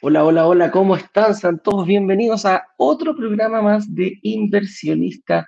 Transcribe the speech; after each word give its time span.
Hola, 0.00 0.24
hola, 0.24 0.46
hola, 0.46 0.70
¿cómo 0.70 0.94
están? 0.94 1.34
Sean 1.34 1.60
todos 1.60 1.84
bienvenidos 1.84 2.46
a 2.46 2.68
otro 2.76 3.16
programa 3.16 3.60
más 3.60 3.92
de 3.92 4.16
Inversionista 4.22 5.44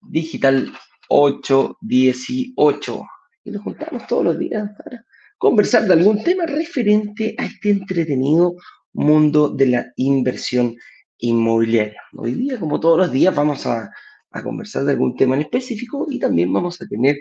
Digital 0.00 0.72
818. 1.08 3.06
Y 3.44 3.50
nos 3.52 3.62
juntamos 3.62 4.04
todos 4.08 4.24
los 4.24 4.36
días 4.36 4.68
para 4.76 5.06
conversar 5.38 5.86
de 5.86 5.92
algún 5.92 6.24
tema 6.24 6.44
referente 6.44 7.36
a 7.38 7.44
este 7.44 7.70
entretenido 7.70 8.56
mundo 8.94 9.48
de 9.48 9.66
la 9.66 9.92
inversión 9.94 10.74
inmobiliaria. 11.18 12.02
Hoy 12.14 12.32
día, 12.32 12.58
como 12.58 12.80
todos 12.80 12.98
los 12.98 13.12
días, 13.12 13.32
vamos 13.32 13.64
a, 13.64 13.92
a 14.32 14.42
conversar 14.42 14.82
de 14.86 14.92
algún 14.92 15.14
tema 15.16 15.36
en 15.36 15.42
específico 15.42 16.08
y 16.10 16.18
también 16.18 16.52
vamos 16.52 16.82
a 16.82 16.88
tener 16.88 17.20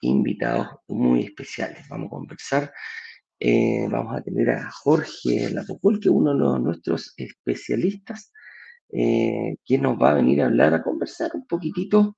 invitados 0.00 0.66
muy 0.88 1.22
especiales. 1.22 1.86
Vamos 1.88 2.08
a 2.08 2.10
conversar 2.10 2.72
eh, 3.40 3.86
vamos 3.90 4.16
a 4.16 4.22
tener 4.22 4.50
a 4.50 4.70
Jorge 4.70 5.50
Lapocul, 5.50 6.00
que 6.00 6.08
es 6.08 6.14
uno 6.14 6.34
de 6.54 6.60
nuestros 6.60 7.14
especialistas, 7.16 8.32
eh, 8.90 9.56
quien 9.64 9.82
nos 9.82 10.00
va 10.00 10.10
a 10.10 10.14
venir 10.14 10.42
a 10.42 10.46
hablar, 10.46 10.74
a 10.74 10.82
conversar 10.82 11.30
un 11.34 11.46
poquitito 11.46 12.16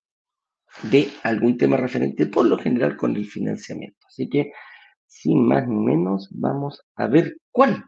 de 0.85 1.11
algún 1.23 1.59
tema 1.59 1.77
referente, 1.77 2.27
por 2.27 2.47
lo 2.47 2.59
general, 2.59 2.97
con 2.97 3.17
el 3.17 3.27
financiamiento. 3.27 3.99
Así 4.07 4.29
que, 4.29 4.53
sin 5.07 5.47
más 5.47 5.67
ni 5.67 5.77
menos, 5.77 6.29
vamos 6.31 6.81
a 6.95 7.07
ver 7.07 7.37
cuál 7.51 7.85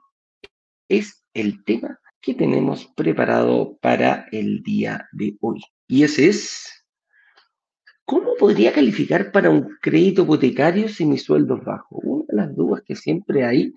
es 0.89 1.25
el 1.33 1.65
tema 1.65 2.01
que 2.21 2.35
tenemos 2.35 2.87
preparado 2.95 3.79
para 3.79 4.27
el 4.33 4.63
día 4.63 5.09
de 5.13 5.37
hoy. 5.41 5.61
Y 5.87 6.05
ese 6.05 6.29
es 6.29 6.82
¿Cómo 8.05 8.35
podría 8.39 8.73
calificar 8.73 9.31
para 9.31 9.51
un 9.51 9.77
crédito 9.81 10.23
hipotecario 10.23 10.89
si 10.89 11.07
mi 11.07 11.19
sueldo 11.19 11.57
es 11.57 11.65
bajo? 11.65 11.97
Una 12.03 12.25
de 12.29 12.37
las 12.37 12.57
dudas 12.57 12.83
que 12.85 12.97
siempre 12.97 13.45
hay 13.45 13.73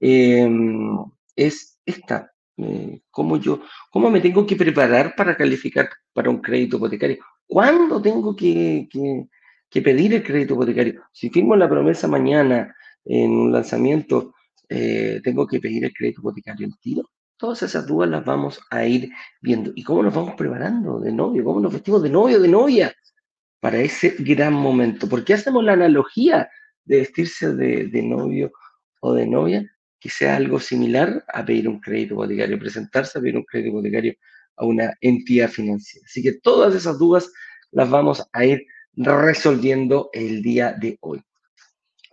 em, 0.00 0.98
es 1.36 1.78
esta. 1.86 2.32
Eh, 2.56 3.00
¿cómo, 3.10 3.36
yo, 3.36 3.60
¿Cómo 3.90 4.10
me 4.10 4.20
tengo 4.20 4.44
que 4.44 4.56
preparar 4.56 5.14
para 5.16 5.36
calificar 5.36 5.88
para 6.12 6.28
un 6.28 6.38
crédito 6.40 6.76
hipotecario? 6.76 7.18
¿Cuándo 7.46 8.02
tengo 8.02 8.34
que, 8.34 8.88
pedir 9.72 10.14
el 10.14 10.22
crédito 10.24 10.54
hipotecario? 10.54 11.02
Si 11.12 11.30
firmo 11.30 11.54
la 11.56 11.68
promesa 11.68 12.08
mañana 12.08 12.74
en 13.04 13.30
un 13.30 13.52
lanzamiento, 13.52 14.34
eh, 14.68 15.20
¿tengo 15.22 15.46
que 15.46 15.60
pedir 15.60 15.84
el 15.84 15.92
crédito 15.92 16.20
hipotecario 16.20 16.66
en 16.66 16.72
tiro? 16.80 17.10
Todas 17.36 17.62
esas 17.62 17.86
dudas 17.86 18.10
las 18.10 18.24
vamos 18.24 18.60
a 18.70 18.84
ir 18.84 19.10
viendo. 19.40 19.70
¿Y 19.76 19.84
cómo 19.84 20.02
nos 20.02 20.12
vamos 20.12 20.34
preparando 20.34 20.98
de 20.98 21.12
novio? 21.12 21.44
¿Cómo 21.44 21.60
nos 21.60 21.72
vestimos 21.72 22.02
de 22.02 22.10
novio, 22.10 22.40
de 22.40 22.48
novia? 22.48 22.92
Para 23.60 23.78
ese 23.78 24.14
gran 24.18 24.54
momento. 24.54 25.08
¿Por 25.08 25.24
qué 25.24 25.34
hacemos 25.34 25.64
la 25.64 25.72
analogía 25.72 26.48
de 26.84 26.98
vestirse 26.98 27.54
de, 27.54 28.02
novio 28.02 28.52
o 29.00 29.14
de 29.14 29.26
novia? 29.26 29.70
Que 30.00 30.10
sea 30.10 30.36
algo 30.36 30.60
similar 30.60 31.24
a 31.28 31.44
pedir 31.44 31.68
un 31.68 31.80
crédito 31.80 32.14
hipotecario, 32.14 32.58
presentarse 32.58 33.18
a 33.18 33.22
pedir 33.22 33.36
un 33.36 33.44
crédito 33.44 33.70
hipotecario 33.70 34.14
a 34.56 34.64
una 34.64 34.94
entidad 35.00 35.48
financiera. 35.48 36.04
Así 36.06 36.22
que 36.22 36.34
todas 36.40 36.74
esas 36.74 36.98
dudas 36.98 37.32
las 37.72 37.90
vamos 37.90 38.24
a 38.32 38.44
ir 38.44 38.64
resolviendo 38.94 40.10
el 40.12 40.42
día 40.42 40.72
de 40.72 40.98
hoy. 41.00 41.20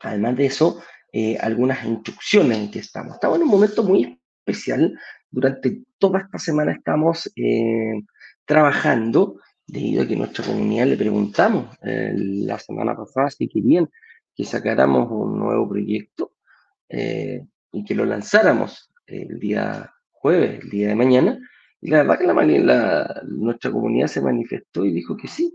Además 0.02 0.38
de 0.38 0.46
eso, 0.48 0.82
eh, 1.12 1.38
algunas 1.40 1.84
instrucciones 1.86 2.58
en 2.58 2.72
que 2.72 2.80
estamos. 2.80 3.14
Estamos 3.14 3.38
en 3.38 3.44
un 3.44 3.50
momento 3.50 3.84
muy 3.84 4.20
especial. 4.46 5.00
Durante 5.32 5.84
toda 5.98 6.20
esta 6.20 6.38
semana 6.38 6.74
estamos 6.74 7.32
eh, 7.36 8.02
trabajando 8.46 9.40
debido 9.68 10.04
a 10.04 10.08
que 10.08 10.16
nuestra 10.16 10.46
comunidad 10.46 10.88
le 10.88 10.98
preguntamos 10.98 11.76
eh, 11.82 12.14
la 12.16 12.60
semana 12.60 12.96
pasada 12.96 13.30
si 13.30 13.48
querían 13.48 13.90
que 14.36 14.44
sacáramos 14.44 15.10
un 15.10 15.40
nuevo 15.40 15.68
proyecto 15.68 16.34
eh, 16.90 17.46
y 17.72 17.84
que 17.84 17.96
lo 17.96 18.06
lanzáramos 18.06 18.92
el 19.08 19.40
día 19.40 19.92
jueves, 20.12 20.64
el 20.64 20.70
día 20.70 20.90
de 20.90 20.96
mañana. 20.96 21.40
Y 21.82 21.90
la 21.90 22.04
verdad 22.04 22.20
que 22.20 23.24
nuestra 23.28 23.72
comunidad 23.72 24.08
se 24.08 24.22
manifestó 24.22 24.86
y 24.86 24.92
dijo 24.92 25.16
que 25.16 25.28
sí, 25.28 25.54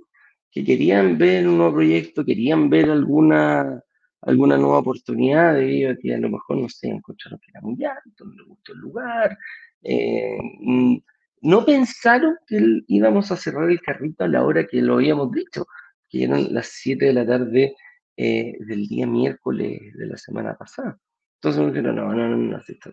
que 0.50 0.64
querían 0.64 1.18
ver 1.18 1.46
un 1.46 1.58
nuevo 1.58 1.74
proyecto, 1.74 2.24
querían 2.24 2.70
ver 2.70 2.90
alguna, 2.90 3.82
alguna 4.22 4.56
nueva 4.56 4.78
oportunidad, 4.78 5.54
debido 5.54 5.92
a 5.92 5.96
que 5.96 6.14
a 6.14 6.18
lo 6.18 6.30
mejor, 6.30 6.58
no 6.58 6.68
sé, 6.68 6.88
encontraron 6.88 7.38
que 7.40 7.50
era 7.50 7.60
muy 7.60 7.84
alto, 7.84 8.24
no 8.24 8.34
les 8.34 8.46
gustó 8.46 8.72
el 8.72 8.78
lugar. 8.78 9.38
Eh, 9.82 10.38
no 11.40 11.64
pensaron 11.64 12.36
que 12.46 12.82
íbamos 12.86 13.30
a 13.32 13.36
cerrar 13.36 13.70
el 13.70 13.80
carrito 13.80 14.24
a 14.24 14.28
la 14.28 14.44
hora 14.44 14.66
que 14.66 14.82
lo 14.82 14.94
habíamos 14.94 15.30
dicho, 15.32 15.66
que 16.08 16.24
eran 16.24 16.52
las 16.52 16.68
7 16.68 17.06
de 17.06 17.12
la 17.12 17.26
tarde 17.26 17.76
eh, 18.16 18.56
del 18.60 18.86
día 18.86 19.06
miércoles 19.06 19.80
de 19.94 20.06
la 20.06 20.16
semana 20.16 20.54
pasada. 20.56 20.98
Entonces 21.36 21.62
me 21.62 21.68
dijeron, 21.68 21.96
no, 21.96 22.12
no, 22.14 22.28
no, 22.28 22.36
no, 22.36 22.58
esto, 22.58 22.90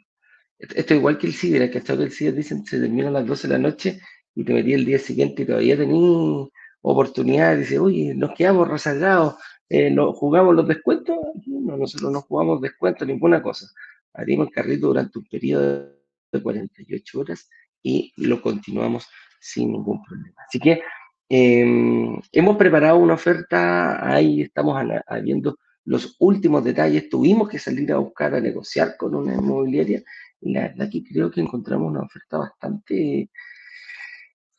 esto 0.57 0.93
es 0.93 0.99
igual 0.99 1.17
que 1.17 1.27
el 1.27 1.33
CIDER, 1.33 1.69
que 1.69 1.79
hasta 1.79 1.93
el 1.93 2.11
CIDER 2.11 2.35
dicen 2.35 2.65
se 2.65 2.79
termina 2.79 3.09
a 3.09 3.11
las 3.11 3.27
12 3.27 3.47
de 3.47 3.53
la 3.53 3.59
noche 3.59 3.99
y 4.33 4.43
te 4.45 4.53
metí 4.53 4.73
el 4.73 4.85
día 4.85 4.99
siguiente 4.99 5.43
y 5.43 5.45
todavía 5.45 5.77
tenía 5.77 6.47
oportunidad, 6.81 7.57
dice, 7.57 7.79
oye, 7.79 8.13
nos 8.15 8.33
quedamos 8.35 8.67
rezagados, 8.69 9.35
eh, 9.69 9.93
jugamos 10.13 10.55
los 10.55 10.67
descuentos, 10.67 11.17
no, 11.45 11.75
nosotros 11.75 12.11
no 12.11 12.21
jugamos 12.21 12.61
descuentos, 12.61 13.05
ninguna 13.07 13.41
cosa. 13.41 13.67
Abrimos 14.13 14.47
el 14.47 14.53
carrito 14.53 14.87
durante 14.87 15.19
un 15.19 15.25
periodo 15.25 15.93
de 16.31 16.41
48 16.41 17.19
horas 17.19 17.49
y 17.83 18.13
lo 18.17 18.41
continuamos 18.41 19.07
sin 19.39 19.71
ningún 19.71 20.03
problema. 20.03 20.35
Así 20.47 20.59
que 20.59 20.81
em, 21.29 22.19
hemos 22.31 22.57
preparado 22.57 22.97
una 22.97 23.13
oferta, 23.13 24.13
ahí 24.13 24.41
estamos 24.41 24.81
viendo 25.23 25.57
los 25.85 26.15
últimos 26.19 26.63
detalles, 26.63 27.09
tuvimos 27.09 27.47
que 27.49 27.59
salir 27.59 27.91
a 27.93 27.97
buscar, 27.97 28.35
a 28.35 28.41
negociar 28.41 28.97
con 28.97 29.15
una 29.15 29.33
inmobiliaria 29.35 30.03
y 30.41 30.53
la 30.53 30.61
verdad 30.67 30.89
que 30.91 31.03
creo 31.03 31.31
que 31.31 31.41
encontramos 31.41 31.89
una 31.89 32.01
oferta 32.01 32.37
bastante, 32.39 33.29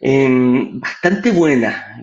em, 0.00 0.80
bastante 0.80 1.30
buena, 1.30 2.02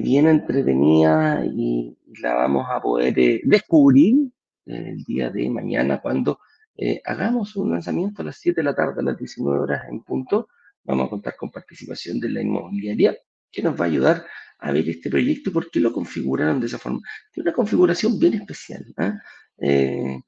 bien 0.00 0.28
entretenida 0.28 1.44
y 1.44 1.96
la 2.20 2.34
vamos 2.34 2.66
a 2.70 2.80
poder 2.80 3.18
eh, 3.18 3.40
descubrir 3.44 4.30
el 4.66 5.02
día 5.04 5.30
de 5.30 5.50
mañana 5.50 6.00
cuando 6.00 6.38
eh, 6.76 7.02
hagamos 7.04 7.54
un 7.56 7.70
lanzamiento 7.72 8.22
a 8.22 8.26
las 8.26 8.36
7 8.38 8.60
de 8.60 8.64
la 8.64 8.74
tarde, 8.74 9.00
a 9.00 9.04
las 9.04 9.18
19 9.18 9.60
horas 9.60 9.82
en 9.90 10.02
punto. 10.02 10.48
Vamos 10.84 11.06
a 11.06 11.10
contar 11.10 11.36
con 11.36 11.50
participación 11.50 12.18
de 12.18 12.30
la 12.30 12.42
inmobiliaria 12.42 13.16
que 13.50 13.62
nos 13.62 13.78
va 13.78 13.84
a 13.84 13.88
ayudar 13.88 14.26
a 14.58 14.72
ver 14.72 14.88
este 14.88 15.10
proyecto 15.10 15.50
y 15.50 15.52
por 15.52 15.70
qué 15.70 15.80
lo 15.80 15.92
configuraron 15.92 16.60
de 16.60 16.66
esa 16.66 16.78
forma. 16.78 17.00
Tiene 17.32 17.50
una 17.50 17.56
configuración 17.56 18.18
bien 18.18 18.34
especial. 18.34 18.84
¿ah? 18.96 19.20
Eh, 19.58 20.20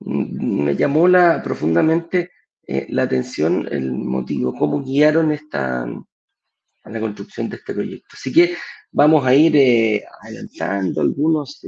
me 0.00 0.74
llamó 0.76 1.06
la, 1.06 1.42
profundamente 1.42 2.30
eh, 2.66 2.86
la 2.90 3.02
atención 3.02 3.68
el 3.70 3.92
motivo, 3.92 4.54
cómo 4.54 4.82
guiaron 4.82 5.30
esta, 5.32 5.82
a 5.82 6.90
la 6.90 7.00
construcción 7.00 7.48
de 7.48 7.56
este 7.56 7.74
proyecto. 7.74 8.08
Así 8.14 8.32
que 8.32 8.56
vamos 8.90 9.24
a 9.26 9.34
ir 9.34 10.04
adelantando 10.22 11.00
algunos, 11.02 11.60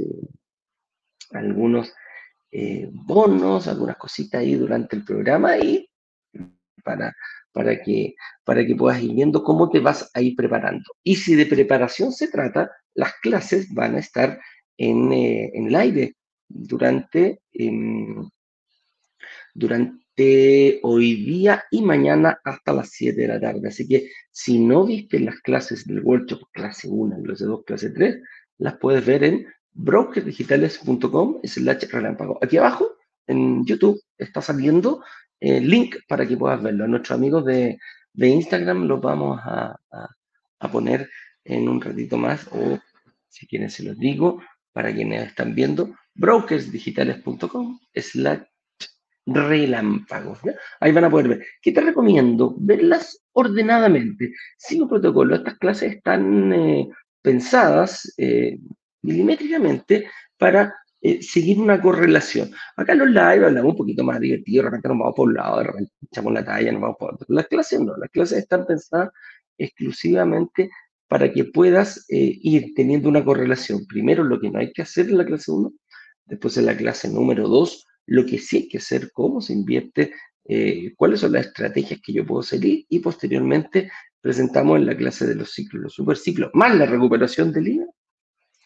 algunos 1.31 1.93
eh, 2.57 2.89
bonos, 2.89 3.67
algunas 3.67 3.97
cositas 3.97 4.39
ahí 4.39 4.55
durante 4.55 4.95
el 4.95 5.03
programa 5.03 5.57
y 5.57 5.89
para, 6.85 7.13
para, 7.51 7.81
que, 7.81 8.15
para 8.45 8.65
que 8.65 8.75
puedas 8.75 9.03
ir 9.03 9.13
viendo 9.13 9.43
cómo 9.43 9.69
te 9.69 9.81
vas 9.81 10.09
a 10.13 10.21
ir 10.21 10.37
preparando. 10.37 10.85
Y 11.03 11.17
si 11.17 11.35
de 11.35 11.47
preparación 11.47 12.13
se 12.13 12.29
trata, 12.29 12.71
las 12.93 13.13
clases 13.21 13.73
van 13.73 13.95
a 13.95 13.99
estar 13.99 14.39
en, 14.77 15.11
eh, 15.11 15.51
el 15.53 15.75
aire 15.75 16.15
durante, 16.47 17.41
em, 17.51 18.29
durante 19.53 20.79
hoy 20.83 21.25
día 21.25 21.65
y 21.71 21.81
mañana 21.81 22.39
hasta 22.45 22.71
las 22.71 22.89
7 22.91 23.19
de 23.23 23.27
la 23.27 23.41
tarde. 23.41 23.67
Así 23.67 23.85
que 23.85 24.09
si 24.31 24.59
no 24.59 24.85
viste 24.85 25.19
las 25.19 25.41
clases 25.41 25.85
del 25.85 25.99
workshop 25.99 26.43
clase 26.53 26.87
1, 26.87 27.21
clase 27.21 27.43
2, 27.43 27.65
clase 27.65 27.89
3, 27.89 28.21
las 28.59 28.77
puedes 28.77 29.05
ver 29.05 29.25
en 29.25 29.45
brokersdigitales.com 29.75 31.41
slash 31.43 31.83
relámpago. 31.91 32.39
Aquí 32.41 32.57
abajo, 32.57 32.97
en 33.27 33.65
YouTube, 33.65 34.01
está 34.17 34.41
saliendo 34.41 35.03
el 35.39 35.69
link 35.69 35.97
para 36.07 36.27
que 36.27 36.37
puedas 36.37 36.61
verlo. 36.61 36.85
A 36.85 36.87
nuestros 36.87 37.17
amigos 37.17 37.45
de, 37.45 37.77
Instagram 38.15 38.87
los 38.87 39.01
vamos 39.01 39.39
a, 39.43 39.77
poner 40.71 41.07
en 41.43 41.69
un 41.69 41.79
ratito 41.79 42.17
más, 42.17 42.47
o 42.51 42.79
si 43.29 43.45
quieren 43.45 43.69
se 43.69 43.83
los 43.83 43.99
digo, 43.99 44.41
para 44.73 44.91
quienes 44.91 45.27
están 45.27 45.53
viendo, 45.53 45.95
brokersdigitales.com 46.15 47.79
slash 47.93 48.41
relámpagos. 49.27 50.39
Ahí 50.79 50.91
van 50.91 51.03
a 51.03 51.09
poder 51.09 51.27
ver. 51.27 51.45
¿Qué 51.61 51.71
te 51.71 51.81
recomiendo? 51.81 52.55
Verlas 52.57 53.21
ordenadamente, 53.33 54.33
sin 54.57 54.83
un 54.83 54.89
protocolo. 54.89 55.35
Estas 55.35 55.57
clases 55.57 55.95
están 55.95 56.53
eh, 56.53 56.89
pensadas 57.21 58.13
eh, 58.17 58.59
milimétricamente 59.05 60.09
para 60.37 60.73
eh, 61.01 61.21
seguir 61.21 61.59
una 61.59 61.79
correlación. 61.79 62.51
Acá 62.75 62.93
en 62.93 62.99
los 62.99 63.09
live 63.09 63.45
hablamos 63.45 63.73
un 63.73 63.77
poquito 63.77 64.03
más 64.03 64.19
divertido, 64.19 64.63
de 64.63 64.69
repente 64.69 64.89
nos 64.89 64.97
vamos 64.97 65.15
por 65.15 65.27
un 65.27 65.35
lado, 65.35 65.59
de 65.59 65.87
echamos 66.01 66.33
la 66.33 66.43
talla, 66.43 66.71
nos 66.71 66.81
vamos 66.81 66.97
por 66.99 67.13
otro. 67.13 67.27
Las 67.29 67.47
clases 67.47 67.79
no, 67.79 67.95
las 67.97 68.09
clases 68.09 68.39
están 68.39 68.65
pensadas 68.65 69.11
exclusivamente 69.57 70.69
para 71.07 71.31
que 71.31 71.45
puedas 71.45 72.05
eh, 72.09 72.39
ir 72.41 72.73
teniendo 72.75 73.07
una 73.07 73.23
correlación. 73.23 73.85
Primero, 73.85 74.23
lo 74.23 74.39
que 74.39 74.49
no 74.49 74.59
hay 74.59 74.73
que 74.73 74.81
hacer 74.81 75.07
en 75.07 75.19
la 75.19 75.25
clase 75.25 75.51
1, 75.51 75.71
después 76.25 76.57
en 76.57 76.65
la 76.65 76.75
clase 76.75 77.07
número 77.09 77.47
2, 77.47 77.85
lo 78.07 78.25
que 78.25 78.39
sí 78.39 78.57
hay 78.57 78.67
que 78.67 78.79
hacer, 78.79 79.11
cómo 79.11 79.41
se 79.41 79.53
invierte 79.53 80.11
eh, 80.47 80.93
cuáles 80.95 81.19
son 81.19 81.33
las 81.33 81.47
estrategias 81.47 81.99
que 82.03 82.13
yo 82.13 82.25
puedo 82.25 82.43
seguir 82.43 82.85
y 82.89 82.99
posteriormente 82.99 83.91
presentamos 84.21 84.77
en 84.77 84.85
la 84.87 84.97
clase 84.97 85.25
de 85.25 85.35
los 85.35 85.51
ciclos, 85.51 85.83
los 85.83 85.93
superciclos, 85.93 86.51
más 86.53 86.75
la 86.75 86.85
recuperación 86.85 87.51
del 87.51 87.67
IVA, 87.67 87.85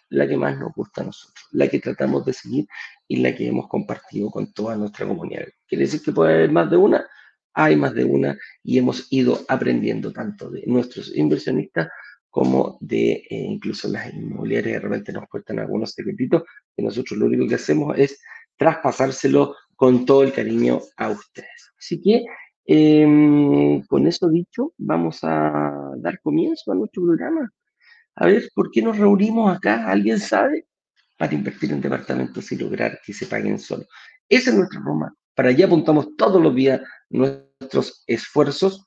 la 0.10 0.28
que 0.28 0.38
más 0.38 0.58
nos 0.58 0.74
gusta 0.74 1.02
a 1.02 1.06
nosotros, 1.06 1.46
la 1.52 1.68
que 1.68 1.80
tratamos 1.80 2.26
de 2.26 2.34
seguir 2.34 2.68
y 3.08 3.18
la 3.18 3.36
que 3.36 3.48
hemos 3.48 3.68
compartido 3.68 4.30
con 4.30 4.52
toda 4.54 4.76
nuestra 4.76 5.08
comunidad. 5.08 5.46
¿Quiere 5.68 5.86
decir 5.86 6.02
que 6.02 6.12
puede 6.12 6.34
haber 6.34 6.52
más 6.52 6.70
de 6.70 6.78
una? 6.78 7.06
Hay 7.54 7.76
más 7.76 7.94
de 7.94 8.06
una 8.06 8.38
y 8.64 8.78
hemos 8.78 9.08
ido 9.12 9.40
aprendiendo 9.48 10.12
tanto 10.12 10.50
de 10.50 10.64
nuestros 10.66 11.16
inversionistas 11.16 11.90
como 12.30 12.78
de 12.80 13.12
eh, 13.12 13.26
incluso 13.30 13.88
las 13.88 14.14
inmobiliarias 14.14 14.74
de 14.74 14.80
repente 14.80 15.12
nos 15.12 15.28
cuentan 15.28 15.60
algunos 15.60 15.92
secretitos 15.92 16.44
que 16.76 16.84
nosotros 16.84 17.18
lo 17.18 17.26
único 17.26 17.48
que 17.48 17.56
hacemos 17.56 17.98
es 17.98 18.22
traspasárselo 18.56 19.56
con 19.76 20.06
todo 20.06 20.24
el 20.24 20.34
cariño 20.34 20.80
a 20.98 21.10
ustedes. 21.10 21.74
Así 21.78 22.02
que 22.02 22.26
em, 22.66 23.82
con 23.88 24.06
eso 24.06 24.30
dicho, 24.30 24.74
vamos 24.78 25.20
a 25.24 25.94
dar 25.98 26.20
comienzo 26.22 26.72
a 26.72 26.76
nuestro 26.76 27.04
programa. 27.04 27.52
A 28.20 28.26
ver, 28.26 28.50
¿por 28.54 28.70
qué 28.70 28.82
nos 28.82 28.98
reunimos 28.98 29.56
acá? 29.56 29.90
¿Alguien 29.90 30.20
sabe? 30.20 30.68
Para 31.18 31.34
invertir 31.34 31.72
en 31.72 31.80
departamentos 31.80 32.52
y 32.52 32.58
lograr 32.58 33.00
que 33.06 33.14
se 33.14 33.26
paguen 33.28 33.58
solo. 33.58 33.86
Esa 34.28 34.50
es 34.50 34.58
nuestra 34.58 34.82
Roma. 34.82 35.16
Para 35.34 35.50
allá 35.50 35.68
apuntamos 35.68 36.18
todos 36.18 36.42
los 36.42 36.54
días 36.54 36.82
nuestros 37.10 38.04
esfuerzos. 38.08 38.86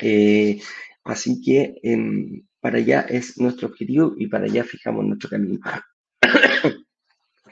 Eh, 0.00 0.60
así 1.02 1.42
que 1.42 1.80
em, 1.82 2.46
para 2.60 2.78
allá 2.78 3.00
es 3.08 3.38
nuestro 3.38 3.68
objetivo 3.68 4.14
y 4.16 4.28
para 4.28 4.44
allá 4.44 4.62
fijamos 4.62 5.04
nuestro 5.04 5.30
camino. 5.30 5.58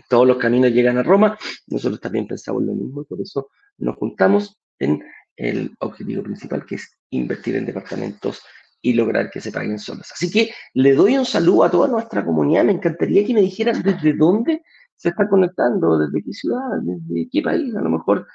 Todos 0.09 0.27
los 0.27 0.37
caminos 0.37 0.71
llegan 0.71 0.99
a 0.99 1.03
Roma, 1.03 1.37
nosotros 1.67 2.01
también 2.01 2.27
pensamos 2.27 2.63
lo 2.63 2.75
mismo, 2.75 3.05
por 3.05 3.21
eso 3.21 3.49
nos 3.79 3.97
juntamos 3.97 4.59
en 4.79 5.03
el 5.37 5.75
objetivo 5.81 6.23
principal, 6.23 6.67
que 6.67 6.77
es 6.77 6.99
invertir 7.11 7.57
en 7.57 7.67
departamentos 7.67 8.43
y 8.83 8.93
lograr 8.95 9.31
que 9.31 9.41
se 9.41 9.53
paguen 9.53 9.79
solos. 9.79 10.11
Así 10.13 10.31
que 10.31 10.51
le 10.75 10.95
doy 10.95 11.17
un 11.17 11.25
saludo 11.25 11.65
a 11.65 11.71
toda 11.71 11.89
nuestra 11.89 12.25
comunidad. 12.25 12.65
Me 12.65 12.73
encantaría 12.73 13.25
que 13.25 13.33
me 13.33 13.41
dijeran 13.41 13.81
desde 13.83 14.13
dónde 14.13 14.63
se 14.97 15.11
está 15.11 15.29
conectando, 15.29 15.99
desde 15.99 16.23
qué 16.23 16.33
ciudad, 16.33 16.79
desde 16.83 17.29
qué 17.31 17.43
país. 17.43 17.75
A 17.77 17.81
lo 17.81 17.91
mejor 17.91 18.27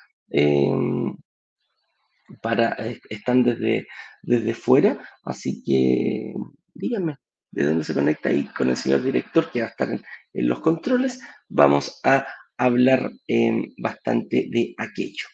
para, 2.41 2.75
eh, 2.79 2.99
están 3.09 3.43
desde, 3.43 3.87
desde 4.23 4.53
fuera. 4.53 4.99
Así 5.23 5.63
que 5.63 6.33
díganme 6.73 7.17
de 7.51 7.63
dónde 7.65 7.83
se 7.83 7.93
conecta 7.93 8.29
ahí 8.29 8.45
con 8.45 8.69
el 8.69 8.77
señor 8.77 9.03
director 9.03 9.51
que 9.51 9.61
va 9.61 9.67
a 9.67 9.69
estar 9.69 9.89
en, 9.91 10.03
los 10.33 10.59
controles. 10.59 11.19
Vamos 11.49 11.99
a 12.03 12.25
hablar 12.57 13.11
em, 13.27 13.73
bastante 13.77 14.47
de 14.49 14.75
aquello. 14.77 15.27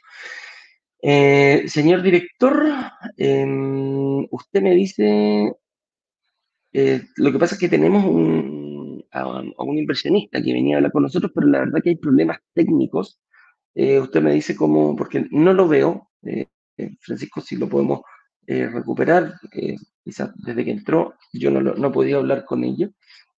Eh, 1.06 1.68
señor 1.68 2.02
director, 2.02 2.64
em, 3.18 4.26
usted 4.32 4.62
me 4.62 4.74
dice, 4.74 5.52
eh, 6.72 7.02
lo 7.18 7.32
que 7.32 7.40
pasa 7.40 7.56
es 7.56 7.60
que 7.60 7.68
tenemos 7.70 8.06
un, 8.06 9.04
a, 9.12 9.42
un 9.42 9.78
inversionista 9.78 10.42
que 10.42 10.54
venía 10.54 10.76
a 10.76 10.78
hablar 10.78 10.94
con 10.94 11.04
nosotros, 11.04 11.32
pero 11.36 11.48
la 11.48 11.60
verdad 11.60 11.82
que 11.84 11.90
hay 11.90 11.98
problemas 11.98 12.40
técnicos. 12.54 13.20
Eh, 13.76 14.00
usted 14.00 14.22
me 14.22 14.34
dice 14.34 14.56
cómo, 14.56 14.96
porque 14.96 15.28
no 15.32 15.54
lo 15.54 15.68
veo, 15.68 16.10
Francisco, 17.02 17.42
si 17.42 17.58
lo 17.58 17.68
podemos 17.70 18.02
recuperar 18.48 19.34
quizás 20.04 20.32
desde 20.36 20.66
que 20.66 20.72
entró 20.72 21.16
yo 21.34 21.50
no, 21.52 21.62
no 21.62 21.88
he 21.88 21.92
podido 21.92 22.20
hablar 22.20 22.46
con 22.46 22.64
ella, 22.64 22.90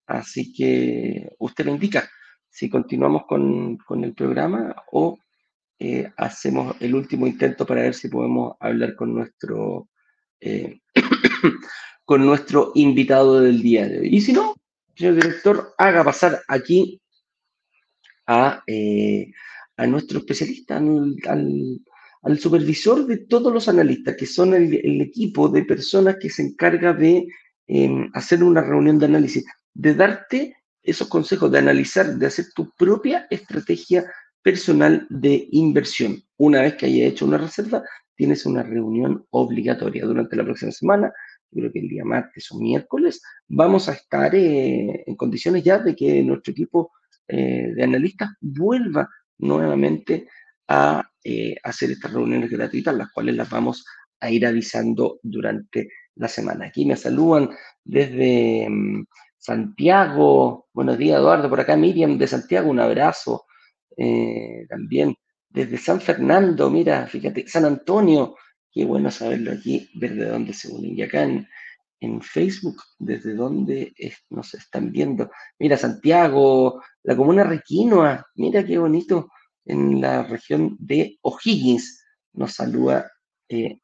así 0.07 0.53
que 0.53 1.29
usted 1.39 1.65
me 1.65 1.71
indica 1.71 2.09
si 2.49 2.69
continuamos 2.69 3.23
con, 3.27 3.77
con 3.77 4.03
el 4.03 4.13
programa 4.13 4.75
o 4.91 5.17
eh, 5.79 6.11
hacemos 6.17 6.75
el 6.79 6.95
último 6.95 7.27
intento 7.27 7.65
para 7.65 7.81
ver 7.81 7.93
si 7.93 8.07
podemos 8.07 8.55
hablar 8.59 8.95
con 8.95 9.13
nuestro, 9.13 9.89
eh, 10.39 10.79
con 12.05 12.25
nuestro 12.25 12.71
invitado 12.75 13.41
del 13.41 13.61
día 13.61 13.87
de 13.87 13.99
hoy. 13.99 14.15
Y 14.15 14.21
si 14.21 14.33
no, 14.33 14.55
señor 14.95 15.15
director, 15.15 15.73
haga 15.77 16.03
pasar 16.03 16.41
aquí 16.47 17.01
a, 18.27 18.63
eh, 18.67 19.31
a 19.77 19.85
nuestro 19.87 20.19
especialista, 20.19 20.77
al, 20.77 21.15
al 22.25 22.39
supervisor 22.39 23.05
de 23.05 23.17
todos 23.17 23.53
los 23.53 23.69
analistas, 23.69 24.15
que 24.17 24.25
son 24.25 24.55
el, 24.55 25.01
equipo 25.01 25.47
de 25.47 25.63
personas 25.63 26.17
que 26.19 26.29
se 26.31 26.41
encarga 26.41 26.91
de 26.91 27.27
em, 27.67 28.09
hacer 28.13 28.43
una 28.43 28.61
reunión 28.61 28.97
de 28.97 29.05
análisis, 29.05 29.45
de 29.73 29.93
darte 29.93 30.57
esos 30.81 31.07
consejos, 31.07 31.51
de 31.51 31.59
analizar, 31.59 32.15
de 32.15 32.25
hacer 32.25 32.45
tu 32.55 32.71
propia 32.71 33.27
estrategia 33.29 34.05
personal 34.45 35.07
de 35.09 35.47
inversión. 35.53 36.21
Una 36.37 36.61
vez 36.61 36.75
que 36.75 36.85
haya 36.85 37.07
hecho 37.07 37.25
una 37.25 37.39
reserva, 37.39 37.81
tienes 38.15 38.45
una 38.45 38.61
reunión 38.61 39.25
obligatoria 39.31 40.05
durante 40.05 40.35
la 40.35 40.43
próxima 40.43 40.71
semana, 40.71 41.11
creo 41.51 41.71
que 41.71 41.79
el 41.79 41.89
día 41.89 42.05
martes 42.05 42.51
o 42.51 42.59
miércoles, 42.59 43.23
vamos 43.47 43.89
a 43.89 43.93
estar 43.93 44.35
eh, 44.35 45.03
en 45.07 45.15
condiciones 45.15 45.63
ya 45.63 45.79
de 45.79 45.95
que 45.95 46.21
nuestro 46.21 46.51
equipo 46.51 46.91
eh, 47.27 47.71
de 47.75 47.83
analistas 47.83 48.33
vuelva 48.39 49.09
nuevamente 49.39 50.27
a 50.67 51.03
eh, 51.23 51.55
hacer 51.63 51.89
estas 51.89 52.13
reuniones 52.13 52.51
gratuitas, 52.51 52.93
las 52.93 53.11
cuales 53.11 53.35
las 53.35 53.49
vamos 53.49 53.83
a 54.19 54.29
ir 54.29 54.45
avisando 54.45 55.19
durante 55.23 55.89
la 56.17 56.27
semana. 56.27 56.67
Aquí 56.67 56.85
me 56.85 56.95
saludan 56.95 57.49
desde 57.83 58.67
mm, 58.69 59.05
Santiago. 59.39 60.67
Buenos 60.71 60.99
días, 60.99 61.17
Eduardo. 61.17 61.49
Por 61.49 61.61
acá 61.61 61.75
Miriam 61.75 62.19
de 62.19 62.27
Santiago, 62.27 62.69
un 62.69 62.79
abrazo. 62.79 63.45
Eh, 63.97 64.65
también 64.69 65.15
desde 65.49 65.77
San 65.77 66.01
Fernando, 66.01 66.69
mira, 66.69 67.07
fíjate, 67.07 67.47
San 67.47 67.65
Antonio. 67.65 68.35
Qué 68.71 68.83
bueno 68.83 69.09
saberlo 69.09 69.53
aquí, 69.53 69.89
ver 69.95 70.15
de 70.15 70.25
dónde 70.25 70.53
se 70.53 70.67
unen. 70.67 70.97
Y 70.97 71.01
acá 71.01 71.23
en, 71.23 71.47
Facebook, 72.21 72.75
desde 72.99 73.33
dónde 73.33 73.95
nos 74.29 74.53
están 74.53 74.91
viendo. 74.91 75.31
Mira, 75.57 75.75
Santiago, 75.75 76.83
la 77.01 77.15
comuna 77.15 77.43
Requinoa, 77.43 78.27
mira 78.35 78.63
qué 78.63 78.77
bonito 78.77 79.29
en 79.65 80.01
la 80.01 80.21
región 80.21 80.75
de 80.77 81.17
O'Higgins. 81.21 82.03
Nos 82.33 82.53
saluda 82.53 83.11
eh, 83.49 83.79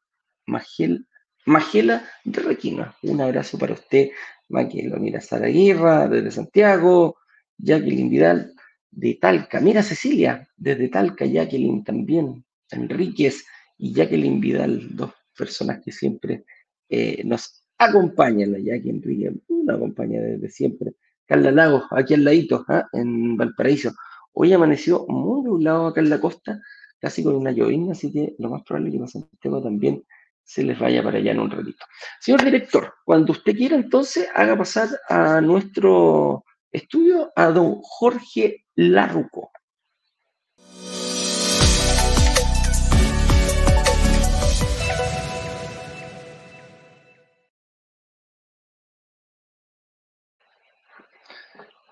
Magela 0.46 2.04
de 2.24 2.40
Requina. 2.42 2.94
Un 3.02 3.22
abrazo 3.22 3.58
para 3.58 3.72
usted, 3.74 4.10
Magela. 4.50 4.98
Mira, 4.98 5.20
Sara 5.20 5.48
Guerra 5.48 6.06
desde 6.06 6.30
Santiago, 6.30 7.16
Jacqueline 7.58 8.10
Vidal 8.10 8.52
de 8.92 9.14
Talca. 9.14 9.60
Mira, 9.60 9.82
Cecilia 9.82 10.48
desde 10.56 10.88
Talca, 10.88 11.24
Jacqueline 11.24 11.82
también. 11.82 12.44
Enríquez 12.70 13.44
y 13.78 13.92
Jacqueline 13.92 14.40
Vidal, 14.40 14.96
dos 14.96 15.12
personas 15.36 15.80
que 15.84 15.92
siempre 15.92 16.44
eh, 16.88 17.22
nos 17.24 17.64
acompañan. 17.78 18.52
La 18.52 18.58
Jacqueline 18.58 18.96
Enrique 18.96 19.32
nos 19.48 19.76
acompaña 19.76 20.20
desde 20.20 20.48
siempre. 20.48 20.92
Carla 21.26 21.50
Lagos, 21.50 21.84
aquí 21.90 22.14
al 22.14 22.24
ladito, 22.24 22.64
¿ah? 22.68 22.86
en 22.92 23.36
Valparaíso. 23.36 23.92
Hoy 24.34 24.52
amaneció 24.52 25.06
muy 25.08 25.42
nublado 25.42 25.86
acá 25.88 26.00
en 26.00 26.10
la 26.10 26.20
costa, 26.20 26.60
casi 26.98 27.22
con 27.22 27.34
una 27.34 27.52
llovina, 27.52 27.92
así 27.92 28.12
que 28.12 28.34
lo 28.38 28.50
más 28.50 28.62
probable 28.62 28.90
es 29.04 29.12
que 29.40 29.50
para 29.50 29.62
también 29.62 30.02
se 30.44 30.62
les 30.62 30.78
vaya 30.78 31.02
para 31.02 31.18
allá 31.18 31.32
en 31.32 31.40
un 31.40 31.50
ratito. 31.50 31.84
Señor 32.20 32.44
director, 32.44 32.94
cuando 33.04 33.32
usted 33.32 33.54
quiera, 33.54 33.76
entonces 33.76 34.28
haga 34.34 34.56
pasar 34.56 34.88
a 35.08 35.40
nuestro 35.40 36.44
estudio 36.72 37.30
a 37.36 37.46
don 37.48 37.80
Jorge 37.82 38.64
Larruco. 38.74 39.50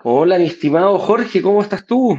Hola, 0.03 0.39
mi 0.39 0.47
estimado 0.47 0.99
Jorge, 0.99 1.43
¿cómo 1.43 1.61
estás 1.61 1.85
tú? 1.85 2.19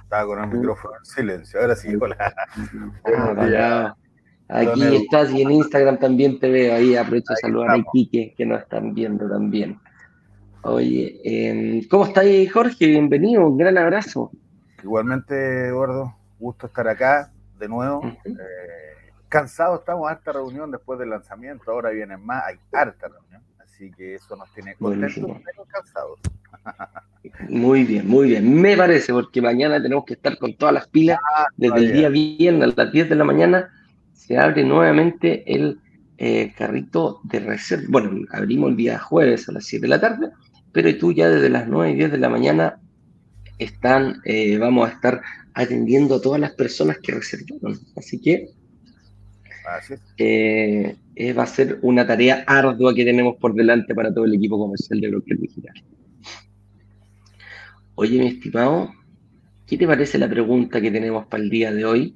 Estaba 0.00 0.26
con 0.26 0.38
el 0.44 0.46
micrófono 0.46 0.96
en 0.96 1.04
silencio, 1.04 1.60
ahora 1.60 1.74
sí, 1.74 1.92
hola. 2.00 2.16
Ah, 3.04 3.96
Aquí 4.48 4.96
estás 4.96 5.32
y 5.32 5.42
en 5.42 5.50
Instagram 5.50 5.98
también 5.98 6.38
te 6.38 6.48
veo, 6.48 6.76
ahí 6.76 6.94
aprovecho 6.94 7.32
de 7.32 7.36
saludar 7.36 7.70
a 7.72 7.84
Quique 7.92 8.32
que 8.36 8.46
nos 8.46 8.62
están 8.62 8.94
viendo 8.94 9.28
también. 9.28 9.80
Oye, 10.62 11.20
em, 11.24 11.86
¿cómo 11.88 12.06
estás 12.06 12.24
Jorge? 12.52 12.86
Bienvenido, 12.86 13.46
un 13.46 13.58
gran 13.58 13.76
abrazo. 13.76 14.30
Igualmente, 14.82 15.66
Eduardo, 15.66 16.14
gusto 16.38 16.66
estar 16.66 16.86
acá 16.86 17.32
de 17.58 17.68
nuevo. 17.68 18.02
Eh, 18.24 19.10
cansados 19.28 19.80
estamos 19.80 20.08
a 20.08 20.14
esta 20.14 20.32
reunión 20.32 20.70
después 20.70 20.98
del 20.98 21.10
lanzamiento, 21.10 21.72
ahora 21.72 21.90
vienen 21.90 22.24
más, 22.24 22.44
hay 22.44 22.56
harta 22.72 23.08
reunión 23.08 23.42
Así 23.58 23.90
que 23.90 24.14
eso 24.14 24.36
nos 24.36 24.50
tiene 24.54 24.74
contentos, 24.76 25.40
pero 25.44 25.64
cansados. 25.68 26.20
Muy 27.48 27.84
bien, 27.84 28.08
muy 28.08 28.28
bien. 28.28 28.60
Me 28.60 28.76
parece, 28.76 29.12
porque 29.12 29.42
mañana 29.42 29.82
tenemos 29.82 30.04
que 30.04 30.14
estar 30.14 30.38
con 30.38 30.54
todas 30.54 30.72
las 30.72 30.86
pilas. 30.86 31.18
Ah, 31.36 31.46
Desde 31.56 31.78
el 31.78 31.92
día 31.92 32.08
viernes 32.08 32.62
a 32.62 32.82
las 32.82 32.92
10 32.92 33.08
de 33.08 33.14
la 33.16 33.24
mañana 33.24 33.70
se 34.26 34.38
abre 34.38 34.64
nuevamente 34.64 35.44
el 35.46 35.78
eh, 36.18 36.52
carrito 36.56 37.20
de 37.24 37.40
reserva. 37.40 37.84
Bueno, 37.88 38.26
abrimos 38.30 38.70
el 38.70 38.76
día 38.76 38.98
jueves 38.98 39.48
a 39.48 39.52
las 39.52 39.66
7 39.66 39.82
de 39.82 39.88
la 39.88 40.00
tarde, 40.00 40.30
pero 40.72 40.96
tú 40.98 41.12
ya 41.12 41.28
desde 41.28 41.48
las 41.48 41.68
9 41.68 41.92
y 41.92 41.94
10 41.94 42.12
de 42.12 42.18
la 42.18 42.28
mañana 42.28 42.80
están, 43.58 44.20
eh, 44.24 44.58
vamos 44.58 44.88
a 44.88 44.92
estar 44.92 45.22
atendiendo 45.54 46.16
a 46.16 46.20
todas 46.20 46.40
las 46.40 46.52
personas 46.52 46.98
que 46.98 47.12
reservaron. 47.12 47.78
Así 47.96 48.20
que 48.20 48.50
eh, 50.18 50.96
eh, 51.14 51.32
va 51.32 51.42
a 51.44 51.46
ser 51.46 51.78
una 51.82 52.06
tarea 52.06 52.44
ardua 52.46 52.94
que 52.94 53.04
tenemos 53.04 53.36
por 53.36 53.54
delante 53.54 53.94
para 53.94 54.12
todo 54.12 54.24
el 54.24 54.34
equipo 54.34 54.58
comercial 54.58 55.00
de 55.00 55.08
Broker 55.08 55.38
Digital. 55.38 55.74
Oye, 57.94 58.18
mi 58.18 58.26
estimado, 58.26 58.92
¿qué 59.66 59.78
te 59.78 59.86
parece 59.86 60.18
la 60.18 60.28
pregunta 60.28 60.80
que 60.80 60.90
tenemos 60.90 61.26
para 61.26 61.42
el 61.42 61.50
día 61.50 61.72
de 61.72 61.84
hoy? 61.84 62.14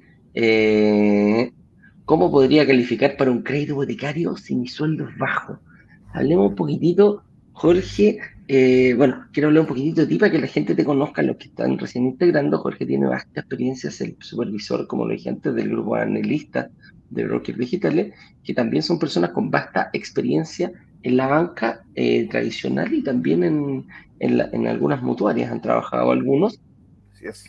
¿Cómo 2.11 2.29
podría 2.29 2.67
calificar 2.67 3.15
para 3.15 3.31
un 3.31 3.41
crédito 3.41 3.71
hipotecario 3.71 4.35
si 4.35 4.53
mi 4.53 4.67
sueldo 4.67 5.07
es 5.07 5.17
bajo? 5.17 5.61
Hablemos 6.11 6.49
un 6.49 6.55
poquitito, 6.55 7.23
Jorge. 7.53 8.19
Eh, 8.49 8.93
bueno, 8.97 9.27
quiero 9.31 9.47
hablar 9.47 9.61
un 9.61 9.67
poquitito 9.67 10.01
de 10.01 10.07
ti 10.07 10.17
para 10.17 10.29
que 10.29 10.39
la 10.39 10.47
gente 10.47 10.75
te 10.75 10.83
conozca, 10.83 11.21
los 11.21 11.37
que 11.37 11.45
están 11.45 11.79
recién 11.79 12.05
integrando. 12.05 12.57
Jorge 12.57 12.85
tiene 12.85 13.05
vasta 13.05 13.39
experiencia, 13.39 13.87
es 13.87 14.01
el 14.01 14.17
supervisor, 14.19 14.87
como 14.87 15.05
lo 15.05 15.13
dije 15.13 15.29
antes, 15.29 15.55
del 15.55 15.69
grupo 15.69 15.95
analista 15.95 16.69
de 17.09 17.23
brokers 17.23 17.57
digitales, 17.57 18.13
que 18.43 18.53
también 18.53 18.83
son 18.83 18.99
personas 18.99 19.29
con 19.29 19.49
vasta 19.49 19.89
experiencia 19.93 20.69
en 21.03 21.15
la 21.15 21.27
banca 21.27 21.85
eh, 21.95 22.27
tradicional 22.27 22.93
y 22.93 23.03
también 23.03 23.45
en, 23.45 23.85
en, 24.19 24.67
algunas 24.67 25.01
mutuarias. 25.01 25.49
Han 25.49 25.61
trabajado 25.61 26.11
algunos, 26.11 26.59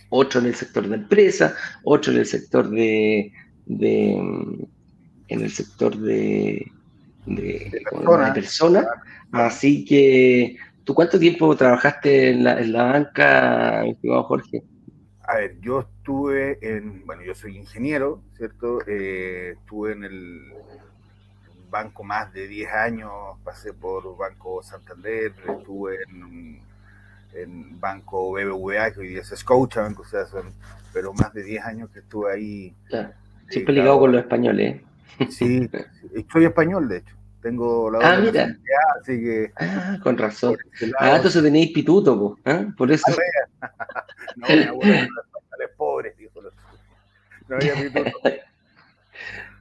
otro 0.09 0.39
en 0.39 0.47
el 0.47 0.55
sector 0.55 0.89
de 0.89 0.95
empresa, 0.95 1.53
otro 1.83 2.13
en 2.13 2.21
el 2.21 2.27
sector 2.27 2.71
de, 2.71 3.33
de 3.67 4.69
en 5.33 5.41
el 5.41 5.51
sector 5.51 5.97
de, 5.97 6.71
de, 7.27 7.83
persona. 8.35 8.87
Así 9.33 9.85
que, 9.85 10.57
¿tú 10.85 10.95
cuánto 10.95 11.19
tiempo 11.19 11.57
trabajaste 11.57 12.31
en 12.31 12.45
la, 12.45 12.61
en 12.61 12.73
la 12.73 12.85
banca, 12.85 13.87
estimado 13.87 14.25
Jorge? 14.25 14.63
A 15.23 15.37
ver, 15.37 15.59
yo 15.61 15.81
estuve 15.81 16.59
en, 16.61 17.07
bueno, 17.07 17.23
yo 17.23 17.35
soy 17.35 17.57
ingeniero, 17.57 18.23
¿cierto? 18.37 18.81
Eh, 18.87 19.55
estuve 19.59 19.93
en 19.93 20.05
el 20.05 20.53
banco 21.71 22.05
más 22.05 22.33
de 22.35 22.47
10 22.47 22.71
años, 22.73 23.11
pasé 23.43 23.73
por 23.73 24.17
Banco 24.17 24.63
Santander, 24.63 25.33
estuve 25.49 26.01
en, 26.07 26.61
en 27.33 27.81
Banco 27.81 28.33
BBVA, 28.33 28.93
que 28.93 29.01
hoy 29.01 29.09
día 29.09 29.23
es 29.23 29.33
Scotiabank, 29.35 29.99
o 30.01 30.05
sea, 30.05 30.27
son, 30.27 30.53
pero 30.93 31.15
más 31.15 31.33
de 31.33 31.43
10 31.43 31.65
años 31.65 31.91
que 31.91 32.01
estuve 32.01 32.31
ahí. 32.31 32.75
Siempre 33.53 33.75
ligado 33.75 33.99
con 34.01 34.13
los 34.13 34.23
españoles. 34.23 34.81
¿eh? 35.19 35.27
Sí, 35.31 35.69
soy 36.33 36.45
español, 36.45 36.89
de 36.89 36.99
hecho. 36.99 37.15
Tengo 37.43 37.91
la 37.91 37.99
Ah, 38.03 38.19
mira. 38.19 38.57
Así 39.01 39.21
que. 39.21 39.53
Ah, 39.57 39.99
con 40.03 40.17
razón. 40.17 40.57
Ah, 40.99 41.17
entonces 41.17 41.43
tenéis 41.43 41.73
pituto, 41.73 42.39
¿eh? 42.45 42.69
por 42.77 42.91
eso. 42.91 43.05
no, 44.37 44.49
mi 44.49 44.63
abuelo 44.63 45.23
es 45.61 45.71
pobre, 45.77 46.11
tío. 46.13 46.31
No 47.49 47.57
había 47.57 47.75
pituto. 47.75 48.11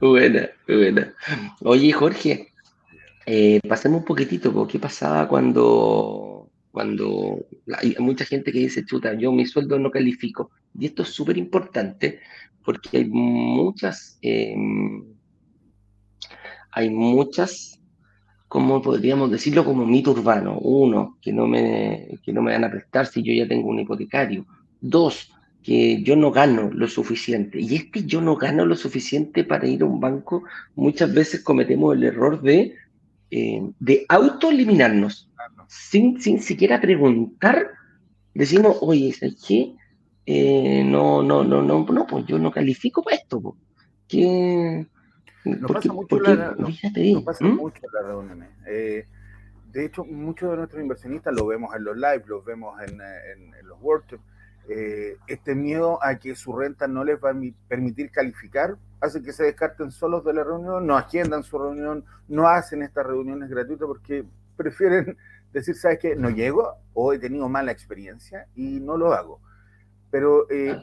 buena, 0.00 0.48
buena. 0.66 1.14
Oye, 1.60 1.92
Jorge, 1.92 2.52
eh, 3.26 3.60
pasemos 3.68 4.00
un 4.00 4.04
poquitito, 4.06 4.66
¿qué 4.66 4.78
pasaba 4.78 5.28
cuando, 5.28 6.48
cuando 6.70 7.44
hay 7.76 7.96
mucha 7.98 8.24
gente 8.24 8.52
que 8.52 8.60
dice, 8.60 8.86
chuta, 8.86 9.14
yo 9.14 9.32
mi 9.32 9.44
sueldo 9.44 9.78
no 9.78 9.90
califico? 9.90 10.50
Y 10.78 10.86
esto 10.86 11.02
es 11.02 11.08
súper 11.10 11.36
importante 11.36 12.20
porque 12.64 12.98
hay 12.98 13.04
muchas, 13.06 14.18
em, 14.22 15.04
hay 16.70 16.90
muchas, 16.90 17.80
como 18.48 18.82
podríamos 18.82 19.30
decirlo, 19.30 19.64
como 19.64 19.86
mito 19.86 20.12
urbano. 20.12 20.58
Uno, 20.58 21.18
que 21.20 21.32
no, 21.32 21.46
me, 21.46 22.18
que 22.22 22.32
no 22.32 22.42
me 22.42 22.52
van 22.52 22.64
a 22.64 22.70
prestar 22.70 23.06
si 23.06 23.22
yo 23.22 23.32
ya 23.32 23.48
tengo 23.48 23.68
un 23.68 23.80
hipotecario. 23.80 24.46
Dos, 24.80 25.32
que 25.62 26.02
yo 26.02 26.16
no 26.16 26.30
gano 26.30 26.70
lo 26.72 26.88
suficiente. 26.88 27.60
Y 27.60 27.76
es 27.76 27.84
que 27.90 28.04
yo 28.04 28.20
no 28.20 28.36
gano 28.36 28.66
lo 28.66 28.76
suficiente 28.76 29.44
para 29.44 29.66
ir 29.66 29.82
a 29.82 29.86
un 29.86 30.00
banco, 30.00 30.44
muchas 30.74 31.12
veces 31.14 31.42
cometemos 31.42 31.94
el 31.94 32.04
error 32.04 32.42
de, 32.42 32.74
eh, 33.30 33.62
de 33.78 34.04
autoeliminarnos. 34.08 35.28
Sin, 35.68 36.20
sin 36.20 36.40
siquiera 36.40 36.80
preguntar, 36.80 37.70
decimos, 38.34 38.76
oye, 38.80 39.12
¿sabes 39.12 39.42
qué? 39.46 39.74
Eh, 40.24 40.84
no, 40.84 41.22
no, 41.22 41.42
no, 41.42 41.62
no, 41.62 41.84
no, 41.84 42.06
pues 42.06 42.26
yo 42.26 42.38
no 42.38 42.50
califico 42.50 43.02
para 43.02 43.16
esto. 43.16 43.40
Pues. 43.40 43.54
¿Qué? 44.08 44.86
No 45.44 45.68
pasa 45.68 45.92
mucho, 45.92 46.20
la, 46.20 46.54
no, 46.56 47.24
pasa 47.24 47.44
mucho 47.44 47.82
las 47.92 48.06
reuniones. 48.06 48.50
Eh, 48.66 49.06
de 49.72 49.84
hecho, 49.84 50.04
muchos 50.04 50.50
de 50.50 50.56
nuestros 50.56 50.82
inversionistas 50.82 51.34
lo 51.34 51.46
vemos 51.46 51.74
en 51.74 51.84
los 51.84 51.96
live, 51.96 52.22
los 52.26 52.44
vemos 52.44 52.80
en, 52.82 53.00
en, 53.00 53.66
los 53.66 53.80
workshops. 53.80 54.22
Eh, 54.68 55.16
este 55.26 55.56
miedo 55.56 55.98
a 56.02 56.16
que 56.16 56.36
su 56.36 56.52
renta 56.52 56.86
no 56.86 57.02
les 57.02 57.18
va 57.18 57.30
a 57.30 57.36
permitir 57.66 58.12
calificar 58.12 58.76
hace 59.00 59.20
que 59.20 59.32
se 59.32 59.42
descarten 59.42 59.90
solos 59.90 60.24
de 60.24 60.32
la 60.32 60.44
reunión, 60.44 60.86
no 60.86 60.96
agendan 60.96 61.42
su 61.42 61.58
reunión, 61.58 62.04
no 62.28 62.46
hacen 62.46 62.82
estas 62.82 63.04
reuniones 63.04 63.50
gratuitas 63.50 63.88
porque 63.88 64.24
prefieren 64.56 65.16
decir, 65.52 65.74
¿sabes 65.74 65.98
qué? 65.98 66.14
No 66.14 66.30
llego 66.30 66.76
o 66.94 67.12
he 67.12 67.18
tenido 67.18 67.48
mala 67.48 67.72
experiencia 67.72 68.46
y 68.54 68.78
no 68.78 68.96
lo 68.96 69.12
hago. 69.12 69.40
Pero 70.12 70.48
eh, 70.50 70.76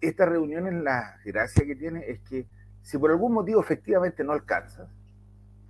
esta 0.00 0.26
reunión, 0.26 0.66
en 0.66 0.82
la 0.82 1.18
gracia 1.24 1.64
que 1.64 1.76
tiene 1.76 2.04
es 2.08 2.18
que 2.20 2.46
si 2.82 2.98
por 2.98 3.10
algún 3.10 3.34
motivo 3.34 3.60
efectivamente 3.60 4.24
no 4.24 4.32
alcanzas, 4.32 4.88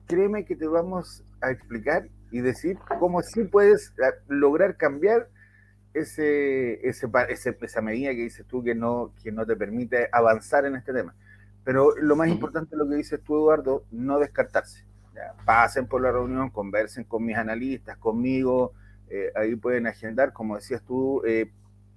créeme 0.06 0.44
que 0.44 0.56
te 0.56 0.66
vamos 0.66 1.24
a 1.42 1.50
explicar 1.50 2.08
y 2.30 2.40
decir 2.40 2.78
cómo 3.00 3.20
sí 3.20 3.44
puedes 3.44 3.92
eh, 3.98 4.14
lograr 4.28 4.76
cambiar 4.76 5.28
ese, 5.92 6.86
ese, 6.88 7.08
esa 7.60 7.80
medida 7.80 8.10
que 8.12 8.22
dices 8.22 8.46
tú 8.46 8.62
que 8.62 8.76
no, 8.76 9.12
que 9.20 9.32
no 9.32 9.44
te 9.44 9.56
permite 9.56 10.08
avanzar 10.12 10.64
en 10.64 10.76
este 10.76 10.92
tema. 10.92 11.14
Pero 11.64 11.96
lo 11.96 12.14
más 12.14 12.28
importante 12.28 12.76
lo 12.76 12.88
que 12.88 12.94
dices 12.94 13.20
tú, 13.22 13.36
Eduardo, 13.36 13.84
no 13.90 14.18
descartarse. 14.18 14.84
Pasen 15.44 15.86
por 15.86 16.00
la 16.00 16.12
reunión, 16.12 16.50
conversen 16.50 17.04
con 17.04 17.24
mis 17.24 17.36
analistas, 17.36 17.98
conmigo, 17.98 18.72
eh, 19.10 19.32
ahí 19.34 19.56
pueden 19.56 19.88
agendar, 19.88 20.32
como 20.32 20.54
decías 20.54 20.82
tú, 20.82 21.22
eh, 21.26 21.50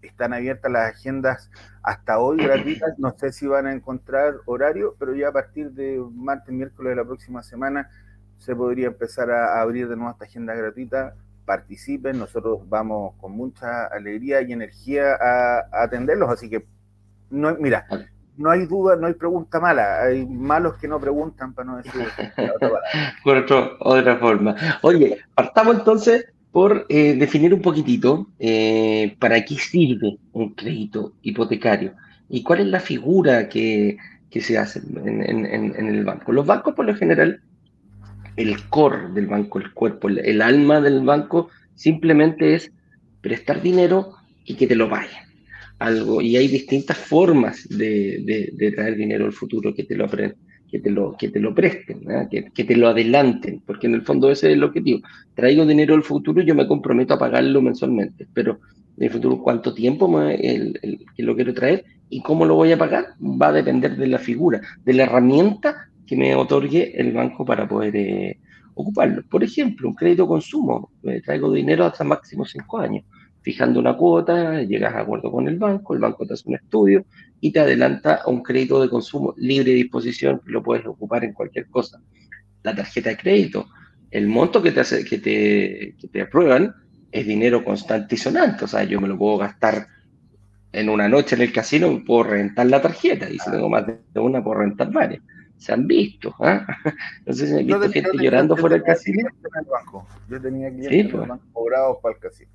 están 0.08 0.34
abiertas 0.34 0.72
las 0.72 0.94
agendas 0.94 1.50
hasta 1.82 2.20
hoy 2.20 2.38
gratuitas. 2.38 2.98
No 2.98 3.16
sé 3.18 3.32
si 3.32 3.48
van 3.48 3.68
a 3.68 3.74
encontrar 3.74 4.36
horario, 4.46 4.96
pero 5.00 5.16
ya 5.16 5.30
a 5.30 5.32
partir 5.32 5.72
de 5.72 6.04
martes, 6.14 6.54
miércoles 6.54 6.92
de 6.92 6.96
la 6.96 7.06
próxima 7.06 7.44
semana 7.44 7.90
se 8.38 8.56
podría 8.56 8.88
empezar 8.88 9.32
a 9.32 9.62
abrir 9.62 9.88
de 9.88 9.96
nuevo 9.96 10.12
esta 10.12 10.26
agenda 10.26 10.54
gratuita. 10.54 11.16
Participen, 11.46 12.20
nosotros 12.20 12.62
vamos 12.70 13.16
con 13.20 13.34
mucha 13.34 13.86
alegría 13.86 14.42
y 14.42 14.54
energía 14.54 15.14
a, 15.20 15.84
atenderlos. 15.84 16.30
Así 16.30 16.50
que, 16.50 16.66
no, 17.30 17.56
mira, 17.60 17.86
no 18.38 18.50
hay 18.50 18.66
duda, 18.66 18.96
no 18.96 19.08
hay 19.08 19.14
pregunta 19.14 19.60
mala. 19.60 20.04
Hay 20.04 20.26
malos 20.26 20.78
que 20.78 20.88
no 20.88 21.00
preguntan, 21.00 21.54
para 21.54 21.72
no 21.72 21.78
decir 21.78 22.02
otra 22.56 22.70
Por 23.24 23.46
otra 23.80 24.18
forma. 24.18 24.56
Oye, 24.82 25.20
partamos 25.36 25.78
entonces 25.80 26.26
por 26.54 26.86
eh, 26.88 27.16
definir 27.16 27.52
un 27.52 27.64
poquitito 27.64 28.30
eh, 28.38 29.16
para 29.18 29.44
qué 29.44 29.56
sirve 29.56 30.20
un 30.34 30.54
crédito 30.54 31.14
hipotecario 31.24 31.96
y 32.30 32.44
cuál 32.44 32.60
es 32.60 32.68
la 32.68 32.80
figura 32.80 33.50
que, 33.50 33.98
se 34.30 34.58
hace 34.58 34.80
en, 35.04 35.46
el 35.46 36.06
banco. 36.06 36.32
Los 36.32 36.46
bancos, 36.46 36.76
por 36.76 36.86
lo 36.86 36.96
general, 36.96 37.42
el 38.36 38.64
core 38.70 39.10
del 39.14 39.28
banco, 39.28 39.60
el 39.60 39.74
cuerpo, 39.74 40.10
el, 40.10 40.42
alma 40.42 40.80
del 40.80 41.02
banco, 41.02 41.50
simplemente 41.74 42.54
es 42.54 42.72
prestar 43.22 43.62
dinero 43.62 44.14
y 44.46 44.54
que 44.54 44.68
te 44.68 44.76
lo 44.76 44.90
paguen. 44.90 45.24
Algo, 45.80 46.22
y 46.22 46.38
hay 46.38 46.48
distintas 46.48 46.98
formas 46.98 47.68
de, 47.68 48.52
de 48.54 48.72
traer 48.72 48.96
dinero 48.96 49.26
al 49.26 49.34
futuro 49.34 49.74
que 49.74 49.84
te 49.84 49.96
lo 49.96 50.06
que 50.74 50.80
te 50.80 50.90
lo, 50.90 51.16
que 51.16 51.30
te 51.30 51.40
lo 51.40 51.54
presten, 51.54 52.02
que, 52.32 52.46
que, 52.46 52.64
te 52.64 52.76
lo 52.76 52.88
adelanten, 52.88 53.62
porque 53.64 53.86
en 53.86 53.94
el 53.94 54.02
fondo 54.02 54.32
ese 54.32 54.48
es 54.48 54.54
el 54.56 54.64
objetivo. 54.64 55.02
Traigo 55.36 55.68
dinero 55.68 55.94
al 55.94 56.02
futuro 56.02 56.42
y 56.42 56.46
yo 56.46 56.56
me 56.56 56.68
comprometo 56.68 57.14
a 57.14 57.20
pagarlo 57.20 57.62
mensualmente, 57.62 58.26
pero 58.34 58.60
en 58.98 59.04
el 59.04 59.12
futuro 59.12 59.38
cuánto 59.38 59.72
tiempo 59.72 60.08
me, 60.08 60.34
el, 60.34 61.06
que 61.16 61.22
lo 61.22 61.36
quiero 61.36 61.54
traer 61.54 61.86
y 62.10 62.24
cómo 62.24 62.44
lo 62.44 62.56
voy 62.56 62.72
a 62.72 62.78
pagar 62.80 63.10
va 63.22 63.50
a 63.50 63.52
depender 63.52 63.96
de 63.96 64.08
la 64.08 64.18
figura, 64.18 64.62
de 64.84 64.94
la 64.94 65.04
herramienta 65.04 65.90
que 66.08 66.18
me 66.18 66.34
otorgue 66.34 67.00
el 67.00 67.14
banco 67.14 67.46
para 67.46 67.68
poder 67.68 67.96
eh, 67.96 68.40
ocuparlo. 68.74 69.22
Por 69.30 69.44
ejemplo, 69.44 69.88
un 69.88 69.94
crédito 69.94 70.26
consumo, 70.26 70.90
me 71.04 71.22
traigo 71.22 71.54
dinero 71.54 71.86
hasta 71.86 72.04
máximo 72.04 72.46
cinco 72.46 72.80
años 72.80 73.06
fijando 73.44 73.80
una 73.80 73.96
cuota, 73.96 74.64
llegas 74.64 74.96
a 74.96 75.02
acuerdo 75.02 75.32
con 75.32 75.48
el 75.48 75.58
banco, 75.58 75.94
el 75.94 76.00
banco 76.00 76.26
te 76.26 76.34
hace 76.34 76.48
un 76.48 76.56
estudio 76.56 77.06
y 77.44 77.52
te 77.52 77.60
adelanta 77.60 78.22
a 78.24 78.30
un 78.30 78.42
crédito 78.42 78.82
de 78.82 78.88
consumo 78.88 79.34
libre 79.36 79.72
de 79.72 79.76
disposición, 79.76 80.42
lo 80.46 80.64
puedes 80.64 80.86
ocupar 80.86 81.26
en 81.26 81.34
cualquier 81.34 81.68
cosa. 81.68 82.02
La 82.64 82.74
tarjeta 82.74 83.10
de 83.10 83.18
crédito, 83.18 83.68
el 84.12 84.28
monto 84.28 84.64
que 84.64 84.72
te, 84.72 84.80
hace, 84.80 85.04
que 85.04 85.18
te, 85.18 85.94
que 86.00 86.08
te 86.08 86.22
aprueban 86.22 86.74
es 87.12 87.28
dinero 87.28 87.66
constante 87.66 88.16
y 88.16 88.18
sonante, 88.18 88.64
o 88.64 88.68
sea, 88.68 88.86
yo 88.86 89.02
me 89.02 89.10
lo 89.10 89.18
puedo 89.18 89.40
gastar 89.40 89.88
en 90.72 90.88
una 90.88 91.10
noche 91.10 91.36
en 91.36 91.42
el 91.42 91.52
casino, 91.52 92.02
puedo 92.08 92.24
rentar 92.24 92.68
la 92.68 92.82
tarjeta, 92.82 93.30
y 93.30 93.38
si 93.38 93.52
tengo 93.52 93.68
más 93.68 93.88
de 93.88 94.20
una, 94.22 94.42
puedo 94.42 94.60
rentar 94.60 94.90
varias. 94.90 95.22
Se 95.58 95.74
han 95.74 95.86
visto, 95.86 96.34
¿ah? 96.40 96.66
No 97.26 97.34
sé 97.34 97.48
si 97.48 97.60
han 97.60 97.68
visto 97.68 97.92
gente 97.92 98.24
llorando 98.24 98.56
fuera 98.56 98.78
del 98.78 98.86
casino. 98.86 99.28
Yo 100.30 100.42
tenía 100.42 100.70
clientes 100.70 101.12
sí, 101.12 101.18
pues. 101.18 101.30
cobrados 101.52 101.98
para 102.02 102.16
el 102.16 102.22
casino. 102.22 102.52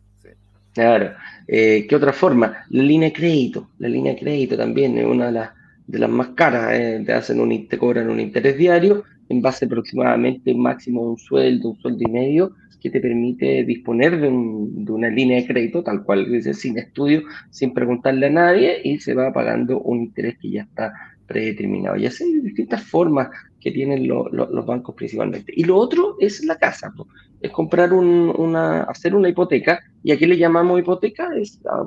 Claro. 0.78 1.10
Eh, 1.48 1.86
¿Qué 1.88 1.96
otra 1.96 2.12
forma? 2.12 2.64
La 2.70 2.84
línea 2.84 3.08
de 3.08 3.12
crédito. 3.12 3.70
La 3.78 3.88
línea 3.88 4.12
de 4.12 4.20
crédito 4.20 4.56
también 4.56 4.96
es 4.96 5.06
una 5.06 5.26
de 5.26 5.32
las, 5.32 5.50
de 5.88 5.98
las 5.98 6.08
más 6.08 6.28
caras. 6.28 6.70
Eh, 6.72 7.02
te, 7.04 7.12
hacen 7.12 7.40
un, 7.40 7.66
te 7.66 7.76
cobran 7.76 8.08
un 8.08 8.20
interés 8.20 8.56
diario 8.56 9.02
en 9.28 9.42
base 9.42 9.64
aproximadamente 9.64 10.54
máximo 10.54 11.02
un 11.02 11.18
sueldo, 11.18 11.70
un 11.70 11.80
sueldo 11.80 11.98
y 12.06 12.12
medio, 12.12 12.52
que 12.80 12.90
te 12.90 13.00
permite 13.00 13.64
disponer 13.64 14.20
de, 14.20 14.28
una 14.28 15.08
línea 15.08 15.38
de 15.38 15.48
crédito, 15.48 15.82
tal 15.82 16.04
cual 16.04 16.30
dice, 16.30 16.54
sin 16.54 16.78
estudio, 16.78 17.22
sin 17.50 17.74
preguntarle 17.74 18.26
a 18.26 18.30
nadie, 18.30 18.80
y 18.84 19.00
se 19.00 19.14
va 19.14 19.32
pagando 19.32 19.80
un 19.80 20.02
interés 20.02 20.38
que 20.38 20.50
ya 20.50 20.62
está 20.62 20.92
predeterminado. 21.26 21.96
Y 21.96 22.06
así 22.06 22.22
hay 22.22 22.40
distintas 22.40 22.84
formas 22.84 23.30
que 23.60 23.72
tienen 23.72 24.06
los 24.06 24.66
bancos 24.66 24.94
principalmente. 24.94 25.52
Y 25.54 25.64
lo 25.64 25.76
otro 25.76 26.16
es 26.20 26.44
la 26.44 26.56
casa, 26.56 26.92
es 27.40 27.50
comprar 27.50 27.92
una, 27.92 28.82
hacer 28.84 29.14
una 29.14 29.28
hipoteca, 29.28 29.80
y 30.02 30.12
aquí 30.12 30.26
le 30.26 30.38
llamamos 30.38 30.80
hipoteca, 30.80 31.28
es, 31.36 31.60
ah, 31.66 31.84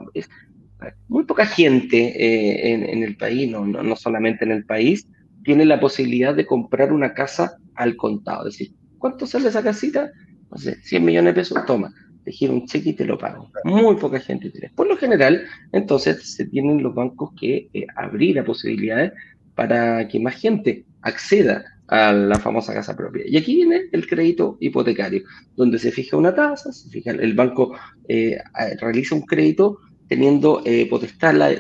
muy 1.08 1.25
poca 1.25 1.46
gente 1.46 1.98
eh, 1.98 2.74
en, 2.74 3.04
el 3.04 3.16
país, 3.16 3.50
no, 3.50 3.66
no, 3.66 3.96
solamente 3.96 4.46
en 4.46 4.51
el 4.51 4.66
país, 4.66 5.08
tiene 5.44 5.66
la 5.66 5.80
posibilidad 5.80 6.36
de 6.36 6.46
comprar 6.46 6.92
una 6.92 7.13
casa 7.13 7.58
al 7.75 7.96
contado. 7.96 8.48
Es 8.48 8.58
decir, 8.58 8.75
¿cuánto 8.98 9.25
sale 9.25 9.50
esa 9.50 9.63
casita? 9.63 10.12
No 10.50 10.58
sé, 10.58 10.75
100 10.82 11.06
millones 11.06 11.36
de 11.36 11.42
pesos, 11.42 11.66
toma, 11.66 11.94
te 12.24 12.32
giro 12.32 12.54
un 12.54 12.66
cheque 12.66 12.90
y 12.90 12.94
te 12.94 13.06
lo 13.06 13.18
pago. 13.18 13.50
Muy 13.63 13.96
poca 13.96 14.20
gente 14.20 14.50
tiene. 14.50 14.72
Por 14.75 14.88
lo 14.88 14.98
general, 14.98 15.44
entonces 15.72 16.36
se 16.36 16.46
tienen 16.46 16.84
los 16.84 16.94
bancos 16.94 17.32
que 17.40 17.70
eh, 17.74 17.86
abrir 17.96 18.36
la 18.36 18.44
posibilidades 18.44 19.13
para 19.56 20.08
que 20.08 20.20
más 20.20 20.36
gente 20.36 20.86
acceda 21.01 21.63
a 21.88 22.13
la 22.13 22.39
famosa 22.39 22.74
casa 22.74 22.96
propia. 22.96 23.24
Y 23.27 23.38
aquí 23.38 23.55
viene 23.55 23.89
el 23.91 24.08
crédito 24.08 24.58
hipotecario, 24.62 25.24
donde 25.58 25.77
se 25.77 25.91
fija 25.91 26.15
una 26.15 26.34
tasa, 26.34 26.72
se 26.72 26.89
fija, 26.89 27.12
el 27.12 27.34
banco 27.34 27.75
eh, 28.08 28.38
realiza 28.79 29.15
un 29.15 29.24
crédito 29.24 29.79
teniendo 30.08 30.62
eh, 30.65 30.88
potestad, 30.89 31.34
la, 31.34 31.51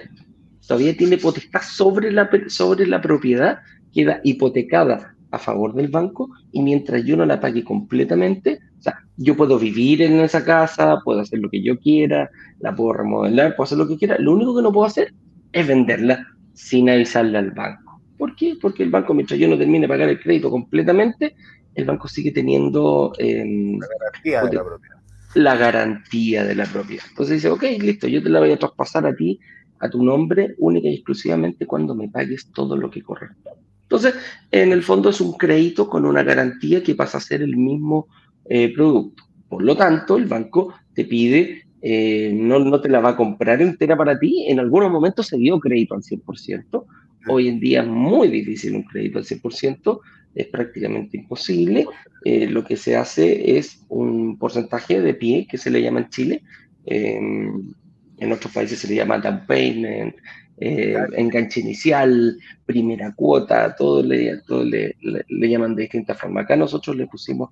todavía 0.65 0.95
tiene 0.95 1.17
potestad 1.17 1.61
sobre 1.61 2.11
la, 2.11 2.29
sobre 2.47 2.87
la 2.87 3.01
propiedad, 3.01 3.59
queda 3.93 4.21
hipotecada 4.23 5.15
a 5.31 5.37
favor 5.37 5.73
del 5.73 5.89
banco 5.89 6.29
y 6.51 6.61
mientras 6.61 7.03
yo 7.03 7.17
no 7.17 7.25
la 7.25 7.39
pague 7.39 7.63
completamente, 7.63 8.59
o 8.79 8.81
sea, 8.81 8.99
yo 9.17 9.35
puedo 9.35 9.59
vivir 9.59 10.01
en 10.01 10.19
esa 10.19 10.43
casa, 10.43 10.99
puedo 11.03 11.21
hacer 11.21 11.39
lo 11.39 11.49
que 11.49 11.61
yo 11.61 11.77
quiera, 11.77 12.29
la 12.59 12.75
puedo 12.75 12.93
remodelar, 12.93 13.55
puedo 13.55 13.65
hacer 13.65 13.77
lo 13.77 13.87
que 13.87 13.97
quiera, 13.97 14.17
lo 14.17 14.33
único 14.33 14.55
que 14.55 14.61
no 14.61 14.71
puedo 14.71 14.87
hacer 14.87 15.13
es 15.51 15.67
venderla 15.67 16.25
sin 16.53 16.89
avisarle 16.89 17.37
al 17.37 17.51
banco. 17.51 17.90
¿Por 18.21 18.35
qué? 18.35 18.55
Porque 18.61 18.83
el 18.83 18.91
banco, 18.91 19.15
mientras 19.15 19.39
yo 19.39 19.47
no 19.47 19.57
termine 19.57 19.85
de 19.85 19.87
pagar 19.87 20.07
el 20.07 20.19
crédito 20.19 20.51
completamente, 20.51 21.35
el 21.73 21.85
banco 21.85 22.07
sigue 22.07 22.31
teniendo 22.31 23.13
em, 23.17 23.79
la 23.79 23.87
garantía 23.99 24.43
de 24.43 24.53
la 24.53 24.63
propiedad. 24.63 24.95
La 25.33 25.55
garantía 25.55 26.43
de 26.43 26.53
la 26.53 26.65
propiedad. 26.65 27.03
Entonces 27.09 27.37
dice, 27.37 27.49
ok, 27.49 27.63
listo, 27.79 28.07
yo 28.07 28.21
te 28.21 28.29
la 28.29 28.39
voy 28.39 28.51
a 28.51 28.59
traspasar 28.59 29.07
a 29.07 29.15
ti, 29.15 29.39
a 29.79 29.89
tu 29.89 30.03
nombre, 30.03 30.53
única 30.59 30.87
y 30.87 30.93
exclusivamente 30.93 31.65
cuando 31.65 31.95
me 31.95 32.09
pagues 32.09 32.51
todo 32.53 32.77
lo 32.77 32.91
que 32.91 33.01
corresponde. 33.01 33.59
Entonces, 33.81 34.13
en 34.51 34.71
el 34.71 34.83
fondo 34.83 35.09
es 35.09 35.19
un 35.19 35.33
crédito 35.33 35.89
con 35.89 36.05
una 36.05 36.21
garantía 36.21 36.83
que 36.83 36.93
pasa 36.93 37.17
a 37.17 37.21
ser 37.21 37.41
el 37.41 37.57
mismo 37.57 38.07
eh, 38.45 38.71
producto. 38.71 39.23
Por 39.49 39.63
lo 39.63 39.75
tanto, 39.75 40.17
el 40.17 40.27
banco 40.27 40.75
te 40.93 41.05
pide, 41.05 41.63
eh, 41.81 42.31
no, 42.35 42.59
no 42.59 42.79
te 42.81 42.87
la 42.87 42.99
va 42.99 43.09
a 43.09 43.17
comprar 43.17 43.63
entera 43.63 43.97
para 43.97 44.19
ti. 44.19 44.45
En 44.47 44.59
algunos 44.59 44.91
momentos 44.91 45.25
se 45.25 45.37
dio 45.37 45.59
crédito 45.59 45.95
al 45.95 46.03
100%. 46.03 46.85
Hoy 47.27 47.47
en 47.47 47.59
día 47.59 47.81
es 47.81 47.87
muy 47.87 48.27
difícil 48.29 48.75
un 48.75 48.83
crédito 48.83 49.19
al 49.19 49.25
100%, 49.25 49.99
es 50.33 50.47
prácticamente 50.47 51.17
imposible. 51.17 51.85
Eh, 52.23 52.47
lo 52.47 52.63
que 52.63 52.77
se 52.77 52.95
hace 52.95 53.57
es 53.57 53.83
un 53.89 54.37
porcentaje 54.37 55.01
de 55.01 55.13
pie, 55.13 55.47
que 55.49 55.57
se 55.57 55.69
le 55.69 55.81
llama 55.81 56.01
en 56.01 56.09
Chile. 56.09 56.43
en 56.85 58.31
otros 58.31 58.53
países 58.53 58.79
se 58.79 58.87
le 58.87 58.95
llama 58.95 59.17
down 59.17 59.45
payment, 59.47 60.15
eh, 60.63 60.95
enganche 61.17 61.59
inicial, 61.59 62.37
primera 62.67 63.11
cuota, 63.15 63.75
todo, 63.75 64.03
le, 64.03 64.37
todo 64.45 64.63
le, 64.63 64.95
le, 65.01 65.49
llaman 65.49 65.75
de 65.75 65.81
distintas 65.81 66.19
formas. 66.19 66.43
Acá 66.43 66.55
nosotros 66.55 66.95
le 66.95 67.07
pusimos 67.07 67.49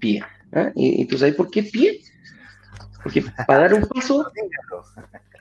pie. 0.00 0.24
¿ah? 0.52 0.72
Y, 0.74 1.04
tú 1.04 1.16
sabes 1.16 1.36
por 1.36 1.52
qué 1.52 1.62
pie? 1.62 2.00
Porque 3.00 3.22
para 3.46 3.60
dar 3.60 3.74
un 3.74 3.86
paso, 3.86 4.26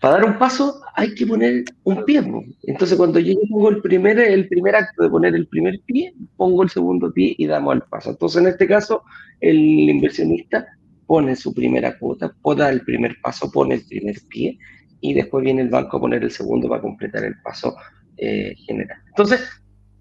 para 0.00 0.14
dar 0.14 0.24
un 0.24 0.38
paso 0.38 0.80
hay 0.94 1.14
que 1.14 1.26
poner 1.26 1.64
un 1.84 2.04
pie. 2.04 2.22
Entonces 2.64 2.96
cuando 2.96 3.18
yo 3.18 3.34
pongo 3.50 3.68
el 3.70 3.80
primer, 3.80 4.18
el 4.18 4.48
primer 4.48 4.76
acto 4.76 5.02
de 5.02 5.10
poner 5.10 5.34
el 5.34 5.46
primer 5.46 5.80
pie, 5.86 6.12
pongo 6.36 6.62
el 6.62 6.70
segundo 6.70 7.12
pie 7.12 7.34
y 7.38 7.46
damos 7.46 7.74
el 7.74 7.82
paso. 7.82 8.10
Entonces 8.10 8.42
en 8.42 8.48
este 8.48 8.66
caso 8.66 9.02
el 9.40 9.56
inversionista 9.56 10.66
pone 11.06 11.36
su 11.36 11.54
primera 11.54 11.98
cuota, 11.98 12.34
dar 12.56 12.72
el 12.72 12.82
primer 12.82 13.16
paso, 13.22 13.50
pone 13.50 13.76
el 13.76 13.86
primer 13.86 14.16
pie 14.28 14.58
y 15.00 15.14
después 15.14 15.44
viene 15.44 15.62
el 15.62 15.68
banco 15.68 15.96
a 15.96 16.00
poner 16.00 16.22
el 16.22 16.30
segundo 16.30 16.68
para 16.68 16.82
completar 16.82 17.24
el 17.24 17.40
paso 17.42 17.74
eh, 18.16 18.54
general. 18.66 18.98
Entonces, 19.08 19.40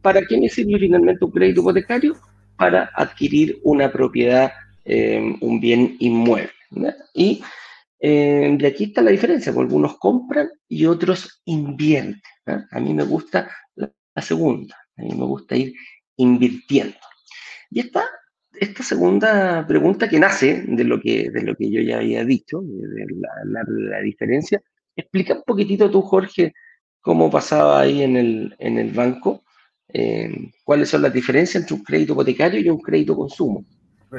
¿para 0.01 0.21
qué 0.25 0.39
me 0.39 0.49
sirve 0.49 0.79
finalmente 0.79 1.23
un 1.23 1.31
crédito 1.31 1.61
hipotecario? 1.61 2.15
Para 2.57 2.89
adquirir 2.95 3.59
una 3.63 3.91
propiedad, 3.91 4.51
eh, 4.85 5.35
un 5.39 5.59
bien 5.59 5.95
inmueble. 5.99 6.49
Y 7.13 7.41
eh, 7.99 8.55
de 8.57 8.67
aquí 8.67 8.85
está 8.85 9.01
la 9.01 9.11
diferencia, 9.11 9.53
porque 9.53 9.67
algunos 9.67 9.97
compran 9.97 10.49
y 10.67 10.85
otros 10.85 11.41
invierten. 11.45 12.21
A 12.71 12.79
mí 12.79 12.93
me 12.93 13.03
gusta 13.03 13.49
la, 13.75 13.91
segunda, 14.21 14.75
a 14.97 15.01
mí 15.01 15.09
me 15.09 15.25
gusta 15.25 15.55
ir 15.55 15.73
invirtiendo. 16.15 16.97
Y 17.69 17.81
esta, 17.81 18.03
esta 18.53 18.83
segunda 18.83 19.65
pregunta 19.67 20.07
que 20.07 20.19
nace 20.19 20.63
de 20.67 20.83
lo 20.83 20.99
que, 20.99 21.29
de 21.29 21.43
lo 21.43 21.55
que 21.55 21.69
yo 21.69 21.81
ya 21.81 21.97
había 21.97 22.23
dicho, 22.23 22.61
de 22.61 23.05
la, 23.45 23.63
la 23.67 24.01
diferencia, 24.01 24.61
Explica 24.97 25.35
un 25.35 25.43
poquitito 25.45 25.91
tú, 25.91 26.01
Jorge, 26.01 26.53
cómo 27.01 27.29
pasaba 27.29 27.79
ahí 27.81 28.01
en 28.01 28.17
el, 28.17 28.55
en 28.57 28.79
el 28.79 28.91
banco, 28.91 29.43
eh, 29.89 30.51
cuáles 30.63 30.89
son 30.89 31.03
las 31.03 31.13
diferencias 31.13 31.61
entre 31.61 31.75
un 31.75 31.83
crédito 31.83 32.13
hipotecario 32.13 32.59
y 32.59 32.69
un 32.69 32.79
crédito 32.79 33.15
consumo. 33.15 33.63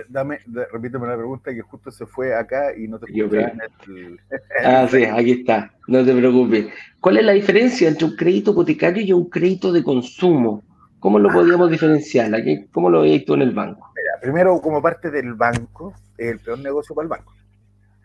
Dame, 0.08 0.38
repíteme 0.72 1.06
la 1.06 1.16
pregunta 1.16 1.52
que 1.52 1.62
justo 1.62 1.90
se 1.90 2.04
fue 2.04 2.34
acá 2.34 2.76
y 2.76 2.88
no 2.88 2.98
te 2.98 3.06
escuché 3.06 3.52
el... 3.86 4.20
Ah, 4.64 4.86
sí, 4.90 5.04
aquí 5.04 5.32
está, 5.32 5.72
no 5.86 6.04
te 6.04 6.14
preocupes. 6.14 6.66
¿Cuál 7.00 7.18
es 7.18 7.24
la 7.24 7.32
diferencia 7.32 7.88
entre 7.88 8.06
un 8.06 8.16
crédito 8.16 8.50
hipotecario 8.50 9.02
y 9.02 9.12
un 9.12 9.30
crédito 9.30 9.72
de 9.72 9.82
consumo? 9.82 10.62
¿Cómo 10.98 11.18
lo 11.18 11.30
podríamos 11.30 11.70
diferenciar? 11.70 12.30
¿Cómo 12.72 12.90
lo 12.90 13.02
veis 13.02 13.24
tú 13.24 13.34
en 13.34 13.42
el 13.42 13.52
banco? 13.52 13.88
primero, 14.20 14.60
como 14.60 14.82
parte 14.82 15.10
del 15.10 15.34
banco, 15.34 15.94
es 16.16 16.32
el 16.32 16.40
peor 16.40 16.58
negocio 16.58 16.94
para 16.94 17.04
el 17.04 17.08
banco. 17.08 17.32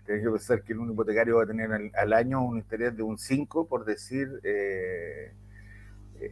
Tienes 0.05 0.23
que 0.23 0.29
pensar 0.29 0.61
que 0.63 0.73
un 0.73 0.91
hipotecario 0.91 1.37
va 1.37 1.43
a 1.43 1.47
tener 1.47 1.69
al, 1.95 2.13
año 2.13 2.43
un 2.43 2.57
interés 2.57 2.95
de 2.95 3.03
un 3.03 3.17
5, 3.17 3.67
por 3.67 3.85
decir. 3.85 4.27
Eh, 4.43 5.31
eh 6.19 6.31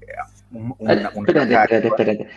espérate, 0.80 1.54
espérate, 1.54 1.88
espérate, 1.88 2.30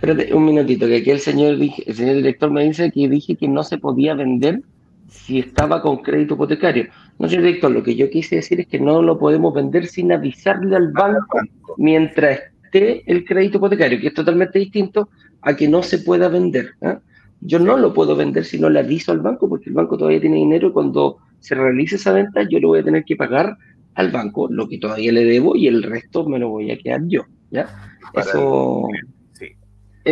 espérate. 0.00 0.34
un 0.34 0.44
minutito, 0.44 0.86
que 0.86 0.96
aquí 0.96 1.10
el 1.10 1.20
señor, 1.20 1.54
el 1.54 1.94
señor 1.94 2.16
director 2.16 2.50
me 2.50 2.64
dice 2.64 2.90
que 2.90 3.08
dije 3.08 3.36
que 3.36 3.48
no 3.48 3.62
se 3.62 3.78
podía 3.78 4.14
vender 4.14 4.62
si 5.08 5.38
estaba 5.38 5.82
con 5.82 5.98
crédito 5.98 6.34
hipotecario. 6.34 6.86
No, 7.18 7.28
señor 7.28 7.44
director, 7.44 7.70
lo 7.70 7.82
que 7.82 7.96
yo 7.96 8.08
quise 8.10 8.36
decir 8.36 8.60
es 8.60 8.66
que 8.66 8.78
no 8.78 9.02
lo 9.02 9.18
podemos 9.18 9.54
vender 9.54 9.86
sin 9.86 10.12
avisarle 10.12 10.76
al 10.76 10.92
banco 10.92 11.40
mientras 11.76 12.40
esté 12.64 13.02
el 13.10 13.24
crédito 13.24 13.58
hipotecario, 13.58 14.00
que 14.00 14.08
es 14.08 14.14
totalmente 14.14 14.58
distinto 14.58 15.08
a 15.42 15.56
que 15.56 15.68
no 15.68 15.82
se 15.82 15.98
pueda 15.98 16.28
vender. 16.28 16.74
¿eh? 16.82 16.98
Yo 17.40 17.58
no 17.58 17.76
lo 17.76 17.94
puedo 17.94 18.16
vender 18.16 18.44
si 18.44 18.58
no 18.58 18.68
le 18.68 18.80
aviso 18.80 19.12
al 19.12 19.20
banco, 19.20 19.48
porque 19.48 19.70
el 19.70 19.74
banco 19.74 19.96
todavía 19.96 20.20
tiene 20.20 20.36
dinero 20.36 20.68
y 20.68 20.72
cuando 20.72 21.18
se 21.40 21.54
realice 21.54 21.96
esa 21.96 22.12
venta 22.12 22.42
yo 22.42 22.58
le 22.58 22.66
voy 22.66 22.80
a 22.80 22.84
tener 22.84 23.04
que 23.04 23.16
pagar 23.16 23.56
al 23.94 24.10
banco 24.10 24.48
lo 24.50 24.68
que 24.68 24.78
todavía 24.78 25.12
le 25.12 25.24
debo 25.24 25.56
y 25.56 25.66
el 25.66 25.82
resto 25.82 26.28
me 26.28 26.38
lo 26.38 26.50
voy 26.50 26.70
a 26.70 26.78
quedar 26.78 27.02
yo, 27.06 27.22
¿ya? 27.50 27.68
Eso, 28.14 28.86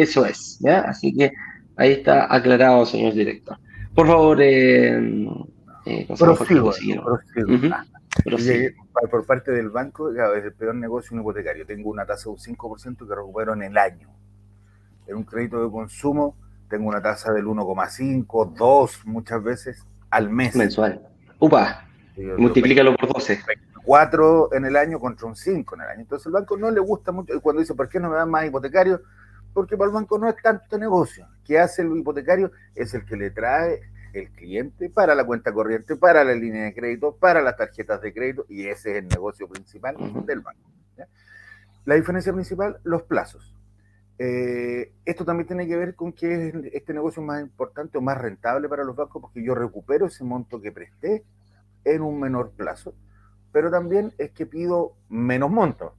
eso 0.03 0.27
es, 0.27 0.59
¿ya? 0.61 0.81
Así 0.81 1.15
que 1.15 1.33
ahí 1.77 1.93
está 1.93 2.33
aclarado, 2.35 2.85
señor 2.85 3.15
director. 3.15 3.59
Por 3.95 4.07
favor, 4.07 4.39
eh, 4.43 5.27
eh, 5.87 6.07
por 9.11 9.27
parte 9.27 9.53
del 9.53 9.71
banco, 9.71 10.11
es 10.11 10.45
el 10.45 10.53
peor 10.53 10.75
negocio 10.75 11.15
un 11.15 11.23
hipotecario. 11.23 11.65
Tengo 11.65 11.91
una 11.91 12.05
tasa 12.05 12.25
de 12.25 12.31
un 12.31 12.39
5% 12.39 13.09
que 13.09 13.15
recupero 13.15 13.55
en 13.55 13.63
el 13.63 13.79
año. 13.79 14.09
En 15.07 15.17
un 15.17 15.25
crédito 15.25 15.63
de 15.63 15.71
consumo 15.71 16.37
tengo 16.69 16.89
una 16.89 17.01
tasa 17.01 17.33
del 17.33 17.47
1,5, 17.47 18.55
2 18.55 19.07
muchas 19.07 19.43
veces 19.43 19.87
al 20.11 20.29
mes. 20.29 20.57
Mensual. 20.57 21.01
Upa, 21.39 21.87
multiplícalo 22.37 22.97
por 22.97 23.15
12. 23.15 23.41
4 23.85 24.53
en 24.53 24.65
el 24.65 24.77
año 24.77 24.99
contra 24.99 25.27
un 25.29 25.37
5 25.37 25.75
en 25.77 25.81
el 25.81 25.89
año. 25.89 26.01
Entonces 26.01 26.27
el 26.27 26.33
banco 26.33 26.57
no 26.57 26.71
le 26.71 26.81
gusta 26.81 27.13
mucho. 27.13 27.41
Cuando 27.41 27.61
dice, 27.61 27.75
¿por 27.75 27.89
qué 27.89 28.01
no 28.01 28.11
me 28.11 28.17
dan 28.17 28.31
más 28.31 28.45
hipotecario? 28.45 29.01
Porque 29.57 29.75
para 29.75 29.89
el 29.89 29.95
banco 29.95 30.19
no 30.19 30.29
es 30.29 30.37
tanto 30.43 30.77
negocio. 30.77 31.27
¿Qué 31.43 31.59
hace 31.59 31.81
el 31.81 31.97
hipotecario? 31.97 32.53
Es 32.75 32.93
el 32.93 33.07
que 33.07 33.17
le 33.17 33.31
trae 33.31 33.81
el 34.13 34.31
cliente 34.33 34.91
para 34.91 35.15
la 35.15 35.25
cuenta 35.25 35.51
corriente, 35.51 35.97
para 35.97 36.23
la 36.25 36.35
línea 36.35 36.65
de 36.65 36.75
crédito, 36.75 37.17
para 37.17 37.41
las 37.41 37.57
tarjetas 37.57 38.03
de 38.03 38.13
crédito, 38.13 38.45
y 38.51 38.67
ese 38.67 38.91
es 38.91 38.97
el 38.99 39.09
negocio 39.09 39.49
principal 39.49 39.97
del 40.27 40.41
banco. 40.41 40.61
La 41.87 41.95
diferencia 41.95 42.35
principal, 42.35 42.81
los 42.85 43.05
plazos. 43.05 43.57
Eh, 44.19 44.93
esto 45.07 45.25
también 45.25 45.47
tiene 45.47 45.67
que 45.67 45.77
ver 45.77 45.95
con 45.95 46.13
que 46.13 46.71
este 46.75 46.93
negocio 46.93 47.23
es 47.23 47.27
más 47.27 47.41
importante 47.41 47.97
o 47.97 48.03
más 48.03 48.19
rentable 48.19 48.69
para 48.69 48.85
los 48.85 48.95
bancos 48.95 49.23
porque 49.23 49.43
yo 49.43 49.55
recupero 49.55 50.05
ese 50.05 50.23
monto 50.23 50.61
que 50.61 50.71
presté 50.71 51.25
en 51.83 52.03
un 52.03 52.21
menor 52.21 52.51
plazo, 52.51 52.95
pero 53.53 53.71
también 53.71 54.13
es 54.19 54.33
que 54.33 54.45
pido 54.45 54.93
menos 55.09 55.51
monto. 55.51 55.95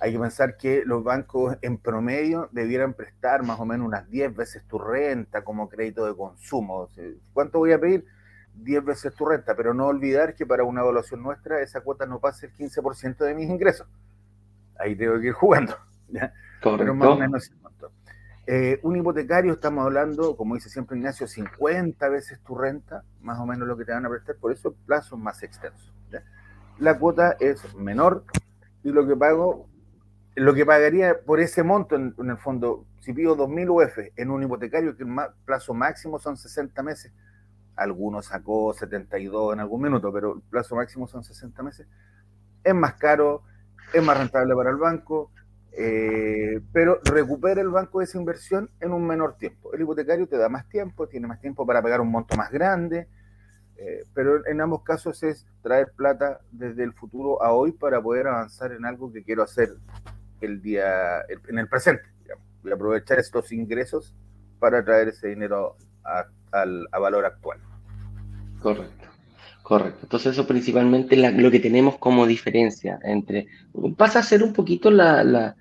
Hay 0.00 0.12
que 0.12 0.18
pensar 0.18 0.56
que 0.56 0.82
los 0.84 1.04
bancos 1.04 1.56
en 1.60 1.76
promedio 1.76 2.48
debieran 2.52 2.94
prestar 2.94 3.42
más 3.42 3.60
o 3.60 3.66
menos 3.66 3.86
unas 3.86 4.08
10 4.08 4.34
veces 4.34 4.64
tu 4.66 4.78
renta 4.78 5.44
como 5.44 5.68
crédito 5.68 6.06
de 6.06 6.16
consumo. 6.16 6.88
¿Cuánto 7.32 7.58
voy 7.58 7.72
a 7.72 7.78
pedir? 7.78 8.06
10 8.54 8.84
veces 8.84 9.14
tu 9.14 9.26
renta, 9.26 9.54
pero 9.54 9.74
no 9.74 9.86
olvidar 9.86 10.34
que 10.34 10.46
para 10.46 10.64
una 10.64 10.80
evaluación 10.80 11.22
nuestra 11.22 11.60
esa 11.60 11.82
cuota 11.82 12.06
no 12.06 12.18
pase 12.18 12.46
el 12.46 12.54
15% 12.54 13.18
de 13.18 13.34
mis 13.34 13.48
ingresos. 13.48 13.86
Ahí 14.78 14.96
tengo 14.96 15.20
que 15.20 15.28
ir 15.28 15.32
jugando. 15.34 15.76
Pero 16.62 16.94
más 16.94 17.08
o 17.08 17.16
menos 17.16 17.50
eh, 18.52 18.80
un 18.82 18.96
hipotecario, 18.96 19.52
estamos 19.52 19.84
hablando, 19.84 20.36
como 20.36 20.56
dice 20.56 20.68
siempre 20.68 20.96
Ignacio, 20.96 21.28
50 21.28 22.08
veces 22.08 22.40
tu 22.40 22.56
renta, 22.56 23.04
más 23.20 23.38
o 23.38 23.46
menos 23.46 23.68
lo 23.68 23.76
que 23.76 23.84
te 23.84 23.92
van 23.92 24.04
a 24.04 24.08
prestar, 24.08 24.34
por 24.36 24.50
eso 24.50 24.74
plazos 24.86 25.16
más 25.18 25.44
extensos. 25.44 25.94
La 26.78 26.98
cuota 26.98 27.36
es 27.38 27.74
menor 27.76 28.24
y 28.82 28.90
lo 28.90 29.06
que 29.06 29.14
pago, 29.14 29.68
lo 30.36 30.54
que 30.54 30.64
pagaría 30.64 31.20
por 31.20 31.40
ese 31.40 31.62
monto, 31.62 31.96
en, 31.96 32.14
el 32.18 32.36
fondo, 32.38 32.86
si 33.00 33.12
pido 33.12 33.36
2.000 33.36 33.68
UF 33.68 33.98
en 34.16 34.30
un 34.30 34.42
hipotecario, 34.42 34.96
que 34.96 35.02
el 35.02 35.10
plazo 35.44 35.74
máximo 35.74 36.18
son 36.18 36.36
60 36.36 36.82
meses, 36.82 37.12
algunos 37.76 38.26
sacó 38.26 38.72
72 38.72 39.54
en 39.54 39.60
algún 39.60 39.82
minuto, 39.82 40.12
pero 40.12 40.34
el 40.36 40.42
plazo 40.42 40.76
máximo 40.76 41.08
son 41.08 41.24
60 41.24 41.62
meses, 41.62 41.86
es 42.62 42.74
más 42.74 42.94
caro, 42.94 43.42
es 43.92 44.02
más 44.02 44.18
rentable 44.18 44.54
para 44.54 44.70
el 44.70 44.76
banco, 44.76 45.32
eh, 45.72 46.60
pero 46.72 47.00
recupera 47.04 47.60
el 47.60 47.68
banco 47.68 48.02
esa 48.02 48.18
inversión 48.18 48.70
en 48.80 48.92
un 48.92 49.06
menor 49.06 49.36
tiempo. 49.36 49.72
El 49.72 49.82
hipotecario 49.82 50.28
te 50.28 50.36
da 50.36 50.48
más 50.48 50.68
tiempo, 50.68 51.08
tiene 51.08 51.26
más 51.26 51.40
tiempo 51.40 51.66
para 51.66 51.82
pegar 51.82 52.00
un 52.00 52.10
monto 52.10 52.36
más 52.36 52.50
grande, 52.50 53.08
eh, 53.76 54.04
pero 54.14 54.46
en 54.46 54.60
ambos 54.60 54.82
casos 54.82 55.22
es 55.22 55.46
traer 55.62 55.92
plata 55.96 56.40
desde 56.50 56.84
el 56.84 56.92
futuro 56.92 57.42
a 57.42 57.52
hoy 57.52 57.72
para 57.72 58.00
poder 58.00 58.26
avanzar 58.26 58.72
en 58.72 58.84
algo 58.84 59.10
que 59.12 59.22
quiero 59.22 59.42
hacer 59.42 59.70
el 60.40 60.62
día, 60.62 61.20
en 61.48 61.58
el 61.58 61.68
presente, 61.68 62.08
y 62.64 62.70
aprovechar 62.70 63.18
estos 63.18 63.52
ingresos 63.52 64.14
para 64.58 64.84
traer 64.84 65.08
ese 65.08 65.28
dinero 65.28 65.76
a, 66.04 66.26
valor 66.98 67.24
actual. 67.24 67.58
Correcto. 68.60 69.08
Correcto. 69.62 70.00
Entonces 70.02 70.32
eso 70.32 70.46
principalmente 70.46 71.16
lo 71.16 71.50
que 71.50 71.60
tenemos 71.60 71.96
como 71.98 72.26
diferencia 72.26 72.98
entre... 73.04 73.46
Pasa 73.96 74.18
a 74.18 74.22
ser 74.22 74.42
un 74.42 74.52
poquito 74.52 74.90
la, 74.90 75.54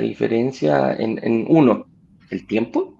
diferencia 0.00 0.92
en, 0.94 1.46
uno, 1.48 1.86
el 2.30 2.46
tiempo, 2.46 2.98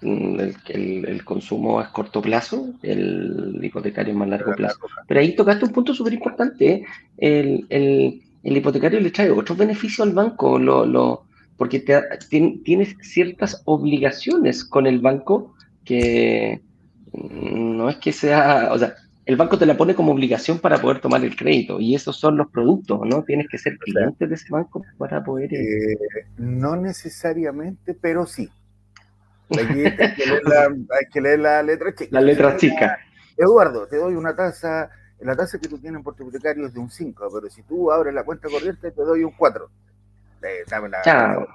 mm, 0.00 0.40
el, 0.68 1.24
consumo 1.24 1.82
es 1.82 1.88
corto 1.88 2.22
plazo, 2.22 2.74
el 2.82 3.60
hipotecario 3.62 4.12
es 4.12 4.18
más 4.18 4.28
largo 4.28 4.54
plazo. 4.54 4.78
Pero 5.06 5.20
ahí 5.20 5.36
tocaste 5.36 5.66
un 5.66 5.72
punto 5.72 5.92
súper 5.92 6.14
importante. 6.14 6.72
¿eh? 6.72 6.86
El, 7.68 8.22
hipotecario 8.42 9.00
le 9.00 9.10
trae 9.10 9.30
otros 9.30 9.58
beneficios 9.58 10.06
al 10.06 10.14
banco, 10.14 10.58
lo, 10.58 10.86
lo, 10.86 11.26
porque 11.56 11.84
tienes 12.64 12.96
ciertas 13.02 13.62
obligaciones 13.66 14.64
con 14.64 14.86
el 14.86 15.00
banco 15.00 15.54
que 15.84 16.62
mm, 17.12 17.76
no 17.76 17.90
es 17.90 17.96
que 17.96 18.12
sea, 18.12 18.70
o 18.72 18.78
sea, 18.78 18.94
el 19.26 19.36
banco 19.36 19.58
te 19.58 19.66
la 19.66 19.76
pone 19.76 19.94
como 19.94 20.12
obligación 20.12 20.58
para 20.58 20.78
poder 20.78 21.00
tomar 21.00 21.24
el 21.24 21.36
crédito 21.36 21.78
y 21.78 21.94
esos 21.94 22.18
son 22.18 22.36
los 22.36 22.50
productos, 22.50 23.00
¿no? 23.04 23.22
Tienes 23.24 23.46
que 23.48 23.58
ser 23.58 23.76
cliente 23.78 24.26
de 24.26 24.34
ese 24.34 24.46
banco 24.50 24.82
para 24.98 25.22
poder... 25.22 25.52
Eh, 25.54 25.96
no 26.38 26.76
necesariamente, 26.76 27.94
pero 27.94 28.26
sí. 28.26 28.48
Hay 29.50 29.66
que, 29.66 31.20
leer 31.20 31.40
la, 31.40 31.62
letra 31.62 31.94
chica. 31.94 32.08
La 32.10 32.20
letra 32.20 32.56
chica. 32.56 32.98
Eduardo, 33.36 33.86
te 33.86 33.96
doy 33.96 34.14
una 34.14 34.34
tasa, 34.34 34.90
la 35.20 35.36
tasa 35.36 35.58
que 35.58 35.68
tú 35.68 35.78
tienes 35.78 36.02
por 36.02 36.14
tu 36.14 36.22
hipotecario 36.22 36.66
es 36.66 36.74
de 36.74 36.80
un 36.80 36.90
5, 36.90 37.28
pero 37.32 37.50
si 37.50 37.62
tú 37.62 37.92
abres 37.92 38.14
la 38.14 38.24
cuenta 38.24 38.48
corriente 38.48 38.90
te 38.90 39.02
doy 39.02 39.24
un 39.24 39.32
4. 39.32 39.70
Eh, 40.42 40.64
Chao. 41.04 41.46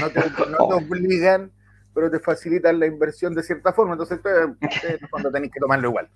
No 0.00 0.10
te, 0.10 0.20
no 0.50 0.68
te 0.68 0.74
obligan, 0.74 1.50
pero 1.94 2.10
te 2.10 2.18
facilitan 2.18 2.78
la 2.78 2.86
inversión 2.86 3.34
de 3.34 3.42
cierta 3.42 3.72
forma, 3.72 3.92
entonces 3.92 4.20
cuando 5.10 5.30
tenés 5.30 5.50
que 5.50 5.60
tomarlo 5.60 5.88
igual. 5.88 6.08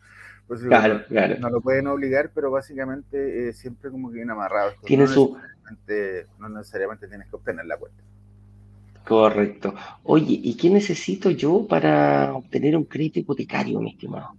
Pues, 0.47 0.61
claro, 0.61 1.03
claro. 1.09 1.37
No 1.41 1.49
lo 1.49 1.61
pueden 1.63 1.87
obligar, 1.87 2.31
pero 2.35 2.51
básicamente 2.51 3.49
eh, 3.49 3.53
siempre 3.55 3.91
como 3.91 4.11
que 4.11 4.17
viene 4.17 4.33
amarrado. 4.33 4.73
Tiene 4.85 5.05
no, 5.05 5.11
su... 5.11 5.39
necesariamente, 5.71 6.27
no 6.39 6.49
necesariamente 6.51 7.09
tienes 7.09 7.29
que 7.29 7.37
obtener 7.37 7.65
la 7.65 7.79
cuenta. 7.79 8.03
Correcto. 9.07 9.75
Oye, 10.03 10.41
¿y 10.43 10.57
qué 10.57 10.71
necesito 10.71 11.31
yo 11.31 11.67
para 11.67 12.35
obtener 12.35 12.77
un 12.77 12.85
crédito 12.85 13.21
hipotecario, 13.21 13.81
mi 13.81 13.93
estimado? 13.93 14.35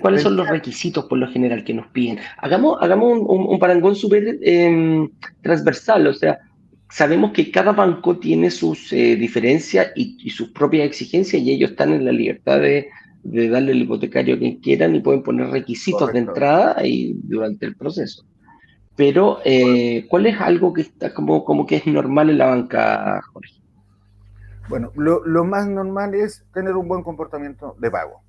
¿Cuáles 0.00 0.22
son 0.22 0.36
los 0.36 0.48
requisitos 0.48 1.06
por 1.06 1.18
lo 1.18 1.28
general 1.28 1.64
que 1.64 1.74
nos 1.74 1.88
piden? 1.88 2.18
Hagamos, 2.38 2.78
hagamos 2.80 3.18
un, 3.20 3.58
parangón 3.58 3.96
súper 3.96 4.38
em, 4.42 5.10
transversal, 5.42 6.06
o 6.06 6.14
sea, 6.14 6.38
sabemos 6.88 7.32
que 7.32 7.50
cada 7.50 7.72
banco 7.72 8.18
tiene 8.18 8.50
sus 8.50 8.92
eh, 8.92 9.16
diferencias 9.16 9.90
y, 9.96 10.16
y, 10.20 10.30
sus 10.30 10.50
propias 10.50 10.86
exigencias 10.86 11.42
y 11.42 11.50
ellos 11.50 11.70
están 11.70 11.92
en 11.92 12.04
la 12.04 12.12
libertad 12.12 12.60
de, 12.60 12.90
de 13.22 13.48
darle 13.48 13.72
el 13.72 13.82
hipotecario 13.82 14.34
a 14.34 14.38
quien 14.38 14.56
quieran 14.60 14.94
y 14.94 15.00
pueden 15.00 15.22
poner 15.22 15.48
requisitos 15.48 16.12
de 16.12 16.18
entrada 16.18 16.84
y 16.84 17.14
durante 17.22 17.66
el 17.66 17.76
proceso. 17.76 18.24
Pero, 18.96 19.38
eh, 19.44 20.06
¿cuál 20.08 20.26
es 20.26 20.40
algo 20.40 20.72
que 20.72 20.82
está 20.82 21.14
como, 21.14 21.44
como 21.44 21.66
que 21.66 21.76
es 21.76 21.86
normal 21.86 22.30
en 22.30 22.38
la 22.38 22.46
banca, 22.46 23.20
Jorge? 23.32 23.54
Bueno, 24.68 24.92
lo, 24.94 25.44
más 25.44 25.66
normal 25.66 26.14
es 26.14 26.44
tener 26.52 26.74
un 26.76 26.88
buen 26.88 27.02
comportamiento 27.02 27.74
de 27.78 27.90
pago. 27.90 28.22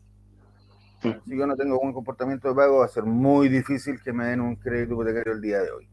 Si 1.03 1.37
yo 1.37 1.45
no 1.45 1.55
tengo 1.55 1.79
buen 1.79 1.93
comportamiento 1.93 2.47
de 2.47 2.55
pago, 2.55 2.79
va 2.79 2.85
a 2.85 2.89
ser 2.89 3.03
muy 3.03 3.49
difícil 3.49 4.01
que 4.01 4.13
me 4.13 4.25
den 4.25 4.39
un 4.41 4.55
crédito 4.55 4.93
hipotecario 4.93 5.33
el 5.33 5.41
día 5.41 5.61
de 5.61 5.71
hoy. 5.71 5.89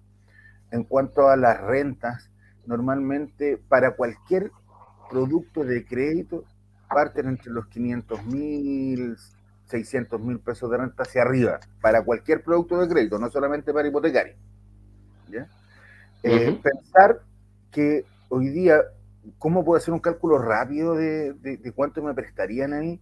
En 0.70 0.84
cuanto 0.84 1.28
a 1.28 1.36
las 1.36 1.60
rentas, 1.60 2.30
normalmente 2.66 3.60
para 3.68 3.96
cualquier 3.96 4.52
producto 5.10 5.64
de 5.64 5.84
crédito 5.84 6.44
parten 6.88 7.28
entre 7.28 7.52
los 7.52 7.66
500 7.66 8.24
mil, 8.26 9.16
600 9.66 10.20
mil 10.20 10.38
pesos 10.40 10.70
de 10.70 10.76
renta 10.76 11.02
hacia 11.02 11.22
arriba 11.22 11.60
para 11.80 12.04
cualquier 12.04 12.42
producto 12.42 12.80
de 12.80 12.88
crédito, 12.88 13.18
no 13.18 13.30
solamente 13.30 13.72
para 13.72 13.88
hipotecario. 13.88 14.34
Eh, 16.22 16.60
pensar 16.62 17.22
que 17.70 18.04
hoy 18.28 18.48
día, 18.48 18.80
¿cómo 19.38 19.64
puedo 19.64 19.78
hacer 19.78 19.94
un 19.94 20.00
cálculo 20.00 20.38
rápido 20.38 20.94
de, 20.94 21.72
cuánto 21.74 22.02
me 22.02 22.14
prestarían 22.14 22.74
a 22.74 22.80
mí? 22.80 23.00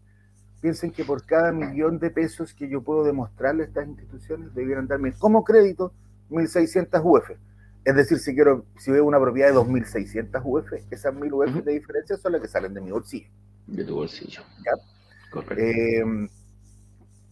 Piensen 0.61 0.91
que 0.91 1.05
por 1.05 1.25
cada 1.25 1.53
millón 1.53 1.99
de 1.99 2.11
pesos 2.11 2.53
que 2.55 2.69
yo 2.69 2.83
puedo 2.83 3.05
demostrarle 3.05 3.63
a 3.63 3.67
estas 3.67 3.87
instituciones, 3.87 4.55
debieran 4.55 4.87
darme 4.87 5.13
como 5.13 5.45
crédito 5.45 5.93
1.600 6.31 7.01
UF. 7.05 7.31
Es 7.85 7.95
decir, 7.95 8.19
si 8.19 8.35
quiero, 8.35 8.67
si 8.77 8.91
veo 8.91 9.05
una 9.05 9.21
propiedad 9.21 9.49
de 9.49 9.55
2.600 9.55 10.43
UF, 10.45 10.73
esas 10.91 11.15
1.000 11.15 11.33
UF 11.33 11.65
de 11.65 11.73
diferencia 11.73 12.17
son 12.17 12.33
las 12.33 12.43
que 12.43 12.49
salen 12.49 12.75
de 12.75 12.81
mi 12.81 12.91
bolsillo 12.91 13.29
de 13.69 13.85
tu 13.85 13.95
bolsillo. 13.95 14.43
Eh, 15.57 16.03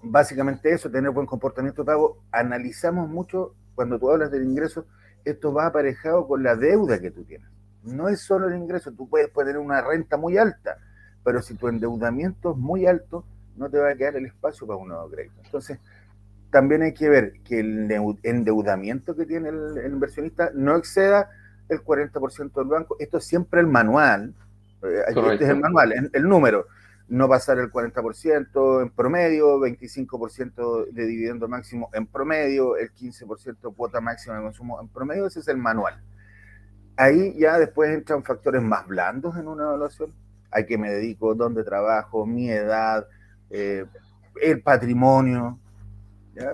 básicamente 0.03 0.73
eso, 0.73 0.91
tener 0.91 1.11
buen 1.11 1.27
comportamiento 1.27 1.83
de 1.83 1.87
pago. 1.87 2.23
Analizamos 2.31 3.09
mucho, 3.09 3.55
cuando 3.75 3.99
tú 3.99 4.11
hablas 4.11 4.31
del 4.31 4.45
ingreso, 4.45 4.87
esto 5.25 5.53
va 5.53 5.67
aparejado 5.67 6.27
con 6.29 6.43
la 6.43 6.55
deuda 6.55 7.01
que 7.01 7.11
tú 7.11 7.25
tienes. 7.25 7.49
No 7.83 8.09
es 8.09 8.21
solo 8.21 8.49
el 8.49 8.57
ingreso, 8.57 8.93
tú 8.93 9.09
puedes, 9.09 9.33
tener 9.33 9.59
una 9.59 9.81
renta 9.81 10.17
muy 10.17 10.37
alta, 10.39 10.79
pero 11.27 11.43
si 11.43 11.55
tu 11.55 11.67
endeudamiento 11.67 12.53
es 12.53 12.57
muy 12.57 12.87
alto, 12.87 13.25
no 13.57 13.69
te 13.69 13.79
va 13.79 13.91
a 13.91 13.97
quedar 13.97 14.15
el 14.15 14.27
espacio 14.27 14.65
para 14.65 14.79
un 14.79 14.87
nuevo 14.87 15.11
crédito. 15.11 15.35
Entonces, 15.45 15.81
también 16.51 16.83
hay 16.83 16.95
que 16.95 17.09
ver 17.09 17.33
que 17.43 17.59
el 17.59 17.91
endeudamiento 18.23 19.17
que 19.17 19.27
tiene 19.27 19.49
el, 19.49 19.93
inversionista 19.93 20.53
no 20.55 20.77
exceda 20.77 21.29
el 21.69 21.83
40% 21.83 22.53
del 22.53 22.69
banco. 22.69 22.95
Esto 23.01 23.19
es 23.19 23.25
siempre 23.25 23.59
el 23.59 23.67
manual, 23.67 24.37
eh, 24.85 25.03
este 25.09 25.43
es 25.43 25.51
el 25.51 25.59
manual, 25.59 26.11
el 26.13 26.29
número. 26.29 26.69
No 27.09 27.29
pasar 27.29 27.59
el 27.59 27.73
40% 27.73 28.83
en 28.83 28.91
promedio, 28.91 29.59
25% 29.59 30.93
de 30.93 31.07
dividendo 31.07 31.49
máximo 31.49 31.91
en 31.93 32.07
promedio, 32.07 32.77
el 32.77 32.93
15% 32.95 33.75
cuota 33.75 34.01
máxima 34.01 34.37
de 34.37 34.43
consumo 34.43 34.81
en 34.81 34.87
promedio, 34.87 35.27
ese 35.27 35.41
es 35.41 35.49
el 35.49 35.57
manual. 35.57 36.01
Ahí 36.97 37.37
ya 37.37 37.59
después 37.59 37.91
entran 37.91 38.23
factores 38.23 38.63
más 38.63 38.87
blandos 38.87 39.37
en 39.37 39.49
una 39.49 39.65
evaluación. 39.65 40.15
Hay 40.51 40.67
que 40.67 40.79
me 40.79 40.91
dedico, 40.91 41.35
dónde 41.35 41.65
trabajo, 41.65 42.27
mi 42.27 42.51
edad, 42.51 43.07
eh, 43.51 43.85
el 44.43 44.63
patrimonio, 44.63 45.59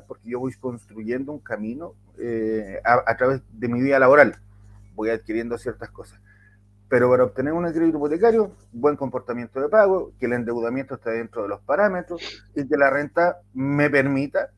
porque 0.07 0.31
yo 0.31 0.39
voy 0.39 0.53
construyendo 0.55 1.33
un 1.33 1.41
camino 1.41 1.95
eh, 2.19 2.81
a 2.85 3.17
través 3.17 3.43
de 3.53 3.69
mi 3.69 3.83
vida 3.83 3.99
laboral. 3.99 4.37
Voy 4.95 5.11
adquiriendo 5.11 5.59
ciertas 5.59 5.91
cosas 5.91 6.21
pero 6.93 7.09
para 7.09 7.25
obtener 7.25 7.55
un 7.55 7.65
crédito 7.73 7.97
hipotecario, 7.97 8.53
buen 8.71 8.97
comportamiento 8.97 9.59
de 9.59 9.71
pago, 9.71 10.13
que 10.21 10.27
el 10.27 10.35
endeudamiento 10.35 10.97
esté 10.97 11.13
dentro 11.13 11.41
de 11.41 11.49
los 11.49 11.63
parámetros 11.63 12.21
y 12.55 12.69
que 12.69 12.77
la 12.77 12.91
renta 12.91 13.41
me 13.55 13.89
permita 13.89 14.51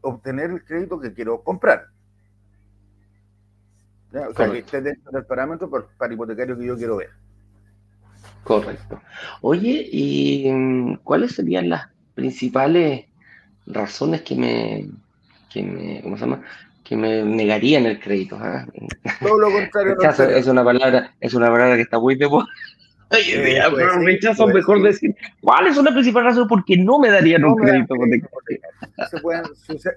obtener 0.00 0.50
el 0.52 0.64
crédito 0.64 1.00
que 1.00 1.12
quiero 1.12 1.42
comprar. 1.42 1.86
O 4.12 4.32
sea, 4.32 4.48
que 4.48 4.58
esté 4.60 4.80
dentro 4.80 5.10
del 5.10 5.26
parámetro 5.26 5.68
para, 5.98 6.14
hipotecario 6.14 6.56
que 6.56 6.66
yo 6.66 6.76
quiero 6.76 6.98
ver. 6.98 7.10
Correcto. 8.44 9.00
Oye, 9.40 9.88
¿y 9.90 10.50
mm, 10.50 10.96
cuáles 11.02 11.32
serían 11.32 11.70
las 11.70 11.88
principales 12.14 13.06
razones 13.66 14.22
que 14.22 14.36
me, 14.36 14.88
que 15.50 15.62
me, 15.62 16.02
¿cómo 16.02 16.16
se 16.16 16.24
llama? 16.24 16.42
Que 16.84 16.96
me 16.96 17.22
negarían 17.22 17.86
el 17.86 17.98
crédito. 17.98 18.36
¿ah? 18.40 18.66
Todo 19.20 19.38
lo 19.38 19.50
contrario. 19.50 19.96
es 20.36 20.46
una 20.46 20.62
palabra, 20.62 21.14
es 21.20 21.34
una 21.34 21.50
palabra 21.50 21.76
que 21.76 21.82
está 21.82 21.98
muy 21.98 22.16
de 22.16 22.28
moda. 22.28 22.46
Eh, 23.10 23.60
pero 23.74 23.98
rechazo, 24.00 24.46
mejor 24.48 24.82
decir, 24.82 25.14
¿cuál 25.40 25.68
es 25.68 25.76
una 25.76 25.92
principal 25.92 26.24
razón 26.24 26.48
por 26.48 26.64
qué 26.64 26.76
no 26.76 26.98
me 26.98 27.10
darían 27.10 27.44
un 27.44 27.56
crédito? 27.56 27.94
Se 29.10 29.20
pueden, 29.20 29.44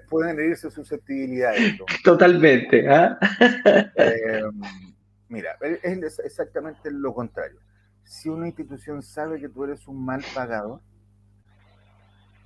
pueden 0.08 0.38
herirse 0.38 0.70
susceptibilidades. 0.70 1.78
Totalmente. 2.04 2.88
¿ah? 2.88 3.18
Eh, 3.96 4.42
mira, 5.28 5.56
es 5.82 6.20
exactamente 6.20 6.90
lo 6.90 7.12
contrario. 7.12 7.58
Si 8.08 8.30
una 8.30 8.46
institución 8.46 9.02
sabe 9.02 9.38
que 9.38 9.50
tú 9.50 9.64
eres 9.64 9.86
un 9.86 10.02
mal 10.02 10.24
pagador, 10.34 10.80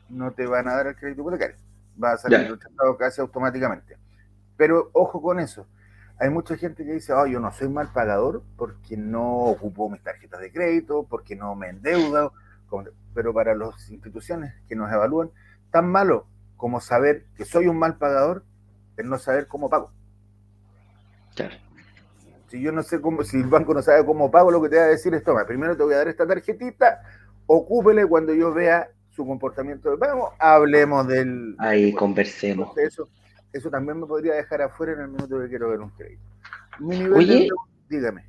no 0.09 0.33
te 0.33 0.45
van 0.45 0.67
a 0.67 0.75
dar 0.75 0.89
el 0.89 0.97
crédito 0.97 1.21
hipotecario. 1.21 1.57
Va 2.03 2.15
a 2.15 2.19
salir 2.19 2.51
rechazado 2.51 2.97
casi 2.99 3.21
automáticamente. 3.21 3.97
Pero 4.57 4.91
ojo 4.93 5.23
con 5.23 5.39
eso. 5.39 5.69
Hay 6.19 6.31
mucha 6.31 6.57
gente 6.57 6.85
que 6.85 6.95
dice, 6.95 7.13
oh, 7.13 7.27
yo 7.27 7.39
no 7.39 7.53
soy 7.53 7.69
mal 7.69 7.93
pagador 7.93 8.43
porque 8.57 8.97
no 8.97 9.37
ocupo 9.45 9.89
mis 9.89 10.03
tarjetas 10.03 10.41
de 10.41 10.53
crédito, 10.53 11.07
porque 11.09 11.37
no 11.37 11.55
me 11.55 11.69
endeudo. 11.69 12.33
Pero 13.15 13.33
para 13.33 13.55
las 13.55 13.89
instituciones 13.89 14.53
que 14.69 14.75
nos 14.75 14.93
evalúan, 14.93 15.31
tan 15.71 15.89
malo 15.89 16.27
como 16.57 16.81
saber 16.81 17.27
que 17.37 17.45
soy 17.45 17.69
un 17.69 17.79
mal 17.79 17.99
pagador 17.99 18.45
es 18.97 19.05
no 19.07 19.17
saber 19.17 19.47
cómo 19.47 19.71
pago. 19.71 19.93
Si 22.53 22.61
yo 22.61 22.71
no 22.71 22.83
sé 22.83 23.01
cómo, 23.01 23.25
si 23.25 23.39
el 23.39 23.47
banco 23.47 23.73
no 23.73 23.81
sabe 23.81 24.05
cómo 24.05 24.31
pago, 24.31 24.51
lo 24.51 24.61
que 24.61 24.69
te 24.69 24.77
va 24.77 24.83
a 24.83 24.89
decir 24.89 25.15
es, 25.15 25.25
toma, 25.25 25.47
primero 25.47 25.75
te 25.75 25.85
voy 25.85 25.95
a 25.95 25.97
dar 25.97 26.09
esta 26.09 26.27
tarjetita, 26.27 27.01
ocúpele 27.47 28.05
cuando 28.05 28.35
yo 28.35 28.53
vea 28.53 28.91
su 29.09 29.27
comportamiento 29.27 29.91
de 29.91 29.97
pago, 29.97 30.35
hablemos 30.39 31.09
del... 31.09 31.55
Ahí 31.57 31.95
conversemos. 31.95 32.77
Eso, 32.77 33.09
eso 33.55 33.71
también 33.71 34.01
me 34.01 34.07
podría 34.07 34.35
dejar 34.35 34.61
afuera 34.61 34.93
en 34.93 35.01
el 35.01 35.09
minuto 35.09 35.41
que 35.41 35.49
quiero 35.49 35.71
ver 35.71 35.81
un 35.81 35.89
crédito. 35.97 36.21
Oye, 37.17 37.49
dígame. 37.89 38.23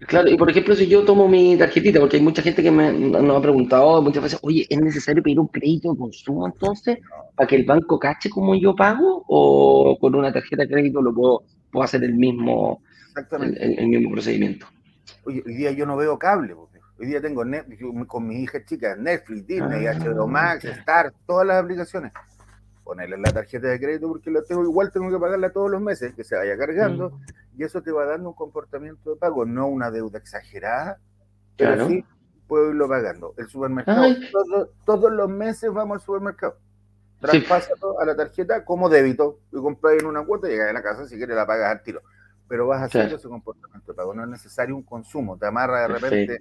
Claro, 0.00 0.28
y 0.28 0.36
por 0.36 0.50
ejemplo, 0.50 0.74
si 0.74 0.88
yo 0.88 1.04
tomo 1.04 1.28
mi 1.28 1.56
tarjetita, 1.56 2.00
porque 2.00 2.16
hay 2.16 2.22
mucha 2.24 2.42
gente 2.42 2.64
que 2.64 2.72
me, 2.72 2.92
nos 2.92 3.38
ha 3.38 3.40
preguntado 3.40 4.02
muchas 4.02 4.24
veces, 4.24 4.40
oye, 4.42 4.66
¿es 4.68 4.80
necesario 4.80 5.22
pedir 5.22 5.38
un 5.38 5.46
crédito 5.46 5.92
de 5.92 5.98
consumo 5.98 6.44
entonces 6.44 6.98
para 7.36 7.46
que 7.46 7.54
el 7.54 7.66
banco 7.66 8.00
cache 8.00 8.30
como 8.30 8.56
yo 8.56 8.74
pago? 8.74 9.22
¿O 9.28 9.96
con 10.00 10.16
una 10.16 10.32
tarjeta 10.32 10.64
de 10.64 10.68
crédito 10.68 11.00
lo 11.00 11.14
puedo, 11.14 11.42
puedo 11.70 11.84
hacer 11.84 12.02
el 12.02 12.14
mismo, 12.14 12.82
el, 13.16 13.88
mismo 13.88 14.10
procedimiento? 14.12 14.66
Oye, 15.24 15.42
hoy 15.44 15.54
día 15.54 15.72
yo 15.72 15.86
no 15.86 15.96
veo 15.96 16.18
cable, 16.18 16.54
hoy 16.54 17.06
día 17.06 17.20
tengo 17.20 17.42
con 18.06 18.28
mis 18.28 18.38
hijas 18.40 18.64
chicas 18.66 18.98
Netflix, 18.98 19.46
Disney, 19.46 19.84
HBO 19.86 20.24
ah, 20.24 20.26
Max, 20.26 20.64
Star, 20.64 21.12
todas 21.26 21.46
las 21.46 21.62
aplicaciones 21.62 22.12
ponerle 22.90 23.18
la 23.18 23.30
tarjeta 23.30 23.68
de 23.68 23.78
crédito 23.78 24.08
porque 24.08 24.32
lo 24.32 24.42
tengo 24.42 24.64
igual 24.64 24.90
tengo 24.90 25.08
que 25.12 25.18
pagarla 25.20 25.52
todos 25.52 25.70
los 25.70 25.80
meses, 25.80 26.12
que 26.12 26.24
se 26.24 26.34
vaya 26.34 26.58
cargando, 26.58 27.10
mm. 27.10 27.60
y 27.60 27.62
eso 27.62 27.80
te 27.82 27.92
va 27.92 28.04
dando 28.04 28.30
un 28.30 28.34
comportamiento 28.34 29.10
de 29.10 29.16
pago, 29.16 29.44
no 29.44 29.68
una 29.68 29.92
deuda 29.92 30.18
exagerada, 30.18 30.98
pero 31.56 31.86
sí 31.86 32.04
puedo 32.48 32.70
irlo 32.70 32.88
pagando. 32.88 33.32
El 33.38 33.46
supermercado, 33.46 34.08
todos 34.84 35.12
los 35.12 35.30
meses 35.30 35.72
vamos 35.72 35.98
al 35.98 36.00
supermercado. 36.00 36.56
Traspasa 37.20 37.74
a 38.00 38.04
la 38.04 38.16
tarjeta 38.16 38.64
como 38.64 38.88
débito 38.88 39.38
y 39.52 39.58
compras 39.58 39.94
en 40.00 40.06
una 40.06 40.24
cuota 40.24 40.48
y 40.48 40.52
llegas 40.52 40.70
a 40.70 40.72
la 40.72 40.82
casa 40.82 41.06
si 41.06 41.16
quieres 41.16 41.36
la 41.36 41.46
pagas 41.46 41.70
al 41.70 41.82
tiro. 41.84 42.02
Pero 42.50 42.66
vas 42.66 42.82
a 42.82 42.84
hacer 42.84 43.14
ese 43.14 43.28
comportamiento 43.28 43.92
de 43.92 43.96
pago. 43.96 44.12
No 44.12 44.24
es 44.24 44.28
necesario 44.28 44.76
un 44.76 44.82
consumo. 44.82 45.38
Te 45.38 45.46
amarra 45.46 45.82
de 45.82 45.88
repente 45.88 46.38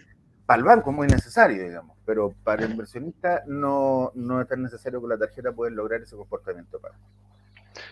para 0.49 0.57
el 0.57 0.65
banco 0.65 0.89
es 0.89 0.95
muy 0.95 1.07
necesario, 1.07 1.63
digamos, 1.63 1.95
pero 2.07 2.33
para 2.43 2.65
el 2.65 2.71
inversionista 2.71 3.43
no, 3.45 4.11
no 4.15 4.41
es 4.41 4.47
tan 4.47 4.63
necesario 4.63 4.99
que 4.99 5.07
la 5.07 5.19
tarjeta 5.19 5.51
pueda 5.51 5.69
lograr 5.69 6.01
ese 6.01 6.15
comportamiento 6.15 6.79
pago. 6.79 6.95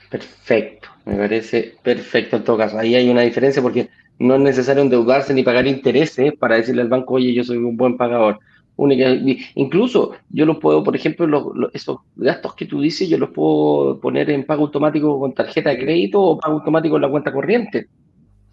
Perfecto, 0.09 0.89
me 1.05 1.17
parece 1.17 1.75
perfecto 1.83 2.37
en 2.37 2.43
todo 2.43 2.57
caso. 2.57 2.79
Ahí 2.79 2.95
hay 2.95 3.11
una 3.11 3.21
diferencia 3.21 3.61
porque 3.61 3.91
no 4.17 4.33
es 4.33 4.41
necesario 4.41 4.81
endeudarse 4.81 5.35
ni 5.35 5.43
pagar 5.43 5.67
intereses 5.67 6.33
para 6.33 6.55
decirle 6.55 6.81
al 6.81 6.89
banco, 6.89 7.13
oye, 7.13 7.31
yo 7.31 7.43
soy 7.43 7.57
un 7.57 7.77
buen 7.77 7.95
pagador. 7.95 8.39
Única, 8.75 9.07
incluso 9.53 10.13
yo 10.29 10.47
lo 10.47 10.59
puedo, 10.59 10.83
por 10.83 10.95
ejemplo, 10.95 11.53
esos 11.73 11.97
gastos 12.15 12.55
que 12.55 12.65
tú 12.65 12.81
dices, 12.81 13.07
yo 13.07 13.19
los 13.19 13.29
puedo 13.29 13.99
poner 13.99 14.31
en 14.31 14.47
pago 14.47 14.63
automático 14.63 15.19
con 15.19 15.33
tarjeta 15.35 15.69
de 15.69 15.77
crédito 15.77 16.21
o 16.23 16.39
pago 16.39 16.55
automático 16.55 16.95
en 16.95 17.03
la 17.03 17.09
cuenta 17.09 17.31
corriente. 17.31 17.87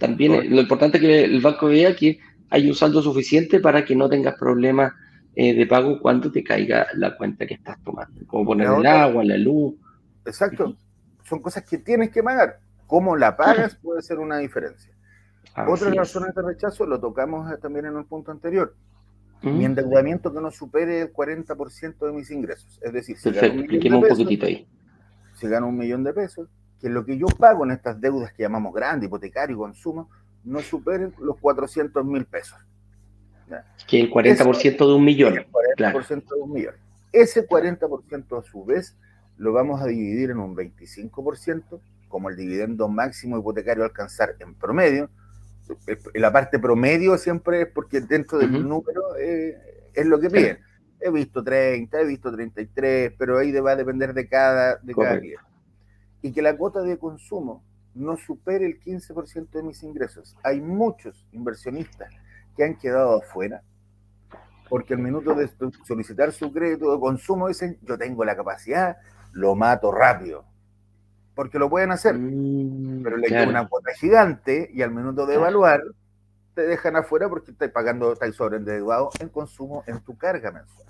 También 0.07 0.55
lo 0.55 0.61
importante 0.61 1.01
que 1.01 1.25
el 1.25 1.41
banco 1.41 1.67
vea 1.67 1.95
que 1.97 2.19
hay 2.51 2.69
un 2.69 2.75
saldo 2.75 3.01
suficiente 3.03 3.61
para 3.61 3.85
que 3.85 3.97
no 3.97 4.09
tengas 4.09 4.35
problemas 4.39 4.93
eh, 5.35 5.55
de 5.55 5.67
pago 5.67 5.99
cuando 6.01 6.31
te 6.31 6.45
caiga 6.45 6.87
la 6.95 7.17
cuenta 7.17 7.47
que 7.47 7.55
estás 7.55 7.83
tomando, 7.83 8.25
como 8.27 8.45
poner 8.45 8.69
el 8.69 8.87
agua, 8.87 9.25
la 9.25 9.37
luz. 9.37 9.75
Exacto, 10.25 10.77
son 11.25 11.41
cosas 11.41 11.65
que 11.65 11.79
tienes 11.79 12.11
que 12.11 12.23
pagar. 12.23 12.61
Cómo 12.87 13.17
la 13.17 13.37
pagas 13.37 13.77
puede 13.83 14.03
ser 14.03 14.19
una 14.19 14.39
diferencia. 14.39 14.93
Otras 15.67 15.95
razones 15.95 16.35
de 16.35 16.43
rechazo 16.43 16.87
lo 16.87 17.01
tocamos 17.01 17.51
eh, 17.51 17.57
también 17.61 17.87
en 17.87 17.97
un 17.97 18.05
punto 18.05 18.31
anterior. 18.31 18.75
Mi 19.43 19.67
endeudamiento 19.67 20.33
que 20.33 20.41
no 20.41 20.51
supere 20.51 21.03
el 21.03 21.13
40% 21.13 21.99
de 21.99 22.13
mis 22.13 22.31
ingresos. 22.31 22.81
Es 22.83 22.93
decir, 22.95 23.19
si 23.19 23.31
gano, 23.31 23.53
un 23.53 23.67
millón 23.67 24.01
de 24.01 24.09
pesos, 24.09 24.27
ahí. 24.43 24.69
si 25.35 25.49
gano 25.49 25.69
un 25.69 25.77
millón 25.77 26.03
de 26.03 26.15
pesos, 26.15 26.49
que 26.81 26.89
lo 26.89 27.05
que 27.05 27.17
yo 27.17 27.27
pago 27.27 27.65
en 27.65 27.73
estas 27.73 28.01
deudas 28.01 28.33
que 28.33 28.43
llamamos 28.43 28.75
grande, 28.75 29.07
hipotecario 29.07 29.57
y 29.57 29.59
consumo, 29.59 30.09
no 30.45 30.61
superen 30.61 31.15
los 31.19 31.39
400 31.39 32.05
mil 32.05 32.25
pesos. 32.27 32.59
Que 33.87 34.01
el 34.01 34.11
40% 34.11 34.79
de 34.79 34.95
un 34.95 35.05
millón. 35.05 35.35
El 35.37 35.47
40% 35.51 36.25
de 36.25 36.41
un 36.41 36.53
millón. 36.53 36.75
Ese 37.13 37.47
40% 37.47 38.39
a 38.39 38.43
su 38.43 38.65
vez 38.65 38.97
lo 39.37 39.53
vamos 39.53 39.81
a 39.81 39.87
dividir 39.87 40.31
en 40.31 40.39
un 40.39 40.57
25%, 40.57 41.81
como 42.09 42.29
el 42.29 42.37
dividendo 42.37 42.89
máximo 42.89 43.39
hipotecario 43.39 43.85
alcanzar 43.85 44.37
en 44.41 44.55
promedio. 44.55 45.11
La 46.15 46.33
parte 46.33 46.59
promedio 46.59 47.17
siempre 47.17 47.63
es 47.63 47.69
porque 47.69 48.01
dentro 48.01 48.39
del 48.39 48.69
número 48.69 49.17
eh, 49.19 49.57
es 49.95 50.07
lo 50.07 50.21
que 50.21 50.29
piden. 50.29 50.59
He 51.01 51.11
visto 51.11 51.43
30, 51.43 52.01
he 52.01 52.05
visto 52.05 52.33
33, 52.33 53.13
pero 53.19 53.39
ahí 53.39 53.53
va 53.53 53.73
a 53.73 53.77
depender 53.77 54.15
de 54.15 54.29
cada, 54.29 54.77
de 54.77 54.95
cada 54.95 55.19
cliente. 55.19 55.54
Y 56.25 56.33
que 56.33 56.43
la 56.43 56.57
cuota 56.57 56.81
de 56.83 56.99
consumo 56.99 57.63
no 57.95 58.17
supere 58.17 58.67
el 58.67 58.81
15% 58.81 59.51
de 59.51 59.63
mis 59.63 59.83
ingresos. 59.83 60.37
Hay 60.43 60.61
muchos 60.61 61.29
inversionistas 61.33 62.13
que 62.57 62.65
han 62.65 62.77
quedado 62.77 63.23
afuera 63.23 63.63
porque 64.69 64.95
al 64.95 65.01
minuto 65.01 65.35
de 65.35 65.49
solicitar 65.87 66.33
su 66.33 66.53
crédito 66.53 66.93
de 66.93 66.99
consumo 66.99 67.49
dicen, 67.49 67.79
yo 67.83 67.99
tengo 67.99 68.25
la 68.25 68.35
capacidad, 68.35 68.97
lo 69.33 69.55
mato 69.55 69.93
rápido. 69.93 70.45
Porque 71.35 71.59
lo 71.59 71.69
pueden 71.69 71.91
hacer, 71.93 72.15
mm, 72.17 73.03
pero 73.03 73.17
le 73.17 73.29
queda 73.29 73.49
una 73.49 73.69
cuota 73.69 73.93
gigante 73.95 74.71
y 74.73 74.83
al 74.83 74.91
minuto 74.91 75.27
de 75.27 75.35
evaluar 75.35 75.83
te 76.55 76.63
dejan 76.63 76.97
afuera 76.97 77.29
porque 77.29 77.51
estás 77.51 77.71
pagando, 77.71 78.13
estás 78.13 78.35
sobreendeudado 78.35 79.11
en 79.21 79.29
consumo 79.29 79.83
en 79.87 80.01
tu 80.01 80.17
carga 80.17 80.51
mensual. 80.53 80.89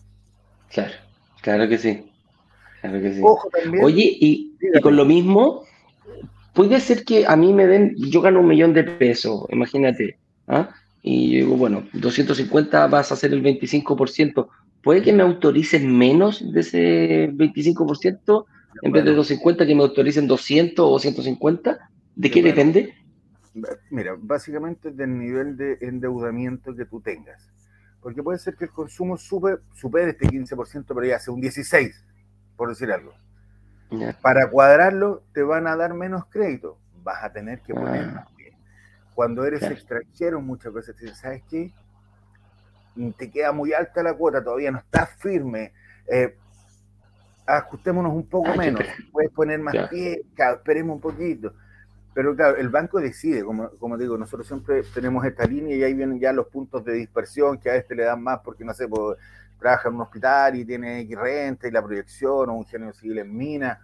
Claro, 0.70 0.94
claro 1.42 1.68
que 1.68 1.78
sí. 1.78 2.13
Claro 2.84 3.00
que 3.00 3.14
sí. 3.14 3.22
Oye, 3.82 4.16
y, 4.20 4.56
y, 4.60 4.80
con 4.82 4.94
lo 4.94 5.06
mismo, 5.06 5.64
puede 6.52 6.78
ser 6.80 7.04
que 7.04 7.26
a 7.26 7.34
mí 7.34 7.54
me 7.54 7.66
den, 7.66 7.94
yo 7.96 8.20
gano 8.20 8.40
un 8.40 8.48
millón 8.48 8.74
de 8.74 8.84
pesos, 8.84 9.46
imagínate, 9.48 10.18
¿ah? 10.48 10.68
y 11.02 11.30
yo 11.30 11.46
digo, 11.46 11.56
bueno, 11.56 11.84
250 11.94 12.86
vas 12.88 13.10
a 13.10 13.14
hacer 13.14 13.32
el 13.32 13.42
25%, 13.42 14.48
puede 14.82 15.00
que 15.00 15.14
me 15.14 15.22
autoricen 15.22 15.96
menos 15.96 16.52
de 16.52 16.60
ese 16.60 17.30
25%, 17.32 18.44
en 18.82 18.92
vez 18.92 19.04
de 19.06 19.12
250 19.12 19.66
que 19.66 19.74
me 19.74 19.82
autoricen 19.82 20.26
200 20.26 20.84
o 20.86 20.98
150, 20.98 21.90
¿de 22.16 22.30
qué 22.30 22.42
depende? 22.42 22.94
Mira, 23.88 24.14
básicamente 24.18 24.90
del 24.90 25.18
nivel 25.18 25.56
de 25.56 25.78
endeudamiento 25.80 26.76
que 26.76 26.84
tú 26.84 27.00
tengas. 27.00 27.48
Porque 28.02 28.22
puede 28.22 28.38
ser 28.38 28.56
que 28.56 28.66
el 28.66 28.72
consumo 28.72 29.16
sube, 29.16 29.56
supere 29.72 30.10
este 30.10 30.26
15%, 30.26 30.84
pero 30.88 31.06
ya 31.06 31.16
hace 31.16 31.30
un 31.30 31.40
16%, 31.40 31.94
por 32.56 32.68
decir 32.68 32.92
algo. 32.92 33.14
Para 34.22 34.50
cuadrarlo, 34.50 35.22
te 35.32 35.42
van 35.42 35.66
a 35.66 35.76
dar 35.76 35.94
menos 35.94 36.24
crédito. 36.26 36.78
Vas 37.02 37.22
a 37.22 37.32
tener 37.32 37.60
que 37.60 37.74
poner 37.74 38.04
ah. 38.16 38.26
Cuando 39.14 39.44
eres 39.44 39.62
extranjero, 39.62 40.40
muchas 40.40 40.72
veces 40.72 40.96
te 40.96 41.14
¿sabes 41.14 41.42
qué? 41.48 41.72
Te 43.16 43.30
queda 43.30 43.52
muy 43.52 43.72
alta 43.72 44.02
la 44.02 44.14
cuota, 44.14 44.42
todavía 44.42 44.72
no 44.72 44.78
estás 44.78 45.10
firme. 45.18 45.72
Eh, 46.08 46.36
ajustémonos 47.46 48.12
un 48.12 48.26
poco 48.26 48.50
ah, 48.50 48.56
menos. 48.56 48.82
Puedes 49.12 49.30
poner 49.30 49.60
más 49.60 49.88
pie, 49.88 50.24
esperemos 50.36 50.96
un 50.96 51.00
poquito. 51.00 51.54
Pero 52.12 52.34
claro, 52.36 52.56
el 52.56 52.68
banco 52.68 53.00
decide, 53.00 53.44
como, 53.44 53.70
como 53.70 53.98
digo, 53.98 54.16
nosotros 54.16 54.46
siempre 54.46 54.82
tenemos 54.94 55.24
esta 55.24 55.44
línea 55.46 55.76
y 55.76 55.82
ahí 55.82 55.94
vienen 55.94 56.20
ya 56.20 56.32
los 56.32 56.46
puntos 56.46 56.84
de 56.84 56.92
dispersión 56.94 57.58
que 57.58 57.70
a 57.70 57.76
este 57.76 57.96
le 57.96 58.04
dan 58.04 58.22
más 58.22 58.40
porque, 58.44 58.64
no 58.64 58.72
sé, 58.72 58.86
pues, 58.86 59.18
trabaja 59.58 59.88
en 59.88 59.94
un 59.94 60.02
hospital 60.02 60.56
y 60.56 60.64
tiene 60.64 61.00
X 61.00 61.18
renta 61.18 61.68
y 61.68 61.70
la 61.70 61.82
proyección, 61.82 62.50
o 62.50 62.52
un 62.54 62.58
ingeniero 62.60 62.92
civil 62.92 63.18
en 63.18 63.36
mina, 63.36 63.80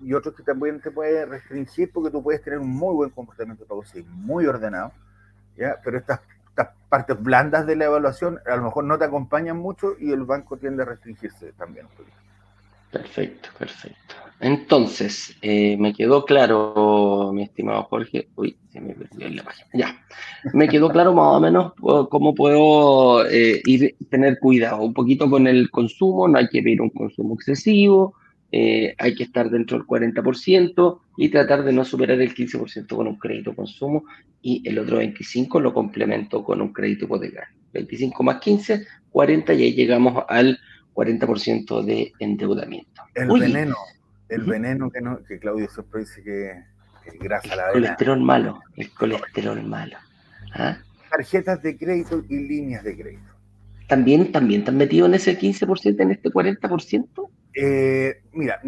y, 0.00 0.12
otros 0.12 0.34
que 0.34 0.42
también 0.42 0.80
te 0.80 0.90
puede 0.90 1.24
restringir 1.26 1.90
porque 1.92 2.10
tú 2.10 2.22
puedes 2.22 2.42
tener 2.42 2.58
un 2.58 2.70
muy 2.70 2.94
buen 2.94 3.10
comportamiento 3.10 3.64
pago, 3.66 3.84
sí, 3.84 4.04
muy 4.08 4.46
ordenado, 4.46 4.92
¿ya? 5.56 5.76
pero 5.82 5.98
estas, 5.98 6.20
estas, 6.48 6.68
partes 6.88 7.20
blandas 7.20 7.66
de 7.66 7.74
la 7.74 7.86
evaluación 7.86 8.38
a 8.46 8.54
lo 8.54 8.62
mejor 8.62 8.84
no 8.84 8.96
te 8.96 9.04
acompañan 9.04 9.56
mucho 9.56 9.96
y 9.98 10.12
el 10.12 10.22
banco 10.22 10.56
tiende 10.56 10.84
a 10.84 10.86
restringirse 10.86 11.52
también. 11.54 11.88
Perfecto, 12.92 13.48
perfecto. 13.58 14.14
Entonces, 14.40 15.36
eh, 15.42 15.76
me 15.78 15.92
quedó 15.92 16.24
claro, 16.24 17.30
mi 17.32 17.44
estimado 17.44 17.84
Jorge. 17.84 18.28
Uy, 18.36 18.56
se 18.70 18.80
me 18.80 18.94
perdió 18.94 19.28
la 19.30 19.44
página. 19.44 19.68
Ya. 19.72 20.04
Me 20.52 20.68
quedó 20.68 20.90
claro 20.90 21.14
más 21.14 21.36
o 21.36 21.40
menos 21.40 21.72
cómo 22.10 22.34
puedo 22.34 23.26
eh, 23.26 23.62
ir, 23.64 23.96
tener 24.10 24.38
cuidado. 24.38 24.82
Un 24.82 24.92
poquito 24.92 25.30
con 25.30 25.46
el 25.46 25.70
consumo, 25.70 26.28
no 26.28 26.38
hay 26.38 26.48
que 26.48 26.60
ver 26.60 26.80
un 26.80 26.90
consumo 26.90 27.34
excesivo, 27.34 28.14
eh, 28.52 28.94
hay 28.98 29.14
que 29.14 29.24
estar 29.24 29.50
dentro 29.50 29.78
del 29.78 29.86
40% 29.86 31.00
y 31.16 31.28
tratar 31.28 31.64
de 31.64 31.72
no 31.72 31.84
superar 31.84 32.20
el 32.20 32.34
15% 32.34 32.94
con 32.94 33.08
un 33.08 33.18
crédito 33.18 33.54
consumo 33.54 34.04
y 34.42 34.62
el 34.68 34.78
otro 34.78 35.00
25% 35.00 35.60
lo 35.60 35.74
complemento 35.74 36.44
con 36.44 36.60
un 36.60 36.72
crédito 36.72 37.06
hipotecario. 37.06 37.54
25 37.72 38.22
más 38.22 38.40
15, 38.40 38.86
40 39.10 39.54
y 39.54 39.62
ahí 39.62 39.72
llegamos 39.72 40.24
al 40.28 40.58
40% 40.94 41.82
de 41.82 42.12
endeudamiento. 42.20 43.02
El 43.14 43.28
veneno, 43.28 43.74
el 44.34 44.44
veneno 44.44 44.90
que, 44.90 45.00
no, 45.00 45.22
que 45.24 45.38
Claudio 45.38 45.68
siempre 45.68 46.00
dice 46.00 46.22
que, 46.22 46.62
que 47.04 47.18
grasa 47.18 47.54
la 47.56 47.66
El 47.68 47.72
colesterol 47.72 48.20
malo, 48.20 48.60
el 48.76 48.90
colesterol 48.92 49.62
malo. 49.62 49.96
¿Ah? 50.54 50.78
Tarjetas 51.10 51.62
de 51.62 51.76
crédito 51.76 52.22
y 52.28 52.36
líneas 52.36 52.84
de 52.84 52.96
crédito. 52.96 53.34
¿También, 53.88 54.32
también 54.32 54.60
están 54.60 54.76
metidos 54.76 55.08
en 55.08 55.14
ese 55.14 55.38
15%, 55.38 56.00
en 56.00 56.10
este 56.10 56.30
40%? 56.30 57.28
Eh, 57.54 58.22
mira, 58.32 58.60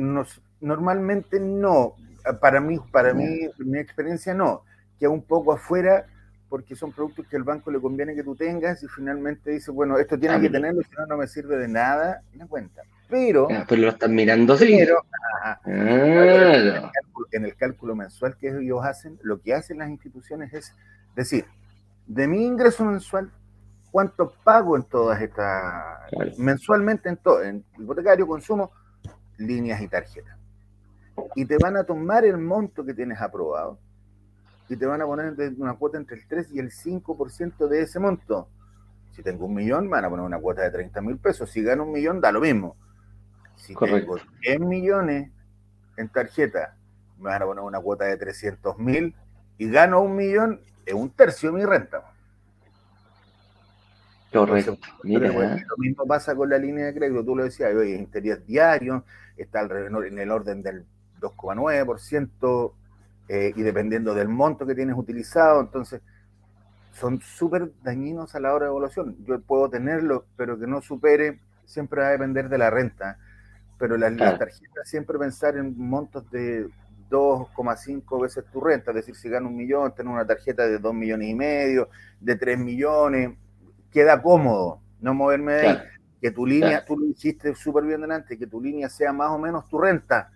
normalmente 0.61 1.41
no. 1.41 1.95
Para 2.41 2.61
mí, 2.61 2.79
para 2.91 3.15
mí, 3.15 3.49
mi 3.59 3.79
experiencia 3.79 4.35
no. 4.35 4.63
Queda 4.99 5.11
un 5.11 5.23
poco 5.23 5.53
afuera 5.53 6.07
porque 6.49 6.77
son 6.77 6.93
productos 6.93 7.27
que 7.27 7.37
el 7.37 7.43
banco 7.43 7.71
le 7.71 7.81
conviene 7.81 8.15
que 8.15 8.23
tú 8.23 8.37
tengas 8.37 8.83
y 8.83 8.89
finalmente 8.89 9.51
dice, 9.51 9.71
bueno, 9.71 9.99
esto 9.99 10.19
tiene 10.19 10.41
que 10.41 10.51
tenerlo, 10.51 10.83
si 10.83 10.91
no, 10.97 11.07
no 11.07 11.17
me 11.17 11.27
sirve 11.27 11.57
de 11.57 11.69
nada, 11.69 12.23
me 12.35 12.47
cuenta. 12.47 12.83
Pero... 13.09 13.49
Ah, 13.51 13.65
pero 13.69 13.83
lo 13.83 13.89
están 13.89 14.15
mirando 14.15 14.57
sí. 14.57 14.79
Pero, 14.79 15.05
en, 17.33 17.45
el 17.45 17.57
cálculo, 17.57 17.95
mensual 17.95 18.37
que 18.37 18.49
ellos 18.49 18.85
hacen, 18.85 19.19
lo 19.23 19.41
que 19.41 19.55
hacen 19.55 19.79
las 19.79 19.91
instituciones 19.91 20.53
es 20.53 20.75
decir, 21.15 21.45
de 22.07 22.27
mi 22.27 22.45
ingreso 22.45 22.85
mensual, 22.85 23.31
¿cuánto 23.91 24.33
pago 24.45 24.77
en 24.77 24.85
todas 24.85 25.21
estas, 25.21 25.85
mensualmente 26.39 27.09
en 27.09 27.17
todo, 27.17 27.43
en 27.43 27.65
hipotecario, 27.79 28.27
consumo, 28.27 28.73
líneas 29.39 29.81
y 29.81 29.89
tarjetas? 29.89 30.37
Y 31.35 31.45
te 31.47 31.57
van 31.59 31.77
a 31.77 31.85
tomar 31.85 32.25
el 32.25 32.39
monto 32.39 32.85
que 32.85 32.95
tienes 32.95 33.21
aprobado 33.21 33.79
y 34.69 34.77
te 34.77 34.87
van 34.87 35.01
a 35.01 35.07
poner 35.07 35.35
una 35.59 35.75
cuota 35.75 35.99
entre 35.99 36.17
el 36.17 36.27
3 36.27 36.53
y 36.53 36.59
el 36.59 36.71
5% 36.71 37.69
de 37.69 37.83
ese 37.83 37.99
monto. 37.99 38.49
Si 39.13 39.23
tengo 39.23 39.47
un 39.47 39.55
millón, 39.55 39.85
me 39.85 39.93
van 39.93 40.05
a 40.05 40.11
poner 40.11 40.27
una 40.27 40.39
cuota 40.39 40.63
de 40.63 40.71
30 40.71 41.01
mil 41.01 41.19
pesos. 41.19 41.51
Si 41.51 41.63
gano 41.63 41.85
un 41.85 41.93
millón, 41.93 42.21
da 42.21 42.33
lo 42.33 42.41
mismo. 42.41 42.77
Si 43.57 43.75
tengo 43.75 44.17
10 44.43 44.61
millones 44.61 45.31
en 45.97 46.09
tarjeta, 46.09 46.77
me 47.19 47.31
van 47.31 47.43
a 47.43 47.47
poner 47.47 47.65
una 47.65 47.81
cuota 47.81 48.05
de 48.05 48.17
300 48.17 48.79
mil 48.79 49.15
y 49.59 49.71
gano 49.71 50.01
un 50.03 50.15
millón, 50.15 50.61
es 50.85 50.95
un 50.95 51.11
tercio 51.11 51.51
de 51.51 51.59
mi 51.59 51.65
renta. 51.65 52.13
Correcto. 54.33 54.77
Lo 55.03 55.77
mismo 55.79 56.07
pasa 56.07 56.35
con 56.35 56.51
la 56.51 56.59
línea 56.59 56.87
de 56.87 56.95
crédito. 56.95 57.25
Tú 57.25 57.37
lo 57.37 57.45
decías, 57.45 57.75
hoy 57.75 57.93
interés 57.93 58.47
diario, 58.47 59.05
está 59.37 59.63
en 59.63 60.19
el 60.19 60.31
orden 60.31 60.63
del 60.63 60.85
2,9%, 61.21 62.73
eh, 63.29 63.53
y 63.57 63.63
dependiendo 63.63 64.15
del 64.15 64.29
monto 64.29 64.67
que 64.67 64.75
tienes 64.75 64.97
utilizado, 64.97 65.61
entonces 65.61 66.01
son 66.93 67.21
súper 67.21 67.73
dañinos 67.83 68.35
a 68.35 68.41
la 68.41 68.55
hora 68.55 68.67
de 68.67 68.71
evaluación. 68.71 69.17
Yo 69.25 69.41
puedo 69.41 69.69
tenerlo, 69.69 70.27
pero 70.37 70.59
que 70.59 70.67
no 70.67 70.81
supere, 70.81 71.41
siempre 71.65 72.03
va 72.03 72.09
a 72.09 72.13
depender 72.13 72.49
de 72.49 72.59
la 72.59 72.71
renta, 72.71 73.19
pero 73.79 73.97
las, 73.97 74.17
tarjetas 74.17 74.89
siempre 74.89 75.19
pensar 75.19 75.57
en 75.57 75.77
montos 75.77 76.31
de 76.31 76.67
2,5 77.11 78.23
veces 78.23 78.45
tu 78.53 78.61
renta, 78.61 78.91
es 78.91 78.97
decir, 78.97 79.15
si 79.15 79.29
gano 79.29 79.49
un 79.49 79.57
millón, 79.57 79.95
tener 79.95 80.13
una 80.13 80.27
tarjeta 80.27 80.67
de 80.67 80.79
2 80.79 80.95
millones 80.95 81.29
y 81.29 81.35
medio, 81.35 81.89
de 82.21 82.37
3 82.37 82.59
millones, 82.59 83.31
queda 83.91 84.21
cómodo, 84.21 84.81
no 85.01 85.15
moverme 85.15 85.53
de 85.53 85.69
ahí. 85.69 85.79
Que 86.21 86.31
tu 86.31 86.47
línea, 86.47 86.83
tú 86.85 86.99
lo 86.99 87.07
hiciste 87.07 87.55
súper 87.55 87.85
bien 87.85 88.01
delante, 88.01 88.39
que 88.39 88.47
tu 88.47 88.61
línea 88.61 88.89
sea 88.89 89.13
más 89.13 89.31
o 89.31 89.39
menos 89.39 89.69
tu 89.69 89.79
renta 89.79 90.31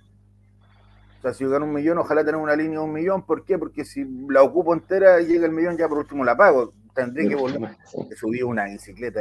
o 1.21 1.23
sea, 1.23 1.35
si 1.35 1.45
yo 1.45 1.51
gano 1.51 1.67
un 1.67 1.75
millón, 1.75 1.99
ojalá 1.99 2.25
tener 2.25 2.41
una 2.41 2.57
línea 2.57 2.79
de 2.79 2.85
un 2.85 2.95
millón. 2.95 3.27
¿Por 3.27 3.45
qué? 3.45 3.59
Porque 3.59 3.85
si 3.85 4.07
la 4.31 4.43
ocupo 4.43 4.73
entera 4.73 5.21
y 5.21 5.27
llega 5.27 5.45
el 5.45 5.53
millón, 5.53 5.77
ya 5.77 5.87
por 5.87 5.99
último 5.99 6.25
la 6.25 6.35
pago. 6.35 6.73
Tendré 6.95 7.29
que 7.29 7.35
volver 7.35 7.63
a 7.63 8.17
subir 8.17 8.43
una 8.45 8.65
bicicleta 8.65 9.21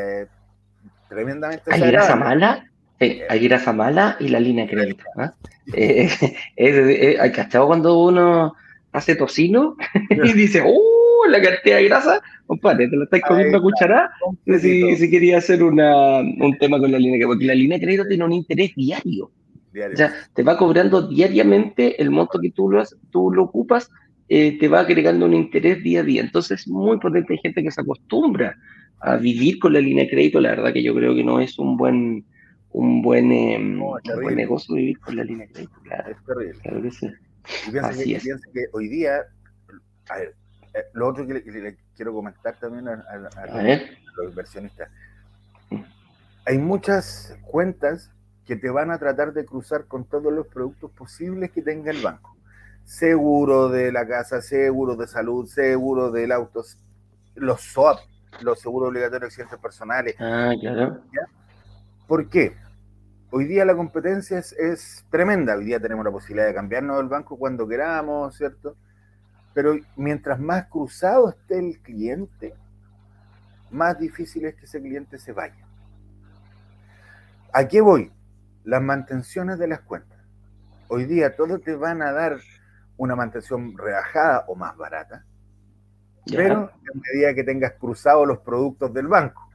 tremendamente. 1.10 1.74
Hay 1.74 1.92
grasa 1.92 2.16
mala, 2.16 2.72
eh, 3.00 3.22
hay 3.30 3.40
grasa 3.48 3.74
mala 3.74 4.18
y 4.20 4.28
la 4.28 4.40
línea 4.40 4.66
de 4.66 4.72
crédito. 4.72 5.04
¿ah? 5.18 5.34
Eh, 5.74 6.10
eh, 6.58 7.18
hay 7.20 7.32
cachado 7.32 7.68
cuando 7.68 8.04
uno 8.04 8.54
hace 8.92 9.16
tocino 9.16 9.76
y 10.10 10.34
dice, 10.34 10.62
¡uh! 10.62 11.30
La 11.30 11.42
cantidad 11.42 11.78
de 11.78 11.86
grasa, 11.86 12.22
compadre, 12.48 12.88
te 12.88 12.96
lo 12.96 13.04
estáis 13.04 13.24
comiendo 13.28 13.58
a 13.58 13.62
cucharada. 13.62 14.10
Si, 14.46 14.96
si, 14.96 15.12
quería 15.12 15.38
hacer 15.38 15.62
una, 15.62 16.20
un 16.20 16.58
tema 16.60 16.80
con 16.80 16.92
la 16.92 16.98
línea 16.98 17.14
de 17.14 17.18
crédito, 17.20 17.28
porque 17.28 17.46
la 17.46 17.56
línea 17.56 17.78
de 17.78 17.84
crédito 17.84 18.08
tiene 18.08 18.24
un 18.24 18.34
interés 18.34 18.74
diario. 18.76 19.30
O 19.72 19.96
sea, 19.96 20.14
te 20.34 20.44
va 20.44 20.58
cobrando 20.58 21.08
diariamente 21.08 22.02
el 22.02 22.10
monto 22.10 22.40
que 22.40 22.52
tú 22.52 22.72
lo, 22.72 22.84
tú 23.12 23.32
lo 23.32 23.44
ocupas, 23.44 23.90
eh, 24.28 24.58
te 24.58 24.68
va 24.68 24.82
agregando 24.82 25.26
un 25.26 25.34
interés 25.34 25.84
día 25.84 26.02
a 26.02 26.04
día. 26.04 26.22
Entonces, 26.22 26.68
muy 26.68 26.98
potente. 27.00 27.34
Hay 27.34 27.40
gente 27.40 27.64
que 27.64 27.72
se 27.72 27.82
acostumbra 27.82 28.56
a 29.02 29.18
vivir 29.18 29.60
con 29.60 29.74
la 29.74 29.82
línea 29.82 30.06
de 30.06 30.10
crédito. 30.10 30.40
La 30.40 30.52
verdad 30.52 30.74
que 30.74 30.84
yo 30.84 30.96
creo 30.96 31.14
que 31.16 31.24
no 31.24 31.40
es 31.40 31.60
un 31.60 31.78
buen, 31.78 32.26
un 32.72 33.02
buen, 33.02 33.32
em, 33.32 33.80
negocio 34.36 34.76
vivir 34.76 35.00
con 35.00 35.16
la 35.16 35.24
línea 35.24 35.48
de 35.48 35.54
crédito. 35.54 35.80
es 36.10 36.26
terrible. 36.26 36.60
Claro 36.62 36.82
que 36.82 36.92
sí. 36.92 37.08
Y 37.68 38.20
piensa 38.20 38.50
que, 38.54 38.66
hoy 38.74 38.90
día, 38.90 39.24
a 40.10 40.18
ver, 40.18 40.36
eh, 40.74 40.84
lo 40.94 41.08
otro 41.08 41.26
que 41.26 41.34
le, 41.34 41.78
quiero 41.96 42.14
comentar 42.14 42.56
también 42.60 42.88
a, 42.88 43.02
los 44.18 44.30
inversionistas. 44.30 44.90
Hay 46.46 46.58
muchas 46.58 47.38
cuentas 47.44 48.12
que 48.46 48.56
te 48.56 48.70
van 48.70 48.92
a 48.92 48.98
tratar 48.98 49.34
de 49.34 49.46
cruzar 49.46 49.86
con 49.86 50.06
todos 50.06 50.32
los 50.34 50.48
productos 50.48 50.92
posibles 50.92 51.52
que 51.52 51.62
tenga 51.62 51.92
el 51.92 52.02
banco. 52.02 52.36
Seguro 52.84 53.70
de 53.70 53.92
la 53.92 54.08
casa, 54.08 54.42
seguro 54.42 54.96
de 54.96 55.08
salud, 55.08 55.46
seguro 55.46 56.12
del 56.12 56.32
auto, 56.32 56.64
los 57.36 57.62
SOAP, 57.62 58.00
los 58.42 58.60
seguros 58.60 58.90
obligatorios 58.90 59.22
de 59.22 59.28
accidentes 59.28 59.60
personales. 59.60 60.16
Ah, 60.20 60.54
claro. 60.60 61.02
¿Por 62.10 62.28
qué? 62.28 62.58
Hoy 63.30 63.46
día 63.46 63.64
la 63.66 63.76
competencia 63.76 64.40
es, 64.40 65.06
tremenda. 65.12 65.56
Hoy 65.56 65.66
día 65.66 65.80
tenemos 65.80 66.04
la 66.04 66.10
posibilidad 66.10 66.48
de 66.48 66.56
cambiarnos 66.56 66.98
del 66.98 67.08
banco 67.08 67.38
cuando 67.38 67.68
queramos, 67.68 68.36
¿cierto? 68.36 68.76
Pero 69.54 69.76
mientras 69.96 70.40
más 70.40 70.66
cruzado 70.66 71.30
esté 71.30 71.60
el 71.60 71.80
cliente, 71.82 72.56
más 73.70 74.00
difícil 74.00 74.46
es 74.46 74.56
que 74.56 74.66
ese 74.66 74.82
cliente 74.82 75.20
se 75.20 75.34
vaya. 75.34 75.64
¿A 77.54 77.68
qué 77.68 77.80
voy? 77.80 78.12
las 78.64 78.82
mantenciones 78.82 79.60
de 79.60 79.68
las 79.68 79.82
cuentas. 79.82 80.20
Hoy 80.88 81.06
día 81.06 81.36
todos 81.36 81.62
te 81.62 81.76
van 81.76 82.02
a 82.02 82.12
dar 82.12 82.40
una 82.98 83.16
mantención 83.16 83.78
rebajada 83.78 84.46
o 84.48 84.56
más 84.56 84.76
barata, 84.76 85.26
pero 86.26 86.72
en 86.94 87.02
medida 87.02 87.36
que 87.36 87.44
tengas 87.44 87.74
cruzados 87.74 88.28
los 88.28 88.40
productos 88.40 88.94
del 88.94 89.08
banco. 89.08 89.49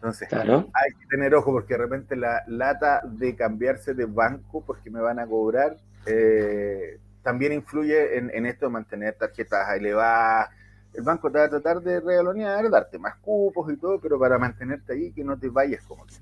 Entonces, 0.00 0.32
hay 0.32 0.92
que 0.98 1.06
tener 1.10 1.34
ojo 1.34 1.52
porque 1.52 1.74
de 1.74 1.78
repente 1.78 2.16
la 2.16 2.42
lata 2.46 3.02
de 3.04 3.36
cambiarse 3.36 3.92
de 3.92 4.06
banco 4.06 4.64
porque 4.64 4.90
me 4.90 4.98
van 4.98 5.18
a 5.18 5.26
cobrar 5.26 5.76
eh, 6.06 6.98
también 7.22 7.52
influye 7.52 8.16
en, 8.16 8.46
esto 8.46 8.64
de 8.64 8.72
mantener 8.72 9.12
tarjetas 9.14 9.76
elevadas. 9.76 10.48
El 10.94 11.02
banco 11.02 11.30
te 11.30 11.38
va 11.38 11.44
a 11.44 11.50
tratar 11.50 11.82
de 11.82 12.00
regalonear, 12.00 12.70
darte 12.70 12.98
más 12.98 13.16
cupos 13.16 13.70
y 13.70 13.76
todo, 13.76 14.00
pero 14.00 14.18
para 14.18 14.38
mantenerte 14.38 14.94
ahí 14.94 15.12
que 15.12 15.22
no 15.22 15.38
te 15.38 15.50
vayas 15.50 15.84
como 15.84 16.06
que. 16.06 16.14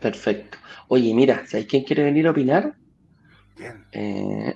Perfecto. 0.00 0.58
Oye, 0.88 1.14
mira, 1.14 1.46
si 1.46 1.56
hay 1.56 1.66
quien 1.66 1.84
quiere 1.84 2.04
venir 2.04 2.26
a 2.26 2.32
opinar. 2.32 2.74
¿Quién? 3.56 3.86
Eh... 3.92 4.54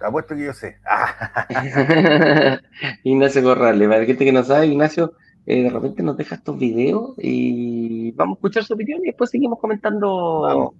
Apuesto 0.00 0.34
que 0.34 0.44
yo 0.44 0.54
sé. 0.54 0.78
Ignacio 3.02 3.42
Corrales, 3.42 3.88
para 3.88 4.04
gente 4.06 4.24
que 4.24 4.32
no 4.32 4.42
sabe, 4.42 4.66
Ignacio 4.66 5.12
eh, 5.46 5.62
de 5.62 5.70
repente 5.70 6.02
nos 6.02 6.16
deja 6.16 6.34
estos 6.34 6.58
videos 6.58 7.14
y 7.18 8.10
vamos 8.12 8.36
a 8.36 8.38
escuchar 8.38 8.64
su 8.64 8.74
opinión 8.74 9.00
y 9.02 9.06
después 9.06 9.30
seguimos 9.30 9.60
comentando. 9.60 10.40
Vamos. 10.40 10.74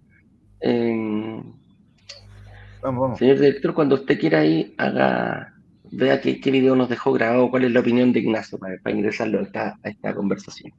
vamos, 2.82 3.00
vamos. 3.00 3.18
Señor 3.18 3.38
director, 3.38 3.74
cuando 3.74 3.94
usted 3.94 4.18
quiera 4.18 4.44
ir, 4.44 4.74
haga, 4.76 5.54
vea 5.92 6.20
qué, 6.20 6.40
qué 6.40 6.50
video 6.50 6.74
nos 6.74 6.88
dejó 6.88 7.12
grabado, 7.12 7.48
cuál 7.48 7.64
es 7.64 7.70
la 7.70 7.78
opinión 7.78 8.12
de 8.12 8.18
Ignacio 8.18 8.58
para, 8.58 8.76
ingresarlo 8.90 9.38
a 9.38 9.42
esta, 9.42 9.78
a 9.84 9.88
esta 9.88 10.12
conversación. 10.12 10.72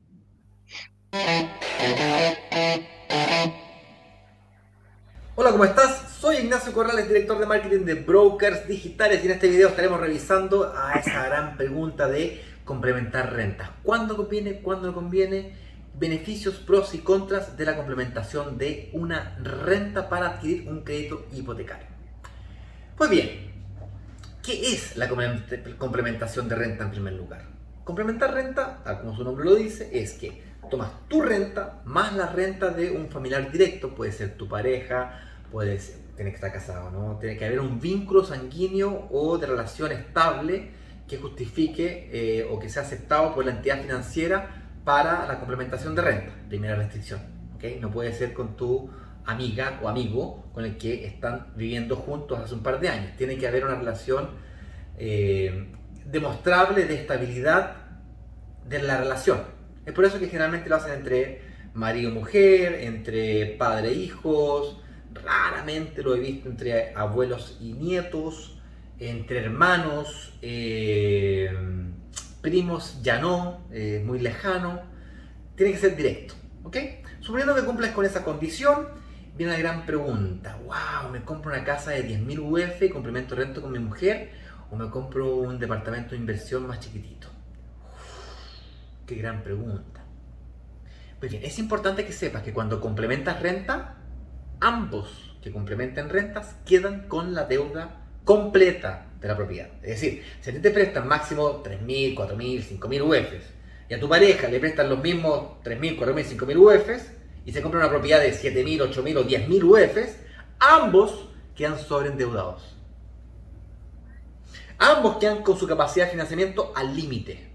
Hola, 5.35 5.51
¿cómo 5.51 5.63
estás? 5.63 6.17
Soy 6.19 6.37
Ignacio 6.37 6.73
Corrales, 6.73 7.07
director 7.07 7.39
de 7.39 7.45
marketing 7.45 7.85
de 7.85 7.93
Brokers 7.93 8.67
Digitales 8.67 9.23
y 9.23 9.27
en 9.27 9.33
este 9.33 9.47
video 9.47 9.69
estaremos 9.69 10.01
revisando 10.01 10.73
a 10.75 10.95
esa 10.95 11.25
gran 11.27 11.55
pregunta 11.55 12.09
de 12.09 12.41
complementar 12.67 13.33
rentas. 13.33 13.71
¿Cuándo 13.81 14.15
conviene? 14.15 14.61
¿Cuándo 14.61 14.89
no 14.89 14.93
conviene? 14.93 15.65
beneficios, 15.99 16.55
pros 16.55 16.93
y 16.93 16.99
contras 16.99 17.57
de 17.57 17.65
la 17.65 17.75
complementación 17.75 18.57
de 18.57 18.89
una 18.93 19.35
renta 19.41 20.09
para 20.09 20.27
adquirir 20.27 20.69
un 20.69 20.81
crédito 20.83 21.25
hipotecario. 21.33 21.87
Pues 22.95 23.09
bien, 23.09 23.51
¿qué 24.43 24.73
es 24.73 24.95
la 24.95 25.09
complementación 25.77 26.47
de 26.47 26.55
renta 26.55 26.83
en 26.83 26.91
primer 26.91 27.13
lugar? 27.13 27.45
Complementar 27.83 28.33
renta, 28.33 28.81
tal 28.83 28.99
como 29.01 29.15
su 29.15 29.23
nombre 29.23 29.45
lo 29.45 29.55
dice, 29.55 29.89
es 29.91 30.13
que 30.13 30.43
tomas 30.69 30.91
tu 31.07 31.21
renta 31.21 31.81
más 31.85 32.13
la 32.13 32.27
renta 32.27 32.69
de 32.69 32.91
un 32.91 33.09
familiar 33.09 33.51
directo, 33.51 33.95
puede 33.95 34.11
ser 34.11 34.35
tu 34.35 34.47
pareja, 34.47 35.19
puede 35.51 35.79
ser, 35.79 35.95
tiene 36.15 36.31
que 36.31 36.35
estar 36.35 36.51
casado, 36.51 36.91
¿no? 36.91 37.17
Tiene 37.17 37.37
que 37.37 37.45
haber 37.45 37.59
un 37.59 37.79
vínculo 37.79 38.23
sanguíneo 38.25 39.07
o 39.09 39.37
de 39.37 39.47
relación 39.47 39.91
estable 39.91 40.71
que 41.07 41.17
justifique 41.17 42.09
eh, 42.11 42.47
o 42.49 42.59
que 42.59 42.69
sea 42.69 42.83
aceptado 42.83 43.33
por 43.33 43.45
la 43.45 43.51
entidad 43.51 43.81
financiera 43.81 44.69
para 44.83 45.27
la 45.27 45.39
complementación 45.39 45.95
de 45.95 46.01
renta, 46.01 46.33
primera 46.47 46.75
restricción. 46.75 47.21
¿okay? 47.55 47.79
No 47.79 47.91
puede 47.91 48.13
ser 48.13 48.33
con 48.33 48.55
tu 48.55 48.89
amiga 49.25 49.79
o 49.81 49.89
amigo 49.89 50.45
con 50.53 50.65
el 50.65 50.77
que 50.77 51.05
están 51.05 51.53
viviendo 51.55 51.95
juntos 51.95 52.39
hace 52.39 52.53
un 52.53 52.63
par 52.63 52.79
de 52.79 52.89
años. 52.89 53.11
Tiene 53.17 53.37
que 53.37 53.47
haber 53.47 53.65
una 53.65 53.75
relación 53.75 54.29
eh, 54.97 55.73
demostrable 56.05 56.85
de 56.85 56.95
estabilidad 56.95 57.75
de 58.67 58.81
la 58.81 58.97
relación. 58.97 59.41
Es 59.85 59.93
por 59.93 60.05
eso 60.05 60.19
que 60.19 60.27
generalmente 60.27 60.69
lo 60.69 60.75
hacen 60.75 60.93
entre 60.93 61.41
marido 61.73 62.09
y 62.09 62.13
mujer, 62.13 62.73
entre 62.81 63.45
padre 63.57 63.89
e 63.89 63.93
hijos, 63.93 64.81
raramente 65.13 66.01
lo 66.01 66.15
he 66.15 66.19
visto 66.19 66.49
entre 66.49 66.93
abuelos 66.95 67.57
y 67.61 67.73
nietos, 67.73 68.56
entre 68.99 69.39
hermanos, 69.39 70.33
eh, 70.41 71.51
primos 72.41 73.01
ya 73.01 73.19
no, 73.19 73.67
eh, 73.71 74.01
muy 74.05 74.19
lejano, 74.19 74.81
tiene 75.55 75.73
que 75.73 75.79
ser 75.79 75.95
directo, 75.95 76.35
¿ok? 76.63 76.77
Suponiendo 77.19 77.55
que 77.55 77.63
cumplas 77.63 77.91
con 77.91 78.05
esa 78.05 78.23
condición, 78.23 78.87
viene 79.35 79.53
la 79.53 79.59
gran 79.59 79.85
pregunta, 79.85 80.57
wow, 80.65 81.11
¿me 81.11 81.23
compro 81.23 81.51
una 81.51 81.63
casa 81.63 81.91
de 81.91 82.07
10.000 82.07 82.39
UF 82.39 82.81
y 82.81 82.89
complemento 82.89 83.35
rento 83.35 83.61
con 83.61 83.71
mi 83.71 83.79
mujer 83.79 84.31
o 84.71 84.75
me 84.75 84.89
compro 84.89 85.35
un 85.35 85.59
departamento 85.59 86.11
de 86.11 86.17
inversión 86.17 86.67
más 86.67 86.79
chiquitito? 86.79 87.37
qué 89.07 89.15
gran 89.15 89.41
pregunta. 89.41 90.01
Pues 91.19 91.31
bien, 91.31 91.43
es 91.43 91.57
importante 91.57 92.05
que 92.05 92.13
sepas 92.13 92.43
que 92.43 92.53
cuando 92.53 92.79
complementas 92.79 93.41
renta, 93.41 93.95
ambos 94.59 95.35
que 95.41 95.51
complementen 95.51 96.09
rentas 96.09 96.55
quedan 96.65 97.07
con 97.07 97.33
la 97.33 97.45
deuda 97.45 98.06
completa 98.27 99.05
de 99.21 99.27
la 99.29 99.37
propiedad. 99.37 99.69
Es 99.81 100.01
decir, 100.01 100.21
si 100.41 100.49
a 100.49 100.53
ti 100.53 100.59
te 100.59 100.71
prestan 100.71 101.07
máximo 101.07 101.63
3.000, 101.63 102.13
4.000, 102.13 102.77
5.000 102.77 103.01
UFs 103.01 103.45
y 103.89 103.93
a 103.93 103.99
tu 104.01 104.09
pareja 104.09 104.49
le 104.49 104.59
prestan 104.59 104.89
los 104.89 104.99
mismos 104.99 105.63
3.000, 105.63 105.97
4.000, 105.97 106.37
5.000 106.37 106.57
UFs 106.57 107.11
y 107.45 107.53
se 107.53 107.61
compra 107.61 107.79
una 107.79 107.89
propiedad 107.89 108.19
de 108.19 108.33
7.000, 108.33 108.93
8.000 108.93 109.17
o 109.17 109.23
10.000 109.23 109.63
UFs, 109.63 110.17
ambos 110.59 111.29
quedan 111.55 111.79
sobreendeudados. 111.79 112.75
Ambos 114.77 115.17
quedan 115.17 115.41
con 115.41 115.57
su 115.57 115.65
capacidad 115.65 116.05
de 116.07 116.11
financiamiento 116.11 116.73
al 116.75 116.93
límite. 116.93 117.47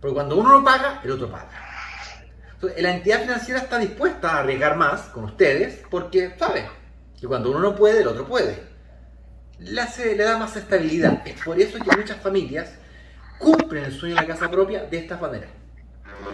Porque 0.00 0.14
cuando 0.14 0.38
uno 0.38 0.52
lo 0.52 0.64
paga, 0.64 1.02
el 1.04 1.10
otro 1.10 1.30
paga. 1.30 1.50
Entonces, 2.54 2.82
la 2.82 2.96
entidad 2.96 3.20
financiera 3.20 3.60
está 3.60 3.78
dispuesta 3.78 4.30
a 4.30 4.38
arriesgar 4.38 4.78
más 4.78 5.02
con 5.10 5.24
ustedes 5.24 5.82
porque 5.90 6.34
sabe 6.38 6.66
que 7.20 7.26
cuando 7.26 7.50
uno 7.50 7.60
no 7.60 7.76
puede, 7.76 8.00
el 8.00 8.08
otro 8.08 8.26
puede 8.26 8.71
le, 9.64 10.16
le 10.16 10.24
da 10.24 10.38
más 10.38 10.56
estabilidad. 10.56 11.22
Es 11.26 11.40
por 11.42 11.60
eso 11.60 11.78
que 11.78 11.96
muchas 11.96 12.18
familias 12.18 12.70
cumplen 13.38 13.84
el 13.84 13.92
sueño 13.92 14.14
de 14.14 14.22
la 14.22 14.26
casa 14.26 14.50
propia 14.50 14.84
de 14.84 14.98
esta 14.98 15.16
manera. 15.16 15.46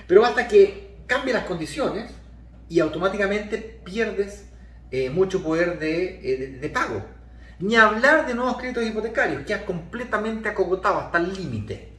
Pero 0.06 0.22
basta 0.22 0.46
que 0.46 0.96
cambie 1.06 1.32
las 1.32 1.44
condiciones 1.44 2.10
y 2.68 2.80
automáticamente 2.80 3.80
pierdes 3.84 4.46
eh, 4.90 5.10
mucho 5.10 5.42
poder 5.42 5.78
eh, 5.80 6.58
de, 6.60 6.68
pago. 6.68 7.04
Ni 7.58 7.76
hablar 7.76 8.26
de 8.26 8.34
nuevos 8.34 8.58
créditos 8.58 8.84
hipotecarios, 8.84 9.44
que 9.44 9.54
has 9.54 9.62
completamente 9.62 10.48
acogotado 10.48 10.98
hasta 10.98 11.18
el 11.18 11.34
límite. 11.34 11.92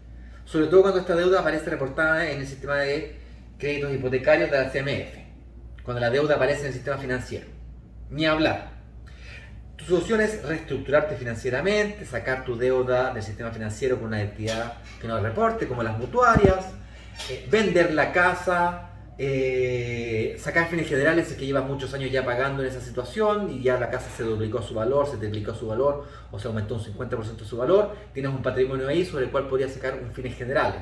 Sobre 0.46 0.68
todo 0.68 0.84
cuando 0.84 1.00
esta 1.00 1.16
deuda 1.16 1.42
aparece 1.42 1.70
reportada 1.70 2.30
en 2.30 2.40
el 2.40 2.48
sistema 2.48 2.78
de 2.78 3.20
créditos 3.58 3.94
hipotecarios 3.94 4.50
de 4.50 4.58
la 4.58 4.72
CMF. 4.72 5.84
Cuando 5.84 6.00
la 6.00 6.10
deuda 6.10 6.36
aparece 6.36 6.62
en 6.62 6.68
el 6.68 6.74
sistema 6.74 6.98
financiero. 6.98 7.48
Ni 8.10 8.26
hablar. 8.26 8.79
Tu 9.90 9.96
solución 9.96 10.22
es 10.22 10.44
reestructurarte 10.44 11.16
financieramente, 11.16 12.06
sacar 12.06 12.46
tu 12.46 12.56
deuda 12.56 13.12
del 13.12 13.24
sistema 13.24 13.50
financiero 13.50 13.98
con 13.98 14.10
una 14.10 14.22
entidad 14.22 14.74
que 15.02 15.08
no 15.08 15.20
reporte, 15.20 15.68
como 15.68 15.82
las 15.82 15.98
mutuarias, 15.98 16.64
eh, 17.28 17.48
vender 17.50 17.96
la 17.96 18.12
casa, 18.12 18.92
eh, 19.18 20.38
sacar 20.40 20.68
fines 20.68 20.88
generales 20.88 21.32
es 21.32 21.38
que 21.38 21.48
llevas 21.48 21.66
muchos 21.66 21.92
años 21.96 22.12
ya 22.12 22.24
pagando 22.24 22.62
en 22.62 22.70
esa 22.70 22.82
situación 22.82 23.50
y 23.50 23.64
ya 23.64 23.80
la 23.80 23.90
casa 23.90 24.12
se 24.16 24.22
duplicó 24.22 24.62
su 24.62 24.76
valor, 24.76 25.10
se 25.10 25.18
triplicó 25.18 25.56
su 25.56 25.66
valor 25.66 26.06
o 26.30 26.38
se 26.38 26.48
aumentó 26.48 26.76
un 26.76 26.82
50% 26.82 27.44
su 27.44 27.58
valor, 27.58 27.96
tienes 28.14 28.32
un 28.32 28.44
patrimonio 28.44 28.88
ahí 28.88 29.04
sobre 29.04 29.26
el 29.26 29.32
cual 29.32 29.48
podrías 29.48 29.74
sacar 29.74 30.00
fines 30.14 30.38
generales. 30.38 30.82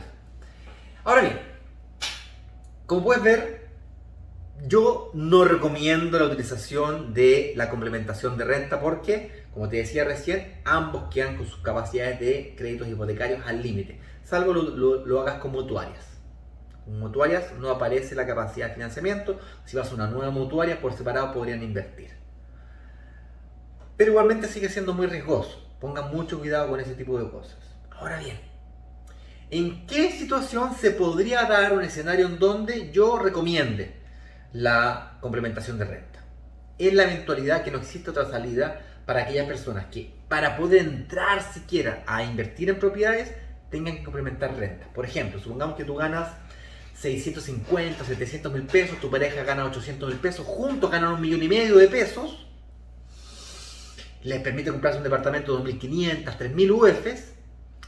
Ahora 1.05 1.21
bien, 1.21 1.39
como 2.85 3.05
puedes 3.05 3.23
ver, 3.23 3.66
yo 4.65 5.11
no 5.13 5.45
recomiendo 5.45 6.17
la 6.17 6.25
utilización 6.25 7.13
de 7.13 7.53
la 7.55 7.69
complementación 7.69 8.37
de 8.37 8.45
renta 8.45 8.79
porque, 8.79 9.45
como 9.53 9.69
te 9.69 9.77
decía 9.77 10.03
recién, 10.03 10.61
ambos 10.65 11.13
quedan 11.13 11.37
con 11.37 11.45
sus 11.45 11.59
capacidades 11.59 12.19
de 12.19 12.55
créditos 12.57 12.87
hipotecarios 12.87 13.41
al 13.45 13.61
límite, 13.61 13.99
salvo 14.23 14.53
lo, 14.53 15.21
hagas 15.21 15.39
con 15.39 15.51
mutuarias. 15.51 16.05
Con 16.85 16.99
mutuarias 16.99 17.53
no 17.59 17.69
aparece 17.69 18.15
la 18.15 18.25
capacidad 18.25 18.69
de 18.69 18.73
financiamiento, 18.73 19.39
si 19.65 19.77
vas 19.77 19.91
a 19.91 19.95
una 19.95 20.07
nueva 20.07 20.31
mutuaria 20.31 20.81
por 20.81 20.93
separado 20.93 21.33
podrían 21.33 21.61
invertir. 21.61 22.11
Pero 23.95 24.11
igualmente 24.11 24.47
sigue 24.47 24.69
siendo 24.69 24.93
muy 24.93 25.05
riesgoso, 25.07 25.75
pongan 25.79 26.11
mucho 26.11 26.39
cuidado 26.39 26.69
con 26.69 26.79
ese 26.79 26.95
tipo 26.95 27.19
de 27.19 27.29
cosas. 27.29 27.57
Ahora 27.91 28.19
bien, 28.19 28.39
¿en 29.51 29.85
qué 29.85 30.11
situación 30.11 30.73
se 30.75 30.91
podría 30.91 31.43
dar 31.43 31.73
un 31.73 31.83
escenario 31.83 32.25
en 32.25 32.39
donde 32.39 32.91
yo 32.91 33.19
recomiende 33.19 34.06
la 34.57 35.17
complementación 35.21 35.77
de 35.77 35.85
renta. 35.85 36.23
En 36.79 36.97
la 36.97 37.03
eventualidad 37.03 37.63
que 37.63 37.69
no 37.69 37.77
existe 37.77 38.09
otra 38.09 38.25
salida 38.25 38.81
para 39.05 39.21
aquellas 39.21 39.45
personas 39.45 39.85
que 39.85 40.11
para 40.27 40.57
poder 40.57 40.81
entrar 40.81 41.43
siquiera 41.53 42.03
a 42.07 42.23
invertir 42.23 42.69
en 42.69 42.79
propiedades 42.79 43.31
tengan 43.69 43.97
que 43.97 44.03
complementar 44.03 44.55
renta. 44.55 44.87
Por 44.93 45.05
ejemplo, 45.05 45.39
supongamos 45.39 45.77
que 45.77 45.83
tú 45.83 45.95
ganas 45.95 46.29
650, 46.95 48.03
700 48.03 48.51
mil 48.51 48.63
pesos, 48.63 48.99
tu 48.99 49.11
pareja 49.11 49.43
gana 49.43 49.65
800 49.65 50.09
mil 50.09 50.17
pesos, 50.17 50.45
juntos 50.45 50.89
ganan 50.89 51.13
un 51.13 51.21
millón 51.21 51.43
y 51.43 51.47
medio 51.47 51.77
de 51.77 51.87
pesos, 51.87 52.47
les 54.23 54.41
permite 54.41 54.71
comprarse 54.71 54.97
un 54.97 55.03
departamento 55.03 55.55
de 55.55 55.71
2.500, 55.71 56.35
3.000 56.35 56.71
UFs, 56.71 57.33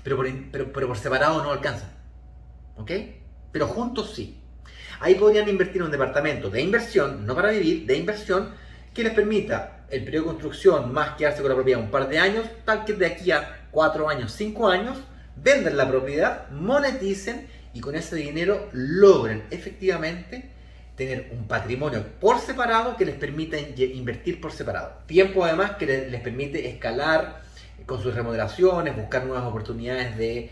pero 0.04 0.16
por, 0.16 0.28
pero, 0.52 0.72
pero 0.72 0.88
por 0.88 0.98
separado 0.98 1.42
no 1.42 1.52
alcanzan. 1.52 1.90
¿Ok? 2.78 2.92
Pero 3.52 3.68
juntos 3.68 4.14
sí. 4.16 4.40
Ahí 5.00 5.16
podrían 5.16 5.48
invertir 5.48 5.78
en 5.78 5.84
un 5.84 5.92
departamento 5.92 6.50
de 6.50 6.62
inversión, 6.62 7.26
no 7.26 7.36
para 7.36 7.52
vivir, 7.52 7.86
de 7.86 7.96
inversión, 7.96 8.50
que 8.94 9.04
les 9.04 9.14
permita 9.14 9.86
el 9.90 10.04
periodo 10.04 10.26
de 10.26 10.32
construcción 10.32 10.94
más 10.94 11.16
quedarse 11.16 11.42
con 11.42 11.50
la 11.50 11.56
propiedad 11.56 11.82
un 11.82 11.90
par 11.90 12.10
de 12.10 12.20
años, 12.20 12.46
tal 12.66 12.86
que 12.86 12.94
de 12.94 13.06
aquí 13.06 13.32
a 13.32 13.68
cuatro 13.72 14.10
años, 14.10 14.32
cinco 14.32 14.68
años, 14.68 14.98
venden 15.36 15.78
la 15.78 15.88
propiedad, 15.88 16.50
moneticen 16.50 17.48
y 17.74 17.80
con 17.80 17.96
ese 17.96 18.16
dinero 18.16 18.68
logren 18.74 19.44
efectivamente 19.52 20.50
tener 20.96 21.30
un 21.32 21.48
patrimonio 21.48 22.04
por 22.20 22.40
separado 22.40 22.98
que 22.98 23.06
les 23.06 23.16
permita 23.16 23.58
invertir 23.58 24.42
por 24.42 24.52
separado. 24.52 24.98
Tiempo 25.06 25.46
además 25.46 25.72
que 25.78 25.86
les 25.86 26.22
permite 26.22 26.68
escalar 26.68 27.42
con 27.86 28.04
sus 28.04 28.14
remodelaciones, 28.14 28.98
buscar 28.98 29.26
nuevas 29.26 29.46
oportunidades 29.46 30.18
de 30.18 30.50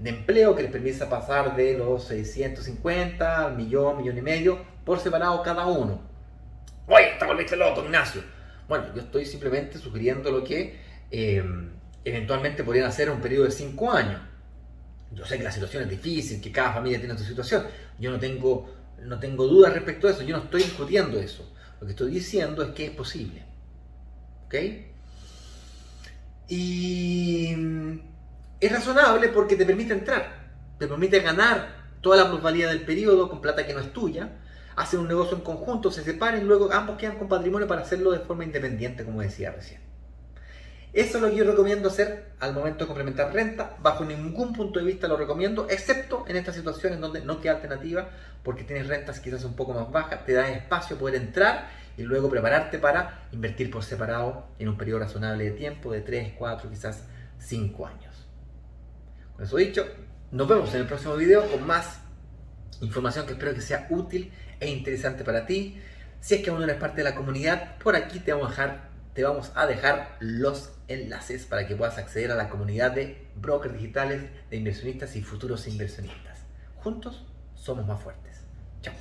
de 0.00 0.10
empleo 0.10 0.56
que 0.56 0.62
les 0.62 0.72
permite 0.72 1.04
pasar 1.06 1.54
de 1.54 1.76
los 1.76 2.04
650 2.04 3.46
al 3.46 3.56
millón, 3.56 3.98
millón 3.98 4.16
y 4.16 4.22
medio 4.22 4.58
por 4.84 4.98
separado 4.98 5.42
cada 5.42 5.66
uno. 5.66 6.00
Oye, 6.86 7.12
está 7.12 7.26
volviste 7.26 7.54
loco, 7.54 7.84
Ignacio. 7.84 8.22
Bueno, 8.66 8.86
yo 8.94 9.02
estoy 9.02 9.26
simplemente 9.26 9.78
sugiriendo 9.78 10.30
lo 10.30 10.42
que 10.42 10.80
eh, 11.10 11.44
eventualmente 12.04 12.64
podrían 12.64 12.86
hacer 12.86 13.08
en 13.08 13.14
un 13.14 13.20
periodo 13.20 13.44
de 13.44 13.50
5 13.50 13.92
años. 13.92 14.20
Yo 15.12 15.26
sé 15.26 15.36
que 15.36 15.44
la 15.44 15.52
situación 15.52 15.82
es 15.82 15.90
difícil, 15.90 16.40
que 16.40 16.50
cada 16.50 16.72
familia 16.72 16.98
tiene 16.98 17.18
su 17.18 17.24
situación. 17.24 17.66
Yo 17.98 18.10
no 18.10 18.18
tengo, 18.18 18.72
no 19.02 19.18
tengo 19.20 19.46
dudas 19.46 19.74
respecto 19.74 20.08
a 20.08 20.12
eso, 20.12 20.22
yo 20.22 20.36
no 20.36 20.44
estoy 20.44 20.62
discutiendo 20.62 21.18
eso. 21.20 21.52
Lo 21.78 21.86
que 21.86 21.92
estoy 21.92 22.10
diciendo 22.10 22.62
es 22.62 22.70
que 22.70 22.86
es 22.86 22.90
posible. 22.92 23.42
¿Ok? 24.46 24.54
Y 26.48 27.54
es 28.60 28.72
razonable 28.72 29.28
porque 29.28 29.56
te 29.56 29.64
permite 29.64 29.94
entrar, 29.94 30.50
te 30.78 30.86
permite 30.86 31.20
ganar 31.20 31.80
toda 32.00 32.16
la 32.16 32.28
plusvalía 32.28 32.68
del 32.68 32.82
periodo 32.82 33.28
con 33.28 33.40
plata 33.40 33.66
que 33.66 33.74
no 33.74 33.80
es 33.80 33.92
tuya, 33.92 34.38
hacen 34.76 35.00
un 35.00 35.08
negocio 35.08 35.36
en 35.36 35.42
conjunto, 35.42 35.90
se 35.90 36.04
separan 36.04 36.42
y 36.42 36.44
luego 36.44 36.72
ambos 36.72 36.98
quedan 36.98 37.18
con 37.18 37.28
patrimonio 37.28 37.66
para 37.66 37.82
hacerlo 37.82 38.12
de 38.12 38.20
forma 38.20 38.44
independiente, 38.44 39.04
como 39.04 39.20
decía 39.20 39.52
recién. 39.52 39.80
Eso 40.92 41.18
es 41.18 41.22
lo 41.22 41.30
que 41.30 41.36
yo 41.36 41.44
recomiendo 41.44 41.88
hacer 41.88 42.32
al 42.40 42.52
momento 42.52 42.80
de 42.80 42.86
complementar 42.86 43.32
renta. 43.32 43.76
Bajo 43.80 44.04
ningún 44.04 44.52
punto 44.52 44.80
de 44.80 44.84
vista 44.84 45.06
lo 45.06 45.16
recomiendo, 45.16 45.68
excepto 45.70 46.24
en 46.26 46.36
estas 46.36 46.56
situaciones 46.56 46.98
donde 46.98 47.20
no 47.20 47.40
queda 47.40 47.52
alternativa, 47.52 48.08
porque 48.42 48.64
tienes 48.64 48.88
rentas 48.88 49.20
quizás 49.20 49.44
un 49.44 49.54
poco 49.54 49.72
más 49.72 49.90
bajas, 49.92 50.24
te 50.24 50.32
da 50.32 50.50
espacio 50.50 50.98
poder 50.98 51.14
entrar 51.14 51.68
y 51.96 52.02
luego 52.02 52.28
prepararte 52.28 52.78
para 52.78 53.28
invertir 53.30 53.70
por 53.70 53.84
separado 53.84 54.48
en 54.58 54.68
un 54.68 54.76
periodo 54.76 55.00
razonable 55.00 55.44
de 55.44 55.50
tiempo, 55.52 55.92
de 55.92 56.00
3, 56.00 56.32
4, 56.36 56.68
quizás 56.68 57.04
5 57.38 57.86
años. 57.86 58.09
Eso 59.42 59.56
dicho, 59.56 59.86
nos 60.30 60.46
vemos 60.46 60.72
en 60.74 60.82
el 60.82 60.86
próximo 60.86 61.16
video 61.16 61.50
con 61.50 61.66
más 61.66 62.00
información 62.80 63.26
que 63.26 63.32
espero 63.32 63.54
que 63.54 63.60
sea 63.60 63.86
útil 63.90 64.32
e 64.58 64.68
interesante 64.68 65.24
para 65.24 65.46
ti. 65.46 65.80
Si 66.20 66.34
es 66.34 66.42
que 66.42 66.50
aún 66.50 66.60
no 66.60 66.64
eres 66.64 66.76
parte 66.76 66.98
de 66.98 67.04
la 67.04 67.14
comunidad, 67.14 67.78
por 67.78 67.96
aquí 67.96 68.18
te 68.20 68.32
vamos 68.32 68.48
a 68.48 68.50
dejar, 68.50 68.90
te 69.14 69.24
vamos 69.24 69.52
a 69.54 69.66
dejar 69.66 70.16
los 70.20 70.72
enlaces 70.88 71.46
para 71.46 71.66
que 71.66 71.74
puedas 71.74 71.96
acceder 71.98 72.30
a 72.30 72.34
la 72.34 72.50
comunidad 72.50 72.92
de 72.92 73.26
brokers 73.36 73.74
digitales, 73.74 74.22
de 74.50 74.56
inversionistas 74.56 75.16
y 75.16 75.22
futuros 75.22 75.66
inversionistas. 75.66 76.40
Juntos 76.76 77.24
somos 77.54 77.86
más 77.86 78.02
fuertes. 78.02 78.42
Chao. 78.82 78.94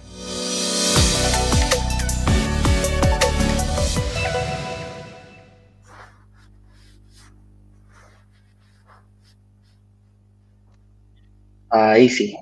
Ahí 11.69 12.09
sí. 12.09 12.35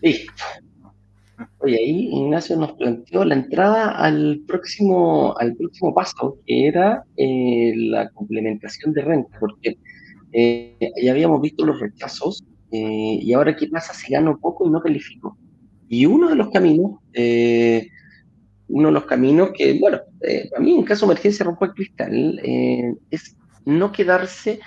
Listo. 0.00 0.42
Oye, 1.58 1.76
ahí 1.76 2.08
Ignacio 2.12 2.56
nos 2.56 2.72
planteó 2.72 3.24
la 3.24 3.34
entrada 3.34 3.90
al 3.90 4.42
próximo, 4.46 5.36
al 5.38 5.56
próximo 5.56 5.94
paso, 5.94 6.38
que 6.46 6.66
era 6.66 7.04
eh, 7.16 7.72
la 7.76 8.08
complementación 8.10 8.92
de 8.92 9.02
renta, 9.02 9.36
porque 9.38 9.78
eh, 10.32 10.76
ya 11.02 11.12
habíamos 11.12 11.40
visto 11.40 11.64
los 11.64 11.80
rechazos, 11.80 12.44
eh, 12.70 13.18
y 13.22 13.32
ahora 13.32 13.56
qué 13.56 13.68
pasa 13.68 13.94
si 13.94 14.12
gano 14.12 14.38
poco 14.38 14.66
y 14.66 14.70
no 14.70 14.80
califico. 14.80 15.36
Y 15.88 16.06
uno 16.06 16.28
de 16.28 16.36
los 16.36 16.50
caminos, 16.50 16.98
uno 18.68 18.88
de 18.88 18.92
los 18.92 19.04
caminos 19.04 19.50
que, 19.56 19.78
bueno, 19.78 20.00
a 20.56 20.60
mí 20.60 20.76
en 20.76 20.84
caso 20.84 21.06
de 21.06 21.12
emergencia 21.12 21.44
rompo 21.44 21.64
el 21.64 21.72
cristal, 21.72 22.40
es 23.10 23.36
no 23.64 23.90
quedarse, 23.90 24.60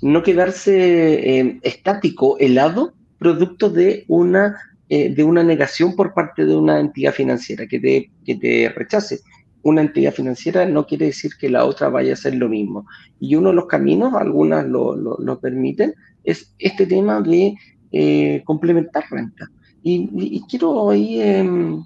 no 0.00 0.22
quedarse 0.22 1.58
estático, 1.62 2.38
helado, 2.38 2.94
producto 3.24 3.70
de 3.70 4.04
una 4.08 4.54
eh, 4.90 5.14
de 5.14 5.24
una 5.24 5.42
negación 5.42 5.96
por 5.96 6.12
parte 6.12 6.44
de 6.44 6.54
una 6.54 6.78
entidad 6.78 7.14
financiera 7.14 7.66
que 7.66 7.80
te, 7.80 8.10
que 8.22 8.34
te 8.34 8.68
rechace. 8.68 9.20
Una 9.62 9.80
entidad 9.80 10.12
financiera 10.12 10.66
no 10.66 10.86
quiere 10.86 11.06
decir 11.06 11.32
que 11.40 11.48
la 11.48 11.64
otra 11.64 11.88
vaya 11.88 12.10
a 12.10 12.12
hacer 12.12 12.34
lo 12.34 12.50
mismo. 12.50 12.86
Y 13.18 13.34
uno 13.34 13.48
de 13.48 13.54
los 13.54 13.66
caminos, 13.66 14.12
algunas 14.12 14.66
lo, 14.66 14.94
lo, 14.94 15.40
permiten, 15.40 15.94
es 16.22 16.54
este 16.58 16.84
tema 16.84 17.22
de 17.22 17.54
eh, 17.92 18.42
complementar 18.44 19.04
renta. 19.10 19.50
Y, 19.82 20.42
quiero 20.50 20.90
ahí, 20.90 21.18
em, 21.22 21.82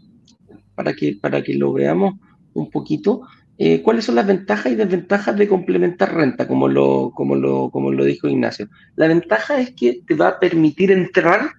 para, 0.74 0.92
que, 0.92 1.16
para 1.22 1.40
que 1.40 1.54
lo 1.54 1.72
veamos 1.72 2.14
un 2.52 2.68
poquito, 2.68 3.22
eh, 3.60 3.82
cuáles 3.82 4.04
son 4.04 4.14
las 4.14 4.26
ventajas 4.26 4.70
y 4.72 4.76
desventajas 4.76 5.36
de 5.36 5.48
complementar 5.48 6.14
renta, 6.14 6.46
como 6.46 6.68
lo, 6.68 7.10
como, 7.12 7.34
lo, 7.34 7.70
como 7.70 7.90
lo 7.90 8.04
dijo 8.04 8.28
Ignacio. 8.28 8.68
La 8.94 9.08
ventaja 9.08 9.60
es 9.60 9.72
que 9.72 10.00
te 10.06 10.14
va 10.14 10.28
a 10.28 10.38
permitir 10.38 10.92
entrar 10.92 11.50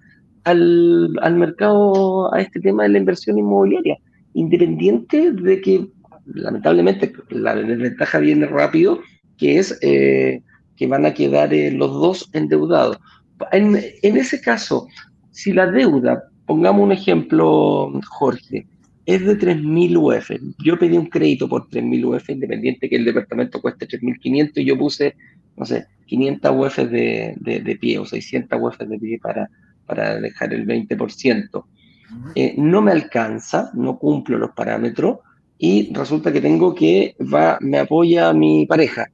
al, 0.45 1.13
al 1.21 1.35
mercado, 1.35 2.33
a 2.33 2.39
este 2.39 2.61
tema 2.61 2.83
de 2.83 2.89
la 2.89 2.99
inversión 2.99 3.37
inmobiliaria, 3.37 3.97
independiente 4.33 5.33
de 5.33 5.59
que, 5.59 5.89
lamentablemente, 6.25 7.11
la 7.31 7.53
desventaja 7.55 8.19
viene 8.19 8.45
rápido, 8.45 9.01
que 9.37 9.59
es 9.59 9.77
eh, 9.81 10.41
que 10.77 10.87
van 10.87 11.05
a 11.05 11.13
quedar 11.13 11.53
eh, 11.53 11.69
los 11.69 11.91
dos 11.91 12.29
endeudados. 12.31 12.97
En, 13.51 13.77
en, 14.01 14.17
ese 14.17 14.39
caso, 14.39 14.87
si 15.31 15.51
la 15.51 15.69
deuda, 15.69 16.23
pongamos 16.45 16.81
un 16.81 16.93
ejemplo, 16.93 17.91
Jorge, 18.07 18.65
es 19.15 19.25
de 19.25 19.39
3.000 19.39 19.97
UF, 19.97 20.31
yo 20.63 20.77
pedí 20.77 20.95
un 20.95 21.07
crédito 21.07 21.49
por 21.49 21.67
3.000 21.67 22.05
UF, 22.05 22.29
independiente 22.29 22.87
que 22.87 22.95
el 22.95 23.05
departamento 23.05 23.59
cueste 23.59 23.87
3.500 23.87 24.51
y 24.55 24.65
yo 24.65 24.77
puse, 24.77 25.15
no 25.57 25.65
sé, 25.65 25.87
500 26.05 26.51
UF 26.55 26.77
de, 26.77 27.35
de, 27.39 27.59
de 27.59 27.75
pie 27.75 27.97
o 27.97 28.05
600 28.05 28.59
UF 28.61 28.77
de 28.77 28.99
pie 28.99 29.19
para, 29.19 29.49
para 29.87 30.19
dejar 30.21 30.53
el 30.53 30.67
20%. 30.67 31.65
Eh, 32.35 32.53
no 32.57 32.81
me 32.81 32.91
alcanza, 32.91 33.71
no 33.73 33.97
cumplo 33.97 34.37
los 34.37 34.51
parámetros 34.51 35.19
y 35.57 35.91
resulta 35.91 36.31
que 36.31 36.41
tengo 36.41 36.75
que 36.75 37.15
va, 37.33 37.57
me 37.61 37.79
apoya 37.79 38.31
mi 38.33 38.67
pareja, 38.67 39.07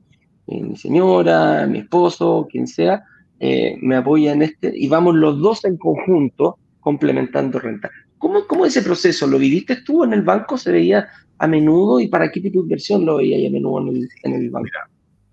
eh, 0.48 0.62
mi 0.62 0.76
señora, 0.76 1.68
mi 1.68 1.80
esposo, 1.80 2.48
quien 2.52 2.68
sea, 2.68 3.04
eh, 3.40 3.78
me 3.82 3.96
apoya 3.96 4.34
en 4.34 4.42
este 4.42 4.74
y 4.76 4.90
vamos 4.90 5.16
los 5.16 5.40
dos 5.40 5.64
en 5.64 5.78
conjunto 5.78 6.58
complementando 6.82 7.60
renta. 7.60 7.90
¿Cómo, 8.18 8.48
¿Cómo 8.48 8.66
ese 8.66 8.82
proceso 8.82 9.28
lo 9.28 9.38
viviste 9.38 9.78
tú 9.78 10.04
en 10.04 10.14
el 10.14 10.22
banco? 10.22 10.58
¿Se 10.58 10.72
veía 10.72 11.10
a 11.38 11.48
menudo 11.48 12.00
y 12.00 12.08
para 12.08 12.32
qué 12.32 12.40
tipo 12.42 12.60
de 12.60 12.64
inversión 12.64 13.06
lo 13.06 13.18
veía 13.18 13.48
a 13.48 13.52
menudo 13.52 13.82
en 13.82 13.88
el, 13.90 14.10
en 14.24 14.34
el 14.34 14.50
banco? 14.50 14.70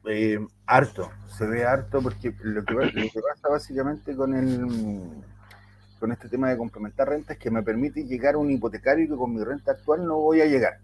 Mira, 0.05 0.47
harto, 0.67 1.11
se 1.37 1.47
ve 1.47 1.65
harto 1.65 2.03
porque 2.03 2.35
lo 2.43 2.65
que, 2.65 2.75
lo 2.75 2.91
que 2.91 3.21
pasa 3.21 3.49
básicamente 3.49 4.17
con 4.17 4.35
el 4.35 5.23
con 6.03 6.11
este 6.11 6.29
tema 6.29 6.51
de 6.51 6.57
complementar 6.57 7.09
renta 7.09 7.35
es 7.35 7.39
que 7.39 7.49
me 7.49 7.63
permite 7.63 8.03
llegar 8.03 8.35
a 8.35 8.39
un 8.39 8.51
hipotecario 8.51 9.09
que 9.09 9.15
con 9.15 9.33
mi 9.33 9.45
renta 9.45 9.71
actual 9.71 10.05
no 10.05 10.17
voy 10.17 10.41
a 10.41 10.47
llegar. 10.47 10.81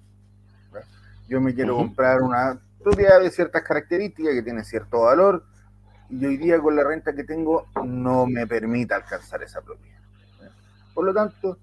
Yo 1.29 1.41
me 1.41 1.53
quiero 1.53 1.75
comprar 1.75 2.23
una 2.23 2.61
propiedad 2.81 3.21
de 3.21 3.29
ciertas 3.33 3.65
características 3.65 4.33
que 4.33 4.43
tiene 4.43 4.63
cierto 4.63 5.01
valor 5.01 5.45
y 6.09 6.25
hoy 6.25 6.37
día 6.37 6.61
con 6.61 6.77
la 6.77 6.85
renta 6.85 7.17
que 7.17 7.25
tengo 7.25 7.67
no 7.85 8.27
me 8.29 8.47
permite 8.47 8.95
alcanzar 8.95 9.43
esa 9.43 9.61
propiedad. 9.61 9.99
Por 10.95 11.05
lo 11.05 11.13
tanto, 11.13 11.59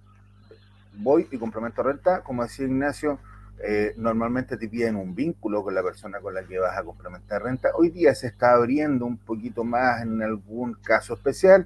voy 0.97 1.27
y 1.31 1.37
complemento 1.37 1.83
renta, 1.83 2.21
como 2.21 2.43
decía 2.43 2.65
Ignacio, 2.65 3.19
eh, 3.63 3.93
normalmente 3.97 4.57
te 4.57 4.67
piden 4.67 4.97
un 4.97 5.15
vínculo 5.15 5.63
con 5.63 5.73
la 5.73 5.81
persona 5.81 6.19
con 6.19 6.33
la 6.33 6.43
que 6.43 6.59
vas 6.59 6.77
a 6.77 6.83
complementar 6.83 7.41
renta. 7.41 7.69
Hoy 7.75 7.89
día 7.89 8.13
se 8.13 8.27
está 8.27 8.53
abriendo 8.53 9.05
un 9.05 9.17
poquito 9.17 9.63
más 9.63 10.01
en 10.01 10.21
algún 10.21 10.73
caso 10.83 11.13
especial, 11.13 11.65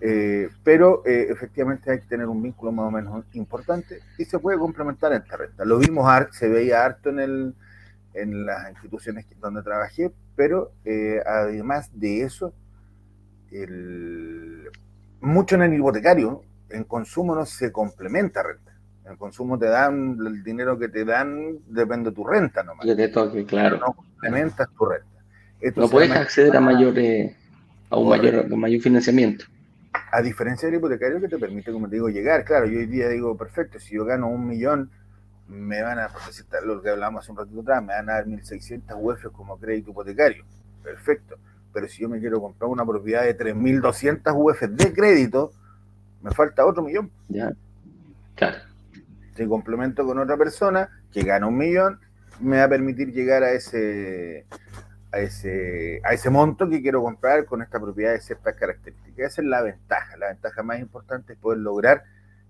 eh, 0.00 0.48
pero 0.64 1.02
eh, 1.04 1.26
efectivamente 1.28 1.90
hay 1.90 2.00
que 2.00 2.06
tener 2.06 2.26
un 2.26 2.42
vínculo 2.42 2.72
más 2.72 2.86
o 2.86 2.90
menos 2.90 3.24
importante 3.34 4.00
y 4.16 4.24
se 4.24 4.38
puede 4.38 4.58
complementar 4.58 5.12
esta 5.12 5.36
renta. 5.36 5.64
Lo 5.64 5.78
vimos, 5.78 6.08
se 6.32 6.48
veía 6.48 6.84
harto 6.84 7.10
en, 7.10 7.20
el, 7.20 7.54
en 8.14 8.46
las 8.46 8.70
instituciones 8.70 9.26
donde 9.38 9.62
trabajé, 9.62 10.10
pero 10.34 10.72
además 11.26 11.90
de 11.92 12.22
eso, 12.22 12.54
mucho 15.20 15.56
en 15.56 15.62
el 15.62 15.74
hipotecario, 15.74 16.42
en 16.70 16.84
consumo 16.84 17.34
no 17.34 17.46
se 17.46 17.72
complementa 17.72 18.42
renta. 18.42 18.72
En 19.06 19.16
consumo 19.16 19.58
te 19.58 19.66
dan, 19.66 20.18
el 20.24 20.42
dinero 20.44 20.78
que 20.78 20.88
te 20.88 21.04
dan 21.04 21.58
depende 21.66 22.10
de 22.10 22.16
tu 22.16 22.26
renta 22.26 22.62
nomás. 22.62 22.84
Que 22.84 22.94
te 22.94 23.08
toque, 23.08 23.44
claro. 23.46 23.78
No 23.78 23.94
complementas 23.94 24.68
tu 24.76 24.84
renta. 24.84 25.08
no 25.76 25.88
puedes 25.88 26.10
acceder 26.10 26.54
a 26.54 26.60
mayor, 26.60 26.94
a 27.90 27.96
un 27.96 28.08
mayor, 28.08 28.46
a 28.52 28.56
mayor 28.56 28.82
financiamiento. 28.82 29.46
A 30.12 30.20
diferencia 30.20 30.68
del 30.68 30.78
hipotecario 30.78 31.20
que 31.20 31.28
te 31.28 31.38
permite, 31.38 31.72
como 31.72 31.88
te 31.88 31.96
digo, 31.96 32.08
llegar. 32.08 32.44
Claro, 32.44 32.66
yo 32.66 32.78
hoy 32.78 32.86
día 32.86 33.08
digo, 33.08 33.36
perfecto, 33.36 33.78
si 33.78 33.94
yo 33.94 34.04
gano 34.04 34.28
un 34.28 34.46
millón, 34.46 34.90
me 35.48 35.82
van 35.82 35.98
a, 35.98 36.08
por 36.08 36.20
lo 36.66 36.82
que 36.82 36.90
hablamos 36.90 37.22
hace 37.22 37.32
un 37.32 37.38
ratito 37.38 37.60
atrás, 37.62 37.82
me 37.82 37.94
van 37.94 38.10
a 38.10 38.14
dar 38.14 38.26
1.600 38.26 38.94
UF 39.00 39.32
como 39.32 39.58
crédito 39.58 39.90
hipotecario. 39.90 40.44
Perfecto. 40.82 41.36
Pero 41.72 41.88
si 41.88 42.02
yo 42.02 42.08
me 42.10 42.20
quiero 42.20 42.40
comprar 42.40 42.70
una 42.70 42.84
propiedad 42.84 43.22
de 43.22 43.36
3.200 43.36 44.34
UF 44.36 44.62
de 44.62 44.92
crédito, 44.92 45.52
me 46.22 46.30
falta 46.30 46.66
otro 46.66 46.82
millón. 46.82 47.10
Ya. 47.28 47.52
Claro. 48.34 48.58
Si 49.34 49.46
complemento 49.46 50.04
con 50.04 50.18
otra 50.18 50.36
persona 50.36 50.88
que 51.12 51.22
gana 51.22 51.46
un 51.46 51.56
millón, 51.56 52.00
me 52.40 52.58
va 52.58 52.64
a 52.64 52.68
permitir 52.68 53.12
llegar 53.12 53.42
a 53.42 53.52
ese, 53.52 54.46
a 55.12 55.20
ese, 55.20 56.00
a 56.04 56.12
ese 56.12 56.30
monto 56.30 56.68
que 56.68 56.82
quiero 56.82 57.02
comprar 57.02 57.44
con 57.44 57.62
esta 57.62 57.80
propiedad 57.80 58.12
de 58.12 58.20
ciertas 58.20 58.54
características. 58.54 59.32
Esa 59.32 59.42
es 59.42 59.48
la 59.48 59.62
ventaja. 59.62 60.16
La 60.16 60.28
ventaja 60.28 60.62
más 60.62 60.80
importante 60.80 61.34
es 61.34 61.38
poder 61.38 61.58
lograr 61.58 62.04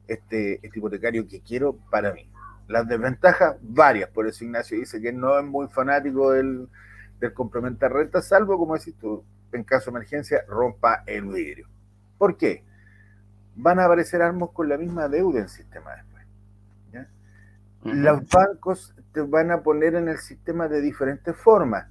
este, 0.07 0.65
este 0.65 0.79
hipotecario 0.79 1.27
que 1.27 1.41
quiero 1.41 1.77
para 1.91 2.13
mí. 2.13 2.31
Las 2.69 2.87
desventajas, 2.87 3.57
varias. 3.61 4.11
Por 4.11 4.27
eso 4.27 4.45
Ignacio 4.45 4.79
dice 4.79 5.01
que 5.01 5.13
no 5.13 5.39
es 5.39 5.45
muy 5.45 5.69
fanático 5.69 6.33
del, 6.33 6.69
del 7.21 7.33
complementar 7.33 7.93
renta, 7.93 8.21
salvo, 8.21 8.59
como 8.59 8.77
decís 8.77 8.95
tú, 8.99 9.25
en 9.53 9.65
caso 9.65 9.91
de 9.91 9.97
emergencia, 9.97 10.45
rompa 10.47 11.03
el 11.07 11.25
vidrio. 11.27 11.69
¿Por 12.19 12.37
qué? 12.37 12.65
Van 13.59 13.79
a 13.79 13.85
aparecer 13.85 14.23
armos 14.23 14.53
con 14.53 14.69
la 14.69 14.79
misma 14.79 15.09
deuda 15.09 15.41
en 15.41 15.49
sistema 15.49 15.95
después. 15.95 16.25
Los 17.85 18.27
bancos 18.29 18.95
te 19.13 19.21
van 19.21 19.51
a 19.51 19.63
poner 19.63 19.95
en 19.95 20.09
el 20.09 20.19
sistema 20.19 20.67
de 20.69 20.81
diferentes 20.81 21.37
formas 21.37 21.87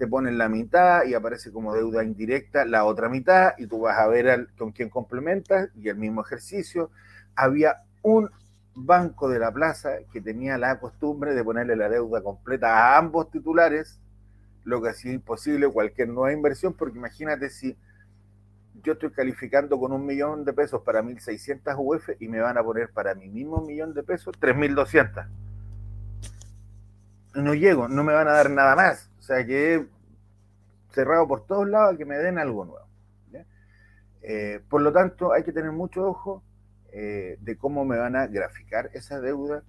te 0.00 0.08
ponen 0.08 0.38
la 0.38 0.48
mitad 0.48 1.04
y 1.04 1.12
aparece 1.12 1.52
como 1.52 1.74
deuda 1.74 2.02
indirecta 2.02 2.64
la 2.64 2.86
otra 2.86 3.10
mitad 3.10 3.52
y 3.58 3.66
tú 3.66 3.80
vas 3.80 3.98
a 3.98 4.06
ver 4.06 4.48
con 4.56 4.72
quién 4.72 4.88
complementas 4.88 5.68
y 5.74 5.90
el 5.90 5.96
mismo 5.96 6.22
ejercicio. 6.22 6.90
Había 7.36 7.82
un 8.00 8.30
banco 8.74 9.28
de 9.28 9.38
la 9.38 9.52
plaza 9.52 9.90
que 10.10 10.22
tenía 10.22 10.56
la 10.56 10.80
costumbre 10.80 11.34
de 11.34 11.44
ponerle 11.44 11.76
la 11.76 11.90
deuda 11.90 12.22
completa 12.22 12.78
a 12.78 12.96
ambos 12.96 13.30
titulares 13.30 14.00
lo 14.64 14.80
que 14.80 14.88
hacía 14.88 15.12
imposible 15.12 15.68
cualquier 15.68 16.08
nueva 16.08 16.32
inversión, 16.32 16.72
porque 16.72 16.96
imagínate 16.96 17.50
si 17.50 17.76
yo 18.82 18.94
estoy 18.94 19.10
calificando 19.10 19.78
con 19.78 19.92
un 19.92 20.04
millón 20.04 20.44
de 20.44 20.52
pesos 20.52 20.82
para 20.82 21.02
1.600 21.02 21.74
UF 21.78 22.10
y 22.18 22.28
me 22.28 22.40
van 22.40 22.58
a 22.58 22.62
poner 22.62 22.90
para 22.90 23.14
mi 23.14 23.28
mismo 23.28 23.60
millón 23.62 23.94
de 23.94 24.02
pesos 24.02 24.34
3.200. 24.40 25.28
No 27.34 27.54
llego, 27.54 27.88
no 27.88 28.02
me 28.04 28.12
van 28.12 28.28
a 28.28 28.32
dar 28.32 28.50
nada 28.50 28.74
más. 28.74 29.10
O 29.18 29.22
sea 29.22 29.46
que 29.46 29.86
cerrado 30.90 31.28
por 31.28 31.46
todos 31.46 31.68
lados 31.68 31.94
a 31.94 31.96
que 31.96 32.04
me 32.04 32.16
den 32.16 32.38
algo 32.38 32.64
nuevo. 32.64 32.90
Eh, 34.22 34.60
por 34.68 34.82
lo 34.82 34.92
tanto, 34.92 35.32
hay 35.32 35.42
que 35.44 35.52
tener 35.52 35.72
mucho 35.72 36.04
ojo 36.06 36.42
eh, 36.92 37.38
de 37.40 37.56
cómo 37.56 37.84
me 37.84 37.96
van 37.96 38.16
a 38.16 38.26
graficar 38.26 38.90
esa 38.92 39.20
deuda. 39.20 39.62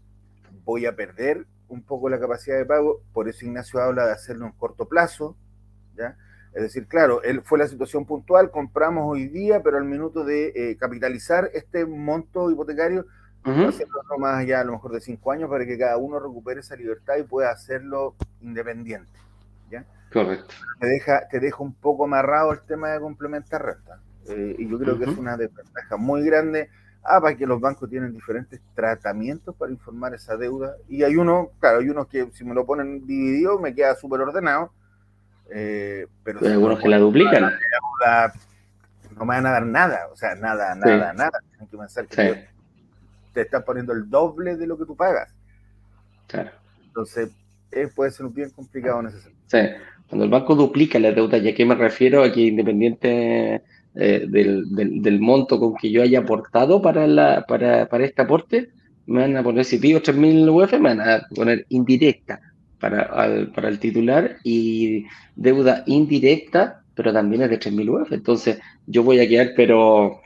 Voy 0.66 0.86
a 0.86 0.96
perder 0.96 1.46
un 1.70 1.84
poco 1.84 2.10
la 2.10 2.20
capacidad 2.20 2.58
de 2.58 2.66
pago, 2.66 3.02
por 3.14 3.30
eso 3.30 3.46
Ignacio 3.46 3.80
habla 3.80 4.06
de 4.06 4.12
hacerlo 4.12 4.46
en 4.46 4.52
corto 4.52 4.90
plazo, 4.90 5.38
¿ya? 5.96 6.18
Es 6.54 6.64
decir, 6.64 6.88
claro, 6.88 7.24
él 7.24 7.42
fue 7.44 7.58
la 7.58 7.68
situación 7.68 8.06
puntual, 8.06 8.52
compramos 8.52 9.06
hoy 9.08 9.28
día, 9.28 9.64
pero 9.64 9.78
al 9.78 9.86
minuto 9.86 10.26
de 10.26 10.52
eh, 10.54 10.78
capitalizar 10.78 11.50
este 11.54 11.86
monto 11.86 12.52
hipotecario, 12.52 13.06
hacerlo 13.44 14.04
no 14.10 14.18
más 14.18 14.40
allá 14.40 14.60
a 14.60 14.64
lo 14.66 14.74
mejor 14.74 14.92
de 14.92 15.02
cinco 15.02 15.32
años 15.32 15.50
para 15.50 15.66
que 15.66 15.78
cada 15.78 15.98
uno 15.98 16.20
recupere 16.20 16.60
esa 16.60 16.76
libertad 16.76 17.16
y 17.18 17.24
pueda 17.24 17.52
hacerlo 17.52 18.16
independiente. 18.42 19.18
¿ya? 19.70 19.86
Correcto. 20.12 20.54
Te 20.80 20.88
deja, 20.88 21.28
te 21.30 21.40
deja 21.40 21.64
un 21.64 21.74
poco 21.74 22.04
amarrado 22.04 22.52
el 22.52 22.62
tema 22.62 22.90
de 22.90 23.00
complementar 23.00 23.66
renta. 23.66 24.00
Eh, 24.28 24.56
y 24.60 24.68
yo 24.68 24.78
creo 24.78 25.00
que 25.00 25.06
es 25.06 25.18
una 25.18 25.38
desventaja 25.38 25.98
muy 25.98 26.24
grande. 26.24 26.70
Ah, 27.04 27.20
para 27.20 27.36
que 27.36 27.48
los 27.48 27.60
bancos 27.60 27.90
tienen 27.90 28.14
diferentes 28.14 28.62
tratamientos 28.76 29.56
para 29.56 29.72
informar 29.72 30.14
esa 30.14 30.38
deuda. 30.38 30.76
Y 30.88 31.02
hay 31.02 31.16
uno, 31.16 31.50
claro, 31.60 31.80
hay 31.80 31.90
unos 31.90 32.08
que 32.08 32.30
si 32.32 32.44
me 32.44 32.54
lo 32.54 32.64
ponen 32.64 33.08
dividido 33.08 33.58
me 33.58 33.74
queda 33.74 33.96
súper 33.96 34.22
ordenado 34.22 34.72
eh, 35.54 36.08
pero 36.24 36.40
algunos 36.40 36.80
que 36.80 36.88
la 36.88 36.98
duplican. 36.98 37.44
no 37.44 39.26
me 39.26 39.36
van 39.36 39.46
a 39.46 39.52
dar 39.52 39.66
nada, 39.66 40.08
o 40.12 40.16
sea, 40.16 40.36
nada, 40.36 40.76
nada, 40.76 41.14
nada. 41.14 41.40
Hay 41.60 41.68
que 41.68 41.78
pensar 41.78 42.08
que 42.08 42.48
te 43.34 43.42
están 43.42 43.64
poniendo 43.64 43.94
el 43.94 44.10
doble 44.10 44.56
de 44.56 44.68
lo 44.68 44.78
que 44.78 44.86
tú 44.86 44.96
pagas. 44.96 45.34
Claro. 46.28 46.52
Entonces, 46.86 47.30
eh, 47.72 47.90
puede 47.94 48.12
ser 48.12 48.28
bien 48.28 48.50
complicado 48.52 49.02
en 49.02 49.08
ese 49.08 49.22
sentido. 49.22 49.44
Sí, 49.48 49.60
cuando 50.08 50.26
el 50.26 50.32
banco 50.32 50.56
duplica 50.56 51.00
la 51.00 51.12
deuda, 51.12 51.38
¿ya 51.38 51.54
que 51.54 51.66
me 51.66 51.76
refiero? 51.76 52.24
a 52.24 52.32
que 52.32 52.42
independiente 52.42 53.62
eh, 53.96 54.26
del, 54.28 55.20
monto 55.20 55.60
con 55.60 55.76
que 55.76 55.92
yo 55.92 56.02
haya 56.02 56.20
aportado 56.20 56.82
para, 56.82 57.08
la, 57.08 57.46
para, 57.46 57.88
para 57.88 58.06
este 58.06 58.22
aporte, 58.22 58.70
me 59.06 59.22
van 59.22 59.36
a 59.36 59.44
poner, 59.44 59.66
si 59.66 59.78
pido 59.78 60.02
3.000 60.02 60.50
UF, 60.50 60.74
me 60.74 60.96
van 60.96 61.02
a 61.02 61.28
poner 61.36 61.66
indirecta 61.70 62.40
para, 62.82 63.48
para 63.54 63.70
el 63.70 63.80
titular 63.80 64.38
y 64.44 65.06
deuda 65.36 65.84
indirecta, 65.86 66.82
pero 66.96 67.14
también 67.14 67.44
es 67.44 67.50
de 67.52 67.60
3.000 67.60 68.02
UF. 68.02 68.12
Entonces 68.12 68.60
yo 68.88 69.04
voy 69.04 69.20
a 69.20 69.30
quedar, 69.30 69.52
pero 69.56 70.20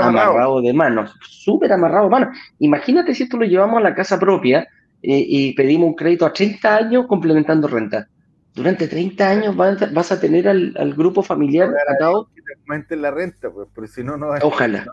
amarrado. 0.00 0.60
de 0.60 0.72
manos, 0.72 1.14
súper 1.22 1.72
amarrado 1.72 2.04
de 2.04 2.10
manos. 2.10 2.38
Imagínate 2.58 3.14
si 3.14 3.22
esto 3.22 3.36
lo 3.36 3.46
llevamos 3.46 3.78
a 3.78 3.82
la 3.82 3.94
casa 3.94 4.18
propia 4.18 4.68
eh, 5.02 5.24
y 5.26 5.54
pedimos 5.54 5.88
un 5.88 5.94
crédito 5.94 6.26
a 6.26 6.32
30 6.32 6.76
años 6.76 7.06
complementando 7.06 7.68
renta. 7.68 8.08
Durante 8.54 8.88
30 8.88 9.28
años 9.28 9.56
vas, 9.56 10.10
a 10.10 10.20
tener 10.20 10.48
al, 10.48 10.94
grupo 10.94 11.22
familiar 11.22 11.70
atado. 11.88 12.28
Que 12.34 12.96
la 12.96 13.10
renta, 13.12 13.50
pues, 13.50 13.68
pero 13.72 13.86
si 13.86 14.02
no, 14.02 14.16
no 14.16 14.30
Ojalá. 14.42 14.84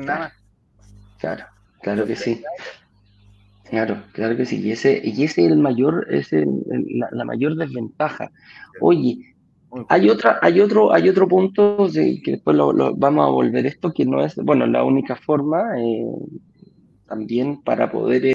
nada. 0.00 0.32
Claro, 1.18 1.44
claro 1.82 2.06
que 2.06 2.14
sí. 2.14 2.44
Claro, 3.70 4.02
claro 4.12 4.36
que 4.36 4.46
sí. 4.46 4.60
Y 4.60 4.72
ese, 4.72 5.00
y 5.04 5.24
ese 5.24 5.44
es 5.44 5.52
el 5.52 5.58
mayor, 5.58 6.06
es 6.10 6.30
la, 6.32 7.24
mayor 7.24 7.56
desventaja. 7.56 8.30
Oye, 8.80 9.34
hay 9.88 10.08
otra, 10.08 10.38
hay 10.40 10.60
otro, 10.60 10.92
hay 10.92 11.08
otro 11.08 11.28
punto 11.28 11.88
de, 11.88 12.20
que 12.22 12.32
después 12.32 12.56
lo, 12.56 12.94
vamos 12.96 13.26
a 13.26 13.30
volver 13.30 13.66
esto, 13.66 13.92
que 13.92 14.06
no 14.06 14.24
es, 14.24 14.36
bueno, 14.36 14.66
la 14.66 14.84
única 14.84 15.16
forma 15.16 15.78
eh, 15.78 16.06
también 17.06 17.60
para 17.62 17.90
poder 17.90 18.26
eh, 18.26 18.34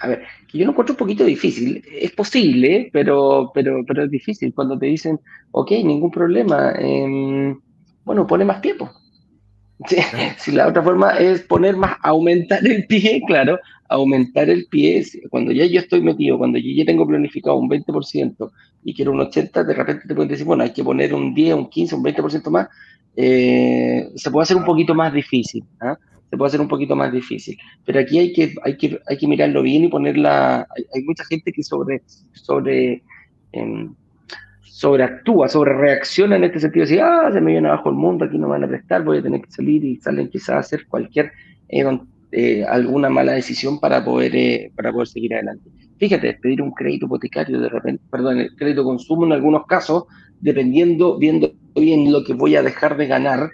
a 0.00 0.08
ver, 0.08 0.22
que 0.48 0.58
yo 0.58 0.64
lo 0.64 0.72
encuentro 0.72 0.94
un 0.94 0.98
poquito 0.98 1.24
difícil. 1.24 1.82
Es 1.90 2.12
posible, 2.12 2.90
pero, 2.92 3.50
pero, 3.54 3.84
pero 3.86 4.04
es 4.04 4.10
difícil. 4.10 4.52
Cuando 4.54 4.78
te 4.78 4.86
dicen, 4.86 5.20
ok, 5.52 5.70
ningún 5.84 6.10
problema, 6.10 6.72
em, 6.78 7.60
bueno, 8.04 8.26
pone 8.26 8.44
más 8.44 8.60
tiempo. 8.60 8.90
Si 10.38 10.52
la 10.52 10.68
otra 10.68 10.82
forma 10.82 11.18
es 11.18 11.42
poner 11.42 11.76
más, 11.76 11.96
aumentar 12.02 12.66
el 12.66 12.86
pie, 12.86 13.22
claro, 13.26 13.58
aumentar 13.88 14.48
el 14.48 14.66
pie, 14.66 15.04
cuando 15.30 15.52
ya 15.52 15.66
yo 15.66 15.80
estoy 15.80 16.00
metido, 16.00 16.38
cuando 16.38 16.58
yo 16.58 16.70
ya 16.74 16.84
tengo 16.84 17.06
planificado 17.06 17.56
un 17.56 17.68
20% 17.68 18.50
y 18.84 18.94
quiero 18.94 19.12
un 19.12 19.20
80%, 19.20 19.64
de 19.64 19.74
repente 19.74 20.08
te 20.08 20.14
pueden 20.14 20.30
decir, 20.30 20.46
bueno, 20.46 20.64
hay 20.64 20.72
que 20.72 20.84
poner 20.84 21.14
un 21.14 21.34
10, 21.34 21.54
un 21.54 21.68
15, 21.68 21.94
un 21.96 22.04
20% 22.04 22.50
más, 22.50 22.68
eh, 23.16 24.08
se 24.16 24.30
puede 24.30 24.44
hacer 24.44 24.56
un 24.56 24.64
poquito 24.64 24.94
más 24.94 25.12
difícil, 25.12 25.64
¿ah? 25.80 25.96
se 26.30 26.36
puede 26.36 26.48
hacer 26.48 26.60
un 26.60 26.68
poquito 26.68 26.96
más 26.96 27.12
difícil, 27.12 27.58
pero 27.84 28.00
aquí 28.00 28.18
hay 28.18 28.32
que, 28.32 28.54
hay 28.64 28.76
que, 28.76 28.98
hay 29.06 29.18
que 29.18 29.26
mirarlo 29.26 29.62
bien 29.62 29.84
y 29.84 29.88
ponerla, 29.88 30.66
hay, 30.76 30.84
hay 30.94 31.02
mucha 31.02 31.24
gente 31.24 31.52
que 31.52 31.62
sobre, 31.62 32.02
sobre, 32.32 33.02
em, 33.52 33.94
sobreactúa, 34.72 35.48
sobre 35.48 35.74
reacciona 35.74 36.36
en 36.36 36.44
este 36.44 36.58
sentido, 36.58 36.84
así, 36.84 36.98
ah, 36.98 37.28
se 37.30 37.42
me 37.42 37.52
viene 37.52 37.68
abajo 37.68 37.90
el 37.90 37.94
mundo, 37.94 38.24
aquí 38.24 38.38
no 38.38 38.46
me 38.46 38.52
van 38.52 38.64
a 38.64 38.68
prestar, 38.68 39.04
voy 39.04 39.18
a 39.18 39.22
tener 39.22 39.42
que 39.42 39.50
salir 39.50 39.84
y 39.84 39.96
salen 39.96 40.30
quizás 40.30 40.48
a 40.48 40.58
hacer 40.60 40.86
cualquier, 40.86 41.30
eh, 41.68 41.84
eh, 42.32 42.64
alguna 42.64 43.10
mala 43.10 43.32
decisión 43.32 43.78
para 43.78 44.02
poder, 44.02 44.34
eh, 44.34 44.72
para 44.74 44.90
poder 44.90 45.08
seguir 45.08 45.34
adelante. 45.34 45.68
Fíjate, 45.98 46.38
pedir 46.40 46.62
un 46.62 46.72
crédito 46.72 47.04
hipotecario 47.04 47.60
de 47.60 47.68
repente, 47.68 48.02
perdón, 48.10 48.38
el 48.38 48.56
crédito 48.56 48.82
consumo 48.82 49.26
en 49.26 49.32
algunos 49.32 49.66
casos, 49.66 50.04
dependiendo, 50.40 51.18
viendo 51.18 51.52
bien 51.74 52.10
lo 52.10 52.24
que 52.24 52.32
voy 52.32 52.56
a 52.56 52.62
dejar 52.62 52.96
de 52.96 53.06
ganar, 53.08 53.50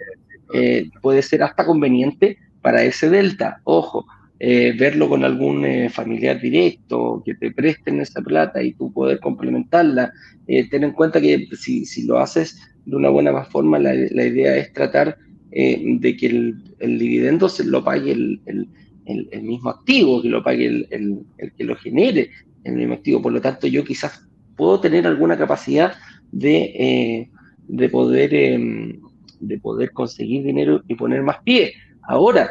puede 1.01 1.21
ser 1.21 1.43
hasta 1.43 1.65
conveniente 1.65 2.37
para 2.61 2.81
ese 2.83 3.09
delta. 3.09 3.59
Ojo, 3.65 4.05
eh, 4.41 4.73
verlo 4.77 5.09
con 5.09 5.25
algún 5.25 5.65
eh, 5.65 5.89
familiar 5.89 6.39
directo, 6.39 7.21
que 7.25 7.35
te 7.35 7.51
presten 7.51 7.99
esa 7.99 8.21
plata 8.21 8.63
y 8.63 8.71
tú 8.71 8.93
poder 8.93 9.19
complementarla. 9.19 10.13
Eh, 10.47 10.69
ten 10.69 10.85
en 10.85 10.93
cuenta 10.93 11.19
que 11.19 11.49
si, 11.57 11.85
si, 11.85 12.03
lo 12.05 12.19
haces 12.19 12.57
de 12.85 12.95
una 12.95 13.09
buena 13.09 13.43
forma, 13.43 13.77
la, 13.79 13.93
la 13.93 14.25
idea 14.25 14.55
es 14.55 14.71
tratar 14.71 15.17
de 15.51 16.15
que 16.17 16.27
el, 16.27 16.63
el, 16.79 16.99
dividendo 16.99 17.49
se 17.49 17.65
lo 17.65 17.83
pague 17.83 18.11
el, 18.11 18.39
el, 18.45 18.69
el, 19.05 19.41
mismo 19.41 19.71
activo, 19.71 20.21
que 20.21 20.29
lo 20.29 20.41
pague 20.41 20.67
el, 20.67 21.25
que 21.57 21.63
lo 21.65 21.75
genere 21.75 22.29
el 22.63 22.75
mismo 22.75 22.93
activo. 22.93 23.21
Por 23.21 23.33
lo 23.33 23.41
tanto, 23.41 23.67
yo 23.67 23.83
quizás 23.83 24.25
puedo 24.55 24.79
tener 24.79 25.05
alguna 25.05 25.37
capacidad 25.37 25.93
de, 26.31 27.27
de, 27.67 27.89
poder, 27.89 28.33
em, 28.33 29.01
de 29.39 29.57
poder 29.57 29.91
conseguir 29.91 30.43
dinero 30.43 30.81
y 30.87 30.95
poner 30.95 31.23
más 31.23 31.41
pie. 31.43 31.73
Ahora, 32.03 32.47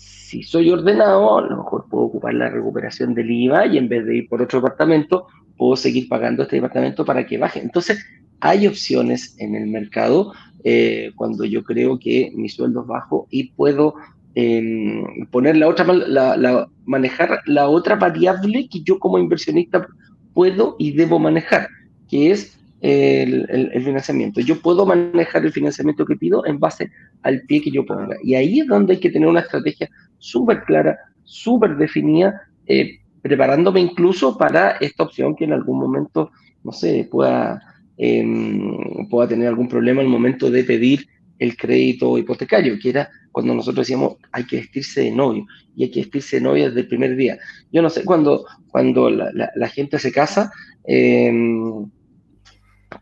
si 0.00 0.44
soy 0.44 0.70
ordenado, 0.70 1.38
a 1.38 1.42
lo 1.42 1.56
mejor 1.56 1.86
puedo 1.90 2.04
ocupar 2.04 2.34
la 2.34 2.48
recuperación 2.48 3.14
del 3.14 3.30
IVA 3.30 3.66
y 3.66 3.78
en 3.78 3.88
vez 3.88 4.06
de 4.06 4.18
ir 4.18 4.28
por 4.28 4.40
otro 4.40 4.60
departamento, 4.60 5.26
puedo 5.56 5.74
seguir 5.74 6.08
pagando 6.08 6.44
este 6.44 6.56
departamento 6.56 7.04
para 7.04 7.26
que 7.26 7.36
baje. 7.36 7.60
Entonces, 7.60 8.04
hay 8.38 8.68
opciones 8.68 9.34
en 9.38 9.56
el 9.56 9.66
mercado 9.66 10.32
eh, 10.62 11.10
cuando 11.16 11.44
yo 11.44 11.64
creo 11.64 11.98
que 11.98 12.30
mi 12.34 12.48
sueldo 12.48 12.82
es 12.82 12.86
bajo 12.86 13.26
y 13.28 13.50
puedo 13.50 13.94
em, 14.36 15.26
poner 15.32 15.56
la 15.56 15.66
otra, 15.66 15.84
la, 15.92 16.68
manejar 16.84 17.40
la 17.46 17.68
otra 17.68 17.96
variable 17.96 18.68
que 18.68 18.82
yo 18.82 19.00
como 19.00 19.18
inversionista 19.18 19.88
puedo 20.32 20.76
y 20.78 20.92
debo 20.92 21.18
manejar, 21.18 21.68
que 22.08 22.30
es 22.30 22.59
el, 22.80 23.82
financiamiento. 23.84 24.40
Yo 24.40 24.60
puedo 24.60 24.86
manejar 24.86 25.44
el 25.44 25.52
financiamiento 25.52 26.06
que 26.06 26.16
pido 26.16 26.46
en 26.46 26.58
base 26.58 26.90
al 27.22 27.42
pie 27.42 27.62
que 27.62 27.70
yo 27.70 27.84
ponga. 27.84 28.16
Y 28.22 28.34
ahí 28.34 28.60
es 28.60 28.66
donde 28.66 28.94
hay 28.94 29.00
que 29.00 29.10
tener 29.10 29.28
una 29.28 29.40
estrategia 29.40 29.88
súper 30.18 30.62
clara, 30.64 30.98
súper 31.24 31.76
definida, 31.76 32.40
eh, 32.66 32.98
preparándome 33.22 33.80
incluso 33.80 34.36
para 34.36 34.72
esta 34.72 35.04
opción 35.04 35.36
que 35.36 35.44
en 35.44 35.52
algún 35.52 35.78
momento, 35.78 36.30
no 36.64 36.72
sé, 36.72 37.06
pueda, 37.10 37.60
em, 37.98 39.08
pueda 39.08 39.28
tener 39.28 39.48
algún 39.48 39.68
problema 39.68 40.00
el 40.00 40.08
momento 40.08 40.50
de 40.50 40.64
pedir 40.64 41.06
el 41.38 41.56
crédito 41.56 42.18
hipotecario, 42.18 42.78
que 42.80 42.90
era 42.90 43.08
cuando 43.32 43.54
nosotros 43.54 43.86
decíamos 43.86 44.16
hay 44.32 44.44
que 44.44 44.56
vestirse 44.56 45.02
de 45.02 45.10
novio 45.10 45.46
y 45.76 45.84
hay 45.84 45.90
que 45.90 46.00
vestirse 46.00 46.36
de 46.36 46.42
novia 46.42 46.68
desde 46.68 46.80
el 46.80 46.88
primer 46.88 47.16
día. 47.16 47.38
Yo 47.72 47.80
no 47.82 47.88
sé, 47.88 48.04
cuando, 48.04 48.44
cuando 48.68 49.10
la, 49.10 49.68
gente 49.68 49.98
se 49.98 50.12
casa, 50.12 50.50
eh, 50.84 51.32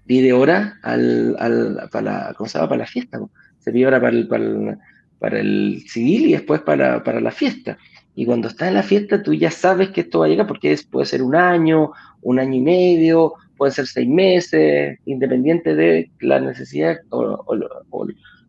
pide 0.07 0.33
hora 0.33 0.79
al, 0.83 1.37
al, 1.39 1.89
para, 1.91 2.35
la, 2.35 2.69
para 2.69 2.77
la 2.77 2.87
fiesta. 2.87 3.21
Se 3.59 3.73
pide 3.73 3.87
hora 3.87 4.01
para 4.01 4.17
el, 4.17 4.29
para 4.29 4.45
el, 4.45 4.79
para 5.19 5.41
el 5.41 5.85
civil 5.87 6.27
y 6.27 6.33
después 6.33 6.61
para, 6.63 7.03
para, 7.03 7.21
la 7.21 7.31
fiesta. 7.31 7.79
Y 8.15 8.27
cuando 8.27 8.49
está 8.49 8.69
en 8.69 8.75
la 8.75 8.83
fiesta, 8.83 9.23
tú 9.23 9.35
ya 9.35 9.51
sabes 9.51 9.91
que 9.91 10.03
esto 10.03 10.21
va 10.21 10.27
a 10.27 10.29
llegar 10.29 10.47
porque 10.47 10.73
es, 10.73 10.85
puede 10.85 11.07
ser 11.07 11.23
un 11.23 11.35
año, 11.35 11.93
un 12.23 12.39
año 12.39 12.55
y 12.55 12.61
medio, 12.61 13.35
puede 13.57 13.73
ser 13.73 13.87
seis 13.87 14.09
meses, 14.09 14.99
independiente 15.05 15.75
de 15.75 16.11
la 16.21 16.41
necesidad 16.41 16.99
o, 17.11 17.45
o, 17.91 18.07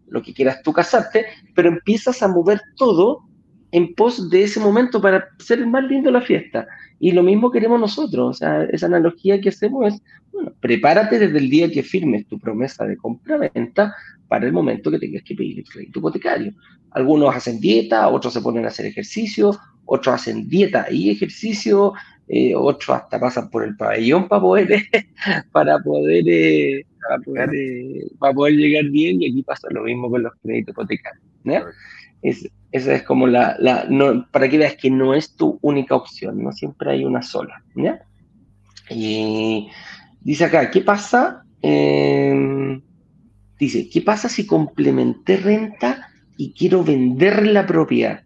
lo 0.07 0.23
que 0.23 0.33
quieras 0.33 0.63
tú 0.63 0.73
casarte, 0.73 1.27
pero 1.53 1.69
empiezas 1.69 2.23
a 2.23 2.27
mover 2.27 2.61
todo 2.75 3.28
en 3.71 3.93
pos 3.93 4.29
de 4.29 4.43
ese 4.43 4.59
momento 4.59 5.01
para 5.01 5.27
ser 5.39 5.65
más 5.65 5.83
lindo 5.83 6.11
la 6.11 6.21
fiesta. 6.21 6.67
Y 6.99 7.11
lo 7.11 7.23
mismo 7.23 7.51
queremos 7.51 7.79
nosotros. 7.79 8.29
O 8.29 8.33
sea, 8.33 8.63
esa 8.65 8.87
analogía 8.87 9.39
que 9.39 9.49
hacemos 9.49 9.93
es, 9.93 10.01
bueno, 10.31 10.51
prepárate 10.59 11.19
desde 11.19 11.37
el 11.37 11.49
día 11.49 11.71
que 11.71 11.83
firmes 11.83 12.27
tu 12.27 12.39
promesa 12.39 12.85
de 12.85 12.97
compra-venta 12.97 13.95
para 14.27 14.45
el 14.45 14.53
momento 14.53 14.91
que 14.91 14.99
tengas 14.99 15.23
que 15.23 15.35
pedir 15.35 15.59
el 15.59 15.65
crédito 15.65 15.99
hipotecario. 15.99 16.53
Algunos 16.91 17.35
hacen 17.35 17.59
dieta, 17.59 18.07
otros 18.09 18.33
se 18.33 18.41
ponen 18.41 18.65
a 18.65 18.69
hacer 18.69 18.85
ejercicio, 18.85 19.57
otros 19.85 20.15
hacen 20.15 20.47
dieta 20.49 20.87
y 20.89 21.11
ejercicio, 21.11 21.93
eh, 22.27 22.53
otros 22.55 22.95
hasta 22.95 23.19
pasan 23.19 23.49
por 23.49 23.63
el 23.63 23.75
pabellón 23.75 24.27
para 24.27 24.41
poder, 24.41 24.83
para 25.51 25.79
poder, 25.79 26.23
eh, 26.27 26.85
para, 27.01 27.19
poder 27.19 27.49
eh, 27.55 28.07
para 28.19 28.33
poder 28.33 28.53
llegar 28.55 28.85
bien 28.85 29.21
y 29.21 29.31
aquí 29.31 29.43
pasa 29.43 29.67
lo 29.71 29.83
mismo 29.83 30.09
con 30.09 30.23
los 30.23 30.33
créditos 30.43 30.73
hipotecarios. 30.73 31.23
Es, 32.21 32.49
esa 32.71 32.93
es 32.93 33.03
como 33.03 33.25
la, 33.27 33.57
no, 33.89 34.27
para 34.31 34.47
que 34.47 34.57
veas 34.57 34.75
que 34.75 34.91
no 34.91 35.13
es 35.13 35.35
tu 35.35 35.57
única 35.61 35.95
opción, 35.95 36.43
no 36.43 36.51
siempre 36.51 36.91
hay 36.91 37.03
una 37.03 37.21
sola. 37.21 37.63
Y 38.89 39.69
dice 40.21 40.45
acá, 40.45 40.69
¿qué 40.69 40.81
pasa? 40.81 41.43
Em, 41.61 42.81
dice, 43.57 43.89
¿qué 43.89 44.01
pasa 44.01 44.29
si 44.29 44.45
complementé 44.45 45.37
renta 45.37 46.09
y 46.37 46.53
quiero 46.53 46.83
vender 46.83 47.47
la 47.47 47.65
propiedad? 47.65 48.21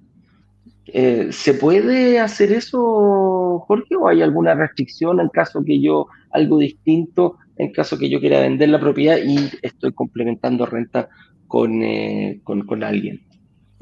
Eh, 0.88 1.30
¿Se 1.32 1.54
puede 1.54 2.20
hacer 2.20 2.52
eso, 2.52 3.64
Jorge, 3.66 3.96
o 3.96 4.10
hay 4.10 4.22
alguna 4.22 4.54
restricción 4.56 5.22
en 5.22 5.30
caso 5.30 5.64
que 5.64 5.80
yo, 5.80 6.08
algo 6.32 6.58
distinto, 6.58 7.38
en 7.56 7.72
caso 7.72 7.98
que 7.98 8.10
yo 8.10 8.20
quiera 8.20 8.42
vender 8.42 8.70
la 8.70 8.80
propiedad 8.80 9.18
y 9.24 9.50
estoy 9.62 9.94
complementando 9.94 10.66
renta 10.66 11.08
con, 11.48 11.82
eh, 11.82 12.42
con, 12.44 12.66
con 12.66 12.84
alguien? 12.84 13.22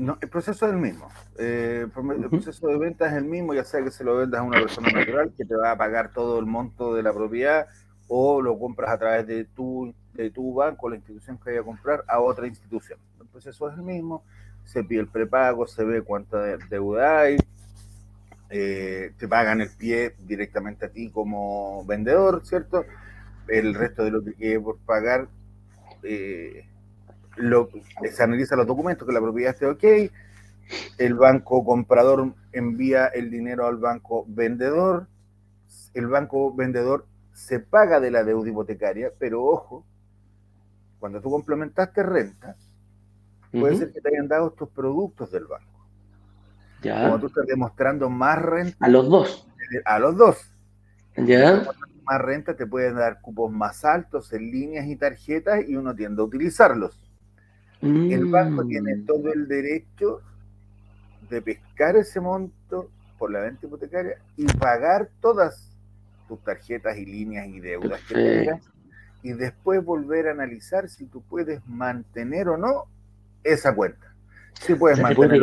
No, 0.02 0.18
el 0.20 0.30
proceso 0.30 0.66
es 0.66 0.74
el 0.74 0.80
mismo. 0.80 1.10
Eh, 1.38 1.86
el 1.86 2.28
proceso 2.28 2.66
de 2.66 2.80
venta 2.80 3.06
es 3.06 3.14
el 3.14 3.26
mismo, 3.26 3.54
ya 3.54 3.64
sea 3.64 3.84
que 3.84 3.92
se 3.92 4.04
lo 4.04 4.16
vendas 4.18 4.42
a 4.42 4.44
una 4.44 4.60
persona 4.60 4.92
natural 4.92 5.32
que 5.38 5.46
te 5.46 5.56
va 5.56 5.70
a 5.70 5.78
pagar 5.78 6.12
todo 6.12 6.40
el 6.40 6.48
monto 6.48 6.96
de 6.96 7.04
la 7.04 7.14
propiedad 7.14 7.68
o 8.08 8.42
lo 8.42 8.58
compras 8.58 8.90
a 8.90 8.98
través 8.98 9.28
de 9.28 9.46
tu, 9.46 9.94
de 10.16 10.32
tu 10.32 10.56
banco, 10.56 10.90
la 10.90 10.96
institución 10.96 11.38
que 11.38 11.52
vaya 11.52 11.62
a 11.62 11.64
comprar, 11.64 12.04
a 12.08 12.20
otra 12.20 12.48
institución. 12.48 12.98
El 13.20 13.28
proceso 13.28 13.70
es 13.70 13.78
el 13.78 13.84
mismo, 13.84 14.24
se 14.66 14.84
pide 14.84 15.02
el 15.02 15.08
prepago, 15.08 15.68
se 15.68 15.84
ve 15.84 16.02
cuánta 16.02 16.58
deuda 16.58 17.20
hay, 17.20 17.38
eh, 18.50 19.14
te 19.20 19.28
pagan 19.28 19.62
el 19.62 19.70
pie 19.70 20.16
directamente 20.18 20.88
a 20.88 20.90
ti 20.90 21.12
como 21.12 21.86
vendedor, 21.86 22.44
¿cierto? 22.44 22.86
El 23.48 23.76
resto 23.76 24.04
de 24.04 24.10
lo 24.10 24.24
que 24.24 24.34
quede 24.34 24.60
por 24.60 24.80
pagar 24.80 25.28
eh, 26.02 26.66
lo, 27.42 27.70
se 28.12 28.24
analiza 28.24 28.56
los 28.56 28.68
documentos, 28.68 29.08
que 29.08 29.14
la 29.14 29.22
propiedad 29.22 29.54
esté 29.54 29.66
ok, 29.66 30.12
el 30.98 31.16
banco 31.16 31.64
comprador 31.64 32.34
envía 32.54 33.08
el 33.08 33.30
dinero 33.30 33.68
al 33.68 33.78
banco 33.78 34.26
vendedor, 34.28 35.08
el 35.94 36.08
banco 36.08 36.54
vendedor 36.54 37.06
se 37.34 37.60
paga 37.60 38.00
de 38.00 38.12
la 38.12 38.24
deuda 38.24 38.50
hipotecaria, 38.50 39.12
pero 39.18 39.44
ojo, 39.44 39.86
cuando 41.00 41.20
tú 41.22 41.30
complementaste 41.30 42.04
renta, 42.04 42.56
puede 43.52 43.76
ser 43.76 43.92
que 43.92 44.02
te 44.02 44.10
hayan 44.10 44.28
dado 44.28 44.50
estos 44.50 44.70
productos 44.70 45.32
del 45.32 45.46
banco. 45.46 45.88
Ya. 46.84 47.06
Como 47.06 47.20
tú 47.20 47.28
estás 47.28 47.46
demostrando 47.48 48.10
más 48.10 48.40
renta. 48.40 48.86
A 48.86 48.90
los 48.90 49.10
dos. 49.10 49.48
A 49.86 50.00
los 50.00 50.16
dos. 50.16 50.52
Ya. 51.18 51.64
Más 52.04 52.22
renta 52.22 52.56
te 52.56 52.66
pueden 52.66 52.96
dar 52.96 53.22
cupos 53.22 53.52
más 53.52 53.84
altos 53.86 54.32
en 54.34 54.52
líneas 54.52 54.88
y 54.88 54.96
tarjetas 54.96 55.68
y 55.68 55.76
uno 55.76 55.96
tiende 55.96 56.22
a 56.22 56.26
utilizarlos. 56.26 57.00
El 57.82 58.26
banco 58.26 58.66
tiene 58.66 58.96
mm. 58.96 59.06
todo 59.06 59.34
el 59.34 59.48
derecho 59.48 60.22
de 61.30 61.42
pescar 61.42 61.96
ese 61.96 62.20
monto 62.20 62.90
por 63.18 63.32
la 63.32 63.40
venta 63.40 63.66
hipotecaria 63.66 64.18
y 64.38 64.46
pagar 64.46 65.10
todas 65.20 65.72
tus 66.28 66.40
tarjetas 66.44 66.98
y 66.98 67.06
líneas 67.06 67.48
y 67.48 67.60
deudas 67.60 68.02
que 68.08 68.14
tengas 68.14 68.62
y 69.24 69.34
después 69.34 69.84
volver 69.84 70.28
a 70.28 70.32
analizar 70.32 70.90
si 70.90 71.06
tú 71.06 71.22
puedes 71.22 71.62
mantener 71.68 72.50
o 72.50 72.58
no 72.58 72.86
esa 73.44 73.74
cuenta. 73.76 74.08
Si 74.60 74.76
puedes 74.76 75.00
mantener 75.00 75.42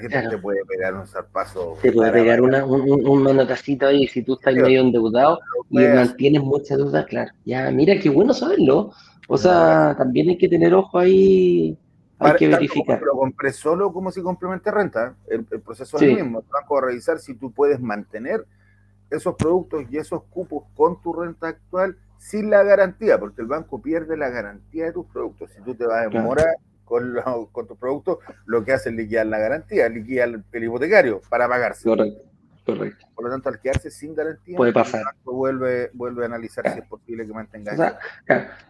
pegar, 0.00 0.28
te 0.28 0.38
puede 0.38 0.64
pegar 0.66 0.94
un 0.94 1.06
zarpazo. 1.06 1.78
Te 1.82 1.90
puede 1.90 2.12
pegar 2.12 2.40
una, 2.40 2.64
un, 2.64 3.06
un, 3.06 3.22
manotacito 3.22 3.86
ahí 3.86 4.06
si 4.06 4.22
tú 4.22 4.34
estás 4.34 4.54
medio 4.54 4.80
endeudado 4.80 5.40
y 5.70 5.78
mantienes 5.78 6.42
mucha 6.42 6.76
duda, 6.76 7.04
claro. 7.04 7.32
Ya, 7.44 7.70
mira, 7.70 7.98
qué 7.98 8.08
bueno 8.08 8.32
saberlo. 8.34 8.92
O 9.28 9.38
sea, 9.38 9.94
también 9.96 10.28
hay 10.30 10.38
que 10.38 10.48
tener 10.48 10.74
ojo 10.74 10.98
ahí, 10.98 11.78
hay 12.18 12.34
que 12.36 12.48
verificar. 12.48 13.00
Lo 13.02 13.12
compré 13.12 13.52
solo 13.52 13.92
como 13.92 14.10
si 14.10 14.22
complemente 14.22 14.70
renta. 14.70 15.16
El, 15.28 15.44
proceso 15.44 15.96
es 15.96 16.02
el 16.02 16.14
mismo. 16.14 16.40
El 16.40 16.46
banco 16.52 16.74
va 16.74 16.80
a 16.80 16.84
revisar 16.86 17.18
si 17.18 17.34
tú 17.34 17.52
puedes 17.52 17.80
mantener 17.80 18.46
esos 19.10 19.34
productos 19.36 19.84
y 19.90 19.98
esos 19.98 20.22
cupos 20.24 20.64
con 20.74 21.00
tu 21.02 21.12
renta 21.12 21.48
actual 21.48 21.96
sin 22.18 22.50
la 22.50 22.62
garantía, 22.62 23.18
porque 23.18 23.42
el 23.42 23.48
banco 23.48 23.82
pierde 23.82 24.16
la 24.16 24.30
garantía 24.30 24.86
de 24.86 24.92
tus 24.92 25.06
productos. 25.06 25.50
Si 25.50 25.62
tú 25.62 25.74
te 25.74 25.86
vas 25.86 26.06
a 26.06 26.08
demorar 26.08 26.56
con, 26.84 27.14
con 27.50 27.66
tus 27.66 27.76
productos, 27.76 28.18
lo 28.46 28.64
que 28.64 28.72
hace 28.72 28.90
es 28.90 28.96
liquidar 28.96 29.26
la 29.26 29.38
garantía, 29.38 29.88
liquidar 29.88 30.28
el, 30.28 30.44
el 30.52 30.64
hipotecario 30.64 31.20
para 31.28 31.48
pagarse. 31.48 31.84
Correcto. 31.84 32.31
Correcto. 32.64 33.06
Por 33.14 33.24
lo 33.24 33.30
tanto, 33.30 33.48
al 33.48 33.60
quedarse 33.60 33.90
sin 33.90 34.14
garantía, 34.14 34.56
puede 34.56 34.72
pasar. 34.72 35.02
Vuelve, 35.24 35.90
vuelve 35.94 36.22
a 36.22 36.26
analizar 36.26 36.64
si 36.72 36.78
es 36.78 36.86
posible 36.86 37.26
que 37.26 37.32
mantenga. 37.32 37.98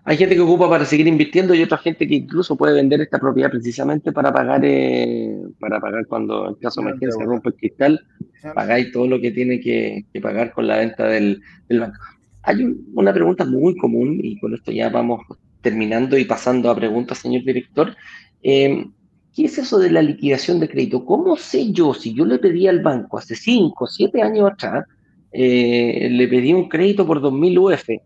Hay 0.05 0.17
gente 0.17 0.35
que 0.35 0.41
ocupa 0.41 0.69
para 0.69 0.87
seguir 0.87 1.07
invirtiendo 1.07 1.55
y 1.55 1.63
otra 1.63 1.77
gente 1.77 2.09
que 2.09 2.15
incluso 2.15 2.57
puede 2.57 2.75
vender 2.75 3.03
esta 3.03 3.19
propiedad 3.19 3.51
precisamente 3.51 4.11
para 4.13 4.33
pagar, 4.33 4.63
eh, 4.65 5.37
para 5.61 5.79
pagar 5.79 6.07
cuando 6.07 6.49
en 6.49 6.55
caso 6.55 6.81
de 6.81 6.89
emergencia 6.89 7.19
se 7.19 7.25
rompe 7.25 7.51
el 7.51 7.55
cristal, 7.55 8.07
pagáis 8.55 8.93
todo 8.93 9.07
lo 9.07 9.21
que 9.21 9.31
tiene 9.31 9.61
que, 9.61 10.07
pagar 10.23 10.53
con 10.53 10.67
la 10.67 10.79
venta 10.79 11.07
del, 11.07 11.43
banco. 11.69 11.99
Hay 12.45 12.65
una 12.95 13.13
pregunta 13.13 13.45
muy 13.45 13.77
común 13.77 14.19
y 14.23 14.41
con 14.41 14.55
esto 14.55 14.73
ya 14.73 14.89
vamos 14.89 15.21
terminando 15.61 16.17
y 16.17 16.25
pasando 16.25 16.71
a 16.71 16.77
preguntas, 16.77 17.19
señor 17.19 17.45
director. 17.45 17.95
Eh, 18.43 18.87
¿Qué 19.35 19.47
es 19.47 19.57
eso 19.57 19.79
de 19.79 19.91
la 19.91 20.03
liquidación 20.03 20.61
de 20.61 20.69
crédito? 20.69 21.07
¿Cómo 21.07 21.37
sé 21.37 21.73
yo 21.73 21.95
si 21.95 22.13
yo 22.13 22.27
le 22.27 22.39
pedí 22.39 22.69
al 22.69 22.83
banco 22.83 23.17
hace 23.17 23.35
5, 23.35 23.87
7 23.87 24.23
años 24.23 24.51
atrás, 24.51 24.87
eh, 25.33 26.09
le 26.11 26.29
pedí 26.29 26.53
un 26.53 26.69
crédito 26.69 27.07
por 27.07 27.23
2.000 27.23 27.59
UF? 27.59 28.03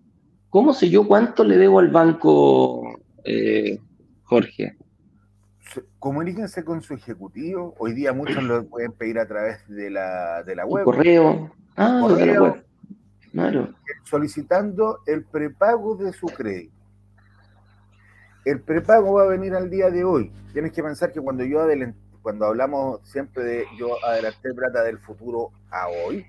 ¿Cómo 0.51 0.73
sé 0.73 0.89
yo 0.89 1.07
cuánto 1.07 1.43
le 1.43 1.57
debo 1.57 1.81
al 1.81 1.89
banco, 1.89 3.01
eh, 3.25 3.81
Jorge? 4.23 4.77
Comuníquense 5.99 6.65
con 6.65 6.81
su 6.81 6.95
ejecutivo. 6.95 7.75
Hoy 7.79 7.93
día 7.93 8.13
muchos 8.13 8.43
lo 8.45 8.65
pueden 8.65 8.93
pedir 8.93 9.19
a 9.19 9.27
través 9.27 9.67
de 9.67 9.91
la, 9.91 10.45
de 10.45 10.55
la 10.55 10.65
web. 10.65 10.85
correo. 10.85 11.51
Ah, 11.75 11.99
correo, 12.03 12.17
de 12.17 12.27
la 12.27 12.43
web. 12.43 12.65
Claro. 13.33 13.75
Solicitando 14.05 15.01
el 15.07 15.25
prepago 15.25 15.97
de 15.97 16.13
su 16.13 16.27
crédito 16.27 16.76
el 18.47 18.61
prepago 18.61 19.15
va 19.15 19.25
a 19.25 19.27
venir 19.27 19.55
al 19.55 19.69
día 19.69 19.91
de 19.91 20.05
hoy. 20.05 20.33
Tienes 20.53 20.73
que 20.73 20.83
pensar 20.83 21.13
que 21.13 21.21
cuando 21.21 21.45
yo 21.45 21.61
cuando 22.23 22.47
hablamos 22.47 23.01
siempre 23.03 23.45
de 23.45 23.67
yo 23.77 24.03
adelanté 24.05 24.55
plata 24.55 24.83
del 24.85 24.99
futuro 24.99 25.51
a 25.71 25.89
hoy, 25.89 26.27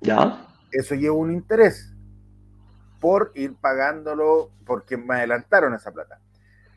¿Ya? 0.00 0.46
eso 0.70 0.94
lleva 0.94 1.16
un 1.16 1.32
interés 1.32 1.92
por 3.00 3.32
ir 3.34 3.56
pagándolo 3.56 4.50
porque 4.64 4.96
me 4.96 5.16
adelantaron 5.16 5.74
esa 5.74 5.90
plata. 5.90 6.20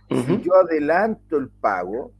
Si 0.10 0.42
yo 0.42 0.56
adelanto 0.56 1.38
el 1.38 1.50
pago, 1.50 2.12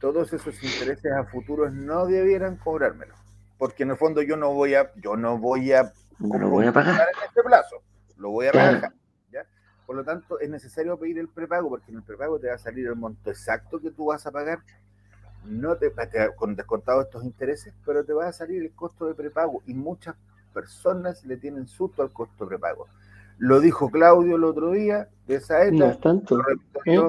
todos 0.00 0.32
esos 0.32 0.62
intereses 0.62 1.12
a 1.12 1.24
futuros 1.24 1.72
no 1.72 2.06
debieran 2.06 2.56
cobrármelo, 2.56 3.14
porque 3.58 3.82
en 3.82 3.90
el 3.90 3.96
fondo 3.96 4.22
yo 4.22 4.36
no 4.36 4.54
voy 4.54 4.74
a, 4.74 4.90
yo 4.96 5.16
no 5.16 5.38
voy 5.38 5.72
a, 5.72 5.92
no 6.18 6.48
voy 6.48 6.66
a 6.66 6.72
pagar 6.72 7.08
en 7.14 7.28
este 7.28 7.42
plazo, 7.42 7.82
lo 8.16 8.30
voy 8.30 8.46
a 8.46 8.52
pagar. 8.52 8.92
Por 9.90 9.96
lo 9.96 10.04
tanto, 10.04 10.38
es 10.38 10.48
necesario 10.48 10.96
pedir 10.96 11.18
el 11.18 11.26
prepago, 11.26 11.68
porque 11.68 11.90
en 11.90 11.96
el 11.96 12.04
prepago 12.04 12.38
te 12.38 12.46
va 12.46 12.54
a 12.54 12.58
salir 12.58 12.86
el 12.86 12.94
monto 12.94 13.28
exacto 13.28 13.80
que 13.80 13.90
tú 13.90 14.04
vas 14.04 14.24
a 14.24 14.30
pagar, 14.30 14.60
no 15.44 15.74
te, 15.78 15.92
con 16.36 16.54
descontado 16.54 17.00
estos 17.02 17.24
intereses, 17.24 17.74
pero 17.84 18.04
te 18.04 18.12
va 18.12 18.28
a 18.28 18.32
salir 18.32 18.62
el 18.62 18.70
costo 18.70 19.06
de 19.06 19.14
prepago. 19.14 19.64
Y 19.66 19.74
muchas 19.74 20.14
personas 20.54 21.24
le 21.24 21.36
tienen 21.38 21.66
susto 21.66 22.02
al 22.04 22.12
costo 22.12 22.44
de 22.44 22.50
prepago. 22.50 22.86
Lo 23.38 23.58
dijo 23.58 23.90
Claudio 23.90 24.36
el 24.36 24.44
otro 24.44 24.70
día, 24.70 25.08
de 25.26 25.34
esa 25.34 25.64
ETA, 25.64 25.76
no 25.76 25.86
es 25.86 26.00
tanto. 26.00 26.38
¿Eh? 26.84 27.00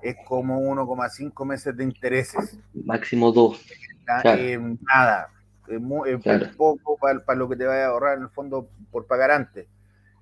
es 0.00 0.16
como 0.26 0.62
1,5 0.62 1.44
meses 1.44 1.76
de 1.76 1.84
intereses. 1.84 2.58
Máximo 2.72 3.32
2. 3.32 3.66
nada, 4.06 5.28
es, 5.68 6.56
poco 6.56 6.96
para, 6.96 7.22
para, 7.22 7.38
lo 7.38 7.50
que 7.50 7.56
te 7.56 7.66
vaya 7.66 7.84
a 7.84 7.88
ahorrar 7.88 8.16
en 8.16 8.22
el 8.22 8.30
fondo 8.30 8.66
por 8.90 9.06
pagar 9.06 9.30
antes. 9.30 9.66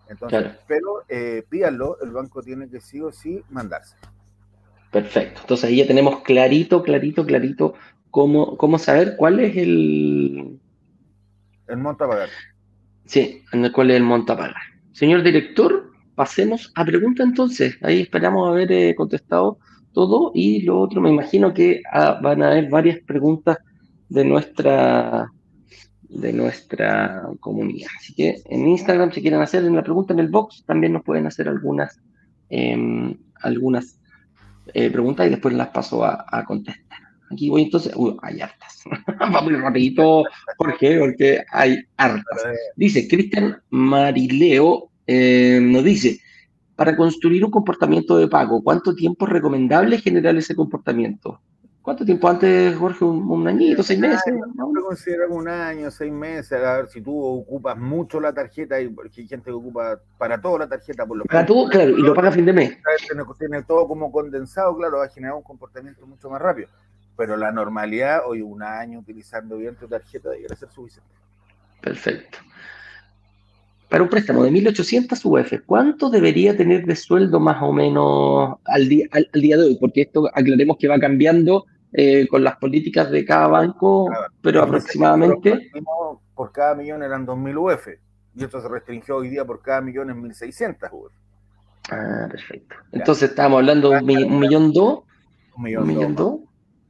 Entonces, 0.09 0.53
pero 0.67 1.05
eh, 1.09 1.45
pídanlo, 1.49 1.99
el 2.03 2.11
banco 2.11 2.43
tiene 2.43 2.69
que 2.69 2.81
sí 2.81 3.01
o 3.01 3.13
sí 3.13 3.43
mandarse. 3.51 3.97
Perfecto. 4.91 5.41
Entonces 5.41 5.71
ahí 5.71 5.77
ya 5.77 5.87
tenemos 5.87 6.21
clarito, 6.21 6.83
clarito, 6.83 7.25
clarito 7.25 7.75
cómo, 8.11 8.57
cómo 8.57 8.79
saber 8.79 9.17
cuál 9.17 9.41
es 9.41 9.57
el... 9.57 10.61
El 11.67 11.79
monto 11.79 12.05
a 12.05 12.09
pagar. 12.09 12.29
Sí, 13.07 13.43
en 13.53 13.65
el 13.65 13.73
cuál 13.73 13.91
es 13.91 13.97
el 13.97 14.03
monto 14.03 14.35
a 14.35 14.37
pagar. 14.37 14.63
Señor 14.93 15.23
director, 15.23 15.91
pasemos 16.15 16.71
a 16.75 16.85
pregunta 16.85 17.23
entonces. 17.23 17.79
Ahí 17.83 18.03
esperamos 18.03 18.49
haber 18.49 18.71
eh, 18.71 18.95
contestado 18.95 19.59
todo 19.93 20.31
y 20.35 20.63
lo 20.63 20.81
otro, 20.81 21.01
me 21.01 21.11
imagino 21.11 21.53
que 21.53 21.83
ah, 21.93 22.19
van 22.23 22.43
a 22.43 22.49
haber 22.49 22.69
varias 22.69 22.99
preguntas 23.01 23.59
de 24.09 24.25
nuestra 24.25 25.31
de 26.13 26.33
nuestra 26.33 27.29
comunidad. 27.41 27.91
Así 27.99 28.15
que 28.15 28.43
en 28.47 28.69
Instagram, 28.69 29.13
si 29.13 29.23
quieren 29.23 29.41
hacer 29.41 29.63
la 29.65 29.83
pregunta 29.83 30.13
en 30.13 30.21
el 30.21 30.29
box, 30.29 30.65
también 30.67 30.93
nos 30.93 31.03
pueden 31.03 31.27
hacer 31.27 31.49
algunas, 31.49 32.01
em, 32.51 33.17
algunas 33.41 33.99
eh, 34.75 34.91
preguntas 34.91 35.27
y 35.27 35.31
después 35.31 35.55
las 35.55 35.69
paso 35.69 36.05
a, 36.05 36.45
contestar. 36.47 36.99
Aquí 37.31 37.49
voy 37.49 37.63
entonces, 37.63 37.93
uy, 37.97 38.17
hay 38.23 38.41
hartas. 38.41 38.83
Vamos 39.19 39.61
rapidito, 39.61 40.25
Jorge, 40.59 40.99
porque 40.99 41.43
hay 41.51 41.79
hartas. 41.97 42.43
Dice 42.77 43.09
Cristian 43.09 43.61
Marileo, 43.71 44.91
eh, 45.07 45.59
nos 45.63 45.83
dice, 45.83 46.21
para 46.77 46.97
construir 46.97 47.45
un 47.45 47.51
comportamiento 47.51 48.19
de 48.19 48.29
pago, 48.29 48.63
¿cuánto 48.63 48.95
tiempo 48.95 49.27
es 49.27 49.33
recomendable 49.33 49.99
generar 49.99 50.37
ese 50.37 50.55
comportamiento? 50.55 51.41
¿Cuánto 51.83 52.05
tiempo 52.05 52.29
antes, 52.29 52.77
Jorge? 52.77 53.05
¿Un, 53.05 53.49
añito, 53.49 53.83
seis 53.83 53.99
meses? 53.99 54.33
¿no? 54.55 54.73
considero 54.83 55.35
un 55.35 55.49
año, 55.49 55.91
seis 55.91 56.13
meses. 56.13 56.53
A 56.53 56.77
ver, 56.77 56.89
si 56.89 57.01
tú 57.01 57.21
ocupas 57.21 57.77
mucho 57.77 58.21
la 58.21 58.33
tarjeta, 58.33 58.81
y 58.81 58.89
porque 58.89 59.23
hay 59.23 59.27
gente 59.27 59.47
que 59.47 59.53
ocupa 59.53 59.99
para 60.17 60.41
todo 60.41 60.59
la 60.59 60.69
tarjeta, 60.69 61.05
por 61.05 61.17
lo 61.17 61.25
Para 61.25 61.45
todo, 61.45 61.69
claro, 61.69 61.91
y 61.91 62.03
lo 62.03 62.15
paga 62.15 62.29
a 62.29 62.33
fin 62.33 62.47
de 62.47 62.53
mes. 62.53 62.79
Tiene, 63.39 63.63
todo 63.65 63.89
como 63.89 64.13
condensado, 64.13 64.77
claro, 64.77 64.99
va 64.99 65.07
a 65.07 65.09
generar 65.09 65.35
un 65.35 65.43
comportamiento 65.43 66.07
mucho 66.07 66.31
más 66.31 66.41
rápido. 66.41 66.69
Pero 67.17 67.37
la 67.37 67.51
normalidad, 67.51 68.21
hoy 68.27 68.43
un 68.43 68.63
año 68.63 69.01
utilizando 69.01 69.57
bien 69.57 69.75
tu 69.75 69.89
tarjeta, 69.89 70.31
debería 70.31 70.57
ser 70.57 70.71
suficiente. 70.71 71.11
Perfecto. 71.81 72.39
Para 73.93 74.05
un 74.05 74.09
préstamo 74.09 74.43
de 74.43 74.51
1.800 74.51 75.21
UF, 75.23 75.67
¿cuánto 75.67 76.09
debería 76.09 76.57
tener 76.57 76.87
de 76.87 76.97
sueldo 76.97 77.39
más 77.39 77.63
o 77.63 77.75
menos 77.75 78.57
al 78.65 78.89
día, 78.89 79.07
al 79.13 79.29
día 79.35 79.59
de 79.59 79.65
hoy? 79.65 79.77
Porque 79.79 80.01
esto 80.01 80.31
aclaremos 80.33 80.79
que 80.79 80.89
va 80.89 80.99
cambiando 80.99 81.67
eh, 81.93 82.27
con 82.27 82.43
las 82.43 82.57
políticas 82.57 83.11
de 83.11 83.23
cada 83.23 83.49
banco, 83.49 84.11
pero 84.41 84.63
aproximadamente... 84.63 85.71
Por 86.35 86.53
cada 86.53 86.75
millón 86.75 87.03
eran 87.03 87.27
2.000 87.27 87.75
UF, 87.75 87.89
y 88.35 88.43
esto 88.43 88.63
se 88.63 88.69
restringió 88.69 89.17
hoy 89.17 89.29
día 89.29 89.45
por 89.45 89.61
cada 89.61 89.83
millón 89.83 90.09
en 90.09 90.23
1.600 90.23 90.89
UF. 90.91 91.13
Ah, 91.91 92.29
perfecto. 92.31 92.75
Entonces 92.93 93.29
estábamos 93.29 93.59
hablando 93.59 93.91
de 93.91 93.99
un, 93.99 94.41
millón 94.41 94.73
dos. 94.73 95.01
Un 95.55 95.65
millón, 95.65 96.17
dos. 96.17 96.41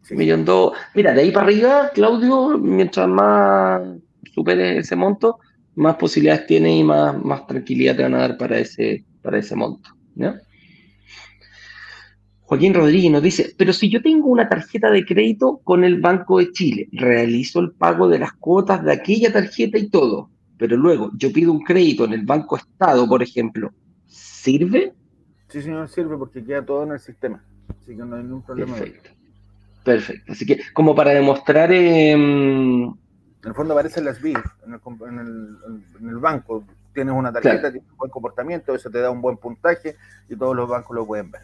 Un 0.08 0.16
millón 0.16 0.44
dos. 0.44 0.74
Mira, 0.94 1.12
de 1.14 1.22
ahí 1.22 1.32
para 1.32 1.46
arriba, 1.46 1.90
Claudio, 1.92 2.56
mientras 2.58 3.08
más 3.08 3.82
supere 4.32 4.78
ese 4.78 4.94
monto, 4.94 5.40
más 5.74 5.96
posibilidades 5.96 6.46
tiene 6.46 6.76
y 6.76 6.84
más, 6.84 7.22
más 7.22 7.46
tranquilidad 7.46 7.96
te 7.96 8.02
van 8.02 8.14
a 8.14 8.18
dar 8.18 8.36
para 8.36 8.58
ese, 8.58 9.04
para 9.22 9.38
ese 9.38 9.56
monto. 9.56 9.90
¿ya? 10.14 10.40
Joaquín 12.42 12.74
Rodríguez 12.74 13.10
nos 13.10 13.22
dice, 13.22 13.54
pero 13.56 13.72
si 13.72 13.88
yo 13.88 14.02
tengo 14.02 14.28
una 14.28 14.48
tarjeta 14.48 14.90
de 14.90 15.06
crédito 15.06 15.60
con 15.64 15.84
el 15.84 16.00
Banco 16.00 16.38
de 16.38 16.52
Chile, 16.52 16.88
realizo 16.92 17.60
el 17.60 17.72
pago 17.72 18.08
de 18.08 18.18
las 18.18 18.34
cuotas 18.34 18.84
de 18.84 18.92
aquella 18.92 19.32
tarjeta 19.32 19.78
y 19.78 19.88
todo, 19.88 20.30
pero 20.58 20.76
luego 20.76 21.10
yo 21.16 21.32
pido 21.32 21.50
un 21.50 21.62
crédito 21.62 22.04
en 22.04 22.12
el 22.12 22.26
Banco 22.26 22.56
Estado, 22.56 23.08
por 23.08 23.22
ejemplo, 23.22 23.72
¿sirve? 24.06 24.92
Sí, 25.48 25.62
señor, 25.62 25.88
sirve 25.88 26.18
porque 26.18 26.44
queda 26.44 26.64
todo 26.64 26.82
en 26.82 26.92
el 26.92 27.00
sistema, 27.00 27.42
así 27.70 27.96
que 27.96 28.04
no 28.04 28.16
hay 28.16 28.22
ningún 28.22 28.42
problema. 28.42 28.76
Perfecto. 28.76 29.10
Perfecto. 29.82 30.32
Así 30.32 30.46
que, 30.46 30.60
como 30.74 30.94
para 30.94 31.12
demostrar... 31.12 31.70
en 33.42 33.48
el 33.48 33.54
fondo 33.54 33.74
aparecen 33.74 34.04
las 34.04 34.20
BIF 34.20 34.38
en 34.64 36.08
el, 36.08 36.16
banco. 36.18 36.64
Tienes 36.94 37.14
una 37.14 37.32
tarjeta, 37.32 37.72
tienes 37.72 37.90
un 37.90 37.96
buen 37.96 38.10
comportamiento, 38.10 38.74
eso 38.74 38.90
te 38.90 39.00
da 39.00 39.10
un 39.10 39.20
buen 39.20 39.36
puntaje 39.36 39.96
y 40.28 40.36
todos 40.36 40.54
los 40.54 40.68
bancos 40.68 40.94
lo 40.94 41.06
pueden 41.06 41.30
ver. 41.30 41.42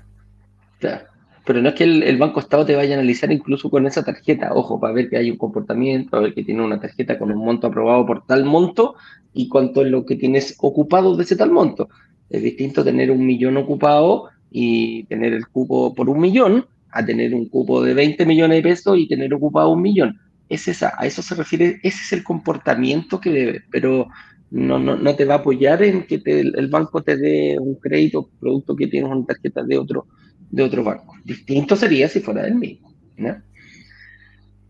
Claro. 0.78 1.06
Pero 1.44 1.62
no 1.62 1.70
es 1.70 1.74
que 1.76 1.84
el, 1.84 2.18
Banco 2.18 2.40
Estado 2.40 2.66
te 2.66 2.76
vaya 2.76 2.94
a 2.94 2.98
analizar 2.98 3.32
incluso 3.32 3.70
con 3.70 3.86
esa 3.86 4.04
tarjeta, 4.04 4.52
ojo, 4.52 4.78
para 4.78 4.92
ver 4.92 5.08
que 5.08 5.16
hay 5.16 5.30
un 5.30 5.38
comportamiento, 5.38 6.10
para 6.10 6.24
ver 6.24 6.34
que 6.34 6.44
tiene 6.44 6.62
una 6.62 6.78
tarjeta 6.78 7.18
con 7.18 7.32
un 7.32 7.38
monto 7.38 7.68
aprobado 7.68 8.04
por 8.04 8.26
tal 8.26 8.44
monto 8.44 8.96
y 9.32 9.48
cuánto 9.48 9.80
es 9.82 9.90
lo 9.90 10.04
que 10.04 10.16
tienes 10.16 10.56
ocupado 10.58 11.16
de 11.16 11.24
ese 11.24 11.36
tal 11.36 11.50
monto. 11.50 11.88
Es 12.28 12.42
distinto 12.42 12.84
tener 12.84 13.10
un 13.10 13.24
millón 13.24 13.56
ocupado 13.56 14.28
y 14.50 15.04
tener 15.04 15.32
el 15.32 15.48
cupo 15.48 15.94
por 15.94 16.10
un 16.10 16.20
millón 16.20 16.66
a 16.90 17.04
tener 17.04 17.34
un 17.34 17.48
cupo 17.48 17.82
de 17.82 17.94
20 17.94 18.26
millones 18.26 18.58
de 18.58 18.68
pesos 18.68 18.98
y 18.98 19.08
tener 19.08 19.32
ocupado 19.32 19.70
un 19.70 19.80
millón. 19.80 20.20
Es 20.48 20.68
esa, 20.68 20.94
a 20.96 21.06
eso 21.06 21.22
se 21.22 21.34
refiere, 21.34 21.80
ese 21.82 22.02
es 22.02 22.12
el 22.12 22.24
comportamiento 22.24 23.20
que 23.20 23.30
debe, 23.30 23.62
pero 23.70 24.08
no, 24.50 24.78
no, 24.78 24.96
no 24.96 25.14
te 25.14 25.24
va 25.24 25.34
a 25.34 25.38
apoyar 25.38 25.82
en 25.82 26.06
que 26.06 26.22
el 26.24 26.68
banco 26.68 27.02
te 27.02 27.16
dé 27.16 27.58
un 27.58 27.74
crédito, 27.76 28.30
producto 28.40 28.74
que 28.74 28.86
tienes 28.86 29.10
una 29.10 29.26
tarjeta 29.26 29.62
de 29.62 29.76
otro, 29.76 30.06
de 30.50 30.62
otro 30.62 30.82
banco. 30.82 31.14
Distinto 31.24 31.76
sería 31.76 32.08
si 32.08 32.20
fuera 32.20 32.42
del 32.42 32.54
mismo. 32.54 32.88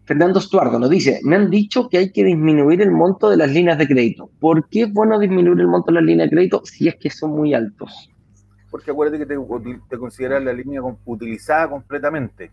Fernando 0.05 0.39
Estuardo 0.39 0.79
nos 0.79 0.89
dice, 0.89 1.21
me 1.23 1.37
han 1.37 1.51
dicho 1.51 1.89
que 1.89 1.99
hay 1.99 2.13
que 2.13 2.25
disminuir 2.25 2.81
el 2.81 2.91
monto 2.91 3.29
de 3.29 3.37
las 3.37 3.51
líneas 3.53 3.77
de 3.77 3.87
crédito. 3.87 4.31
¿Por 4.41 4.67
qué 4.69 4.85
es 4.85 4.93
bueno 4.93 5.19
disminuir 5.19 5.61
el 5.61 5.69
monto 5.69 5.93
de 5.93 5.97
las 5.97 6.05
líneas 6.05 6.31
de 6.31 6.37
crédito 6.37 6.63
si 6.65 6.89
es 6.89 6.97
que 6.97 7.11
son 7.11 7.33
muy 7.33 7.53
altos? 7.53 8.11
Porque 8.71 8.91
acuérdate 8.91 9.19
que 9.19 9.27
te, 9.27 9.37
te 9.91 9.99
consideras 9.99 10.43
la 10.43 10.53
línea 10.53 10.81
utilizada 11.05 11.69
completamente. 11.69 12.51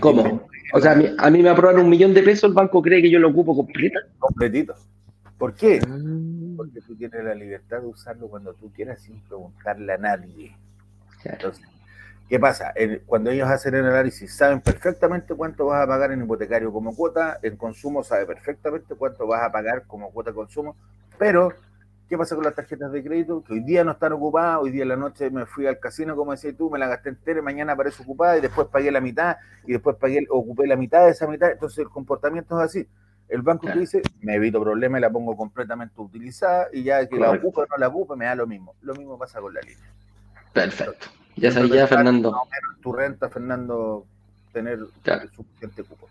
¿Cómo? 0.00 0.48
O 0.72 0.80
sea, 0.80 0.92
a 1.18 1.30
mí, 1.30 1.42
me 1.42 1.48
aprueban 1.48 1.80
un 1.80 1.88
millón 1.88 2.14
de 2.14 2.22
pesos, 2.22 2.48
el 2.48 2.54
banco 2.54 2.82
cree 2.82 3.02
que 3.02 3.10
yo 3.10 3.18
lo 3.18 3.28
ocupo 3.28 3.54
completa. 3.54 4.00
Completito. 4.18 4.74
¿Por 5.38 5.54
qué? 5.54 5.80
Ah. 5.86 5.96
Porque 6.56 6.80
tú 6.80 6.96
tienes 6.96 7.24
la 7.24 7.34
libertad 7.34 7.80
de 7.80 7.86
usarlo 7.86 8.28
cuando 8.28 8.54
tú 8.54 8.72
quieras 8.72 9.00
sin 9.02 9.20
preguntarle 9.22 9.92
a 9.92 9.98
nadie. 9.98 10.56
Entonces, 11.24 11.64
¿qué 12.28 12.38
pasa? 12.38 12.72
cuando 13.06 13.30
ellos 13.30 13.48
hacen 13.48 13.74
el 13.74 13.86
análisis, 13.86 14.34
saben 14.34 14.60
perfectamente 14.60 15.34
cuánto 15.34 15.66
vas 15.66 15.82
a 15.82 15.86
pagar 15.86 16.12
en 16.12 16.22
hipotecario 16.22 16.72
como 16.72 16.94
cuota, 16.94 17.38
en 17.42 17.56
consumo 17.56 18.04
sabe 18.04 18.26
perfectamente 18.26 18.94
cuánto 18.94 19.26
vas 19.26 19.42
a 19.42 19.50
pagar 19.50 19.84
como 19.86 20.10
cuota 20.10 20.30
de 20.30 20.36
consumo, 20.36 20.76
pero 21.18 21.52
¿qué 22.08 22.18
pasa 22.18 22.34
con 22.34 22.44
las 22.44 22.54
tarjetas 22.54 22.92
de 22.92 23.02
crédito? 23.02 23.42
Que 23.42 23.54
hoy 23.54 23.60
día 23.60 23.84
no 23.84 23.92
están 23.92 24.12
ocupadas, 24.12 24.58
hoy 24.60 24.70
día 24.70 24.82
en 24.82 24.88
la 24.88 24.96
noche 24.96 25.30
me 25.30 25.46
fui 25.46 25.66
al 25.66 25.78
casino, 25.78 26.16
como 26.16 26.32
decías 26.32 26.56
tú, 26.56 26.70
me 26.70 26.78
la 26.78 26.88
gasté 26.88 27.10
entera, 27.10 27.40
y 27.40 27.42
mañana 27.42 27.72
aparece 27.72 28.02
ocupada 28.02 28.38
y 28.38 28.40
después 28.40 28.68
pagué 28.68 28.90
la 28.90 29.00
mitad 29.00 29.36
y 29.66 29.72
después 29.72 29.96
pagué, 29.96 30.26
ocupé 30.30 30.66
la 30.66 30.76
mitad 30.76 31.04
de 31.04 31.10
esa 31.10 31.26
mitad, 31.26 31.50
entonces 31.50 31.78
el 31.78 31.88
comportamiento 31.88 32.58
es 32.60 32.64
así. 32.64 32.88
El 33.28 33.42
banco 33.42 33.66
te 33.66 33.78
dice, 33.78 34.02
me 34.20 34.34
evito 34.34 34.60
problemas 34.60 34.98
y 34.98 35.02
la 35.02 35.10
pongo 35.10 35.34
completamente 35.36 35.98
utilizada 36.00 36.68
y 36.72 36.82
ya 36.82 37.06
que 37.08 37.18
la 37.18 37.30
ocupe 37.30 37.62
o 37.62 37.66
no 37.66 37.76
la 37.78 37.88
ocupe, 37.88 38.16
me 38.16 38.26
da 38.26 38.34
lo 38.34 38.46
mismo. 38.46 38.74
Lo 38.82 38.94
mismo 38.94 39.18
pasa 39.18 39.40
con 39.40 39.54
la 39.54 39.60
línea. 39.62 39.90
Perfecto. 40.52 41.06
Ya 41.36 41.50
sabía, 41.50 41.86
Fernando. 41.86 42.32
Tu 42.82 42.92
renta, 42.92 43.30
Fernando, 43.30 44.06
tener 44.52 44.78
suficiente 45.34 45.82
cupo. 45.82 46.06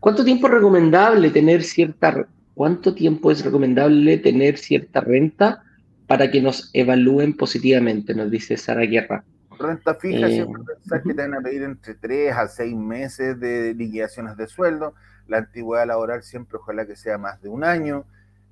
¿Cuánto 0.00 0.24
tiempo 0.24 0.46
es 0.46 0.54
recomendable 0.54 1.30
tener 1.30 1.62
cierta 1.62 2.26
cuánto 2.54 2.94
tiempo 2.94 3.30
es 3.30 3.44
recomendable 3.44 4.18
tener 4.18 4.58
cierta 4.58 5.00
renta 5.00 5.62
para 6.06 6.30
que 6.30 6.40
nos 6.40 6.70
evalúen 6.72 7.36
positivamente? 7.36 8.14
Nos 8.14 8.30
dice 8.30 8.56
Sara 8.56 8.82
Guerra. 8.82 9.24
Renta 9.58 9.94
fija, 9.94 10.26
eh, 10.26 10.32
siempre 10.32 10.62
pensar 10.74 11.02
que 11.02 11.14
te 11.14 11.22
van 11.22 11.34
a 11.34 11.40
pedir 11.40 11.62
entre 11.62 11.94
3 11.94 12.32
a 12.32 12.48
6 12.48 12.74
meses 12.74 13.38
de 13.38 13.74
liquidaciones 13.74 14.36
de 14.36 14.46
sueldo. 14.48 14.94
La 15.28 15.38
antigüedad 15.38 15.86
laboral 15.86 16.22
siempre 16.22 16.58
ojalá 16.58 16.86
que 16.86 16.96
sea 16.96 17.18
más 17.18 17.40
de 17.40 17.48
un 17.48 17.64
año. 17.64 18.04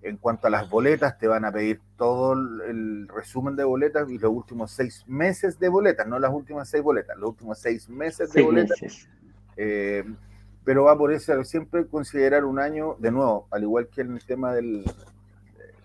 En 0.02 0.16
cuanto 0.16 0.48
a 0.48 0.50
las 0.50 0.68
boletas, 0.68 1.16
te 1.18 1.28
van 1.28 1.44
a 1.44 1.52
pedir 1.52 1.80
todo 1.96 2.32
el 2.32 3.06
resumen 3.08 3.54
de 3.54 3.62
boletas 3.62 4.10
y 4.10 4.18
los 4.18 4.32
últimos 4.32 4.72
seis 4.72 5.04
meses 5.06 5.60
de 5.60 5.68
boletas, 5.68 6.08
no 6.08 6.18
las 6.18 6.32
últimas 6.32 6.68
seis 6.68 6.82
boletas, 6.82 7.16
los 7.18 7.30
últimos 7.30 7.58
seis 7.58 7.88
meses 7.88 8.32
de 8.32 8.42
boletas. 8.42 9.08
Eh, 9.56 10.04
pero 10.64 10.84
va 10.84 10.96
por 10.96 11.12
eso 11.12 11.42
siempre 11.44 11.86
considerar 11.86 12.44
un 12.44 12.58
año, 12.58 12.96
de 12.98 13.10
nuevo, 13.10 13.46
al 13.50 13.62
igual 13.62 13.88
que 13.88 14.02
en 14.02 14.12
el 14.12 14.24
tema 14.24 14.52
del 14.52 14.84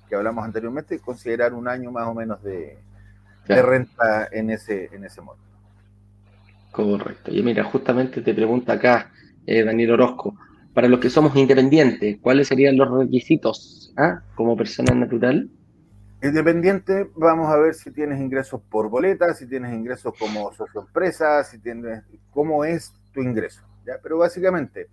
que 0.07 0.15
hablamos 0.15 0.45
anteriormente, 0.45 0.99
considerar 0.99 1.53
un 1.53 1.67
año 1.67 1.91
más 1.91 2.07
o 2.07 2.13
menos 2.13 2.41
de, 2.41 2.77
renta 3.47 4.27
en 4.31 4.49
ese, 4.49 4.89
en 4.93 5.03
ese 5.03 5.21
modo. 5.21 5.37
Correcto. 6.71 7.31
Y 7.33 7.41
mira, 7.43 7.63
justamente 7.63 8.21
te 8.21 8.33
pregunta 8.33 8.73
acá 8.73 9.11
eh, 9.45 9.63
Daniel 9.63 9.91
Orozco, 9.91 10.37
para 10.73 10.87
los 10.87 10.99
que 10.99 11.09
somos 11.09 11.35
independientes, 11.35 12.17
¿cuáles 12.21 12.47
serían 12.47 12.77
los 12.77 12.89
requisitos 12.91 13.93
ah, 13.97 14.21
como 14.35 14.55
persona 14.55 14.93
natural? 14.93 15.49
Independiente, 16.21 17.09
vamos 17.15 17.47
a 17.49 17.57
ver 17.57 17.73
si 17.73 17.91
tienes 17.91 18.19
ingresos 18.19 18.61
por 18.69 18.89
boleta, 18.89 19.33
si 19.33 19.47
tienes 19.47 19.73
ingresos 19.73 20.13
como 20.17 20.51
socio 20.53 20.81
empresa, 20.81 21.43
si 21.43 21.59
tienes, 21.59 22.03
cómo 22.31 22.65
es 22.65 22.93
tu 23.13 23.21
ingreso. 23.21 23.66
¿Ya? 23.87 23.99
Pero 24.03 24.19
básicamente, 24.19 24.89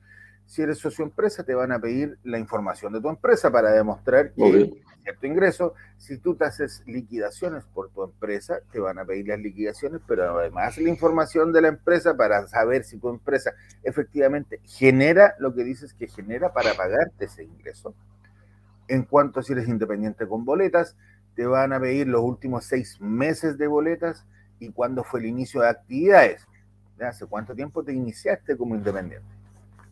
si 0.47 0.63
eres 0.63 0.79
socio 0.79 1.05
empresa, 1.05 1.43
te 1.43 1.55
van 1.55 1.73
a 1.73 1.79
pedir 1.79 2.19
la 2.23 2.39
información 2.39 2.93
de 2.93 3.01
tu 3.01 3.09
empresa 3.09 3.51
para 3.51 3.71
demostrar 3.73 4.33
que 4.33 4.45
hay 4.45 4.83
cierto 5.03 5.27
ingreso. 5.27 5.75
Si 5.99 6.19
tú 6.19 6.35
te 6.35 6.45
haces 6.45 6.83
liquidaciones 6.87 7.65
por 7.65 7.91
tu 7.91 8.05
empresa, 8.05 8.61
te 8.73 8.79
van 8.81 8.99
a 8.99 9.05
pedir 9.05 9.29
las 9.29 9.39
liquidaciones, 9.39 10.01
pero 10.07 10.39
además 10.39 10.79
la 10.79 10.89
información 10.89 11.53
de 11.53 11.63
la 11.63 11.69
empresa 11.69 12.17
para 12.17 12.47
saber 12.47 12.85
si 12.85 12.99
tu 12.99 13.09
empresa 13.09 13.53
efectivamente 13.83 14.61
genera 14.65 15.35
lo 15.39 15.55
que 15.55 15.65
dices 15.65 15.95
que 15.95 16.09
genera 16.09 16.53
para 16.53 16.75
pagarte 16.75 17.27
ese 17.27 17.45
ingreso. 17.45 17.95
En 18.87 19.03
cuanto 19.05 19.41
a 19.41 19.43
si 19.43 19.53
eres 19.53 19.69
independiente 19.69 20.27
con 20.27 20.45
boletas, 20.45 20.97
te 21.35 21.47
van 21.47 21.73
a 21.73 21.81
pedir 21.81 22.07
los 22.07 22.23
últimos 22.23 22.65
seis 22.65 23.01
meses 23.01 23.59
de 23.59 23.67
boletas 23.67 24.27
y 24.61 24.71
cuándo 24.71 25.05
fue 25.05 25.21
el 25.21 25.27
inicio 25.27 25.63
de 25.63 25.69
actividades. 25.69 26.47
¿Hace 27.01 27.27
cuánto 27.27 27.55
tiempo 27.55 27.83
te 27.83 27.93
iniciaste 27.93 28.57
como 28.57 28.75
independiente? 28.75 29.45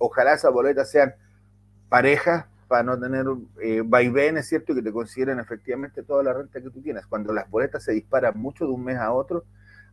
ojalá 0.02 0.34
esas 0.34 0.52
boletas 0.52 0.90
sean 0.90 1.14
parejas 1.88 2.46
para 2.66 2.82
no 2.82 2.98
tener 2.98 3.26
eh, 3.62 3.82
vaivenes, 3.84 4.48
¿cierto? 4.48 4.74
Que 4.74 4.82
te 4.82 4.92
consideren 4.92 5.38
efectivamente 5.38 6.02
toda 6.02 6.22
la 6.22 6.32
renta 6.32 6.60
que 6.60 6.70
tú 6.70 6.80
tienes. 6.82 7.06
Cuando 7.06 7.32
las 7.32 7.48
boletas 7.50 7.84
se 7.84 7.92
disparan 7.92 8.38
mucho 8.38 8.64
de 8.64 8.72
un 8.72 8.82
mes 8.82 8.96
a 8.96 9.12
otro, 9.12 9.44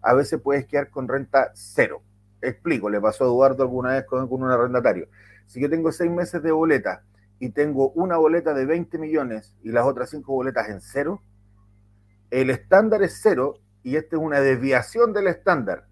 a 0.01 0.13
veces 0.13 0.39
puedes 0.41 0.65
quedar 0.65 0.89
con 0.89 1.07
renta 1.07 1.51
cero. 1.53 2.01
Explico, 2.41 2.89
le 2.89 3.01
pasó 3.01 3.25
a 3.25 3.27
Eduardo 3.27 3.63
alguna 3.63 3.91
vez 3.91 4.05
con, 4.05 4.27
con 4.27 4.41
un 4.41 4.49
arrendatario. 4.49 5.09
Si 5.45 5.61
yo 5.61 5.69
tengo 5.69 5.91
seis 5.91 6.09
meses 6.09 6.41
de 6.41 6.51
boleta 6.51 7.03
y 7.37 7.49
tengo 7.49 7.89
una 7.91 8.17
boleta 8.17 8.53
de 8.53 8.65
20 8.65 8.97
millones 8.97 9.53
y 9.61 9.71
las 9.71 9.85
otras 9.85 10.09
cinco 10.09 10.33
boletas 10.33 10.69
en 10.69 10.79
cero, 10.79 11.21
el 12.31 12.49
estándar 12.49 13.03
es 13.03 13.19
cero 13.21 13.55
y 13.83 13.97
esta 13.97 14.15
es 14.15 14.21
una 14.21 14.39
desviación 14.39 15.11
del 15.11 15.27
estándar. 15.27 15.88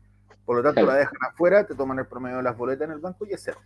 Por 0.48 0.56
lo 0.56 0.64
tanto, 0.64 0.82
la 0.86 0.96
dejan 0.96 1.18
afuera, 1.30 1.68
te 1.68 1.76
toman 1.76 2.00
el 2.00 2.06
promedio 2.06 2.38
de 2.38 2.44
las 2.44 2.58
boletas 2.58 2.88
en 2.88 2.94
el 2.94 3.00
banco 3.00 3.28
y 3.30 3.34
es 3.34 3.42
cero. 3.44 3.58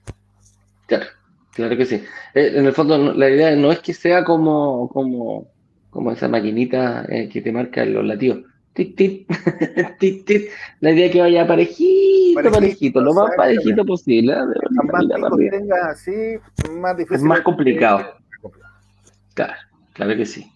Claro, 0.88 1.06
claro 1.54 1.78
que 1.78 1.86
sí. 1.86 2.04
Eh, 2.34 2.54
en 2.56 2.66
el 2.66 2.74
fondo, 2.74 3.14
la 3.14 3.30
idea 3.30 3.56
no 3.56 3.72
es 3.72 3.78
que 3.82 3.94
sea 3.94 4.24
como, 4.24 4.90
como, 4.90 5.48
como 5.92 6.12
esa 6.12 6.28
maquinita 6.28 7.06
eh, 7.08 7.30
que 7.30 7.40
te 7.40 7.52
marca 7.52 7.86
los 7.86 8.04
latidos. 8.04 8.40
Tit, 8.74 8.96
tit, 8.96 9.28
tit, 10.00 10.50
La 10.80 10.90
idea 10.90 11.06
es 11.06 11.12
que 11.12 11.22
vaya 11.22 11.46
parejito, 11.46 12.52
parejito, 12.52 13.00
lo 13.00 13.14
más 13.14 13.30
parejito 13.38 13.86
posible. 13.86 14.34
¿eh? 14.34 14.38
más 14.72 15.12
más 16.72 16.98
difícil. 16.98 17.18
Es 17.18 17.22
más 17.22 17.42
complicado. 17.42 18.08
Claro, 19.36 19.54
claro 19.94 20.16
que 20.18 20.26
sí. 20.26 20.52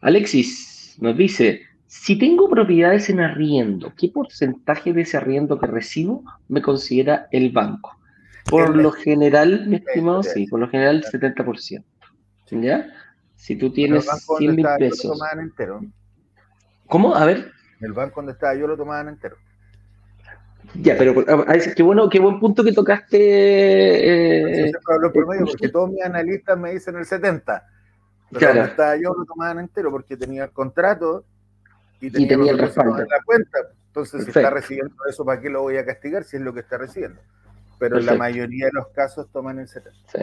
Alexis 0.00 0.96
nos 1.00 1.16
dice, 1.16 1.62
si 1.86 2.18
tengo 2.18 2.48
propiedades 2.48 3.08
en 3.10 3.20
arriendo, 3.20 3.92
¿qué 3.96 4.08
porcentaje 4.08 4.92
de 4.92 5.02
ese 5.02 5.16
arriendo 5.16 5.58
que 5.58 5.66
recibo 5.66 6.24
me 6.48 6.60
considera 6.62 7.28
el 7.30 7.52
banco? 7.52 7.96
Por 8.48 8.76
lo 8.76 8.92
general, 8.92 9.66
mi 9.66 9.76
estimado, 9.76 10.22
sí, 10.22 10.46
por 10.46 10.60
lo 10.60 10.68
general 10.68 11.04
70%. 11.04 11.84
¿Ya? 12.50 12.86
Si 13.34 13.56
tú 13.56 13.72
tienes 13.72 14.06
100 14.38 14.54
mil 14.54 14.66
pesos. 14.78 15.18
¿Cómo? 16.86 17.14
A 17.14 17.24
ver. 17.24 17.50
El 17.80 17.92
banco 17.92 18.20
donde 18.20 18.32
estaba 18.32 18.54
yo 18.54 18.66
lo 18.66 18.76
tomaban 18.76 19.08
entero. 19.08 19.36
Ya, 20.74 20.96
pero 20.96 21.14
qué 21.76 21.82
bueno, 21.82 22.08
qué 22.08 22.18
buen 22.18 22.40
punto 22.40 22.64
que 22.64 22.72
tocaste. 22.72 24.66
Eh, 24.68 24.72
porque 25.44 25.68
todos 25.68 25.90
mis 25.90 26.02
analistas 26.02 26.58
me 26.58 26.72
dicen 26.72 26.96
el 26.96 27.04
70. 27.04 27.64
Pero 28.30 28.38
claro. 28.38 28.54
donde 28.54 28.70
estaba 28.70 28.96
yo 28.96 29.14
lo 29.14 29.24
tomaban 29.24 29.60
entero 29.60 29.90
porque 29.90 30.16
tenía 30.16 30.44
el 30.44 30.50
contrato 30.50 31.24
y 32.00 32.10
tenía, 32.10 32.52
el 32.52 32.58
respaldo 32.58 32.98
en 32.98 33.08
la 33.08 33.22
cuenta. 33.24 33.58
Entonces, 33.88 34.24
si 34.24 34.30
está 34.30 34.50
recibiendo 34.50 34.94
eso, 35.08 35.24
¿para 35.24 35.40
qué 35.40 35.48
lo 35.48 35.62
voy 35.62 35.76
a 35.78 35.84
castigar 35.84 36.24
si 36.24 36.36
es 36.36 36.42
lo 36.42 36.52
que 36.52 36.60
está 36.60 36.78
recibiendo? 36.78 37.20
Pero 37.78 38.00
la 38.00 38.14
mayoría 38.14 38.66
de 38.66 38.72
los 38.72 38.88
casos 38.88 39.26
toman 39.32 39.58
el 39.58 39.68
70. 39.68 39.98
Sí. 40.06 40.18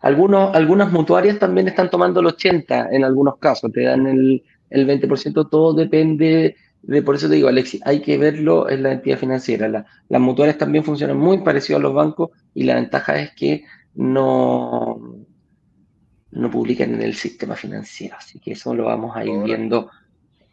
Algunos, 0.00 0.54
algunas 0.54 0.90
mutuarias 0.90 1.38
también 1.38 1.68
están 1.68 1.90
tomando 1.90 2.20
el 2.20 2.26
80 2.26 2.88
en 2.90 3.04
algunos 3.04 3.38
casos, 3.38 3.70
te 3.72 3.84
dan 3.84 4.06
el, 4.06 4.42
el 4.70 4.86
20%, 4.86 5.48
todo 5.50 5.74
depende 5.74 6.56
de, 6.82 7.02
por 7.02 7.16
eso 7.16 7.28
te 7.28 7.34
digo, 7.34 7.48
Alexis, 7.48 7.80
hay 7.84 8.00
que 8.00 8.16
verlo 8.16 8.70
en 8.70 8.82
la 8.82 8.92
entidad 8.92 9.18
financiera. 9.18 9.86
las 10.08 10.20
mutuarias 10.20 10.56
también 10.56 10.84
funcionan 10.84 11.16
muy 11.16 11.38
parecido 11.38 11.78
a 11.78 11.82
los 11.82 11.92
bancos 11.92 12.30
y 12.54 12.62
la 12.62 12.76
ventaja 12.76 13.20
es 13.20 13.32
que 13.34 13.64
no, 13.94 15.00
no 16.30 16.50
publican 16.50 16.94
en 16.94 17.02
el 17.02 17.14
sistema 17.14 17.56
financiero, 17.56 18.16
así 18.16 18.38
que 18.38 18.52
eso 18.52 18.74
lo 18.74 18.84
vamos 18.84 19.16
a 19.16 19.24
ir 19.24 19.42
viendo 19.42 19.90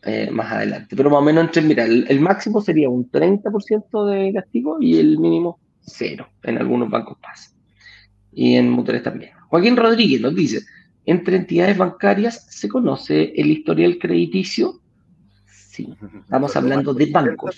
eh, 0.06 0.30
más 0.32 0.52
adelante. 0.52 0.96
Pero 0.96 1.10
más 1.10 1.20
o 1.20 1.24
menos 1.24 1.46
entre, 1.46 1.62
mira, 1.62 1.86
el, 1.86 2.20
máximo 2.20 2.62
sería 2.62 2.90
un 2.90 3.10
30% 3.10 4.06
de 4.06 4.34
castigo 4.34 4.78
y 4.82 4.98
el 5.00 5.18
mínimo 5.18 5.60
cero. 5.82 6.28
En 6.44 6.58
algunos 6.58 6.90
bancos 6.90 7.18
pasa. 7.22 7.52
Y 8.32 8.56
en 8.56 8.70
mutuales 8.70 9.04
también. 9.04 9.32
Joaquín 9.48 9.78
Rodríguez 9.78 10.20
nos 10.20 10.36
dice, 10.36 10.62
entre 11.06 11.38
entidades 11.38 11.78
bancarias 11.78 12.46
se 12.50 12.68
conoce 12.68 13.34
el 13.36 13.52
historial 13.52 13.98
crediticio. 14.00 14.82
Sí, 15.46 15.94
estamos 16.20 16.56
hablando 16.56 16.94
de 16.94 17.06
bancos. 17.08 17.58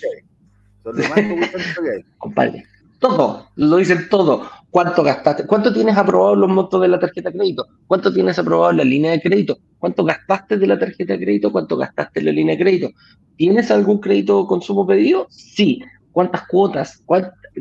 Compadre, 2.18 2.64
todo, 2.98 3.48
lo 3.56 3.76
dicen 3.76 4.08
todo. 4.08 4.42
¿Cuánto 4.70 5.02
gastaste? 5.02 5.46
¿Cuánto 5.46 5.72
tienes 5.72 5.96
aprobado 5.96 6.34
los 6.34 6.50
montos 6.50 6.80
de 6.82 6.88
la 6.88 6.98
tarjeta 6.98 7.30
de 7.30 7.38
crédito? 7.38 7.66
¿Cuánto 7.86 8.12
tienes 8.12 8.38
aprobado 8.38 8.72
en 8.72 8.76
la 8.78 8.84
línea 8.84 9.12
de 9.12 9.22
crédito? 9.22 9.58
¿Cuánto 9.78 10.04
gastaste 10.04 10.58
de 10.58 10.66
la 10.66 10.78
tarjeta 10.78 11.14
de 11.14 11.20
crédito? 11.20 11.52
¿Cuánto 11.52 11.76
gastaste 11.76 12.20
en 12.20 12.26
la 12.26 12.32
línea 12.32 12.56
de 12.56 12.62
crédito? 12.62 12.90
¿Tienes 13.36 13.70
algún 13.70 14.00
crédito 14.00 14.38
o 14.38 14.46
consumo 14.46 14.86
pedido? 14.86 15.26
Sí. 15.30 15.82
¿Cuántas 16.12 16.46
cuotas? 16.46 17.02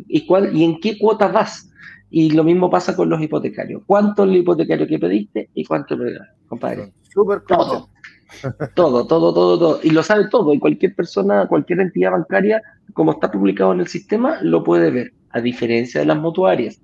y, 0.07 0.25
cuál, 0.25 0.55
¿Y 0.55 0.63
en 0.63 0.79
qué 0.79 0.97
cuota 0.97 1.27
vas? 1.27 1.69
Y 2.09 2.31
lo 2.31 2.43
mismo 2.43 2.69
pasa 2.69 2.95
con 2.95 3.09
los 3.09 3.21
hipotecarios. 3.21 3.81
¿Cuánto 3.86 4.23
es 4.23 4.29
el 4.29 4.38
hipotecario 4.38 4.88
que 4.88 4.99
pediste 4.99 5.49
y 5.53 5.65
cuánto 5.65 5.95
le 5.95 6.17
compadre? 6.47 6.93
Súper 7.13 7.41
todo. 7.47 7.89
todo, 8.75 9.07
todo, 9.07 9.33
todo, 9.33 9.59
todo. 9.59 9.79
Y 9.83 9.91
lo 9.91 10.03
sabe 10.03 10.27
todo. 10.29 10.53
Y 10.53 10.59
cualquier 10.59 10.95
persona, 10.95 11.47
cualquier 11.47 11.79
entidad 11.79 12.11
bancaria, 12.11 12.61
como 12.93 13.11
está 13.11 13.31
publicado 13.31 13.73
en 13.73 13.81
el 13.81 13.88
sistema, 13.88 14.39
lo 14.41 14.63
puede 14.63 14.91
ver. 14.91 15.13
A 15.36 15.41
diferencia 15.41 15.99
de 15.99 16.05
las 16.05 16.17
mutuarias, 16.17 16.81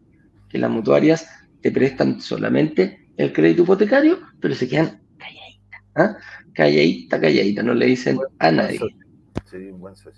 que 0.49 0.58
las 0.58 0.70
mutuarias 0.70 1.28
te 1.62 1.72
prestan 1.72 2.20
solamente 2.20 3.08
el 3.18 3.32
crédito 3.32 3.64
hipotecario, 3.64 4.20
pero 4.41 4.54
se 4.56 4.68
quedan 4.68 5.02
calladitas. 5.18 5.82
¿ah? 5.95 6.18
Calladita, 6.54 7.22
calladita, 7.22 7.64
no 7.64 7.74
le 7.74 7.86
dicen 7.86 8.20
a 8.39 8.52
nadie. 8.52 8.80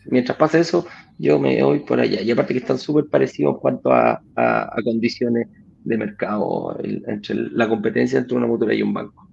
Mientras 0.06 0.38
pasa 0.38 0.60
eso, 0.60 0.88
yo 1.18 1.40
me 1.40 1.62
voy 1.64 1.80
por 1.80 2.00
allá. 2.00 2.22
Y 2.22 2.32
aparte 2.32 2.54
que 2.54 2.60
están 2.60 2.80
súper 2.80 3.06
parecidos 3.06 3.56
en 3.56 3.60
cuanto 3.60 3.92
a, 3.92 4.22
condiciones 4.84 5.48
de 5.84 5.98
mercado, 5.98 6.78
entre 6.84 7.36
la 7.36 7.68
competencia 7.68 8.20
entre 8.20 8.38
una 8.38 8.48
mutua 8.48 8.74
y 8.74 8.82
un 8.82 8.94
banco. 8.94 9.30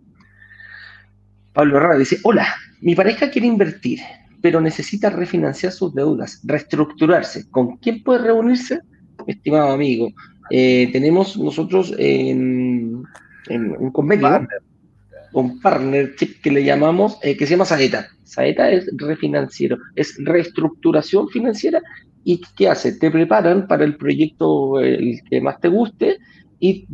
Pablo 1.52 1.78
Herrera 1.78 1.96
dice, 1.96 2.18
hola, 2.22 2.46
mi 2.80 2.94
pareja 2.94 3.30
quiere 3.30 3.46
invertir, 3.46 4.00
pero 4.40 4.60
necesita 4.60 5.10
refinanciar 5.10 5.72
sus 5.72 5.94
deudas, 5.94 6.40
reestructurarse. 6.44 7.50
¿Con 7.50 7.76
quién 7.78 8.02
puede 8.02 8.20
reunirse? 8.24 8.80
Estimado 9.26 9.72
amigo, 9.72 10.12
eh, 10.50 10.88
tenemos 10.92 11.36
nosotros 11.36 11.94
en, 11.98 13.04
un 13.48 13.90
convenio, 13.92 14.46
un 15.32 15.60
partnership 15.60 16.40
que 16.42 16.50
le 16.50 16.64
llamamos, 16.64 17.18
eh, 17.22 17.36
que 17.36 17.46
se 17.46 17.52
llama 17.52 17.64
Saeta. 17.64 18.08
Saeta 18.24 18.70
es 18.70 18.90
refinanciero, 18.96 19.78
es 19.94 20.16
reestructuración 20.24 21.28
financiera 21.28 21.80
y 22.24 22.40
¿qué 22.56 22.68
hace? 22.68 22.92
Te 22.92 23.10
preparan 23.10 23.66
para 23.66 23.84
el 23.84 23.96
proyecto 23.96 24.78
el 24.80 25.20
que 25.28 25.40
más 25.40 25.60
te 25.60 25.68
guste 25.68 26.18
y 26.58 26.86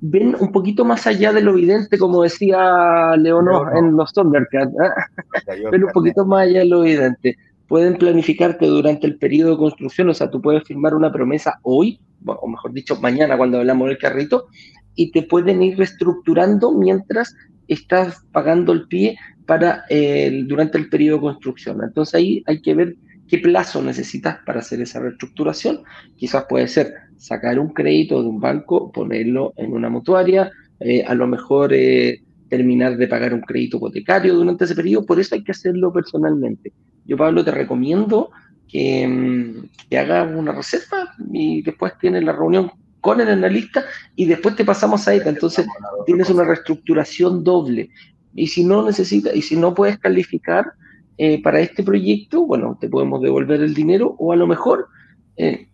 ven 0.00 0.36
un 0.38 0.52
poquito 0.52 0.84
más 0.84 1.06
allá 1.06 1.32
de 1.32 1.40
lo 1.40 1.52
evidente, 1.52 1.98
como 1.98 2.22
decía 2.22 3.16
Leonor 3.16 3.76
en 3.76 3.96
los 3.96 4.12
Thundercats, 4.12 4.72
¿eh? 4.72 5.68
ven 5.70 5.84
un 5.84 5.92
poquito 5.92 6.26
más 6.26 6.46
allá 6.46 6.60
de 6.60 6.66
lo 6.66 6.84
evidente. 6.84 7.36
Pueden 7.68 7.96
planificarte 7.96 8.66
durante 8.66 9.06
el 9.06 9.18
periodo 9.18 9.52
de 9.52 9.58
construcción, 9.58 10.08
o 10.08 10.14
sea, 10.14 10.30
tú 10.30 10.40
puedes 10.40 10.64
firmar 10.64 10.94
una 10.94 11.12
promesa 11.12 11.58
hoy, 11.62 12.00
o 12.24 12.48
mejor 12.48 12.72
dicho, 12.72 13.00
mañana 13.00 13.36
cuando 13.36 13.58
hablamos 13.58 13.88
del 13.88 13.98
carrito, 13.98 14.46
y 14.94 15.10
te 15.10 15.22
pueden 15.22 15.62
ir 15.62 15.76
reestructurando 15.76 16.72
mientras 16.72 17.34
estás 17.68 18.24
pagando 18.32 18.72
el 18.72 18.86
pie 18.86 19.18
para 19.46 19.84
eh, 19.90 20.44
durante 20.46 20.78
el 20.78 20.88
periodo 20.88 21.16
de 21.16 21.22
construcción. 21.22 21.80
Entonces 21.82 22.14
ahí 22.14 22.42
hay 22.46 22.60
que 22.62 22.74
ver 22.74 22.96
qué 23.28 23.38
plazo 23.38 23.82
necesitas 23.82 24.38
para 24.46 24.60
hacer 24.60 24.80
esa 24.80 25.00
reestructuración. 25.00 25.82
Quizás 26.16 26.46
puede 26.48 26.68
ser 26.68 26.92
sacar 27.16 27.58
un 27.58 27.72
crédito 27.72 28.22
de 28.22 28.28
un 28.28 28.40
banco, 28.40 28.92
ponerlo 28.92 29.52
en 29.56 29.72
una 29.72 29.88
mutuaria, 29.88 30.50
eh, 30.80 31.04
a 31.04 31.14
lo 31.14 31.26
mejor 31.26 31.72
eh, 31.72 32.22
terminar 32.48 32.96
de 32.96 33.08
pagar 33.08 33.34
un 33.34 33.40
crédito 33.40 33.78
hipotecario 33.78 34.34
durante 34.34 34.64
ese 34.64 34.74
periodo, 34.74 35.06
por 35.06 35.18
eso 35.18 35.34
hay 35.34 35.42
que 35.42 35.52
hacerlo 35.52 35.92
personalmente. 35.92 36.72
Yo, 37.06 37.16
Pablo, 37.16 37.44
te 37.44 37.50
recomiendo 37.50 38.30
que, 38.68 39.06
mm, 39.06 39.88
que 39.88 39.98
hagas 39.98 40.34
una 40.34 40.52
reserva 40.52 41.14
y 41.32 41.62
después 41.62 41.92
tienes 42.00 42.24
la 42.24 42.32
reunión 42.32 42.70
con 43.00 43.20
el 43.20 43.28
analista 43.28 43.84
y 44.16 44.26
después 44.26 44.56
te 44.56 44.64
pasamos 44.64 45.06
a 45.06 45.14
esta. 45.14 45.30
Entonces 45.30 45.66
tienes 46.06 46.28
una 46.30 46.44
reestructuración 46.44 47.44
doble. 47.44 47.90
Y 48.34 48.48
si 48.48 48.64
no 48.64 48.84
necesitas, 48.84 49.34
y 49.34 49.42
si 49.42 49.56
no 49.56 49.74
puedes 49.74 49.98
calificar 49.98 50.72
eh, 51.18 51.40
para 51.42 51.60
este 51.60 51.82
proyecto, 51.82 52.44
bueno, 52.44 52.76
te 52.80 52.88
podemos 52.88 53.22
devolver 53.22 53.62
el 53.62 53.74
dinero 53.74 54.14
o 54.18 54.32
a 54.32 54.36
lo 54.36 54.46
mejor 54.46 54.88
eh, 55.36 55.68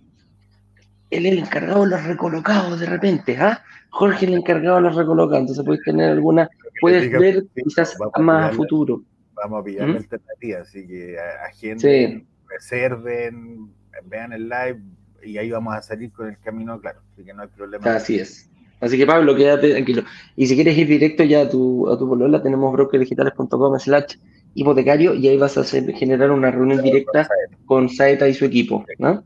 él 1.10 1.26
es 1.26 1.32
el 1.32 1.38
encargado 1.40 1.82
de 1.82 1.90
los 1.90 2.04
recolocados 2.04 2.80
de 2.80 2.86
repente, 2.86 3.36
¿ah? 3.36 3.62
Jorge 3.90 4.24
es 4.24 4.30
el 4.30 4.38
encargado 4.38 4.76
de 4.76 4.82
los 4.82 4.94
recolocados, 4.94 5.40
entonces 5.40 5.64
puedes 5.64 5.84
tener 5.84 6.10
alguna, 6.10 6.48
puedes 6.80 7.10
ver 7.12 7.44
quizás 7.54 7.96
más 8.18 8.52
a 8.52 8.54
futuro. 8.54 9.02
Vamos 9.42 9.60
a 9.60 9.64
pillar 9.64 9.88
¿Mm? 9.88 9.96
alternativas, 9.96 10.68
así 10.68 10.86
que 10.86 11.16
agenden, 11.18 12.26
reserven, 12.48 13.70
vean 14.04 14.32
el 14.32 14.48
live, 14.48 14.80
y 15.22 15.38
ahí 15.38 15.50
vamos 15.50 15.74
a 15.74 15.82
salir 15.82 16.12
con 16.12 16.28
el 16.28 16.38
camino 16.38 16.80
claro, 16.80 17.00
así 17.12 17.24
que 17.24 17.34
no 17.34 17.42
hay 17.42 17.48
problema. 17.48 17.94
Así 17.94 18.18
es. 18.18 18.48
Así 18.80 18.98
que 18.98 19.06
Pablo, 19.06 19.36
quédate 19.36 19.70
tranquilo. 19.70 20.02
Y 20.34 20.46
si 20.46 20.56
quieres 20.56 20.76
ir 20.76 20.88
directo 20.88 21.22
ya 21.22 21.42
a 21.42 21.48
tu, 21.48 21.88
a 21.88 21.96
tu 21.96 22.08
polola, 22.08 22.42
tenemos 22.42 22.72
brokerdigitales.com 22.72 23.78
slash 23.78 24.16
hipotecario 24.54 25.14
y 25.14 25.28
ahí 25.28 25.36
vas 25.36 25.56
a 25.56 25.64
generar 25.64 26.32
una 26.32 26.50
reunión 26.50 26.82
directa 26.82 27.28
con 27.64 27.88
Saeta 27.88 28.28
y 28.28 28.34
su 28.34 28.44
equipo. 28.44 28.84
¿no? 28.98 29.22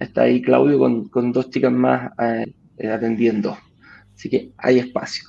Está 0.00 0.22
ahí 0.22 0.42
Claudio 0.42 0.80
con, 0.80 1.08
con 1.08 1.32
dos 1.32 1.48
chicas 1.50 1.72
más 1.72 2.10
eh, 2.20 2.52
eh, 2.78 2.88
atendiendo. 2.88 3.56
Así 4.16 4.28
que 4.28 4.50
hay 4.58 4.80
espacio. 4.80 5.24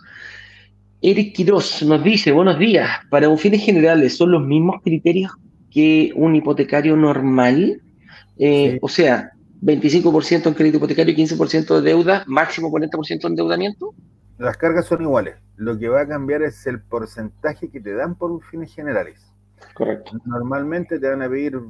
Eric 1.01 1.33
Quiroz 1.33 1.81
nos 1.83 2.03
dice, 2.03 2.33
buenos 2.33 2.59
días, 2.59 2.89
para 3.09 3.29
un 3.29 3.37
fines 3.37 3.63
generales, 3.63 4.17
¿son 4.17 4.31
los 4.31 4.45
mismos 4.45 4.81
criterios 4.83 5.31
que 5.71 6.11
un 6.13 6.35
hipotecario 6.35 6.97
normal? 6.97 7.81
Eh, 8.37 8.77
o 8.81 8.89
sea, 8.89 9.31
25% 9.61 10.47
en 10.47 10.53
crédito 10.53 10.75
hipotecario, 10.77 11.15
15% 11.15 11.75
de 11.75 11.81
deuda, 11.81 12.25
máximo 12.27 12.69
40% 12.69 13.21
de 13.21 13.27
endeudamiento. 13.29 13.93
Las 14.39 14.57
cargas 14.57 14.87
son 14.87 15.01
iguales. 15.01 15.35
Lo 15.55 15.79
que 15.79 15.87
va 15.87 16.01
a 16.01 16.07
cambiar 16.07 16.41
es 16.41 16.67
el 16.67 16.81
porcentaje 16.81 17.69
que 17.69 17.79
te 17.79 17.93
dan 17.93 18.15
por 18.15 18.31
un 18.31 18.41
fines 18.41 18.73
generales. 18.75 19.25
Correcto. 19.73 20.11
Normalmente 20.25 20.99
te 20.99 21.07
van 21.07 21.21
a 21.21 21.29
pedir, 21.29 21.61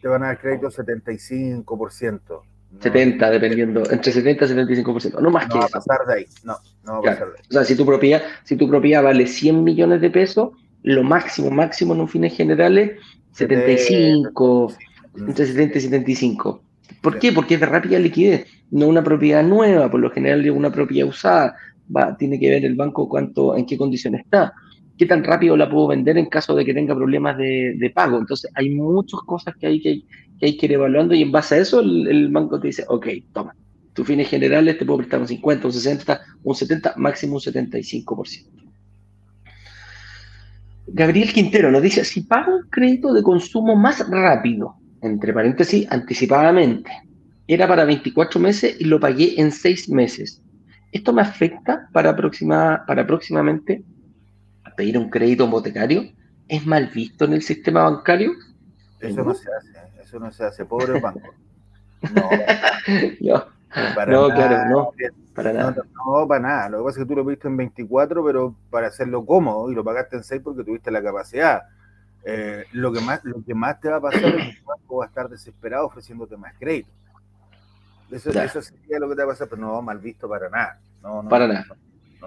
te 0.00 0.06
van 0.06 0.22
a 0.22 0.26
dar 0.26 0.40
crédito 0.40 0.68
75%. 0.68 2.42
70, 2.78 3.30
dependiendo, 3.30 3.82
entre 3.90 4.12
70 4.12 4.44
y 4.44 4.48
75%, 4.48 5.20
no 5.20 5.30
más 5.30 5.46
que 5.46 5.58
va 5.58 5.66
eso. 5.66 5.76
a 5.76 5.80
pasar 5.80 6.06
de 6.06 6.14
ahí, 6.14 6.26
no, 6.44 6.56
no 6.84 6.92
va 6.92 6.98
a 6.98 7.02
pasar 7.02 7.28
de 7.28 7.38
ahí. 7.38 7.44
O 7.50 7.52
sea, 7.52 7.64
si 7.64 7.76
tu 7.76 7.84
propiedad, 7.84 8.22
si 8.44 8.56
tu 8.56 8.68
propiedad 8.68 9.02
vale 9.02 9.26
100 9.26 9.62
millones 9.64 10.00
de 10.00 10.10
pesos, 10.10 10.50
lo 10.82 11.02
máximo, 11.02 11.50
máximo 11.50 11.94
en 11.94 12.00
un 12.00 12.08
fines 12.08 12.36
generales, 12.36 12.98
75, 13.32 14.72
entre 15.16 15.46
70 15.46 15.78
y 15.78 15.80
75. 15.80 16.62
¿Por 17.00 17.18
qué? 17.18 17.32
Porque 17.32 17.54
es 17.54 17.60
de 17.60 17.66
rápida 17.66 17.98
liquidez, 17.98 18.46
no 18.70 18.86
una 18.86 19.02
propiedad 19.02 19.42
nueva, 19.42 19.90
por 19.90 20.00
lo 20.00 20.10
general 20.10 20.44
es 20.44 20.50
una 20.50 20.70
propiedad 20.70 21.08
usada, 21.08 21.56
va, 21.94 22.16
tiene 22.16 22.38
que 22.38 22.50
ver 22.50 22.64
el 22.64 22.76
banco 22.76 23.08
cuánto, 23.08 23.56
en 23.56 23.66
qué 23.66 23.76
condición 23.76 24.14
está, 24.14 24.54
qué 25.00 25.06
tan 25.06 25.24
rápido 25.24 25.56
la 25.56 25.70
puedo 25.70 25.86
vender 25.86 26.18
en 26.18 26.26
caso 26.26 26.54
de 26.54 26.62
que 26.62 26.74
tenga 26.74 26.94
problemas 26.94 27.38
de, 27.38 27.90
pago. 27.94 28.18
Entonces 28.18 28.50
hay 28.54 28.68
muchas 28.68 29.20
cosas 29.20 29.54
que 29.56 29.66
hay 29.66 29.80
que, 29.80 30.02
hay 30.42 30.58
que 30.58 30.66
ir 30.66 30.72
evaluando 30.72 31.14
y 31.14 31.22
en 31.22 31.32
base 31.32 31.54
a 31.54 31.58
eso 31.58 31.80
el, 31.80 32.28
banco 32.28 32.60
te 32.60 32.66
dice, 32.66 32.84
ok, 32.86 33.06
toma, 33.32 33.56
tus 33.94 34.06
fines 34.06 34.28
generales 34.28 34.76
te 34.76 34.84
puedo 34.84 34.98
prestar 34.98 35.20
un 35.20 35.26
50, 35.26 35.66
un 35.66 35.72
60, 35.72 36.20
un 36.42 36.54
70, 36.54 36.94
máximo 36.98 37.36
un 37.36 37.40
75%. 37.40 38.46
Gabriel 40.88 41.32
Quintero 41.32 41.70
nos 41.70 41.80
dice, 41.80 42.04
si 42.04 42.20
pago 42.20 42.56
un 42.56 42.68
crédito 42.68 43.14
de 43.14 43.22
consumo 43.22 43.76
más 43.76 44.06
rápido, 44.06 44.74
entre 45.00 45.32
paréntesis, 45.32 45.90
anticipadamente, 45.90 46.90
era 47.46 47.66
para 47.66 47.86
24 47.86 48.38
meses 48.38 48.76
y 48.78 48.84
lo 48.84 49.00
pagué 49.00 49.40
en 49.40 49.50
6 49.50 49.88
meses. 49.88 50.42
¿Esto 50.92 51.14
me 51.14 51.22
afecta 51.22 51.88
para, 51.90 52.14
próxima, 52.14 52.84
para 52.86 53.06
próximamente 53.06 53.82
pedir 54.80 54.96
un 54.96 55.10
crédito 55.10 55.46
hipotecario? 55.46 56.04
¿Es 56.48 56.66
mal 56.66 56.86
visto 56.86 57.26
en 57.26 57.34
el 57.34 57.42
sistema 57.42 57.82
bancario? 57.82 58.32
Eso 58.98 59.22
no 59.22 59.34
se 59.34 59.46
hace, 59.52 59.68
eso 60.02 60.18
no 60.18 60.32
se 60.32 60.42
hace, 60.44 60.64
pobre 60.64 60.98
banco. 60.98 61.34
No, 62.14 62.30
no, 63.20 63.44
para 63.94 64.10
no 64.10 64.28
nada, 64.28 64.34
claro, 64.48 64.70
no, 64.70 64.90
para 65.34 65.52
nada. 65.52 65.76
no, 65.94 66.26
para 66.26 66.40
nada. 66.40 66.68
Lo 66.70 66.78
que 66.78 66.84
pasa 66.84 67.00
es 67.00 67.04
que 67.04 67.08
tú 67.10 67.16
lo 67.16 67.26
pediste 67.26 67.48
en 67.48 67.58
24, 67.58 68.24
pero 68.24 68.54
para 68.70 68.86
hacerlo 68.86 69.26
cómodo 69.26 69.70
y 69.70 69.74
lo 69.74 69.84
pagaste 69.84 70.16
en 70.16 70.24
6 70.24 70.40
porque 70.42 70.64
tuviste 70.64 70.90
la 70.90 71.02
capacidad. 71.02 71.62
Eh, 72.24 72.64
lo, 72.72 72.90
que 72.90 73.00
más, 73.02 73.22
lo 73.24 73.44
que 73.44 73.54
más 73.54 73.78
te 73.80 73.90
va 73.90 73.96
a 73.96 74.00
pasar 74.00 74.24
es 74.24 74.32
que 74.34 74.48
el 74.60 74.64
banco 74.64 74.96
va 74.96 75.04
a 75.04 75.08
estar 75.08 75.28
desesperado 75.28 75.86
ofreciéndote 75.86 76.38
más 76.38 76.54
crédito. 76.58 76.88
Eso, 78.10 78.30
Claro. 78.30 78.46
eso 78.48 78.62
sería 78.62 78.98
lo 78.98 79.10
que 79.10 79.14
te 79.14 79.22
va 79.22 79.28
a 79.28 79.34
pasar, 79.34 79.46
pero 79.48 79.60
no 79.60 79.82
mal 79.82 79.98
visto 79.98 80.26
para 80.26 80.48
nada. 80.48 80.80
No, 81.02 81.22
no, 81.22 81.28
Para 81.28 81.46
nada. 81.46 81.66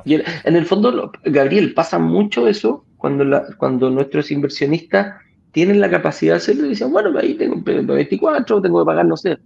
En, 0.05 0.55
el 0.55 0.65
fondo, 0.65 1.11
Gabriel, 1.23 1.73
pasa 1.73 1.99
mucho 1.99 2.47
eso 2.47 2.85
cuando, 2.97 3.89
nuestros 3.89 4.31
inversionistas 4.31 5.15
tienen 5.51 5.81
la 5.81 5.89
capacidad 5.89 6.33
de 6.33 6.37
hacerlo 6.37 6.65
y 6.65 6.69
dicen, 6.69 6.91
bueno, 6.91 7.17
ahí 7.19 7.35
tengo 7.35 7.55
un 7.55 7.63
24, 7.63 8.61
tengo 8.61 8.83
que 8.83 8.85
pagar, 8.85 9.05
no 9.05 9.17
sé, 9.17 9.37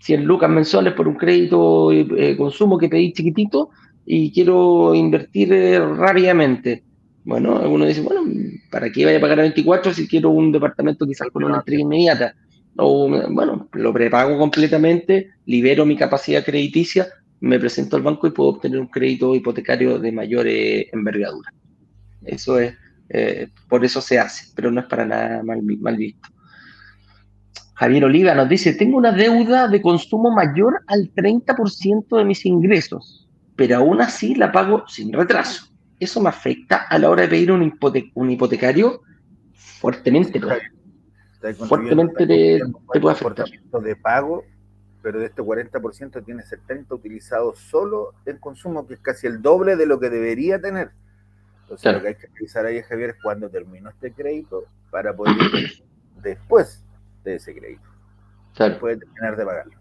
100 0.00 0.24
lucas 0.24 0.50
mensuales 0.50 0.92
por 0.94 1.08
un 1.08 1.14
crédito 1.14 1.92
eh, 1.92 2.06
eh, 2.16 2.36
consumo 2.36 2.76
que 2.76 2.88
pedí 2.88 3.12
chiquitito 3.12 3.70
y 4.04 4.32
quiero 4.32 4.94
invertir 4.94 5.52
eh, 5.52 5.78
rápidamente. 5.78 6.82
Bueno, 7.24 7.56
algunos 7.56 7.88
dicen, 7.88 8.04
bueno, 8.04 8.22
¿para 8.70 8.90
qué 8.90 9.04
vaya 9.04 9.18
a 9.18 9.20
pagar 9.20 9.38
a 9.38 9.42
24 9.42 9.94
si 9.94 10.08
quiero 10.08 10.30
un 10.30 10.50
departamento 10.50 11.06
quizás 11.06 11.28
con 11.32 11.44
una 11.44 11.58
entrega 11.58 11.82
inmediata? 11.82 12.34
O, 12.76 13.08
bueno, 13.30 13.68
lo 13.72 13.92
prepago 13.92 14.36
completamente, 14.38 15.30
libero 15.46 15.86
mi 15.86 15.96
capacidad 15.96 16.44
crediticia, 16.44 17.06
me 17.42 17.58
presento 17.58 17.96
al 17.96 18.02
banco 18.02 18.26
y 18.26 18.30
puedo 18.30 18.50
obtener 18.50 18.78
un 18.80 18.86
crédito 18.86 19.34
hipotecario 19.34 19.98
de 19.98 20.12
mayor 20.12 20.46
eh, 20.46 20.88
envergadura. 20.92 21.52
Eso 22.24 22.58
es, 22.58 22.74
eh, 23.08 23.48
por 23.68 23.84
eso 23.84 24.00
se 24.00 24.18
hace, 24.18 24.46
pero 24.54 24.70
no 24.70 24.80
es 24.80 24.86
para 24.86 25.04
nada 25.04 25.42
mal, 25.42 25.60
mal 25.80 25.96
visto. 25.96 26.28
Javier 27.74 28.04
Oliva 28.04 28.34
nos 28.34 28.48
dice, 28.48 28.74
tengo 28.74 28.96
una 28.96 29.12
deuda 29.12 29.66
de 29.66 29.82
consumo 29.82 30.30
mayor 30.30 30.82
al 30.86 31.10
30% 31.12 32.16
de 32.16 32.24
mis 32.24 32.46
ingresos, 32.46 33.28
pero 33.56 33.76
aún 33.78 34.00
así 34.00 34.34
la 34.36 34.52
pago 34.52 34.84
sin 34.86 35.12
retraso. 35.12 35.66
Eso 35.98 36.20
me 36.20 36.28
afecta 36.28 36.76
a 36.88 36.98
la 36.98 37.10
hora 37.10 37.22
de 37.22 37.28
pedir 37.28 37.50
un, 37.50 37.62
hipote- 37.62 38.12
un 38.14 38.30
hipotecario 38.30 39.00
fuertemente. 39.52 40.40
Fuertemente 41.68 42.24
te- 42.26 42.60
puede 43.00 43.12
afectar. 43.12 43.46
de 43.82 43.96
pago, 43.96 44.44
pero 45.02 45.18
de 45.18 45.26
este 45.26 45.42
40% 45.42 46.24
tienes 46.24 46.52
el 46.52 46.60
30% 46.62 46.86
utilizado 46.94 47.54
solo 47.54 48.12
en 48.26 48.38
consumo, 48.38 48.86
que 48.86 48.94
es 48.94 49.00
casi 49.00 49.26
el 49.26 49.42
doble 49.42 49.76
de 49.76 49.86
lo 49.86 49.98
que 49.98 50.10
debería 50.10 50.60
tener. 50.60 50.90
Entonces, 51.62 51.82
Claro. 51.82 51.98
lo 51.98 52.02
que 52.02 52.08
hay 52.08 52.14
que 52.16 52.26
revisar 52.34 52.66
ahí, 52.66 52.82
Javier, 52.82 53.10
es 53.10 53.16
cuando 53.22 53.48
terminó 53.48 53.90
este 53.90 54.12
crédito 54.12 54.64
para 54.90 55.14
poder 55.14 55.34
ir 55.36 55.82
después 56.22 56.84
de 57.24 57.36
ese 57.36 57.54
crédito, 57.54 57.88
Claro. 58.54 58.72
después 58.72 58.98
de 59.00 59.06
terminar 59.06 59.36
de 59.36 59.44
pagarlo. 59.44 59.72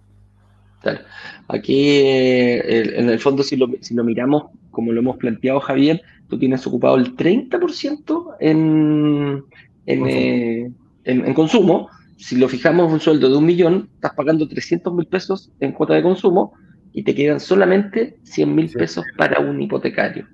Claro. 0.82 1.00
Aquí, 1.48 2.00
eh, 2.00 3.00
en 3.00 3.10
el 3.10 3.20
fondo, 3.20 3.44
si 3.44 3.56
lo, 3.56 3.68
si 3.82 3.94
lo 3.94 4.04
miramos 4.04 4.46
como 4.72 4.92
lo 4.92 5.00
hemos 5.02 5.18
planteado, 5.18 5.60
Javier, 5.60 6.02
tú 6.28 6.40
tienes 6.40 6.66
ocupado 6.66 6.96
el 6.96 7.16
30% 7.16 8.36
en, 8.40 9.44
en, 9.86 10.08
eh, 10.08 10.72
en- 11.04 11.26
en 11.26 11.34
consumo. 11.34 11.90
Si 12.22 12.36
lo 12.38 12.48
fijamos 12.48 12.92
un 12.92 13.00
sueldo 13.00 13.30
de 13.30 13.38
un 13.38 13.46
millón, 13.46 13.90
estás 13.96 14.14
pagando 14.16 14.48
300 14.48 14.94
mil 14.94 15.08
pesos 15.08 15.52
en 15.60 15.72
cuota 15.72 15.94
de 15.96 16.04
consumo 16.04 16.54
y 16.94 17.04
te 17.04 17.16
quedan 17.16 17.40
solamente 17.40 18.20
100 18.24 18.54
mil 18.54 18.70
pesos 18.70 19.04
para 19.18 19.40
un 19.40 19.62
hipotecario. 19.62 20.28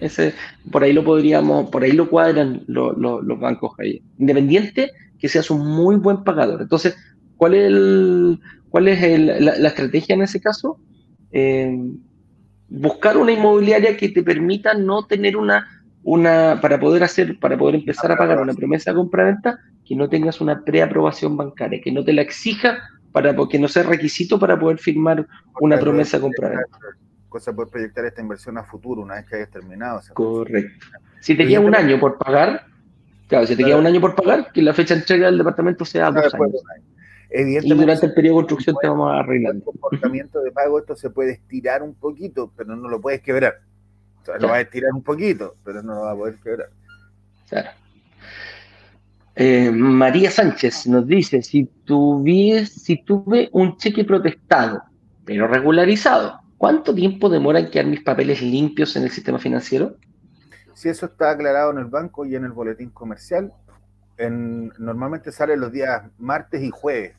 Ese, 0.00 0.34
por 0.70 0.84
ahí 0.84 0.92
lo 0.92 1.02
podríamos, 1.02 1.70
por 1.70 1.82
ahí 1.82 1.92
lo 1.92 2.08
cuadran 2.08 2.62
lo- 2.66 2.92
lo- 2.92 3.22
los 3.22 3.40
bancos, 3.40 3.72
Javier. 3.76 4.02
Independiente 4.18 4.90
que 5.18 5.28
seas 5.28 5.50
un 5.50 5.66
muy 5.66 5.96
buen 5.96 6.22
pagador. 6.24 6.60
Entonces, 6.62 6.94
¿cuál 7.36 7.54
es, 7.54 7.64
el, 7.66 8.38
cuál 8.68 8.88
es 8.88 9.02
el- 9.02 9.44
la, 9.44 9.56
la 9.58 9.68
estrategia 9.68 10.14
en 10.14 10.22
ese 10.22 10.40
caso? 10.40 10.80
Eh, 11.30 11.74
buscar 12.68 13.16
una 13.16 13.32
inmobiliaria 13.32 13.96
que 13.96 14.08
te 14.10 14.22
permita 14.22 14.74
no 14.74 15.06
tener 15.06 15.36
una, 15.36 15.66
una 16.04 16.58
para 16.60 16.80
poder 16.80 17.02
hacer, 17.02 17.38
para 17.38 17.56
poder 17.56 17.76
empezar 17.76 18.10
a 18.10 18.16
pagar 18.16 18.40
una 18.40 18.54
promesa 18.54 18.90
de 18.90 18.96
compraventa, 18.96 19.60
que 19.84 19.94
no 19.96 20.08
tengas 20.08 20.40
una 20.40 20.64
preaprobación 20.64 21.36
bancaria, 21.36 21.80
que 21.80 21.92
no 21.92 22.04
te 22.04 22.12
la 22.12 22.22
exija 22.22 22.78
para 23.12 23.34
que 23.48 23.58
no 23.58 23.68
sea 23.68 23.82
requisito 23.82 24.38
para 24.38 24.58
poder 24.58 24.78
firmar 24.78 25.26
una 25.60 25.78
promesa 25.78 26.16
de 26.16 26.22
compraventa. 26.22 26.78
Cosa 27.28 27.52
poder 27.52 27.70
proyectar 27.70 28.04
esta 28.04 28.20
inversión 28.20 28.58
a 28.58 28.64
futuro 28.64 29.02
una 29.02 29.14
vez 29.14 29.26
que 29.26 29.36
hayas 29.36 29.50
terminado. 29.50 30.00
Correcto. 30.14 30.86
Si 31.20 31.36
te 31.36 31.46
queda 31.46 31.60
un 31.60 31.74
año 31.74 32.00
por 32.00 32.18
pagar, 32.18 32.66
claro, 33.28 33.46
si 33.46 33.54
te 33.54 33.64
queda 33.64 33.76
un 33.76 33.86
año 33.86 34.00
por 34.00 34.14
pagar, 34.14 34.50
que 34.52 34.62
la 34.62 34.74
fecha 34.74 34.94
de 34.94 35.00
entrega 35.00 35.26
del 35.26 35.38
departamento 35.38 35.84
sea 35.84 36.10
dos 36.10 36.34
años. 36.34 36.62
año. 36.74 36.92
Y 37.34 37.68
durante 37.74 38.06
el 38.06 38.12
periodo 38.12 38.36
de 38.36 38.40
construcción 38.40 38.76
te 38.80 38.88
vamos 38.88 39.10
el 39.12 39.20
arreglando. 39.20 39.64
comportamiento 39.64 40.42
de 40.42 40.50
pago, 40.50 40.78
esto 40.78 40.94
se 40.94 41.08
puede 41.08 41.32
estirar 41.32 41.82
un 41.82 41.94
poquito, 41.94 42.52
pero 42.56 42.76
no 42.76 42.88
lo 42.88 43.00
puedes 43.00 43.22
quebrar. 43.22 43.54
O 44.22 44.24
sea, 44.24 44.38
lo 44.38 44.48
vas 44.48 44.58
a 44.58 44.60
estirar 44.60 44.92
un 44.92 45.02
poquito, 45.02 45.56
pero 45.64 45.82
no 45.82 45.94
lo 45.94 46.00
vas 46.02 46.14
a 46.14 46.16
poder 46.16 46.36
quebrar. 46.42 46.70
Claro. 47.48 47.70
Eh, 49.34 49.70
María 49.70 50.30
Sánchez 50.30 50.86
nos 50.86 51.06
dice, 51.06 51.42
si, 51.42 51.64
tuvies, 51.64 52.72
si 52.72 53.02
tuve 53.02 53.48
un 53.52 53.76
cheque 53.78 54.04
protestado, 54.04 54.82
pero 55.24 55.46
regularizado, 55.48 56.38
¿cuánto 56.58 56.94
tiempo 56.94 57.28
demora 57.30 57.58
en 57.60 57.70
quedar 57.70 57.86
mis 57.86 58.02
papeles 58.02 58.42
limpios 58.42 58.94
en 58.96 59.04
el 59.04 59.10
sistema 59.10 59.38
financiero? 59.38 59.96
Si 60.74 60.88
eso 60.88 61.06
está 61.06 61.30
aclarado 61.30 61.70
en 61.72 61.78
el 61.78 61.86
banco 61.86 62.24
y 62.26 62.34
en 62.34 62.44
el 62.44 62.52
boletín 62.52 62.90
comercial, 62.90 63.52
en- 64.18 64.72
normalmente 64.78 65.32
sale 65.32 65.56
los 65.56 65.72
días 65.72 66.02
martes 66.18 66.62
y 66.62 66.70
jueves. 66.70 67.14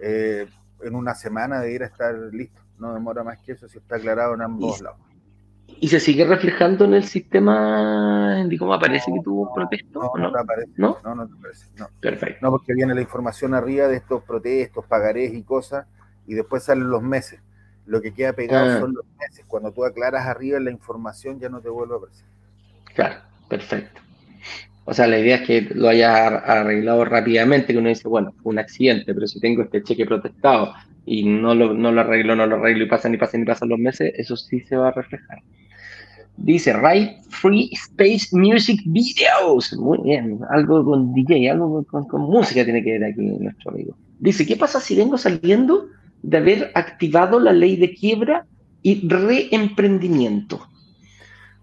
Eh, 0.00 0.46
en 0.82 0.94
una 0.96 1.14
semana 1.14 1.60
de 1.60 1.72
ir 1.72 1.82
a 1.82 1.86
estar 1.86 2.14
listo. 2.32 2.60
No 2.78 2.92
demora 2.92 3.22
más 3.22 3.38
que 3.38 3.52
eso 3.52 3.68
si 3.68 3.78
está 3.78 3.96
aclarado 3.96 4.34
en 4.34 4.42
ambos 4.42 4.80
Y- 4.80 4.82
lados. 4.82 4.98
¿Y 5.66 5.88
se 5.88 6.00
sigue 6.00 6.24
reflejando 6.24 6.84
en 6.84 6.94
el 6.94 7.04
sistema, 7.04 8.44
cómo 8.58 8.74
aparece 8.74 9.12
que 9.12 9.20
tuvo 9.22 9.42
un 9.42 9.48
No, 9.48 9.54
protesto? 9.54 10.00
No, 10.00 10.06
¿o 10.08 10.18
no 10.18 10.24
no? 10.28 10.32
te 10.32 10.38
aparece. 10.40 10.72
¿No? 10.76 10.98
No, 11.04 11.14
no 11.14 11.26
te 11.26 11.34
aparece. 11.38 11.66
No. 11.76 11.88
Perfecto. 12.00 12.38
No, 12.42 12.50
porque 12.50 12.72
viene 12.74 12.94
la 12.94 13.00
información 13.00 13.54
arriba 13.54 13.88
de 13.88 13.96
estos 13.96 14.22
protestos, 14.22 14.84
pagarés 14.86 15.34
y 15.34 15.42
cosas, 15.42 15.86
y 16.26 16.34
después 16.34 16.62
salen 16.64 16.88
los 16.88 17.02
meses. 17.02 17.40
Lo 17.86 18.00
que 18.00 18.14
queda 18.14 18.32
pegado 18.32 18.70
Ah. 18.70 18.80
son 18.80 18.94
los 18.94 19.04
meses. 19.18 19.44
Cuando 19.46 19.72
tú 19.72 19.84
aclaras 19.84 20.26
arriba 20.26 20.58
la 20.58 20.70
información, 20.70 21.38
ya 21.38 21.48
no 21.50 21.60
te 21.60 21.68
vuelve 21.68 21.94
a 21.94 21.98
aparecer. 21.98 22.24
Claro, 22.94 23.16
perfecto. 23.48 24.00
O 24.86 24.94
sea, 24.94 25.06
la 25.06 25.18
idea 25.18 25.36
es 25.36 25.42
que 25.46 25.62
lo 25.74 25.88
hayas 25.88 26.14
ar- 26.14 26.44
arreglado 26.50 27.04
rápidamente, 27.04 27.72
que 27.72 27.78
uno 27.78 27.88
dice, 27.88 28.06
bueno, 28.08 28.32
fue 28.42 28.52
un 28.52 28.58
accidente, 28.58 29.12
pero 29.14 29.26
si 29.26 29.40
tengo 29.40 29.62
este 29.62 29.82
cheque 29.82 30.06
protestado 30.06 30.72
y 31.06 31.24
no 31.24 31.54
lo, 31.54 31.74
no 31.74 31.92
lo 31.92 32.00
arreglo, 32.00 32.34
no 32.34 32.46
lo 32.46 32.56
arreglo 32.56 32.84
y 32.84 32.88
pasan 32.88 33.14
y 33.14 33.18
pasan 33.18 33.42
y 33.42 33.44
pasan 33.44 33.68
los 33.68 33.78
meses, 33.78 34.12
eso 34.16 34.36
sí 34.36 34.60
se 34.60 34.76
va 34.76 34.88
a 34.88 34.92
reflejar. 34.92 35.42
Dice, 36.36 36.74
write 36.74 37.20
free 37.28 37.70
space 37.72 38.36
music 38.36 38.80
videos. 38.86 39.72
Muy 39.74 39.98
bien, 40.02 40.40
algo 40.50 40.84
con 40.84 41.12
DJ, 41.14 41.50
algo 41.50 41.84
con, 41.84 42.06
con, 42.08 42.22
música 42.22 42.64
tiene 42.64 42.82
que 42.82 42.98
ver 42.98 43.04
aquí 43.04 43.20
nuestro 43.20 43.70
amigo. 43.70 43.96
Dice, 44.18 44.44
¿qué 44.44 44.56
pasa 44.56 44.80
si 44.80 44.96
vengo 44.96 45.16
saliendo 45.16 45.88
de 46.22 46.36
haber 46.38 46.72
activado 46.74 47.38
la 47.38 47.52
ley 47.52 47.76
de 47.76 47.94
quiebra 47.94 48.46
y 48.82 49.06
reemprendimiento? 49.08 50.66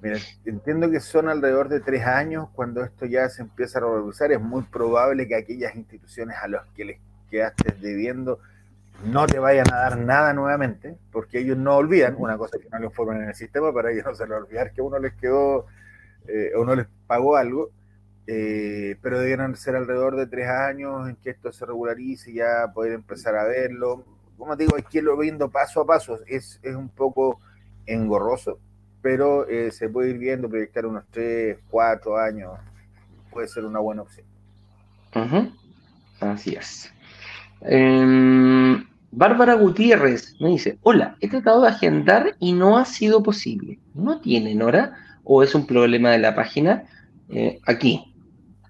Mira, 0.01 0.18
entiendo 0.45 0.89
que 0.89 0.99
son 0.99 1.27
alrededor 1.27 1.69
de 1.69 1.80
tres 1.80 2.03
años 2.03 2.47
cuando 2.53 2.84
esto 2.84 3.05
ya 3.05 3.27
se 3.30 3.41
empieza 3.41 3.77
a 3.77 3.81
revolucionar. 3.81 4.31
Es 4.31 4.41
muy 4.41 4.63
probable 4.63 5.27
que 5.27 5.35
aquellas 5.35 5.76
instituciones 5.76 6.38
a 6.41 6.47
las 6.47 6.65
que 6.76 6.85
les 6.85 6.99
quedaste 7.30 7.76
debiendo 7.80 8.39
no 9.06 9.28
te 9.28 9.40
vayan 9.40 9.72
a 9.73 9.78
dar 9.78 9.98
nada 9.98 10.34
nuevamente, 10.34 10.98
porque 11.11 11.40
ellos 11.40 11.57
no 11.57 11.76
olvidan, 11.76 12.15
una 12.18 12.38
cosa 12.38 12.57
que 12.60 12.69
no 12.69 12.80
lo 12.80 12.86
informan 12.86 13.22
en 13.22 13.30
el 13.30 13.36
sistema, 13.36 13.73
para 13.73 13.91
ellos 13.91 14.06
no 14.07 14.15
se 14.15 14.28
les 14.28 14.38
olvidar 14.38 14.72
que 14.73 14.82
uno 14.82 14.99
les 14.99 15.14
quedó 15.14 15.65
eh, 16.28 16.52
o 16.56 16.76
les 16.76 16.88
pagó 17.07 17.36
algo, 17.36 17.72
eh, 18.28 18.95
pero 19.02 19.19
debieron 19.19 19.56
ser 19.56 19.76
alrededor 19.76 20.15
de 20.15 20.28
tres 20.28 20.48
años 20.48 21.10
en 21.10 21.15
que 21.15 21.32
esto 21.32 21.52
se 21.52 21.65
regularice 21.65 22.32
y 22.32 22.36
ya 22.36 22.72
poder 22.73 22.94
empezar 22.94 23.36
a 23.36 23.45
verlo. 23.45 24.06
Como 24.38 24.56
te 24.56 24.64
digo, 24.64 24.76
hay 24.76 24.84
que 24.84 24.99
irlo 24.99 25.18
viendo 25.18 25.49
paso 25.49 25.82
a 25.82 25.86
paso, 25.86 26.19
es, 26.28 26.60
es 26.61 26.76
un 26.76 26.90
poco 26.90 27.40
engorroso, 27.86 28.60
pero 29.02 29.48
eh, 29.48 29.72
se 29.72 29.90
puede 29.90 30.11
ir 30.11 30.18
viendo, 30.18 30.49
proyectar 30.49 30.86
unos 30.86 31.06
tres, 31.10 31.57
cuatro 31.69 32.18
años, 32.18 32.52
puede 33.32 33.48
ser 33.48 33.65
una 33.65 33.80
buena 33.80 34.03
opción. 34.03 34.26
Así 36.19 36.53
es. 36.53 36.94
Em, 37.61 38.86
Bárbara 39.11 39.55
Gutiérrez 39.55 40.35
me 40.39 40.49
dice, 40.49 40.77
hola, 40.83 41.17
he 41.19 41.29
tratado 41.29 41.61
de 41.61 41.67
agendar 41.67 42.35
y 42.39 42.53
no 42.53 42.77
ha 42.77 42.85
sido 42.85 43.21
posible. 43.21 43.79
¿No 43.93 44.21
tienen 44.21 44.61
hora 44.61 44.93
o 45.23 45.43
es 45.43 45.53
un 45.53 45.67
problema 45.67 46.11
de 46.11 46.19
la 46.19 46.33
página? 46.33 46.83
Eh, 47.29 47.59
aquí. 47.67 48.07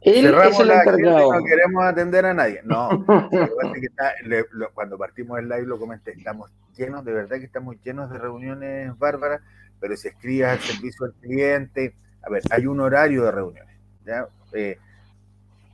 Él 0.02 0.26
es 0.26 0.60
el 0.60 0.72
encargado. 0.72 1.32
no 1.32 1.44
queremos 1.44 1.84
atender 1.84 2.26
a 2.26 2.34
nadie. 2.34 2.62
No, 2.64 2.90
cuando 4.74 4.98
partimos 4.98 5.38
el 5.38 5.48
live 5.48 5.68
lo 5.68 5.78
comenté, 5.78 6.14
estamos 6.14 6.52
llenos, 6.76 7.06
de 7.06 7.14
verdad 7.14 7.38
que 7.38 7.46
estamos 7.46 7.76
llenos 7.84 8.10
de 8.10 8.18
reuniones, 8.18 8.98
Bárbara, 8.98 9.42
pero 9.80 9.96
si 9.96 10.08
escribes 10.08 10.48
al 10.48 10.60
servicio 10.60 11.06
al 11.06 11.14
cliente, 11.14 11.94
a 12.24 12.32
ver, 12.32 12.42
hay 12.50 12.66
un 12.66 12.80
horario 12.80 13.26
de 13.26 13.32
reuniones. 13.32 13.76
¿ya? 14.04 14.28
Eh, 14.54 14.80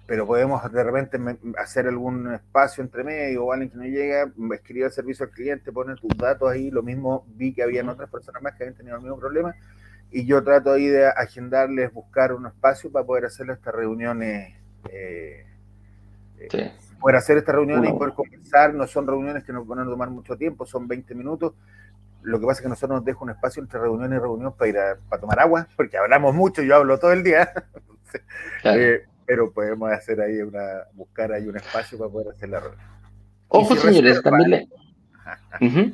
pero 0.08 0.26
podemos 0.26 0.72
de 0.72 0.84
repente 0.84 1.20
hacer 1.58 1.86
algún 1.86 2.34
espacio 2.34 2.82
entre 2.82 3.04
medio 3.04 3.46
o 3.46 3.52
alguien 3.52 3.70
que 3.70 3.78
no 3.78 3.84
llega, 3.84 4.32
escribe 4.54 4.86
al 4.86 4.92
servicio 4.92 5.26
al 5.26 5.32
cliente, 5.32 5.72
pone 5.74 5.96
tus 5.96 6.18
datos 6.18 6.50
ahí, 6.50 6.72
lo 6.72 6.82
mismo 6.82 7.26
vi 7.28 7.54
que 7.54 7.62
habían 7.62 7.90
otras 7.90 8.10
personas 8.10 8.42
más 8.42 8.56
que 8.56 8.64
habían 8.64 8.78
tenido 8.78 8.96
el 8.96 9.02
mismo 9.02 9.20
problema 9.20 9.54
y 10.10 10.26
yo 10.26 10.42
trato 10.42 10.72
ahí 10.72 10.88
de 10.88 11.08
agendarles, 11.08 11.92
buscar 11.94 12.34
un 12.34 12.48
espacio 12.48 12.90
para 12.90 13.06
poder 13.06 13.26
hacer 13.26 13.50
estas 13.50 13.76
reuniones, 13.76 14.56
eh, 14.90 15.46
eh, 16.40 16.72
poder 17.02 17.18
hacer 17.18 17.38
estas 17.38 17.56
reuniones 17.56 17.92
y 17.92 17.94
poder 17.94 18.14
conversar, 18.14 18.74
no 18.74 18.88
son 18.88 19.06
reuniones 19.06 19.44
que 19.44 19.52
nos 19.52 19.68
van 19.68 19.80
a 19.80 19.84
tomar 19.84 20.10
mucho 20.10 20.38
tiempo, 20.38 20.66
son 20.66 20.88
20 20.88 21.14
minutos, 21.16 21.54
lo 22.22 22.40
que 22.40 22.46
pasa 22.46 22.60
es 22.60 22.64
que 22.64 22.70
nosotros 22.70 23.00
nos 23.00 23.06
deja 23.06 23.20
un 23.20 23.32
espacio 23.32 23.62
entre 23.62 23.78
reunión 23.78 24.14
y 24.14 24.18
reunión 24.18 24.54
para 24.54 24.70
ir 24.70 24.78
a 24.78 24.98
para 25.10 25.20
tomar 25.20 25.40
agua, 25.42 25.68
porque 25.76 25.98
hablamos 25.98 26.34
mucho, 26.34 26.62
yo 26.62 26.78
hablo 26.78 26.98
todo 26.98 27.12
el 27.12 27.24
día. 27.24 27.52
Eh, 28.64 29.06
pero 29.28 29.52
podemos 29.52 29.92
hacer 29.92 30.22
ahí 30.22 30.40
una, 30.40 30.86
buscar 30.94 31.34
ahí 31.34 31.46
un 31.48 31.58
espacio 31.58 31.98
para 31.98 32.10
poder 32.10 32.30
hacer 32.30 32.48
la 32.48 32.62
reunión. 32.62 32.88
Ojo, 33.50 33.76
señores, 33.76 34.24
también 34.24 34.50
le... 34.50 34.68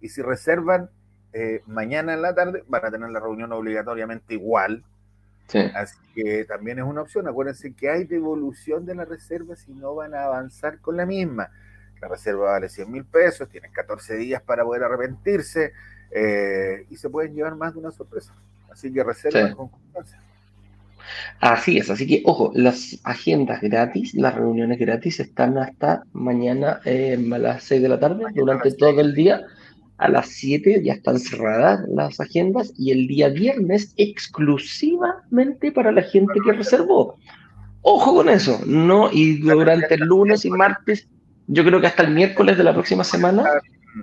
y 0.00 0.08
si 0.08 0.22
reservan 0.22 0.88
eh, 1.34 1.60
mañana 1.66 2.14
en 2.14 2.22
la 2.22 2.34
tarde, 2.34 2.64
van 2.66 2.86
a 2.86 2.90
tener 2.90 3.10
la 3.10 3.20
reunión 3.20 3.52
obligatoriamente 3.52 4.34
igual. 4.34 4.82
Así 5.74 5.96
que 6.14 6.44
también 6.46 6.78
es 6.78 6.84
una 6.84 7.02
opción. 7.02 7.28
Acuérdense 7.28 7.74
que 7.74 7.90
hay 7.90 8.04
devolución 8.04 8.86
de 8.86 8.94
la 8.94 9.04
reserva 9.04 9.54
si 9.54 9.72
no 9.72 9.94
van 9.94 10.14
a 10.14 10.24
avanzar 10.24 10.80
con 10.80 10.96
la 10.96 11.04
misma. 11.04 11.50
La 12.00 12.08
reserva 12.08 12.52
vale 12.52 12.70
100 12.70 12.90
mil 12.90 13.04
pesos, 13.04 13.48
tienen 13.48 13.72
14 13.72 14.16
días 14.16 14.40
para 14.42 14.64
poder 14.64 14.84
arrepentirse 14.84 15.72
eh, 16.10 16.86
y 16.88 16.96
se 16.96 17.10
pueden 17.10 17.34
llevar 17.34 17.56
más 17.56 17.74
de 17.74 17.80
una 17.80 17.90
sorpresa. 17.90 18.34
Así 18.70 18.92
que 18.92 19.04
reserva 19.04 19.54
con 19.54 19.68
constancia. 19.68 20.18
Así 21.40 21.78
es, 21.78 21.90
así 21.90 22.06
que 22.06 22.22
ojo, 22.24 22.50
las 22.54 22.98
agendas 23.04 23.60
gratis, 23.60 24.14
las 24.14 24.34
reuniones 24.34 24.78
gratis 24.78 25.20
están 25.20 25.56
hasta 25.58 26.02
mañana 26.12 26.80
eh, 26.84 27.18
a 27.32 27.38
las 27.38 27.64
6 27.64 27.82
de 27.82 27.88
la 27.88 28.00
tarde, 28.00 28.24
durante 28.34 28.72
todo 28.72 29.00
el 29.00 29.14
día. 29.14 29.42
A 29.98 30.08
las 30.08 30.28
7 30.28 30.80
ya 30.84 30.92
están 30.92 31.18
cerradas 31.18 31.80
las 31.88 32.20
agendas 32.20 32.72
y 32.78 32.92
el 32.92 33.08
día 33.08 33.28
viernes 33.30 33.94
exclusivamente 33.96 35.72
para 35.72 35.90
la 35.90 36.02
gente 36.02 36.34
que 36.44 36.52
reservó. 36.52 37.18
Ojo 37.82 38.14
con 38.14 38.28
eso, 38.28 38.60
no, 38.66 39.10
y 39.10 39.40
durante 39.40 39.94
el 39.94 40.02
lunes 40.02 40.44
y 40.44 40.50
martes, 40.50 41.08
yo 41.46 41.64
creo 41.64 41.80
que 41.80 41.86
hasta 41.86 42.02
el 42.02 42.12
miércoles 42.12 42.58
de 42.58 42.64
la 42.64 42.74
próxima 42.74 43.02
semana. 43.02 43.44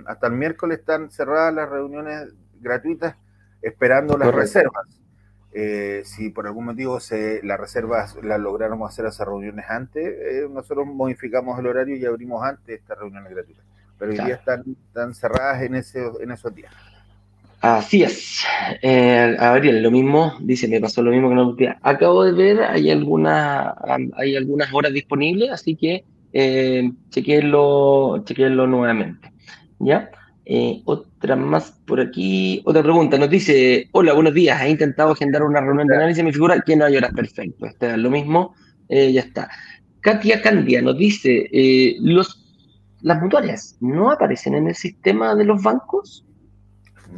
Hasta, 0.06 0.26
el 0.26 0.32
miércoles 0.34 0.80
están 0.80 1.10
cerradas 1.10 1.54
las 1.54 1.68
reuniones 1.70 2.34
gratuitas 2.60 3.14
esperando 3.62 4.18
las 4.18 4.34
reservas. 4.34 5.00
Eh, 5.58 6.02
si 6.04 6.28
por 6.28 6.46
algún 6.46 6.66
motivo 6.66 7.00
se, 7.00 7.40
las 7.42 7.58
reservas 7.58 8.14
las 8.22 8.38
lográramos 8.38 8.92
hacer 8.92 9.06
esas 9.06 9.26
reuniones 9.26 9.64
antes, 9.70 10.04
eh, 10.04 10.46
nosotros 10.50 10.86
modificamos 10.86 11.58
el 11.58 11.66
horario 11.66 11.96
y 11.96 12.04
abrimos 12.04 12.44
antes 12.44 12.78
estas 12.78 12.98
reuniones 12.98 13.32
gratuitas. 13.32 13.64
Pero 13.98 14.12
hoy 14.12 14.18
día 14.18 14.34
están, 14.34 14.64
están, 14.86 15.14
cerradas 15.14 15.62
en, 15.62 15.76
ese, 15.76 16.04
en 16.20 16.30
esos 16.30 16.54
días. 16.54 16.70
Así 17.62 18.02
es. 18.02 18.44
Eh, 18.82 19.34
Gabriel, 19.40 19.82
lo 19.82 19.90
mismo, 19.90 20.34
dice, 20.40 20.68
me 20.68 20.78
pasó 20.78 21.02
lo 21.02 21.10
mismo 21.10 21.30
que 21.30 21.34
no 21.34 21.56
Acabo 21.80 22.24
de 22.24 22.32
ver, 22.32 22.62
hay, 22.62 22.90
alguna, 22.90 23.74
hay 24.14 24.36
algunas 24.36 24.68
horas 24.74 24.92
disponibles, 24.92 25.50
así 25.50 25.74
que 25.74 26.04
eh, 26.34 26.92
chequenlo, 27.08 28.22
chequenlo 28.26 28.66
nuevamente. 28.66 29.32
¿Ya? 29.78 30.10
Eh, 30.48 30.80
otra 30.84 31.34
más 31.34 31.72
por 31.72 31.98
aquí, 31.98 32.62
otra 32.64 32.80
pregunta, 32.80 33.18
nos 33.18 33.28
dice, 33.28 33.88
hola, 33.90 34.12
buenos 34.12 34.32
días, 34.32 34.62
he 34.62 34.70
intentado 34.70 35.10
agendar 35.10 35.42
una 35.42 35.60
reunión 35.60 35.88
de 35.88 35.96
análisis, 35.96 36.22
me 36.22 36.32
figura. 36.32 36.62
Que 36.64 36.76
no 36.76 36.84
hay 36.84 36.96
horas, 36.96 37.12
perfecto, 37.12 37.66
está 37.66 37.94
es 37.94 37.98
lo 37.98 38.10
mismo, 38.10 38.54
eh, 38.88 39.12
ya 39.12 39.22
está. 39.22 39.50
Katia 40.00 40.40
Candia 40.40 40.80
nos 40.82 40.96
dice, 40.96 41.48
eh, 41.52 41.96
los, 42.00 42.46
las 43.00 43.20
mutuarias 43.20 43.76
no 43.80 44.12
aparecen 44.12 44.54
en 44.54 44.68
el 44.68 44.76
sistema 44.76 45.34
de 45.34 45.46
los 45.46 45.60
bancos. 45.64 46.24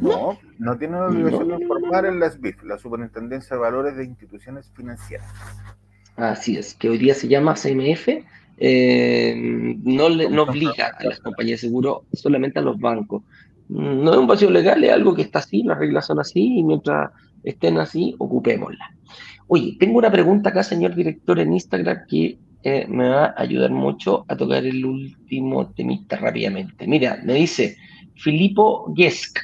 No, 0.01 0.39
no, 0.57 0.77
tienen 0.79 0.99
la 0.99 1.07
obligación 1.07 1.49
de 1.49 1.61
informar 1.61 2.07
en 2.07 2.19
la 2.19 2.31
SBIF, 2.31 2.63
la 2.63 2.79
Superintendencia 2.79 3.55
de 3.55 3.61
Valores 3.61 3.95
de 3.95 4.05
Instituciones 4.05 4.71
Financieras. 4.75 5.31
Así 6.15 6.57
es, 6.57 6.73
que 6.73 6.89
hoy 6.89 6.97
día 6.97 7.13
se 7.13 7.27
llama 7.27 7.53
CMF, 7.53 8.07
eh, 8.59 9.33
no, 9.83 10.09
le, 10.09 10.29
no 10.29 10.43
obliga 10.43 10.93
a 10.97 11.03
las 11.03 11.19
compañías 11.19 11.61
de 11.61 11.67
seguro, 11.67 12.05
solamente 12.13 12.59
a 12.59 12.61
los 12.61 12.77
bancos. 12.79 13.23
No 13.69 14.11
es 14.11 14.17
un 14.17 14.27
vacío 14.27 14.49
legal, 14.49 14.83
es 14.83 14.91
algo 14.91 15.13
que 15.13 15.21
está 15.21 15.39
así, 15.39 15.63
las 15.63 15.77
reglas 15.77 16.07
son 16.07 16.19
así, 16.19 16.59
y 16.59 16.63
mientras 16.63 17.11
estén 17.43 17.77
así, 17.77 18.15
ocupémosla. 18.17 18.93
Oye, 19.47 19.77
tengo 19.79 19.97
una 19.97 20.11
pregunta 20.11 20.49
acá, 20.49 20.63
señor 20.63 20.93
director, 20.93 21.39
en 21.39 21.53
Instagram 21.53 22.05
que 22.07 22.37
eh, 22.63 22.85
me 22.87 23.07
va 23.07 23.25
a 23.25 23.41
ayudar 23.41 23.71
mucho 23.71 24.25
a 24.27 24.35
tocar 24.35 24.65
el 24.65 24.85
último 24.85 25.71
temita 25.71 26.17
rápidamente. 26.17 26.85
Mira, 26.85 27.19
me 27.23 27.35
dice 27.35 27.77
Filippo 28.15 28.93
Gesk, 28.95 29.39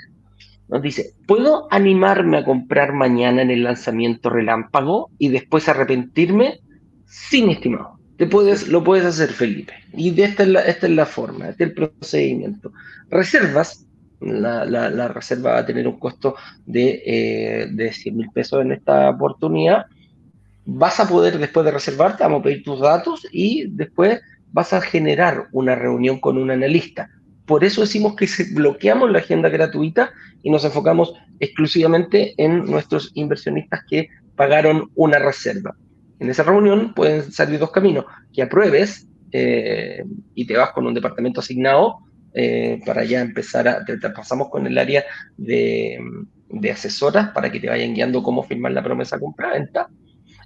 nos 0.68 0.82
dice, 0.82 1.14
¿puedo 1.26 1.68
animarme 1.72 2.38
a 2.38 2.44
comprar 2.44 2.92
mañana 2.94 3.44
en 3.44 3.52
el 3.52 3.64
lanzamiento 3.64 4.30
relámpago 4.30 5.12
y 5.18 5.30
después 5.30 5.70
arrepentirme? 5.70 6.60
Sin 7.06 7.50
estimado. 7.50 7.94
Te 8.18 8.28
puedes, 8.28 8.68
lo 8.68 8.84
puedes 8.84 9.06
hacer, 9.06 9.30
Felipe. 9.30 9.74
Y 9.94 10.20
esta 10.22 10.44
es 10.44 10.50
la, 10.50 10.62
esta 10.62 10.88
es 10.88 10.94
la 10.94 11.06
forma, 11.06 11.50
este 11.50 11.66
es 11.66 11.70
el 11.70 11.76
procedimiento. 11.76 12.72
Reservas, 13.10 13.86
la, 14.22 15.08
reserva 15.10 15.54
va 15.54 15.60
a 15.60 15.66
tener 15.66 15.88
un 15.88 16.00
costo 16.00 16.36
de, 16.66 17.04
eh, 17.06 17.68
de 17.72 17.92
100 17.92 18.16
mil 18.16 18.30
pesos 18.32 18.62
en 18.62 18.72
esta 18.72 19.10
oportunidad. 19.10 19.86
Vas 20.66 21.00
a 21.00 21.08
poder, 21.08 21.38
después 21.38 21.66
de 21.66 21.72
reservar, 21.72 22.16
te 22.16 22.24
vamos 22.24 22.40
a 22.40 22.44
pedir 22.44 22.64
tus 22.64 22.80
datos 22.80 23.28
y 23.32 23.66
después 23.68 24.22
vas 24.52 24.72
a 24.72 24.82
generar 24.82 25.48
una 25.52 25.76
reunión 25.76 26.20
con 26.20 26.38
un 26.38 26.52
analista. 26.52 27.10
Por 27.46 27.64
eso 27.64 27.82
decimos 27.82 28.16
que 28.16 28.28
bloqueamos 28.54 29.12
la 29.12 29.20
agenda 29.20 29.50
gratuita 29.50 30.12
y 30.42 30.50
nos 30.50 30.64
enfocamos 30.64 31.14
exclusivamente 31.40 32.34
en 32.38 32.66
nuestros 32.66 33.12
inversionistas 33.14 33.82
que 33.90 34.08
pagaron 34.36 34.90
una 34.96 35.20
reserva. 35.20 35.76
En 36.20 36.30
esa 36.30 36.44
reunión 36.44 36.94
pueden 36.94 37.32
salir 37.32 37.60
dos 37.60 37.72
caminos, 37.72 38.06
que 38.34 38.42
apruebes 38.42 39.08
eh, 39.32 40.04
y 40.34 40.48
te 40.48 40.56
vas 40.56 40.72
con 40.72 40.88
un 40.88 40.94
departamento 40.94 41.42
asignado 41.42 42.00
eh, 42.34 42.80
para 42.86 43.04
ya 43.04 43.22
empezar 43.22 43.68
a, 43.68 43.84
te, 43.84 43.98
pasamos 44.10 44.50
con 44.50 44.68
el 44.68 44.78
área 44.78 45.04
de, 45.38 46.00
asesoras 46.72 47.30
para 47.30 47.52
que 47.52 47.60
te 47.60 47.70
vayan 47.70 47.94
guiando 47.94 48.24
cómo 48.24 48.44
firmar 48.44 48.72
la 48.72 48.84
promesa 48.84 49.20
compra-venta. 49.20 49.90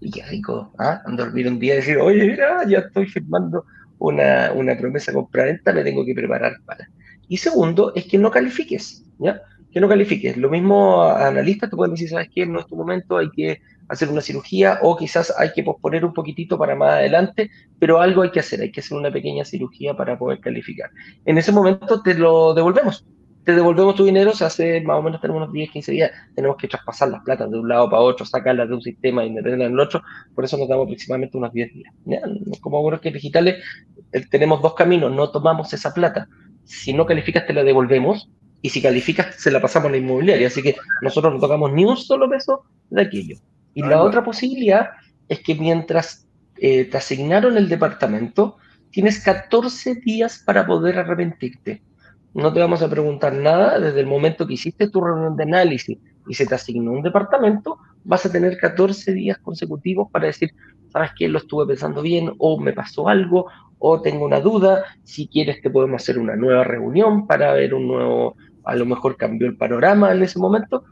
Y 0.02 0.12
qué 0.12 0.24
rico, 0.24 0.74
¿ah? 0.80 1.02
dormir 1.08 1.48
un 1.48 1.60
día 1.60 1.74
y 1.74 1.78
decir, 1.78 1.98
oye, 1.98 2.26
mira, 2.26 2.64
ya 2.68 2.80
estoy 2.80 3.06
firmando 3.08 3.66
una, 3.98 4.52
una 4.54 4.78
promesa 4.78 5.12
compra-venta, 5.12 5.74
me 5.74 5.84
tengo 5.84 6.06
que 6.06 6.16
preparar 6.16 6.54
para. 6.66 6.90
Y 7.28 7.38
segundo, 7.38 7.94
es 7.94 8.06
que 8.06 8.18
no 8.18 8.32
califiques, 8.32 9.04
¿ya? 9.20 9.42
Que 9.72 9.80
no 9.80 9.88
califiques. 9.88 10.38
Lo 10.38 10.50
mismo 10.50 11.04
analistas 11.04 11.70
te 11.70 11.76
pueden 11.76 11.94
decir, 11.94 12.10
¿sabes 12.10 12.30
qué? 12.34 12.46
No 12.46 12.60
es 12.60 12.68
tu 12.68 12.76
momento, 12.76 13.18
hay 13.18 13.30
que 13.30 13.62
hacer 13.90 14.10
una 14.10 14.22
cirugía 14.22 14.80
o 14.82 14.96
quizás 14.96 15.34
hay 15.38 15.52
que 15.52 15.64
posponer 15.64 16.06
un 16.06 16.14
poquitito 16.14 16.58
para 16.58 16.76
más 16.76 16.94
adelante, 16.94 17.50
pero 17.80 18.00
algo 18.00 18.22
hay 18.22 18.32
que 18.32 18.40
hacer, 18.40 18.62
hay 18.62 18.72
que 18.72 18.80
hacer 18.80 18.98
una 18.98 19.12
pequeña 19.12 19.44
cirugía 19.44 19.96
para 19.96 20.18
poder 20.18 20.40
calificar. 20.40 20.90
En 21.26 21.38
ese 21.38 21.52
momento 21.52 22.02
te 22.02 22.14
lo 22.14 22.54
devolvemos, 22.54 23.06
te 23.44 23.56
devolvemos 23.56 23.96
tu 23.96 24.06
dinero, 24.06 24.32
se 24.34 24.46
hace 24.46 24.82
más 24.82 24.98
o 24.98 25.02
menos 25.02 25.20
tenemos 25.20 25.42
unos 25.42 25.54
10, 25.54 25.72
15 25.72 25.92
días, 25.92 26.12
tenemos 26.36 26.56
que 26.58 26.68
traspasar 26.68 27.10
las 27.10 27.24
platas 27.24 27.50
de 27.50 27.58
un 27.58 27.68
lado 27.68 27.90
para 27.90 28.04
otro, 28.04 28.26
sacarlas 28.26 28.70
de 28.70 28.76
un 28.76 28.82
sistema 28.82 29.26
y 29.26 29.32
meterlas 29.32 29.62
en 29.68 29.74
el 29.74 29.80
otro, 29.80 30.04
por 30.36 30.46
eso 30.46 30.58
nos 30.58 30.70
damos 30.70 30.86
aproximadamente 30.86 31.38
unos 31.38 31.52
10 31.52 31.74
días. 31.74 31.94
Como 32.62 33.00
que 33.00 33.12
digitales 33.12 33.64
eh, 34.12 34.24
tenemos 34.30 34.62
dos 34.62 34.76
caminos, 34.76 35.12
no 35.12 35.32
tomamos 35.32 35.74
esa 35.74 35.94
plata, 35.96 36.28
si 36.64 36.94
no 36.94 37.08
calificas 37.08 37.48
te 37.48 37.54
la 37.54 37.64
devolvemos 37.64 38.30
y 38.62 38.70
si 38.70 38.82
calificas 38.82 39.36
se 39.36 39.52
la 39.52 39.62
pasamos 39.62 39.90
a 39.90 39.92
la 39.92 39.98
inmobiliaria, 39.98 40.48
así 40.48 40.62
que 40.62 40.76
nosotros 41.02 41.34
no 41.34 41.40
tocamos 41.40 41.72
ni 41.72 41.86
un 41.86 41.98
solo 41.98 42.30
peso 42.30 42.66
de 42.90 43.02
aquello. 43.02 43.38
Y 43.74 43.82
la 43.82 44.04
otra 44.04 44.24
posibilidad 44.24 44.90
es 45.28 45.42
que 45.42 45.56
mientras 45.56 46.28
eh, 46.58 46.86
te 46.86 46.98
asignaron 46.98 47.56
el 47.58 47.70
departamento, 47.70 48.58
tienes 48.92 49.24
14 49.24 49.96
días 49.96 50.44
para 50.46 50.66
poder 50.66 50.98
arrepentirte. 50.98 51.82
No 52.34 52.52
te 52.52 52.60
vamos 52.60 52.82
a 52.82 52.90
preguntar 52.90 53.34
nada. 53.34 53.80
Desde 53.80 54.02
el 54.02 54.08
momento 54.08 54.46
que 54.46 54.56
hiciste 54.56 54.90
tu 54.90 55.02
reunión 55.02 55.36
de 55.36 55.44
análisis 55.44 55.98
y 56.28 56.34
se 56.34 56.46
te 56.46 56.56
asignó 56.56 56.92
un 56.92 57.02
departamento, 57.02 57.78
vas 58.04 58.26
a 58.26 58.32
tener 58.32 58.58
14 58.58 59.14
días 59.14 59.38
consecutivos 59.38 60.10
para 60.12 60.28
decir, 60.28 60.52
¿sabes 60.92 61.12
qué? 61.18 61.28
Lo 61.28 61.38
estuve 61.38 61.66
pensando 61.66 62.02
bien 62.02 62.32
o 62.38 62.60
me 62.60 62.74
pasó 62.74 63.08
algo 63.08 63.48
o 63.80 64.02
tengo 64.02 64.26
una 64.26 64.42
duda, 64.42 64.84
si 65.04 65.28
quieres 65.28 65.62
te 65.62 65.70
podemos 65.70 66.02
hacer 66.02 66.20
una 66.20 66.36
nueva 66.36 66.66
reunión 66.66 67.26
para 67.26 67.54
ver 67.54 67.74
un 67.74 67.88
nuevo, 67.88 68.36
a 68.70 68.76
lo 68.76 68.86
mejor 68.86 69.18
cambió 69.18 69.48
el 69.48 69.58
panorama 69.58 70.12
en 70.12 70.24
ese 70.24 70.40
momento, 70.40 70.84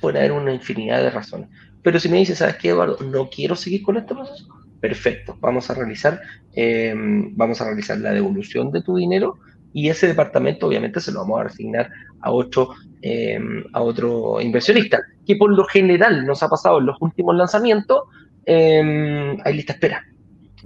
puede 0.00 0.18
haber 0.18 0.32
una 0.32 0.52
infinidad 0.52 1.02
de 1.02 1.10
razones. 1.10 1.48
Pero 1.82 1.98
si 1.98 2.08
me 2.08 2.18
dices, 2.18 2.38
¿sabes 2.38 2.56
qué, 2.56 2.70
Eduardo? 2.70 2.98
No 3.02 3.28
quiero 3.28 3.56
seguir 3.56 3.82
con 3.82 3.96
este 3.96 4.14
proceso, 4.14 4.46
perfecto, 4.80 5.36
vamos 5.40 5.70
a 5.70 5.74
realizar, 5.74 6.20
eh, 6.54 6.94
vamos 6.96 7.60
a 7.60 7.64
realizar 7.64 7.98
la 7.98 8.12
devolución 8.12 8.70
de 8.72 8.82
tu 8.82 8.96
dinero 8.96 9.38
y 9.72 9.88
ese 9.88 10.06
departamento 10.06 10.66
obviamente 10.66 11.00
se 11.00 11.12
lo 11.12 11.20
vamos 11.20 11.40
a 11.40 11.46
asignar 11.46 11.90
a 12.20 12.30
otro, 12.30 12.74
em, 13.00 13.64
a 13.72 13.80
otro 13.80 14.40
inversionista, 14.40 15.00
que 15.26 15.36
por 15.36 15.52
lo 15.52 15.64
general 15.64 16.26
nos 16.26 16.42
ha 16.42 16.48
pasado 16.48 16.78
en 16.78 16.86
los 16.86 16.96
últimos 17.00 17.34
lanzamientos, 17.36 18.02
eh, 18.44 19.36
hay 19.44 19.54
lista 19.54 19.72
espera. 19.72 20.04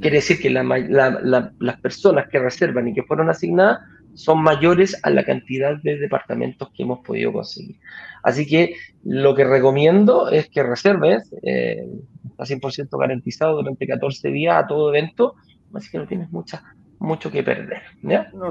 Quiere 0.01 0.17
decir 0.17 0.39
que 0.39 0.51
las 0.51 1.81
personas 1.81 2.29
que 2.29 2.39
reservan 2.39 2.89
y 2.89 2.95
que 2.95 3.03
fueron 3.03 3.31
asignadas 3.31 3.81
son 4.17 4.43
mayores 4.43 4.99
a 5.03 5.11
la 5.11 5.25
cantidad 5.25 5.77
de 5.83 5.99
departamentos 5.99 6.71
que 6.75 6.83
hemos 6.83 7.01
podido 7.01 7.33
conseguir. 7.33 7.79
Así 8.23 8.47
que 8.47 8.75
lo 9.05 9.35
que 9.35 9.45
recomiendo 9.45 10.29
es 10.31 10.49
que 10.49 10.63
reserves, 10.63 11.33
eh, 11.43 11.87
está 12.31 12.45
100% 12.45 12.99
garantizado 12.99 13.57
durante 13.57 13.87
14 13.87 14.29
días 14.31 14.57
a 14.57 14.67
todo 14.67 14.89
evento, 14.89 15.35
así 15.75 15.91
que 15.91 15.99
no 15.99 16.07
tienes 16.07 16.31
mucha 16.31 16.63
mucho 16.99 17.31
que 17.31 17.43
perder. 17.43 17.83
¿ya? 18.03 18.31
No 18.33 18.51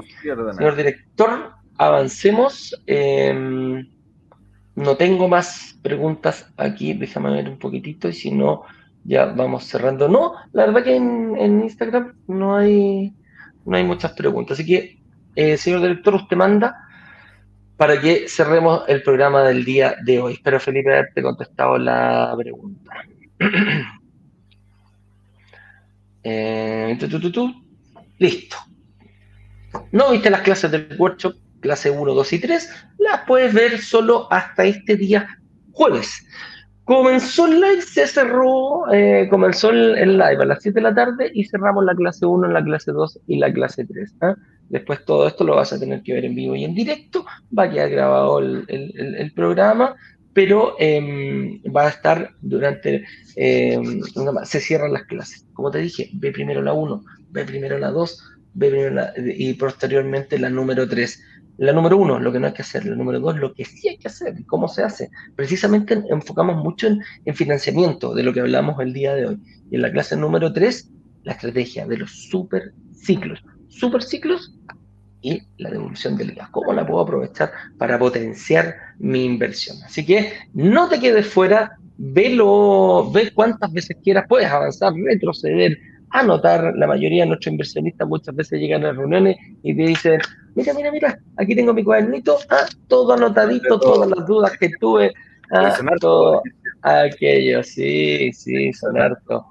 Señor 0.54 0.76
director, 0.76 1.52
avancemos. 1.78 2.80
Em, 2.86 3.88
no 4.74 4.96
tengo 4.96 5.28
más 5.28 5.78
preguntas 5.82 6.52
aquí, 6.56 6.92
déjame 6.92 7.30
ver 7.30 7.48
un 7.48 7.58
poquitito 7.58 8.08
y 8.08 8.12
si 8.12 8.30
no, 8.30 8.62
ya 9.04 9.26
vamos 9.26 9.64
cerrando. 9.64 10.08
No, 10.08 10.34
la 10.52 10.66
verdad 10.66 10.84
que 10.84 10.96
en, 10.96 11.62
Instagram 11.62 12.14
no 12.26 12.56
hay, 12.56 13.14
no 13.64 13.76
hay 13.76 13.84
muchas 13.84 14.12
preguntas. 14.12 14.58
Así 14.58 14.66
que, 14.66 14.95
eh, 15.36 15.56
señor 15.56 15.82
director, 15.82 16.14
usted 16.14 16.36
manda 16.36 16.76
para 17.76 18.00
que 18.00 18.26
cerremos 18.28 18.82
el 18.88 19.02
programa 19.02 19.42
del 19.42 19.64
día 19.64 19.96
de 20.02 20.18
hoy. 20.18 20.32
Espero, 20.34 20.58
Felipe, 20.58 20.92
haberte 20.92 21.22
contestado 21.22 21.78
la 21.78 22.34
pregunta. 22.36 22.92
eh, 26.22 26.98
Listo. 28.18 28.56
¿No 29.92 30.10
viste 30.10 30.30
las 30.30 30.40
clases 30.40 30.70
del 30.70 30.88
workshop, 30.98 31.34
clase 31.60 31.90
1, 31.90 32.14
2 32.14 32.32
y 32.32 32.38
3? 32.38 32.70
Las 32.98 33.20
puedes 33.26 33.52
ver 33.52 33.78
solo 33.78 34.26
hasta 34.32 34.64
este 34.64 34.96
día 34.96 35.38
jueves. 35.72 36.26
Comenzó 36.86 37.46
el 37.46 37.60
live, 37.60 37.82
se 37.82 38.06
cerró, 38.06 38.88
eh, 38.92 39.26
comenzó 39.28 39.70
el, 39.70 40.12
live 40.12 40.40
a 40.40 40.44
las 40.44 40.62
7 40.62 40.78
de 40.78 40.82
la 40.82 40.94
tarde 40.94 41.32
y 41.34 41.42
cerramos 41.44 41.84
la 41.84 41.96
clase 41.96 42.26
1, 42.26 42.46
la 42.46 42.62
clase 42.62 42.92
2 42.92 43.22
y 43.26 43.38
la 43.38 43.52
clase 43.52 43.84
3. 43.84 44.14
¿ah? 44.20 44.36
Después 44.68 45.04
todo 45.04 45.26
esto 45.26 45.42
lo 45.42 45.56
vas 45.56 45.72
a 45.72 45.80
tener 45.80 46.04
que 46.04 46.12
ver 46.12 46.24
en 46.24 46.36
vivo 46.36 46.54
y 46.54 46.62
en 46.62 46.76
directo, 46.76 47.26
va 47.58 47.64
a 47.64 47.70
quedar 47.70 47.90
grabado 47.90 48.38
el, 48.38 49.32
programa, 49.34 49.96
pero 50.32 50.76
em, 50.78 51.60
va 51.76 51.86
a 51.86 51.88
estar 51.88 52.30
durante, 52.40 53.04
em, 53.34 54.02
se 54.44 54.60
cierran 54.60 54.92
las 54.92 55.06
clases. 55.06 55.44
Como 55.54 55.72
te 55.72 55.78
dije, 55.78 56.10
ve 56.14 56.30
primero 56.30 56.62
la 56.62 56.72
1, 56.72 57.02
ve 57.30 57.44
primero 57.44 57.80
la 57.80 57.90
2, 57.90 58.30
ve 58.54 58.70
primero 58.70 58.94
la, 58.94 59.12
y 59.16 59.54
posteriormente 59.54 60.38
la 60.38 60.50
número 60.50 60.88
3. 60.88 61.20
La 61.58 61.72
número 61.72 61.96
1, 61.96 62.20
lo 62.20 62.32
que 62.32 62.38
no 62.38 62.46
hay 62.46 62.52
que 62.52 62.62
hacer. 62.62 62.84
La 62.84 62.96
número 62.96 63.20
2, 63.20 63.38
lo 63.38 63.54
que 63.54 63.64
sí 63.64 63.88
hay 63.88 63.98
que 63.98 64.08
hacer. 64.08 64.34
¿Cómo 64.46 64.68
se 64.68 64.82
hace? 64.82 65.10
Precisamente 65.34 66.02
enfocamos 66.10 66.62
mucho 66.62 66.86
en, 66.86 67.34
financiamiento, 67.34 68.14
de 68.14 68.22
lo 68.22 68.32
que 68.32 68.40
hablamos 68.40 68.78
el 68.80 68.92
día 68.92 69.14
de 69.14 69.26
hoy. 69.26 69.38
Y 69.70 69.76
en 69.76 69.82
la 69.82 69.90
clase 69.90 70.16
número 70.16 70.52
3, 70.52 70.90
la 71.24 71.32
estrategia 71.32 71.86
de 71.86 71.98
los 71.98 72.10
super 72.28 72.72
ciclos. 72.94 73.42
Super 73.68 74.02
ciclos 74.02 74.54
y 75.22 75.42
la 75.56 75.70
devolución 75.70 76.16
del 76.16 76.32
IVA. 76.32 76.50
¿Cómo 76.52 76.72
la 76.72 76.86
puedo 76.86 77.00
aprovechar 77.00 77.50
para 77.78 77.98
potenciar 77.98 78.76
mi 78.98 79.24
inversión? 79.24 79.78
Así 79.84 80.04
que 80.04 80.32
no 80.52 80.88
te 80.88 81.00
quedes 81.00 81.26
fuera, 81.26 81.78
velo, 81.96 83.10
ve 83.10 83.32
cuántas 83.32 83.72
veces 83.72 83.96
quieras, 84.04 84.26
puedes 84.28 84.48
avanzar, 84.48 84.92
retroceder, 84.92 85.78
anotar. 86.10 86.72
La 86.76 86.86
mayoría 86.86 87.22
de 87.22 87.28
nuestros 87.28 87.52
inversionistas 87.52 88.08
muchas 88.08 88.34
veces 88.34 88.60
llegan 88.60 88.84
a 88.84 88.92
reuniones 88.92 89.36
y 89.62 89.76
te 89.76 89.82
dicen, 89.82 90.20
mira, 90.54 90.72
mira, 90.74 90.90
mira, 90.90 91.18
aquí 91.36 91.54
tengo 91.54 91.72
mi 91.72 91.84
cuadernito, 91.84 92.38
ah, 92.50 92.66
todo 92.88 93.12
anotadito, 93.12 93.78
todas 93.78 94.08
las 94.10 94.26
dudas 94.26 94.56
que 94.58 94.70
tuve, 94.80 95.12
ah, 95.52 95.76
todo 96.00 96.42
aquello, 96.82 97.62
sí, 97.62 98.32
sí, 98.32 98.72
son 98.72 98.98
harto. 98.98 99.46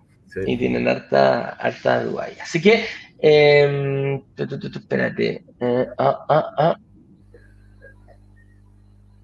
Y 0.45 0.57
tienen 0.57 0.85
harta, 0.87 1.51
harta 1.51 2.03
dudas. 2.03 2.31
Así 2.41 2.61
que, 2.61 2.83
eh, 3.19 4.21
espérate. 4.37 5.45
Eh, 5.61 5.87
ah, 5.97 6.25
ah, 6.27 6.53
ah. 6.57 6.77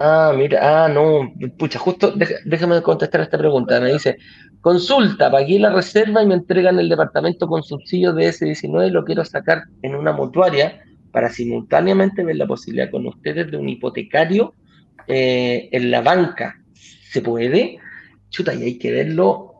Ah, 0.03 0.33
mira, 0.35 0.85
ah, 0.85 0.89
no, 0.89 1.31
pucha, 1.59 1.77
justo 1.77 2.11
déjame 2.45 2.81
contestar 2.81 3.21
esta 3.21 3.37
pregunta. 3.37 3.79
Me 3.79 3.93
dice, 3.93 4.17
consulta, 4.61 5.29
pagué 5.31 5.59
la 5.59 5.71
reserva 5.71 6.23
y 6.23 6.27
me 6.27 6.35
entregan 6.35 6.79
el 6.79 6.89
departamento 6.89 7.47
con 7.47 7.63
subsidio 7.63 8.13
de 8.13 8.29
S19 8.29 8.87
y 8.87 8.91
lo 8.91 9.03
quiero 9.03 9.25
sacar 9.25 9.63
en 9.81 9.95
una 9.95 10.13
mutuaria 10.13 10.83
para 11.11 11.29
simultáneamente 11.29 12.23
ver 12.23 12.37
la 12.37 12.47
posibilidad 12.47 12.89
con 12.89 13.05
ustedes 13.07 13.51
de 13.51 13.57
un 13.57 13.67
hipotecario 13.67 14.53
eh, 15.07 15.69
en 15.71 15.91
la 15.91 16.01
banca. 16.01 16.55
¿Se 17.11 17.21
puede? 17.21 17.79
Chuta, 18.29 18.53
y 18.53 18.63
hay 18.63 18.77
que 18.77 18.91
verlo, 18.91 19.53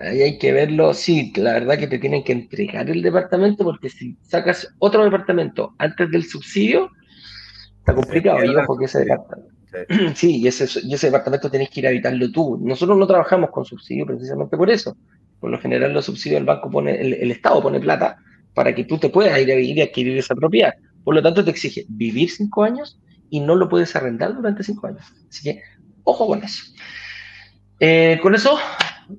ahí 0.00 0.22
hay 0.22 0.38
que 0.38 0.52
verlo, 0.52 0.92
sí, 0.94 1.32
la 1.36 1.52
verdad 1.52 1.78
que 1.78 1.86
te 1.86 1.98
tienen 1.98 2.24
que 2.24 2.32
entregar 2.32 2.90
el 2.90 3.02
departamento 3.02 3.62
porque 3.62 3.90
si 3.90 4.16
sacas 4.22 4.74
otro 4.78 5.04
departamento 5.04 5.74
antes 5.78 6.10
del 6.10 6.24
subsidio, 6.24 6.90
está 7.78 7.94
complicado, 7.94 8.44
y 8.44 8.84
ese 8.84 9.00
departamento 9.00 9.57
Sí, 10.14 10.36
y 10.42 10.48
ese, 10.48 10.80
departamento 11.06 11.50
tenés 11.50 11.70
que 11.70 11.80
ir 11.80 11.86
a 11.86 11.90
habitarlo 11.90 12.30
tú. 12.30 12.58
Nosotros 12.62 12.96
no 12.96 13.06
trabajamos 13.06 13.50
con 13.50 13.64
subsidio 13.64 14.06
precisamente 14.06 14.56
por 14.56 14.70
eso. 14.70 14.96
Por 15.40 15.50
lo 15.50 15.60
general 15.60 15.92
los 15.92 16.06
subsidios 16.06 16.40
el 16.40 16.46
banco 16.46 16.70
pone, 16.70 17.00
el, 17.00 17.30
Estado 17.30 17.62
pone 17.62 17.80
plata 17.80 18.18
para 18.54 18.74
que 18.74 18.84
tú 18.84 18.98
te 18.98 19.08
puedas 19.08 19.38
ir 19.40 19.52
a 19.52 19.56
vivir 19.56 19.78
y 19.78 19.82
adquirir 19.82 20.18
esa 20.18 20.34
propiedad. 20.34 20.72
Por 21.04 21.14
lo 21.14 21.22
tanto 21.22 21.44
te 21.44 21.50
exige 21.50 21.84
vivir 21.88 22.30
cinco 22.30 22.64
años 22.64 22.98
y 23.30 23.40
no 23.40 23.54
lo 23.54 23.68
puedes 23.68 23.94
arrendar 23.94 24.34
durante 24.34 24.62
cinco 24.62 24.88
años. 24.88 25.04
Así 25.28 25.42
que 25.42 25.62
ojo 26.04 26.26
con 26.26 26.42
eso. 26.42 26.64
Eh, 27.80 28.18
con 28.22 28.34
eso 28.34 28.58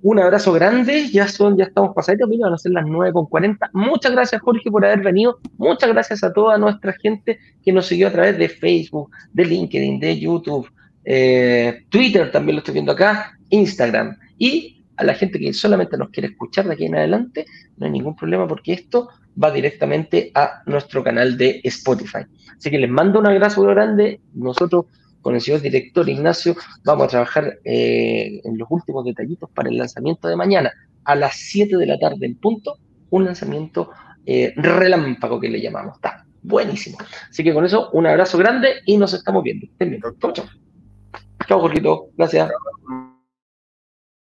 un 0.01 0.19
abrazo 0.19 0.53
grande, 0.53 1.09
ya 1.09 1.27
son, 1.27 1.57
ya 1.57 1.65
estamos 1.65 1.95
pasaditos, 1.95 2.29
van 2.39 2.53
a 2.53 2.57
ser 2.57 2.71
las 2.73 2.85
9.40. 2.85 3.69
Muchas 3.73 4.11
gracias 4.11 4.41
Jorge 4.41 4.69
por 4.69 4.85
haber 4.85 5.01
venido, 5.01 5.39
muchas 5.57 5.89
gracias 5.89 6.23
a 6.23 6.31
toda 6.31 6.57
nuestra 6.57 6.93
gente 6.93 7.39
que 7.63 7.73
nos 7.73 7.87
siguió 7.87 8.07
a 8.07 8.11
través 8.11 8.37
de 8.37 8.49
Facebook, 8.49 9.09
de 9.33 9.45
LinkedIn, 9.45 9.99
de 9.99 10.19
YouTube, 10.19 10.69
eh, 11.05 11.85
Twitter 11.89 12.31
también 12.31 12.57
lo 12.57 12.59
estoy 12.59 12.73
viendo 12.73 12.91
acá, 12.91 13.37
Instagram 13.49 14.17
y 14.37 14.83
a 14.95 15.03
la 15.03 15.13
gente 15.15 15.39
que 15.39 15.53
solamente 15.53 15.97
nos 15.97 16.09
quiere 16.09 16.29
escuchar 16.29 16.67
de 16.67 16.73
aquí 16.73 16.85
en 16.85 16.95
adelante, 16.95 17.45
no 17.77 17.85
hay 17.85 17.91
ningún 17.91 18.15
problema 18.15 18.47
porque 18.47 18.73
esto 18.73 19.09
va 19.41 19.49
directamente 19.49 20.31
a 20.35 20.61
nuestro 20.65 21.03
canal 21.03 21.37
de 21.37 21.61
Spotify. 21.63 22.25
Así 22.57 22.69
que 22.69 22.77
les 22.77 22.89
mando 22.89 23.19
un 23.19 23.27
abrazo 23.27 23.63
grande, 23.63 24.19
nosotros 24.33 24.85
con 25.21 25.35
el 25.35 25.41
señor 25.41 25.61
director 25.61 26.07
Ignacio, 26.07 26.55
vamos 26.83 27.05
a 27.05 27.09
trabajar 27.09 27.59
eh, 27.63 28.41
en 28.43 28.57
los 28.57 28.67
últimos 28.71 29.05
detallitos 29.05 29.49
para 29.51 29.69
el 29.69 29.77
lanzamiento 29.77 30.27
de 30.27 30.35
mañana, 30.35 30.71
a 31.03 31.15
las 31.15 31.35
7 31.35 31.77
de 31.77 31.85
la 31.85 31.97
tarde 31.97 32.25
en 32.25 32.35
punto, 32.35 32.77
un 33.09 33.25
lanzamiento 33.25 33.91
eh, 34.25 34.53
relámpago 34.55 35.39
que 35.39 35.49
le 35.49 35.61
llamamos. 35.61 35.97
buenísimo. 36.41 36.97
Así 37.29 37.43
que 37.43 37.53
con 37.53 37.65
eso, 37.65 37.89
un 37.91 38.07
abrazo 38.07 38.37
grande 38.37 38.75
y 38.85 38.97
nos 38.97 39.13
estamos 39.13 39.43
viendo. 39.43 39.67
Chao, 40.19 40.31
chao. 40.31 40.45
Chao, 41.47 41.59
Jorgito. 41.59 42.09
Gracias. 42.15 42.49